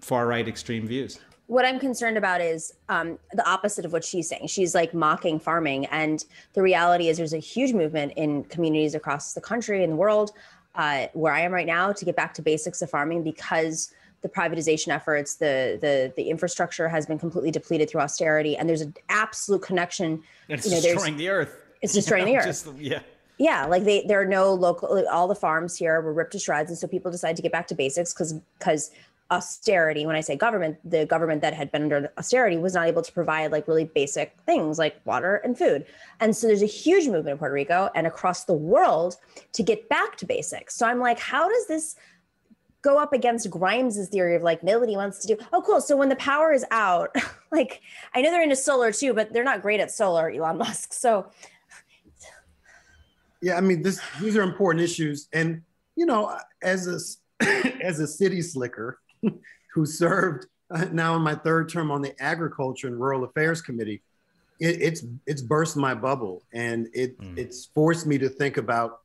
far 0.00 0.26
right 0.26 0.46
extreme 0.48 0.86
views. 0.86 1.18
what 1.46 1.64
i'm 1.64 1.78
concerned 1.78 2.16
about 2.16 2.40
is 2.40 2.72
um, 2.88 3.18
the 3.32 3.46
opposite 3.48 3.84
of 3.84 3.92
what 3.92 4.04
she's 4.04 4.28
saying 4.28 4.46
she's 4.46 4.74
like 4.74 4.92
mocking 4.94 5.38
farming 5.38 5.86
and 5.86 6.24
the 6.54 6.62
reality 6.62 7.08
is 7.08 7.16
there's 7.16 7.32
a 7.34 7.38
huge 7.38 7.72
movement 7.72 8.12
in 8.16 8.44
communities 8.44 8.94
across 8.94 9.34
the 9.34 9.40
country 9.40 9.82
and 9.84 9.92
the 9.92 9.96
world 9.96 10.30
uh, 10.74 11.06
where 11.12 11.32
i 11.32 11.40
am 11.40 11.52
right 11.52 11.66
now 11.66 11.92
to 11.92 12.04
get 12.04 12.16
back 12.16 12.32
to 12.34 12.42
basics 12.42 12.80
of 12.82 12.90
farming 12.90 13.22
because 13.22 13.92
the 14.22 14.28
privatization 14.28 14.88
efforts 14.88 15.34
the 15.36 15.78
the 15.80 16.12
the 16.16 16.30
infrastructure 16.30 16.88
has 16.88 17.04
been 17.06 17.18
completely 17.18 17.50
depleted 17.50 17.88
through 17.90 18.00
austerity 18.00 18.56
and 18.56 18.66
there's 18.68 18.80
an 18.80 18.94
absolute 19.10 19.62
connection 19.62 20.22
It's 20.48 20.64
you 20.66 20.72
know, 20.72 20.80
destroying 20.80 21.16
the 21.18 21.28
earth. 21.28 21.54
it's 21.82 21.92
destroying 21.92 22.24
know, 22.24 22.32
the 22.32 22.38
earth 22.38 22.46
just- 22.46 22.74
yeah. 22.78 23.00
Yeah 23.38 23.66
like 23.66 23.84
they 23.84 24.04
there 24.06 24.20
are 24.20 24.26
no 24.26 24.52
local 24.52 25.06
all 25.10 25.26
the 25.26 25.34
farms 25.34 25.76
here 25.76 26.00
were 26.00 26.12
ripped 26.12 26.32
to 26.32 26.38
shreds 26.38 26.70
and 26.70 26.78
so 26.78 26.86
people 26.86 27.10
decided 27.10 27.36
to 27.36 27.42
get 27.42 27.52
back 27.52 27.66
to 27.66 27.74
basics 27.74 28.12
because 28.12 28.34
because 28.58 28.90
austerity 29.30 30.04
when 30.04 30.14
i 30.14 30.20
say 30.20 30.36
government 30.36 30.76
the 30.88 31.06
government 31.06 31.40
that 31.40 31.54
had 31.54 31.72
been 31.72 31.84
under 31.84 32.12
austerity 32.18 32.58
was 32.58 32.74
not 32.74 32.86
able 32.86 33.02
to 33.02 33.10
provide 33.12 33.50
like 33.50 33.66
really 33.66 33.86
basic 33.86 34.36
things 34.44 34.78
like 34.78 35.00
water 35.04 35.36
and 35.36 35.56
food. 35.56 35.86
And 36.20 36.36
so 36.36 36.46
there's 36.46 36.62
a 36.62 36.66
huge 36.66 37.06
movement 37.06 37.30
in 37.30 37.38
puerto 37.38 37.54
rico 37.54 37.90
and 37.94 38.06
across 38.06 38.44
the 38.44 38.52
world 38.52 39.16
to 39.54 39.62
get 39.62 39.88
back 39.88 40.16
to 40.16 40.26
basics. 40.26 40.76
So 40.76 40.86
i'm 40.86 41.00
like 41.00 41.18
how 41.18 41.48
does 41.48 41.66
this 41.66 41.96
go 42.82 42.98
up 42.98 43.14
against 43.14 43.48
grimes's 43.50 44.10
theory 44.10 44.36
of 44.36 44.42
like 44.42 44.62
nobody 44.62 44.94
wants 44.94 45.20
to 45.20 45.26
do 45.26 45.38
oh 45.54 45.62
cool 45.62 45.80
so 45.80 45.96
when 45.96 46.10
the 46.10 46.16
power 46.16 46.52
is 46.52 46.66
out 46.70 47.16
like 47.50 47.80
i 48.14 48.20
know 48.20 48.30
they're 48.30 48.42
into 48.42 48.54
solar 48.54 48.92
too 48.92 49.14
but 49.14 49.32
they're 49.32 49.42
not 49.42 49.62
great 49.62 49.80
at 49.80 49.90
solar 49.90 50.30
elon 50.30 50.58
musk. 50.58 50.92
So 50.92 51.26
Yeah, 53.44 53.58
I 53.58 53.60
mean, 53.60 53.82
this 53.82 54.00
these 54.22 54.38
are 54.38 54.42
important 54.42 54.82
issues, 54.82 55.28
and 55.34 55.60
you 55.96 56.06
know, 56.06 56.34
as 56.62 56.86
a 56.86 56.98
as 57.82 58.00
a 58.00 58.06
city 58.06 58.40
slicker 58.40 58.98
who 59.74 59.84
served 59.84 60.46
uh, 60.70 60.86
now 60.90 61.14
in 61.16 61.20
my 61.20 61.34
third 61.34 61.68
term 61.68 61.90
on 61.90 62.00
the 62.00 62.14
Agriculture 62.22 62.86
and 62.86 62.98
Rural 62.98 63.24
Affairs 63.24 63.60
Committee, 63.60 64.00
it, 64.60 64.80
it's 64.80 65.04
it's 65.26 65.42
burst 65.42 65.76
my 65.76 65.94
bubble, 65.94 66.42
and 66.54 66.88
it 66.94 67.16
it's 67.36 67.66
forced 67.66 68.06
me 68.06 68.16
to 68.16 68.30
think 68.30 68.56
about 68.56 69.00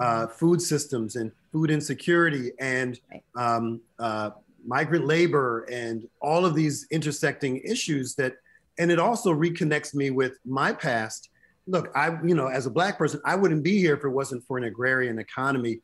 uh, 0.00 0.26
food 0.26 0.60
systems 0.60 1.14
and 1.14 1.30
food 1.52 1.70
insecurity 1.70 2.50
and 2.58 2.98
um, 3.36 3.80
uh, 4.00 4.30
migrant 4.66 5.06
labor 5.06 5.62
and 5.70 6.08
all 6.20 6.44
of 6.44 6.56
these 6.56 6.88
intersecting 6.90 7.58
issues 7.58 8.16
that, 8.16 8.34
and 8.80 8.90
it 8.90 8.98
also 8.98 9.32
reconnects 9.32 9.94
me 9.94 10.10
with 10.10 10.38
my 10.44 10.72
past. 10.72 11.28
Look, 11.66 11.90
I, 11.94 12.18
you 12.24 12.34
know, 12.34 12.48
as 12.48 12.66
a 12.66 12.70
black 12.70 12.98
person, 12.98 13.20
I 13.24 13.36
wouldn't 13.36 13.62
be 13.62 13.78
here 13.78 13.94
if 13.94 14.04
it 14.04 14.08
wasn't 14.08 14.44
for 14.46 14.58
an 14.58 14.64
agrarian 14.64 15.18
economy. 15.18 15.80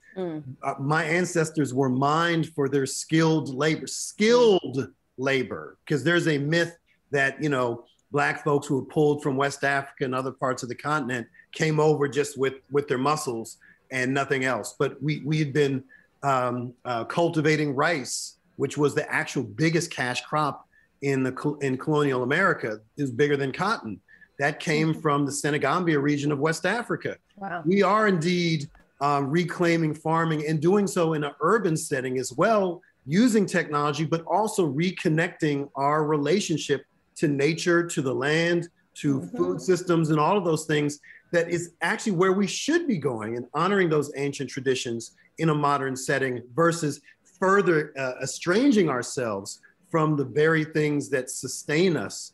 Uh, 0.62 0.74
my 0.81 1.05
ancestors 1.05 1.72
were 1.72 1.89
mined 1.89 2.49
for 2.55 2.68
their 2.68 2.87
skilled 2.87 3.55
labor, 3.55 3.87
skilled 3.87 4.93
labor, 5.18 5.79
because 5.85 6.03
there's 6.03 6.27
a 6.29 6.39
myth 6.39 6.77
that, 7.11 7.41
you 7.43 7.49
know, 7.49 7.85
black 8.11 8.43
folks 8.43 8.66
who 8.66 8.77
were 8.77 8.87
pulled 8.87 9.22
from 9.22 9.37
West 9.37 9.64
Africa 9.64 10.05
and 10.05 10.14
other 10.14 10.33
parts 10.33 10.62
of 10.62 10.68
the 10.68 10.74
continent 10.74 11.27
came 11.53 11.79
over 11.79 12.09
just 12.09 12.39
with, 12.39 12.55
with 12.70 12.89
their 12.89 12.99
muscles 12.99 13.59
and 13.91 14.12
nothing 14.12 14.45
else. 14.45 14.74
But 14.79 15.01
we, 15.03 15.22
we 15.24 15.39
had 15.39 15.53
been 15.53 15.85
um, 16.22 16.72
uh, 16.85 17.05
cultivating 17.05 17.74
rice, 17.74 18.39
which 18.57 18.77
was 18.77 18.95
the 18.95 19.11
actual 19.12 19.45
biggest 19.45 19.91
cash 19.91 20.22
crop 20.22 20.66
in 21.03 21.22
the 21.22 21.59
in 21.61 21.77
colonial 21.77 22.22
America. 22.22 22.81
It 22.97 23.03
was 23.03 23.11
bigger 23.11 23.37
than 23.37 23.53
cotton. 23.53 24.01
That 24.39 24.61
came 24.61 24.95
from 24.95 25.24
the 25.24 25.32
Senegambia 25.32 25.99
region 25.99 26.30
of 26.30 26.39
West 26.39 26.66
Africa. 26.66 27.16
Wow. 27.37 27.62
We 27.64 27.82
are 27.82 28.07
indeed 28.07 28.68
um, 29.01 29.30
reclaiming 29.30 29.95
farming 29.95 30.47
and 30.47 30.61
doing 30.61 30.87
so 30.87 31.14
in 31.14 31.24
an 31.24 31.32
urban 31.41 31.76
setting 31.76 32.18
as 32.18 32.32
well, 32.32 32.82
using 33.07 33.47
technology, 33.47 34.05
but 34.05 34.24
also 34.24 34.66
reconnecting 34.66 35.70
our 35.74 36.05
relationship 36.05 36.84
to 37.16 37.28
nature, 37.28 37.87
to 37.87 38.03
the 38.03 38.14
land, 38.14 38.68
to 38.95 39.22
food 39.37 39.61
systems, 39.61 40.11
and 40.11 40.18
all 40.18 40.37
of 40.37 40.45
those 40.45 40.66
things. 40.66 41.01
That 41.32 41.51
is 41.51 41.72
actually 41.82 42.12
where 42.12 42.32
we 42.32 42.47
should 42.47 42.87
be 42.87 42.99
going 42.99 43.37
and 43.37 43.47
honoring 43.53 43.91
those 43.91 44.12
ancient 44.16 44.49
traditions 44.49 45.16
in 45.39 45.49
a 45.49 45.55
modern 45.55 45.97
setting 45.97 46.43
versus 46.55 47.01
further 47.39 47.93
uh, 47.99 48.12
estranging 48.22 48.89
ourselves 48.89 49.61
from 49.91 50.16
the 50.16 50.24
very 50.24 50.64
things 50.64 51.11
that 51.11 51.28
sustain 51.28 51.97
us, 51.97 52.32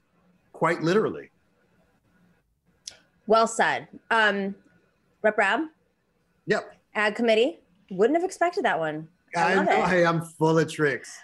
quite 0.52 0.82
literally. 0.82 1.31
Well 3.32 3.46
said 3.46 3.88
um 4.10 4.54
rep 5.22 5.38
Rabb 5.38 5.60
Yep. 6.44 6.76
ag 6.94 7.14
committee 7.14 7.60
wouldn't 7.90 8.14
have 8.14 8.26
expected 8.26 8.62
that 8.66 8.78
one 8.78 9.08
i 9.34 9.54
I 9.54 9.64
know. 9.64 9.84
it 9.84 9.88
Hey, 9.88 10.04
I'm 10.04 10.20
full 10.20 10.58
of 10.58 10.70
tricks. 10.70 11.18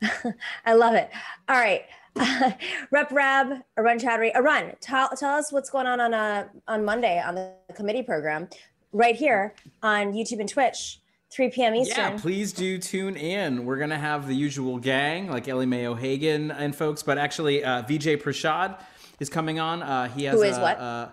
I 0.64 0.72
love 0.72 0.94
it. 0.94 1.10
All 1.50 1.58
right. 1.58 1.82
Rep 2.90 3.12
Rabb, 3.12 3.62
Arun 3.76 3.98
Chaudhary. 3.98 4.34
Arun, 4.34 4.74
tell, 4.80 5.10
tell 5.10 5.34
us 5.34 5.52
what's 5.52 5.68
going 5.68 5.86
on 5.86 6.00
on, 6.00 6.14
uh, 6.14 6.48
on 6.66 6.82
Monday 6.82 7.20
on 7.20 7.34
the 7.34 7.52
committee 7.74 8.02
program 8.02 8.48
right 8.94 9.14
here 9.14 9.54
on 9.82 10.14
YouTube 10.14 10.40
and 10.40 10.48
Twitch, 10.48 11.00
3 11.30 11.50
p.m. 11.50 11.74
Eastern. 11.74 12.12
Yeah, 12.12 12.18
please 12.18 12.54
do 12.54 12.78
tune 12.78 13.16
in. 13.16 13.66
We're 13.66 13.76
gonna 13.76 13.98
have 13.98 14.26
the 14.26 14.34
usual 14.34 14.78
gang 14.78 15.30
like 15.30 15.46
Ellie 15.46 15.66
Mae 15.66 15.86
O'Hagan 15.86 16.50
and 16.52 16.74
folks, 16.74 17.02
but 17.02 17.18
actually 17.18 17.62
uh, 17.62 17.82
Vijay 17.82 18.16
Prashad 18.20 18.80
is 19.18 19.28
coming 19.28 19.60
on. 19.60 19.82
Uh, 19.82 20.08
he 20.08 20.24
has 20.24 20.34
Who 20.34 20.42
is 20.42 20.56
a, 20.56 20.60
what? 20.62 20.78
Uh, 20.78 21.08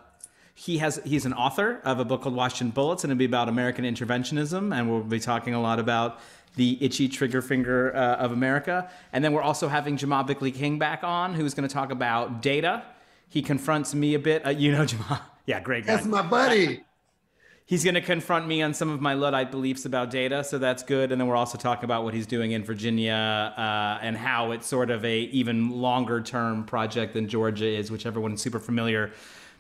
he 0.60 0.80
has 0.80 1.00
he's 1.06 1.24
an 1.28 1.34
author 1.34 1.80
of 1.84 2.00
a 2.00 2.06
book 2.06 2.24
called 2.24 2.34
Washington 2.34 2.72
Bullets, 2.72 3.04
and 3.04 3.12
it'll 3.12 3.20
be 3.20 3.26
about 3.26 3.48
American 3.48 3.86
interventionism, 3.86 4.76
and 4.76 4.90
we'll 4.90 5.04
be 5.04 5.20
talking 5.20 5.54
a 5.54 5.62
lot 5.62 5.78
about 5.78 6.20
the 6.56 6.80
itchy 6.82 7.08
trigger 7.08 7.44
finger 7.44 7.96
uh, 7.96 8.16
of 8.16 8.32
America. 8.32 8.90
And 9.14 9.24
then 9.24 9.34
we're 9.34 9.44
also 9.44 9.68
having 9.68 9.98
Jamal 9.98 10.24
Bickley 10.24 10.52
King 10.52 10.80
back 10.80 11.04
on, 11.04 11.36
who's 11.36 11.54
going 11.54 11.70
to 11.70 11.74
talk 11.74 11.92
about 11.92 12.42
data. 12.42 12.82
He 13.30 13.44
confronts 13.44 13.94
me 13.94 14.16
a 14.16 14.20
bit. 14.20 14.48
Uh, 14.48 14.50
you 14.50 14.72
know, 14.72 14.84
Jamal. 14.88 15.20
Yeah, 15.46 15.60
great 15.60 15.86
guy. 15.86 15.96
That's 15.96 16.08
my 16.08 16.24
buddy. 16.24 16.84
He's 17.68 17.84
going 17.84 17.94
to 17.94 18.02
confront 18.02 18.48
me 18.48 18.64
on 18.64 18.74
some 18.74 18.90
of 18.90 19.00
my 19.00 19.14
Luddite 19.14 19.52
beliefs 19.52 19.86
about 19.86 20.10
data, 20.10 20.44
so 20.44 20.58
that's 20.58 20.82
good. 20.82 21.12
And 21.12 21.22
then 21.22 21.28
we're 21.28 21.36
also 21.36 21.60
talking 21.60 21.84
about 21.84 22.04
what 22.04 22.16
he's 22.16 22.26
doing 22.26 22.54
in 22.54 22.64
Virginia 22.64 23.54
uh, 23.56 24.00
and 24.02 24.18
how 24.18 24.54
it's 24.54 24.66
sort 24.66 24.90
of 24.90 25.06
a 25.06 25.20
even 25.20 25.70
longer 25.70 26.20
term 26.20 26.64
project 26.64 27.14
than 27.14 27.28
Georgia 27.28 27.68
is, 27.68 27.92
which 27.92 28.08
everyone's 28.08 28.42
super 28.42 28.60
familiar 28.60 29.12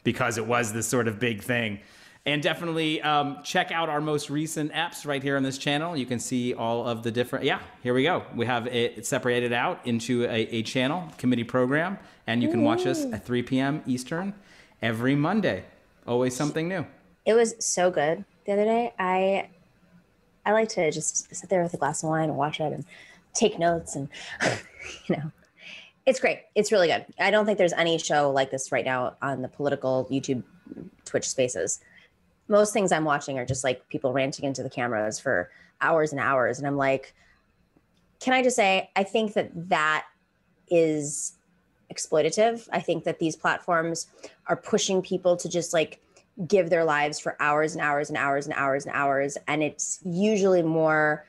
because 0.07 0.37
it 0.37 0.45
was 0.47 0.71
this 0.71 0.87
sort 0.87 1.05
of 1.05 1.19
big 1.19 1.41
thing. 1.41 1.81
And 2.25 2.41
definitely 2.41 3.01
um, 3.01 3.39
check 3.43 3.73
out 3.73 3.89
our 3.89 3.99
most 3.99 4.29
recent 4.29 4.71
apps 4.71 5.05
right 5.05 5.21
here 5.21 5.35
on 5.35 5.43
this 5.43 5.57
channel. 5.57 5.97
You 5.97 6.05
can 6.05 6.17
see 6.17 6.53
all 6.53 6.87
of 6.87 7.03
the 7.03 7.11
different. 7.11 7.43
Yeah, 7.43 7.59
here 7.83 7.93
we 7.93 8.03
go. 8.03 8.23
We 8.33 8.45
have 8.45 8.67
it 8.67 9.05
separated 9.05 9.51
out 9.51 9.85
into 9.85 10.23
a, 10.23 10.47
a 10.59 10.63
channel 10.63 11.11
committee 11.17 11.43
program, 11.43 11.99
and 12.25 12.41
you 12.41 12.47
can 12.47 12.63
watch 12.63 12.85
us 12.85 13.03
at 13.03 13.25
3 13.25 13.43
p.m. 13.43 13.83
Eastern 13.85 14.33
every 14.81 15.13
Monday. 15.13 15.65
Always 16.07 16.33
something 16.33 16.69
new. 16.69 16.85
It 17.25 17.33
was 17.33 17.55
so 17.59 17.91
good 17.91 18.23
the 18.45 18.53
other 18.53 18.63
day. 18.63 18.93
I 18.97 19.49
I 20.45 20.53
like 20.53 20.69
to 20.69 20.89
just 20.89 21.35
sit 21.35 21.49
there 21.49 21.63
with 21.63 21.73
a 21.73 21.77
glass 21.77 22.01
of 22.01 22.07
wine 22.07 22.29
and 22.29 22.37
watch 22.37 22.61
it 22.61 22.71
and 22.71 22.85
take 23.33 23.59
notes 23.59 23.97
and 23.97 24.07
you 25.09 25.17
know 25.17 25.31
it's 26.07 26.21
great. 26.21 26.43
It's 26.55 26.71
really 26.71 26.87
good. 26.87 27.05
I 27.19 27.29
don't 27.31 27.45
think 27.45 27.57
there's 27.57 27.73
any 27.73 27.97
show 27.97 28.31
like 28.31 28.49
this 28.49 28.71
right 28.71 28.85
now 28.85 29.17
on 29.21 29.41
the 29.41 29.49
political 29.49 30.07
YouTube 30.09 30.41
Twitch 31.03 31.27
spaces. 31.27 31.81
Most 32.47 32.71
things 32.71 32.93
I'm 32.93 33.03
watching 33.03 33.37
are 33.37 33.45
just 33.45 33.65
like 33.65 33.87
people 33.89 34.13
ranting 34.13 34.45
into 34.45 34.63
the 34.63 34.69
cameras 34.69 35.19
for 35.19 35.51
hours 35.81 36.13
and 36.13 36.21
hours 36.21 36.57
and 36.57 36.65
I'm 36.65 36.77
like 36.77 37.13
can 38.19 38.33
I 38.33 38.41
just 38.41 38.55
say 38.55 38.89
I 38.95 39.03
think 39.03 39.33
that 39.33 39.51
that 39.69 40.05
is 40.69 41.33
exploitative. 41.93 42.67
I 42.71 42.79
think 42.79 43.03
that 43.03 43.19
these 43.19 43.35
platforms 43.35 44.07
are 44.47 44.55
pushing 44.55 45.01
people 45.01 45.35
to 45.37 45.49
just 45.49 45.73
like 45.73 46.01
give 46.47 46.69
their 46.69 46.85
lives 46.85 47.19
for 47.19 47.35
hours 47.41 47.73
and 47.73 47.81
hours 47.81 48.09
and 48.09 48.17
hours 48.17 48.45
and 48.47 48.55
hours 48.55 48.85
and 48.85 48.95
hours 48.95 49.37
and 49.47 49.61
it's 49.61 49.99
usually 50.05 50.63
more 50.63 51.25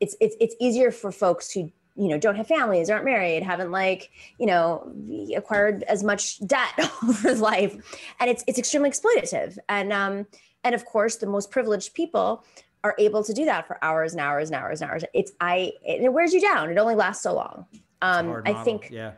it's 0.00 0.16
it's 0.18 0.34
it's 0.40 0.56
easier 0.60 0.90
for 0.90 1.12
folks 1.12 1.52
who 1.52 1.70
you 1.96 2.08
know 2.08 2.18
don't 2.18 2.36
have 2.36 2.46
families 2.46 2.90
aren't 2.90 3.04
married 3.04 3.42
haven't 3.42 3.70
like 3.70 4.10
you 4.38 4.46
know 4.46 4.92
acquired 5.34 5.82
as 5.84 6.04
much 6.04 6.38
debt 6.46 6.72
over 7.02 7.34
life. 7.34 7.74
And 8.20 8.30
it's 8.30 8.44
it's 8.46 8.58
extremely 8.58 8.90
exploitative. 8.90 9.58
And 9.68 9.92
um 9.92 10.26
and 10.64 10.74
of 10.74 10.84
course 10.84 11.16
the 11.16 11.26
most 11.26 11.50
privileged 11.50 11.94
people 11.94 12.44
are 12.84 12.94
able 12.98 13.24
to 13.24 13.32
do 13.32 13.44
that 13.46 13.66
for 13.66 13.82
hours 13.82 14.12
and 14.12 14.20
hours 14.20 14.50
and 14.50 14.60
hours 14.60 14.80
and 14.80 14.90
hours. 14.90 15.04
It's 15.14 15.32
i 15.40 15.72
it 15.84 16.12
wears 16.12 16.32
you 16.32 16.40
down. 16.40 16.70
It 16.70 16.78
only 16.78 16.94
lasts 16.94 17.22
so 17.22 17.34
long. 17.34 17.66
Um 18.02 18.42
i 18.44 18.52
think 18.52 18.90
Yeah. 18.90 19.12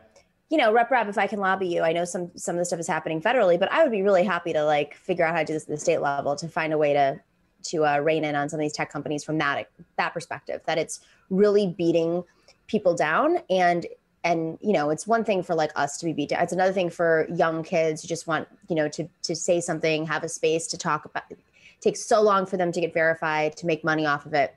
you 0.49 0.57
know, 0.57 0.71
Rep 0.73 0.89
Rabb, 0.89 1.07
if 1.09 1.17
I 1.17 1.27
can 1.27 1.39
lobby 1.39 1.67
you, 1.67 1.81
I 1.81 1.91
know 1.91 2.05
some 2.05 2.31
some 2.35 2.55
of 2.55 2.59
the 2.59 2.65
stuff 2.65 2.79
is 2.79 2.87
happening 2.87 3.21
federally, 3.21 3.59
but 3.59 3.71
I 3.71 3.83
would 3.83 3.91
be 3.91 4.01
really 4.01 4.23
happy 4.23 4.53
to 4.53 4.63
like 4.63 4.95
figure 4.95 5.25
out 5.25 5.33
how 5.33 5.41
to 5.41 5.45
do 5.45 5.53
this 5.53 5.63
at 5.63 5.69
the 5.69 5.77
state 5.77 6.01
level 6.01 6.35
to 6.37 6.47
find 6.47 6.73
a 6.73 6.77
way 6.77 6.93
to 6.93 7.19
to 7.61 7.85
uh, 7.85 7.97
rein 7.99 8.23
in 8.23 8.35
on 8.35 8.47
some 8.47 8.57
of 8.57 8.61
these 8.61 8.71
tech 8.73 8.89
companies 8.89 9.23
from 9.23 9.37
that 9.39 9.69
that 9.97 10.13
perspective. 10.13 10.61
That 10.65 10.77
it's 10.77 11.01
really 11.29 11.67
beating 11.77 12.23
people 12.69 12.95
down. 12.95 13.39
And 13.49 13.85
and 14.23 14.57
you 14.61 14.73
know 14.73 14.89
it's 14.89 15.07
one 15.07 15.23
thing 15.23 15.43
for 15.43 15.55
like 15.55 15.71
us 15.75 15.97
to 15.97 16.05
be 16.05 16.13
beat 16.13 16.29
down. 16.29 16.41
It's 16.41 16.53
another 16.53 16.73
thing 16.73 16.89
for 16.89 17.27
young 17.33 17.63
kids 17.63 18.01
who 18.01 18.07
just 18.07 18.27
want 18.27 18.47
you 18.69 18.75
know 18.75 18.87
to 18.89 19.07
to 19.23 19.35
say 19.35 19.59
something 19.61 20.05
have 20.05 20.23
a 20.23 20.29
space 20.29 20.67
to 20.67 20.77
talk 20.77 21.05
about. 21.05 21.23
It 21.29 21.39
takes 21.81 22.05
so 22.05 22.21
long 22.21 22.45
for 22.45 22.57
them 22.57 22.71
to 22.71 22.81
get 22.81 22.93
verified 22.93 23.55
to 23.57 23.65
make 23.65 23.83
money 23.83 24.05
off 24.05 24.25
of 24.25 24.33
it. 24.33 24.55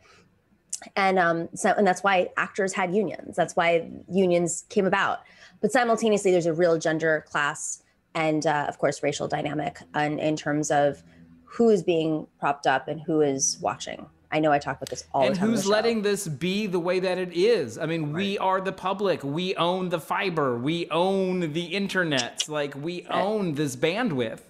And 0.96 1.18
um 1.18 1.48
so 1.54 1.70
and 1.76 1.86
that's 1.86 2.02
why 2.02 2.30
actors 2.36 2.72
had 2.72 2.94
unions. 2.94 3.36
That's 3.36 3.54
why 3.54 3.90
unions 4.10 4.64
came 4.68 4.86
about. 4.86 5.20
But 5.60 5.72
simultaneously 5.72 6.32
there's 6.32 6.46
a 6.46 6.52
real 6.54 6.78
gender 6.78 7.24
class 7.28 7.82
and 8.14 8.46
uh, 8.46 8.66
of 8.68 8.78
course 8.78 9.02
racial 9.02 9.28
dynamic 9.28 9.78
in, 9.94 10.18
in 10.18 10.36
terms 10.36 10.70
of 10.70 11.02
who 11.44 11.70
is 11.70 11.82
being 11.82 12.26
propped 12.40 12.66
up 12.66 12.88
and 12.88 13.00
who 13.00 13.20
is 13.20 13.58
watching 13.60 14.06
i 14.32 14.40
know 14.40 14.50
i 14.50 14.58
talk 14.58 14.76
about 14.76 14.88
this 14.90 15.04
all 15.12 15.22
and 15.22 15.34
the 15.34 15.38
time 15.38 15.48
And 15.48 15.56
who's 15.56 15.66
letting 15.66 16.02
this 16.02 16.26
be 16.26 16.66
the 16.66 16.80
way 16.80 16.98
that 17.00 17.18
it 17.18 17.32
is? 17.32 17.78
I 17.78 17.86
mean, 17.86 18.12
we 18.12 18.38
are 18.38 18.60
the 18.60 18.72
public. 18.72 19.22
We 19.22 19.54
own 19.56 19.88
the 19.90 20.00
fiber. 20.00 20.58
We 20.58 20.88
own 20.90 21.52
the 21.52 21.64
internet. 21.64 22.48
Like 22.48 22.74
we 22.74 23.06
own 23.06 23.54
this 23.54 23.76
bandwidth. 23.76 24.40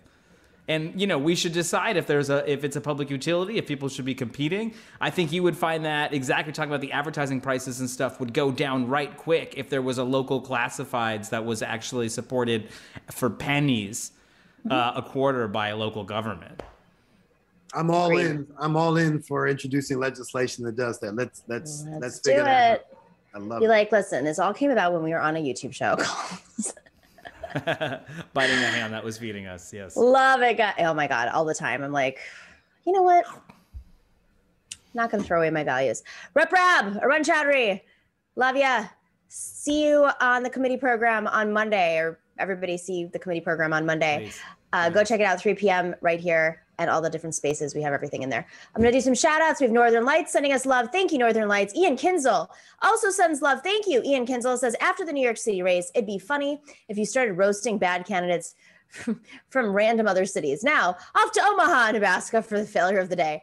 and 0.68 0.98
you 1.00 1.06
know 1.08 1.18
we 1.18 1.34
should 1.34 1.52
decide 1.52 1.96
if 1.96 2.06
there's 2.06 2.30
a 2.30 2.38
if 2.50 2.62
it's 2.62 2.76
a 2.76 2.80
public 2.80 3.10
utility 3.10 3.58
if 3.58 3.66
people 3.66 3.88
should 3.88 4.04
be 4.04 4.14
competing 4.14 4.72
i 5.00 5.10
think 5.10 5.32
you 5.32 5.42
would 5.42 5.56
find 5.56 5.84
that 5.84 6.14
exactly 6.14 6.52
talking 6.52 6.70
about 6.70 6.80
the 6.80 6.92
advertising 6.92 7.40
prices 7.40 7.80
and 7.80 7.90
stuff 7.90 8.20
would 8.20 8.32
go 8.32 8.52
down 8.52 8.86
right 8.86 9.16
quick 9.16 9.54
if 9.56 9.68
there 9.68 9.82
was 9.82 9.98
a 9.98 10.04
local 10.04 10.40
classifieds 10.40 11.30
that 11.30 11.44
was 11.44 11.62
actually 11.62 12.08
supported 12.08 12.68
for 13.10 13.28
pennies 13.28 14.12
uh, 14.70 14.92
a 14.94 15.02
quarter 15.02 15.48
by 15.48 15.68
a 15.68 15.76
local 15.76 16.04
government 16.04 16.62
I'm 17.74 17.90
all 17.90 18.16
in. 18.16 18.46
I'm 18.58 18.76
all 18.76 18.96
in 18.96 19.20
for 19.20 19.48
introducing 19.48 19.98
legislation 19.98 20.64
that 20.64 20.76
does 20.76 21.00
that. 21.00 21.14
Let's 21.14 21.42
let's 21.48 21.84
let's, 21.86 22.00
Let's 22.02 22.20
figure 22.20 22.40
do 22.40 22.44
that 22.44 22.72
it. 22.72 22.80
out. 22.80 22.98
I 23.34 23.38
love 23.38 23.60
Be 23.60 23.66
it. 23.66 23.68
like, 23.68 23.90
listen, 23.92 24.24
this 24.24 24.38
all 24.38 24.52
came 24.52 24.70
about 24.70 24.92
when 24.92 25.02
we 25.02 25.10
were 25.10 25.20
on 25.20 25.36
a 25.36 25.40
YouTube 25.40 25.72
show. 25.72 25.96
biting 28.32 28.56
the 28.60 28.66
hand 28.66 28.94
that 28.94 29.04
was 29.04 29.18
feeding 29.18 29.46
us 29.46 29.74
yes 29.74 29.94
Love 29.94 30.40
it. 30.40 30.56
God. 30.56 30.74
Oh 30.78 30.94
my 30.94 31.06
God. 31.06 31.28
All 31.28 31.44
the 31.44 31.54
time. 31.54 31.82
I'm 31.82 31.92
like, 31.92 32.18
you 32.86 32.92
know 32.92 33.02
what? 33.02 33.26
Not 34.94 35.10
going 35.10 35.22
to 35.22 35.26
throw 35.26 35.38
away 35.38 35.50
my 35.50 35.64
values. 35.64 36.02
Rep 36.34 36.52
Rabb, 36.52 36.98
Arun 37.02 37.22
Chaudhary, 37.22 37.80
love 38.36 38.56
ya. 38.56 38.84
See 39.28 39.86
you 39.86 40.08
on 40.20 40.42
the 40.42 40.50
committee 40.50 40.76
program 40.76 41.26
on 41.26 41.52
Monday, 41.52 41.96
or 41.96 42.18
everybody 42.38 42.76
see 42.76 43.06
the 43.06 43.18
committee 43.18 43.40
program 43.40 43.72
on 43.72 43.86
Monday. 43.86 44.24
Please. 44.24 44.40
Uh, 44.74 44.90
go 44.90 45.04
check 45.04 45.20
it 45.20 45.24
out 45.24 45.40
3 45.40 45.54
p.m. 45.54 45.94
right 46.02 46.20
here 46.20 46.62
and 46.78 46.88
all 46.88 47.00
the 47.00 47.10
different 47.10 47.34
spaces. 47.34 47.74
We 47.74 47.82
have 47.82 47.92
everything 47.92 48.22
in 48.22 48.30
there. 48.30 48.46
I'm 48.74 48.80
going 48.82 48.92
to 48.92 48.98
do 48.98 49.02
some 49.02 49.14
shout 49.14 49.42
outs. 49.42 49.60
We 49.60 49.64
have 49.64 49.72
Northern 49.72 50.04
Lights 50.04 50.32
sending 50.32 50.52
us 50.52 50.66
love. 50.66 50.88
Thank 50.90 51.12
you, 51.12 51.18
Northern 51.18 51.48
Lights. 51.48 51.74
Ian 51.74 51.96
Kinzel 51.96 52.48
also 52.80 53.10
sends 53.10 53.42
love. 53.42 53.60
Thank 53.62 53.86
you. 53.86 54.02
Ian 54.04 54.26
Kinzel 54.26 54.58
says, 54.58 54.74
after 54.80 55.04
the 55.04 55.12
New 55.12 55.22
York 55.22 55.36
City 55.36 55.62
race, 55.62 55.90
it'd 55.94 56.06
be 56.06 56.18
funny 56.18 56.60
if 56.88 56.96
you 56.96 57.04
started 57.04 57.34
roasting 57.34 57.78
bad 57.78 58.06
candidates 58.06 58.54
from 59.48 59.72
random 59.72 60.06
other 60.06 60.26
cities. 60.26 60.62
Now, 60.62 60.96
off 61.14 61.32
to 61.32 61.42
Omaha, 61.42 61.92
Nebraska 61.92 62.42
for 62.42 62.58
the 62.58 62.66
failure 62.66 62.98
of 62.98 63.08
the 63.08 63.16
day. 63.16 63.42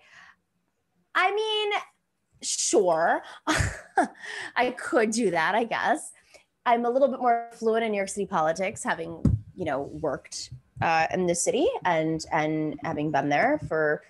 I 1.15 1.33
mean, 1.33 1.71
sure, 2.41 3.21
I 4.55 4.71
could 4.71 5.11
do 5.11 5.31
that, 5.31 5.55
I 5.55 5.63
guess. 5.63 6.11
I'm 6.65 6.85
a 6.85 6.89
little 6.89 7.07
bit 7.07 7.19
more 7.19 7.49
fluent 7.53 7.83
in 7.83 7.91
New 7.91 7.97
York 7.97 8.09
City 8.09 8.27
politics, 8.27 8.83
having, 8.83 9.23
you 9.55 9.65
know, 9.65 9.89
worked 10.01 10.51
uh, 10.81 11.07
in 11.13 11.25
the 11.25 11.35
city 11.35 11.67
and 11.85 12.25
and 12.31 12.79
having 12.83 13.11
been 13.11 13.29
there 13.29 13.59
for 13.67 14.03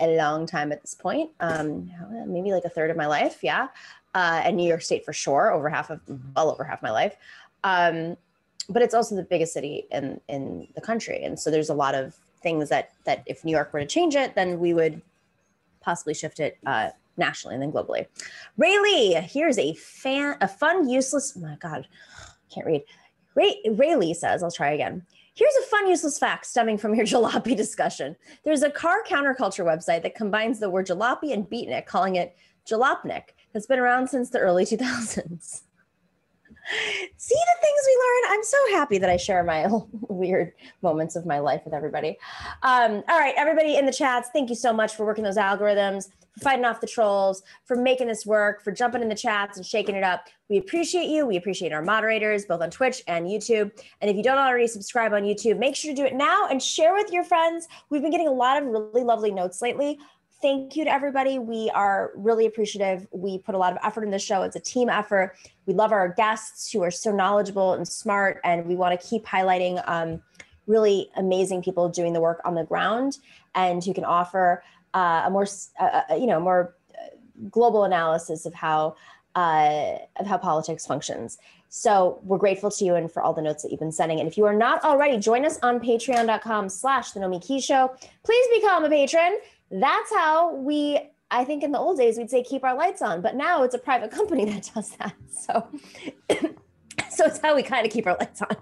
a 0.00 0.16
long 0.16 0.46
time 0.46 0.70
at 0.72 0.82
this 0.82 0.94
point, 0.94 1.30
um, 1.40 1.90
maybe 2.26 2.52
like 2.52 2.64
a 2.64 2.68
third 2.68 2.90
of 2.90 2.96
my 2.96 3.06
life, 3.06 3.38
yeah, 3.42 3.68
uh, 4.14 4.42
and 4.44 4.56
New 4.56 4.68
York 4.68 4.82
State 4.82 5.04
for 5.04 5.12
sure, 5.12 5.50
over 5.50 5.68
half 5.68 5.90
of, 5.90 6.00
well 6.36 6.50
over 6.50 6.64
half 6.64 6.82
my 6.82 6.90
life. 6.90 7.16
Um, 7.64 8.16
but 8.68 8.82
it's 8.82 8.94
also 8.94 9.16
the 9.16 9.22
biggest 9.22 9.52
city 9.52 9.86
in 9.90 10.20
in 10.28 10.68
the 10.74 10.80
country, 10.80 11.24
and 11.24 11.38
so 11.38 11.50
there's 11.50 11.70
a 11.70 11.74
lot 11.74 11.94
of 11.94 12.16
things 12.42 12.68
that 12.68 12.92
that 13.04 13.22
if 13.26 13.44
New 13.44 13.52
York 13.52 13.72
were 13.72 13.80
to 13.80 13.86
change 13.86 14.14
it, 14.14 14.34
then 14.34 14.58
we 14.58 14.74
would 14.74 15.00
possibly 15.80 16.14
shift 16.14 16.38
it 16.38 16.58
uh, 16.66 16.90
nationally 17.16 17.54
and 17.54 17.62
then 17.62 17.72
globally. 17.72 18.06
Ray 18.56 18.78
Lee, 18.78 19.14
here's 19.14 19.58
a 19.58 19.74
fan, 19.74 20.36
a 20.40 20.48
fun, 20.48 20.88
useless. 20.88 21.34
Oh 21.36 21.40
my 21.40 21.56
God, 21.56 21.86
can't 22.52 22.66
read. 22.66 22.82
Ray 23.34 23.60
Ray 23.70 23.96
Lee 23.96 24.14
says, 24.14 24.42
I'll 24.42 24.50
try 24.50 24.72
again. 24.72 25.06
Here's 25.34 25.54
a 25.62 25.66
fun, 25.66 25.88
useless 25.88 26.18
fact 26.18 26.46
stemming 26.46 26.78
from 26.78 26.94
your 26.94 27.06
jalopy 27.06 27.56
discussion. 27.56 28.16
There's 28.44 28.62
a 28.62 28.70
car 28.70 29.02
counterculture 29.06 29.64
website 29.64 30.02
that 30.02 30.14
combines 30.14 30.60
the 30.60 30.70
word 30.70 30.86
jalopy 30.86 31.32
and 31.32 31.48
beatnik, 31.48 31.86
calling 31.86 32.16
it 32.16 32.36
Jalopnik, 32.66 33.30
that's 33.52 33.66
been 33.66 33.78
around 33.78 34.08
since 34.08 34.30
the 34.30 34.38
early 34.38 34.64
2000s. 34.64 35.62
See 37.16 37.34
the 37.34 37.60
things 37.60 37.80
we 37.86 37.92
learn. 37.92 38.32
I'm 38.32 38.44
so 38.44 38.58
happy 38.72 38.98
that 38.98 39.10
I 39.10 39.16
share 39.16 39.42
my 39.42 39.68
weird 40.08 40.52
moments 40.82 41.16
of 41.16 41.26
my 41.26 41.38
life 41.38 41.62
with 41.64 41.74
everybody. 41.74 42.18
Um, 42.62 43.02
all 43.08 43.18
right, 43.18 43.34
everybody 43.36 43.76
in 43.76 43.86
the 43.86 43.92
chats, 43.92 44.30
thank 44.32 44.48
you 44.48 44.56
so 44.56 44.72
much 44.72 44.94
for 44.94 45.04
working 45.04 45.24
those 45.24 45.36
algorithms, 45.36 46.08
for 46.32 46.40
fighting 46.40 46.64
off 46.64 46.80
the 46.80 46.86
trolls, 46.86 47.42
for 47.64 47.76
making 47.76 48.06
this 48.06 48.24
work, 48.24 48.62
for 48.62 48.70
jumping 48.70 49.02
in 49.02 49.08
the 49.08 49.14
chats 49.14 49.56
and 49.56 49.66
shaking 49.66 49.96
it 49.96 50.04
up. 50.04 50.28
We 50.48 50.58
appreciate 50.58 51.08
you. 51.08 51.26
We 51.26 51.36
appreciate 51.36 51.72
our 51.72 51.82
moderators, 51.82 52.44
both 52.44 52.60
on 52.60 52.70
Twitch 52.70 53.02
and 53.06 53.26
YouTube. 53.26 53.70
And 54.00 54.10
if 54.10 54.16
you 54.16 54.22
don't 54.22 54.38
already 54.38 54.66
subscribe 54.66 55.12
on 55.12 55.22
YouTube, 55.22 55.58
make 55.58 55.74
sure 55.76 55.92
to 55.92 55.96
do 55.96 56.06
it 56.06 56.14
now 56.14 56.48
and 56.48 56.62
share 56.62 56.94
with 56.94 57.12
your 57.12 57.24
friends. 57.24 57.68
We've 57.90 58.02
been 58.02 58.10
getting 58.10 58.28
a 58.28 58.32
lot 58.32 58.62
of 58.62 58.68
really 58.68 59.04
lovely 59.04 59.30
notes 59.30 59.62
lately 59.62 59.98
thank 60.42 60.76
you 60.76 60.84
to 60.84 60.92
everybody. 60.92 61.38
We 61.38 61.70
are 61.70 62.10
really 62.16 62.46
appreciative. 62.46 63.06
We 63.12 63.38
put 63.38 63.54
a 63.54 63.58
lot 63.58 63.72
of 63.72 63.78
effort 63.82 64.02
in 64.02 64.10
this 64.10 64.22
show. 64.22 64.42
It's 64.42 64.56
a 64.56 64.60
team 64.60 64.90
effort. 64.90 65.36
We 65.66 65.72
love 65.72 65.92
our 65.92 66.08
guests 66.08 66.70
who 66.70 66.82
are 66.82 66.90
so 66.90 67.12
knowledgeable 67.12 67.74
and 67.74 67.86
smart, 67.86 68.40
and 68.44 68.66
we 68.66 68.74
want 68.74 69.00
to 69.00 69.06
keep 69.06 69.24
highlighting 69.24 69.82
um, 69.88 70.20
really 70.66 71.08
amazing 71.16 71.62
people 71.62 71.88
doing 71.88 72.12
the 72.12 72.20
work 72.20 72.40
on 72.44 72.54
the 72.54 72.64
ground 72.64 73.18
and 73.54 73.82
who 73.84 73.94
can 73.94 74.04
offer 74.04 74.62
uh, 74.94 75.22
a 75.26 75.30
more, 75.30 75.46
uh, 75.80 76.02
you 76.10 76.26
know, 76.26 76.40
more 76.40 76.74
global 77.50 77.84
analysis 77.84 78.44
of 78.44 78.52
how 78.52 78.96
uh, 79.34 79.96
of 80.16 80.26
how 80.26 80.36
politics 80.36 80.86
functions. 80.86 81.38
So 81.70 82.20
we're 82.22 82.36
grateful 82.36 82.70
to 82.70 82.84
you 82.84 82.96
and 82.96 83.10
for 83.10 83.22
all 83.22 83.32
the 83.32 83.40
notes 83.40 83.62
that 83.62 83.70
you've 83.70 83.80
been 83.80 83.92
sending. 83.92 84.18
And 84.18 84.28
if 84.28 84.36
you 84.36 84.44
are 84.44 84.54
not 84.54 84.84
already, 84.84 85.18
join 85.18 85.46
us 85.46 85.58
on 85.62 85.80
patreon.com 85.80 86.68
slash 86.68 87.12
the 87.12 87.20
Nomiki 87.20 87.64
Show. 87.64 87.96
Please 88.24 88.60
become 88.60 88.84
a 88.84 88.90
patron. 88.90 89.38
That's 89.72 90.14
how 90.14 90.54
we, 90.54 91.00
I 91.30 91.44
think 91.44 91.62
in 91.62 91.72
the 91.72 91.78
old 91.78 91.96
days, 91.96 92.18
we'd 92.18 92.30
say 92.30 92.42
keep 92.42 92.62
our 92.62 92.76
lights 92.76 93.00
on, 93.00 93.22
but 93.22 93.34
now 93.34 93.62
it's 93.62 93.74
a 93.74 93.78
private 93.78 94.10
company 94.18 94.44
that 94.44 94.70
does 94.74 94.90
that. 94.96 95.14
So, 95.28 95.66
so 97.10 97.24
it's 97.24 97.38
how 97.38 97.56
we 97.56 97.62
kind 97.62 97.86
of 97.86 97.92
keep 97.92 98.06
our 98.06 98.16
lights 98.18 98.42
on 98.42 98.56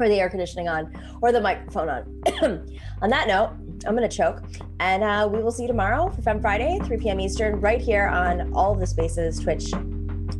or 0.00 0.08
the 0.08 0.20
air 0.20 0.28
conditioning 0.28 0.68
on 0.68 0.92
or 1.22 1.32
the 1.32 1.40
microphone 1.40 1.88
on. 1.88 2.22
on 3.02 3.10
that 3.10 3.26
note, 3.26 3.50
I'm 3.86 3.96
going 3.96 4.08
to 4.08 4.14
choke 4.14 4.42
and 4.80 5.02
uh, 5.02 5.28
we 5.30 5.42
will 5.42 5.52
see 5.52 5.62
you 5.62 5.68
tomorrow 5.68 6.10
for 6.10 6.20
Fem 6.20 6.40
Friday, 6.40 6.78
3 6.84 6.96
p.m. 6.98 7.20
Eastern, 7.20 7.60
right 7.60 7.80
here 7.80 8.08
on 8.08 8.52
all 8.52 8.72
of 8.72 8.80
the 8.80 8.86
spaces, 8.86 9.38
Twitch, 9.38 9.70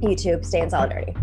YouTube. 0.03 0.45
Stay 0.45 0.61
in 0.61 0.71
solidarity. 0.71 1.15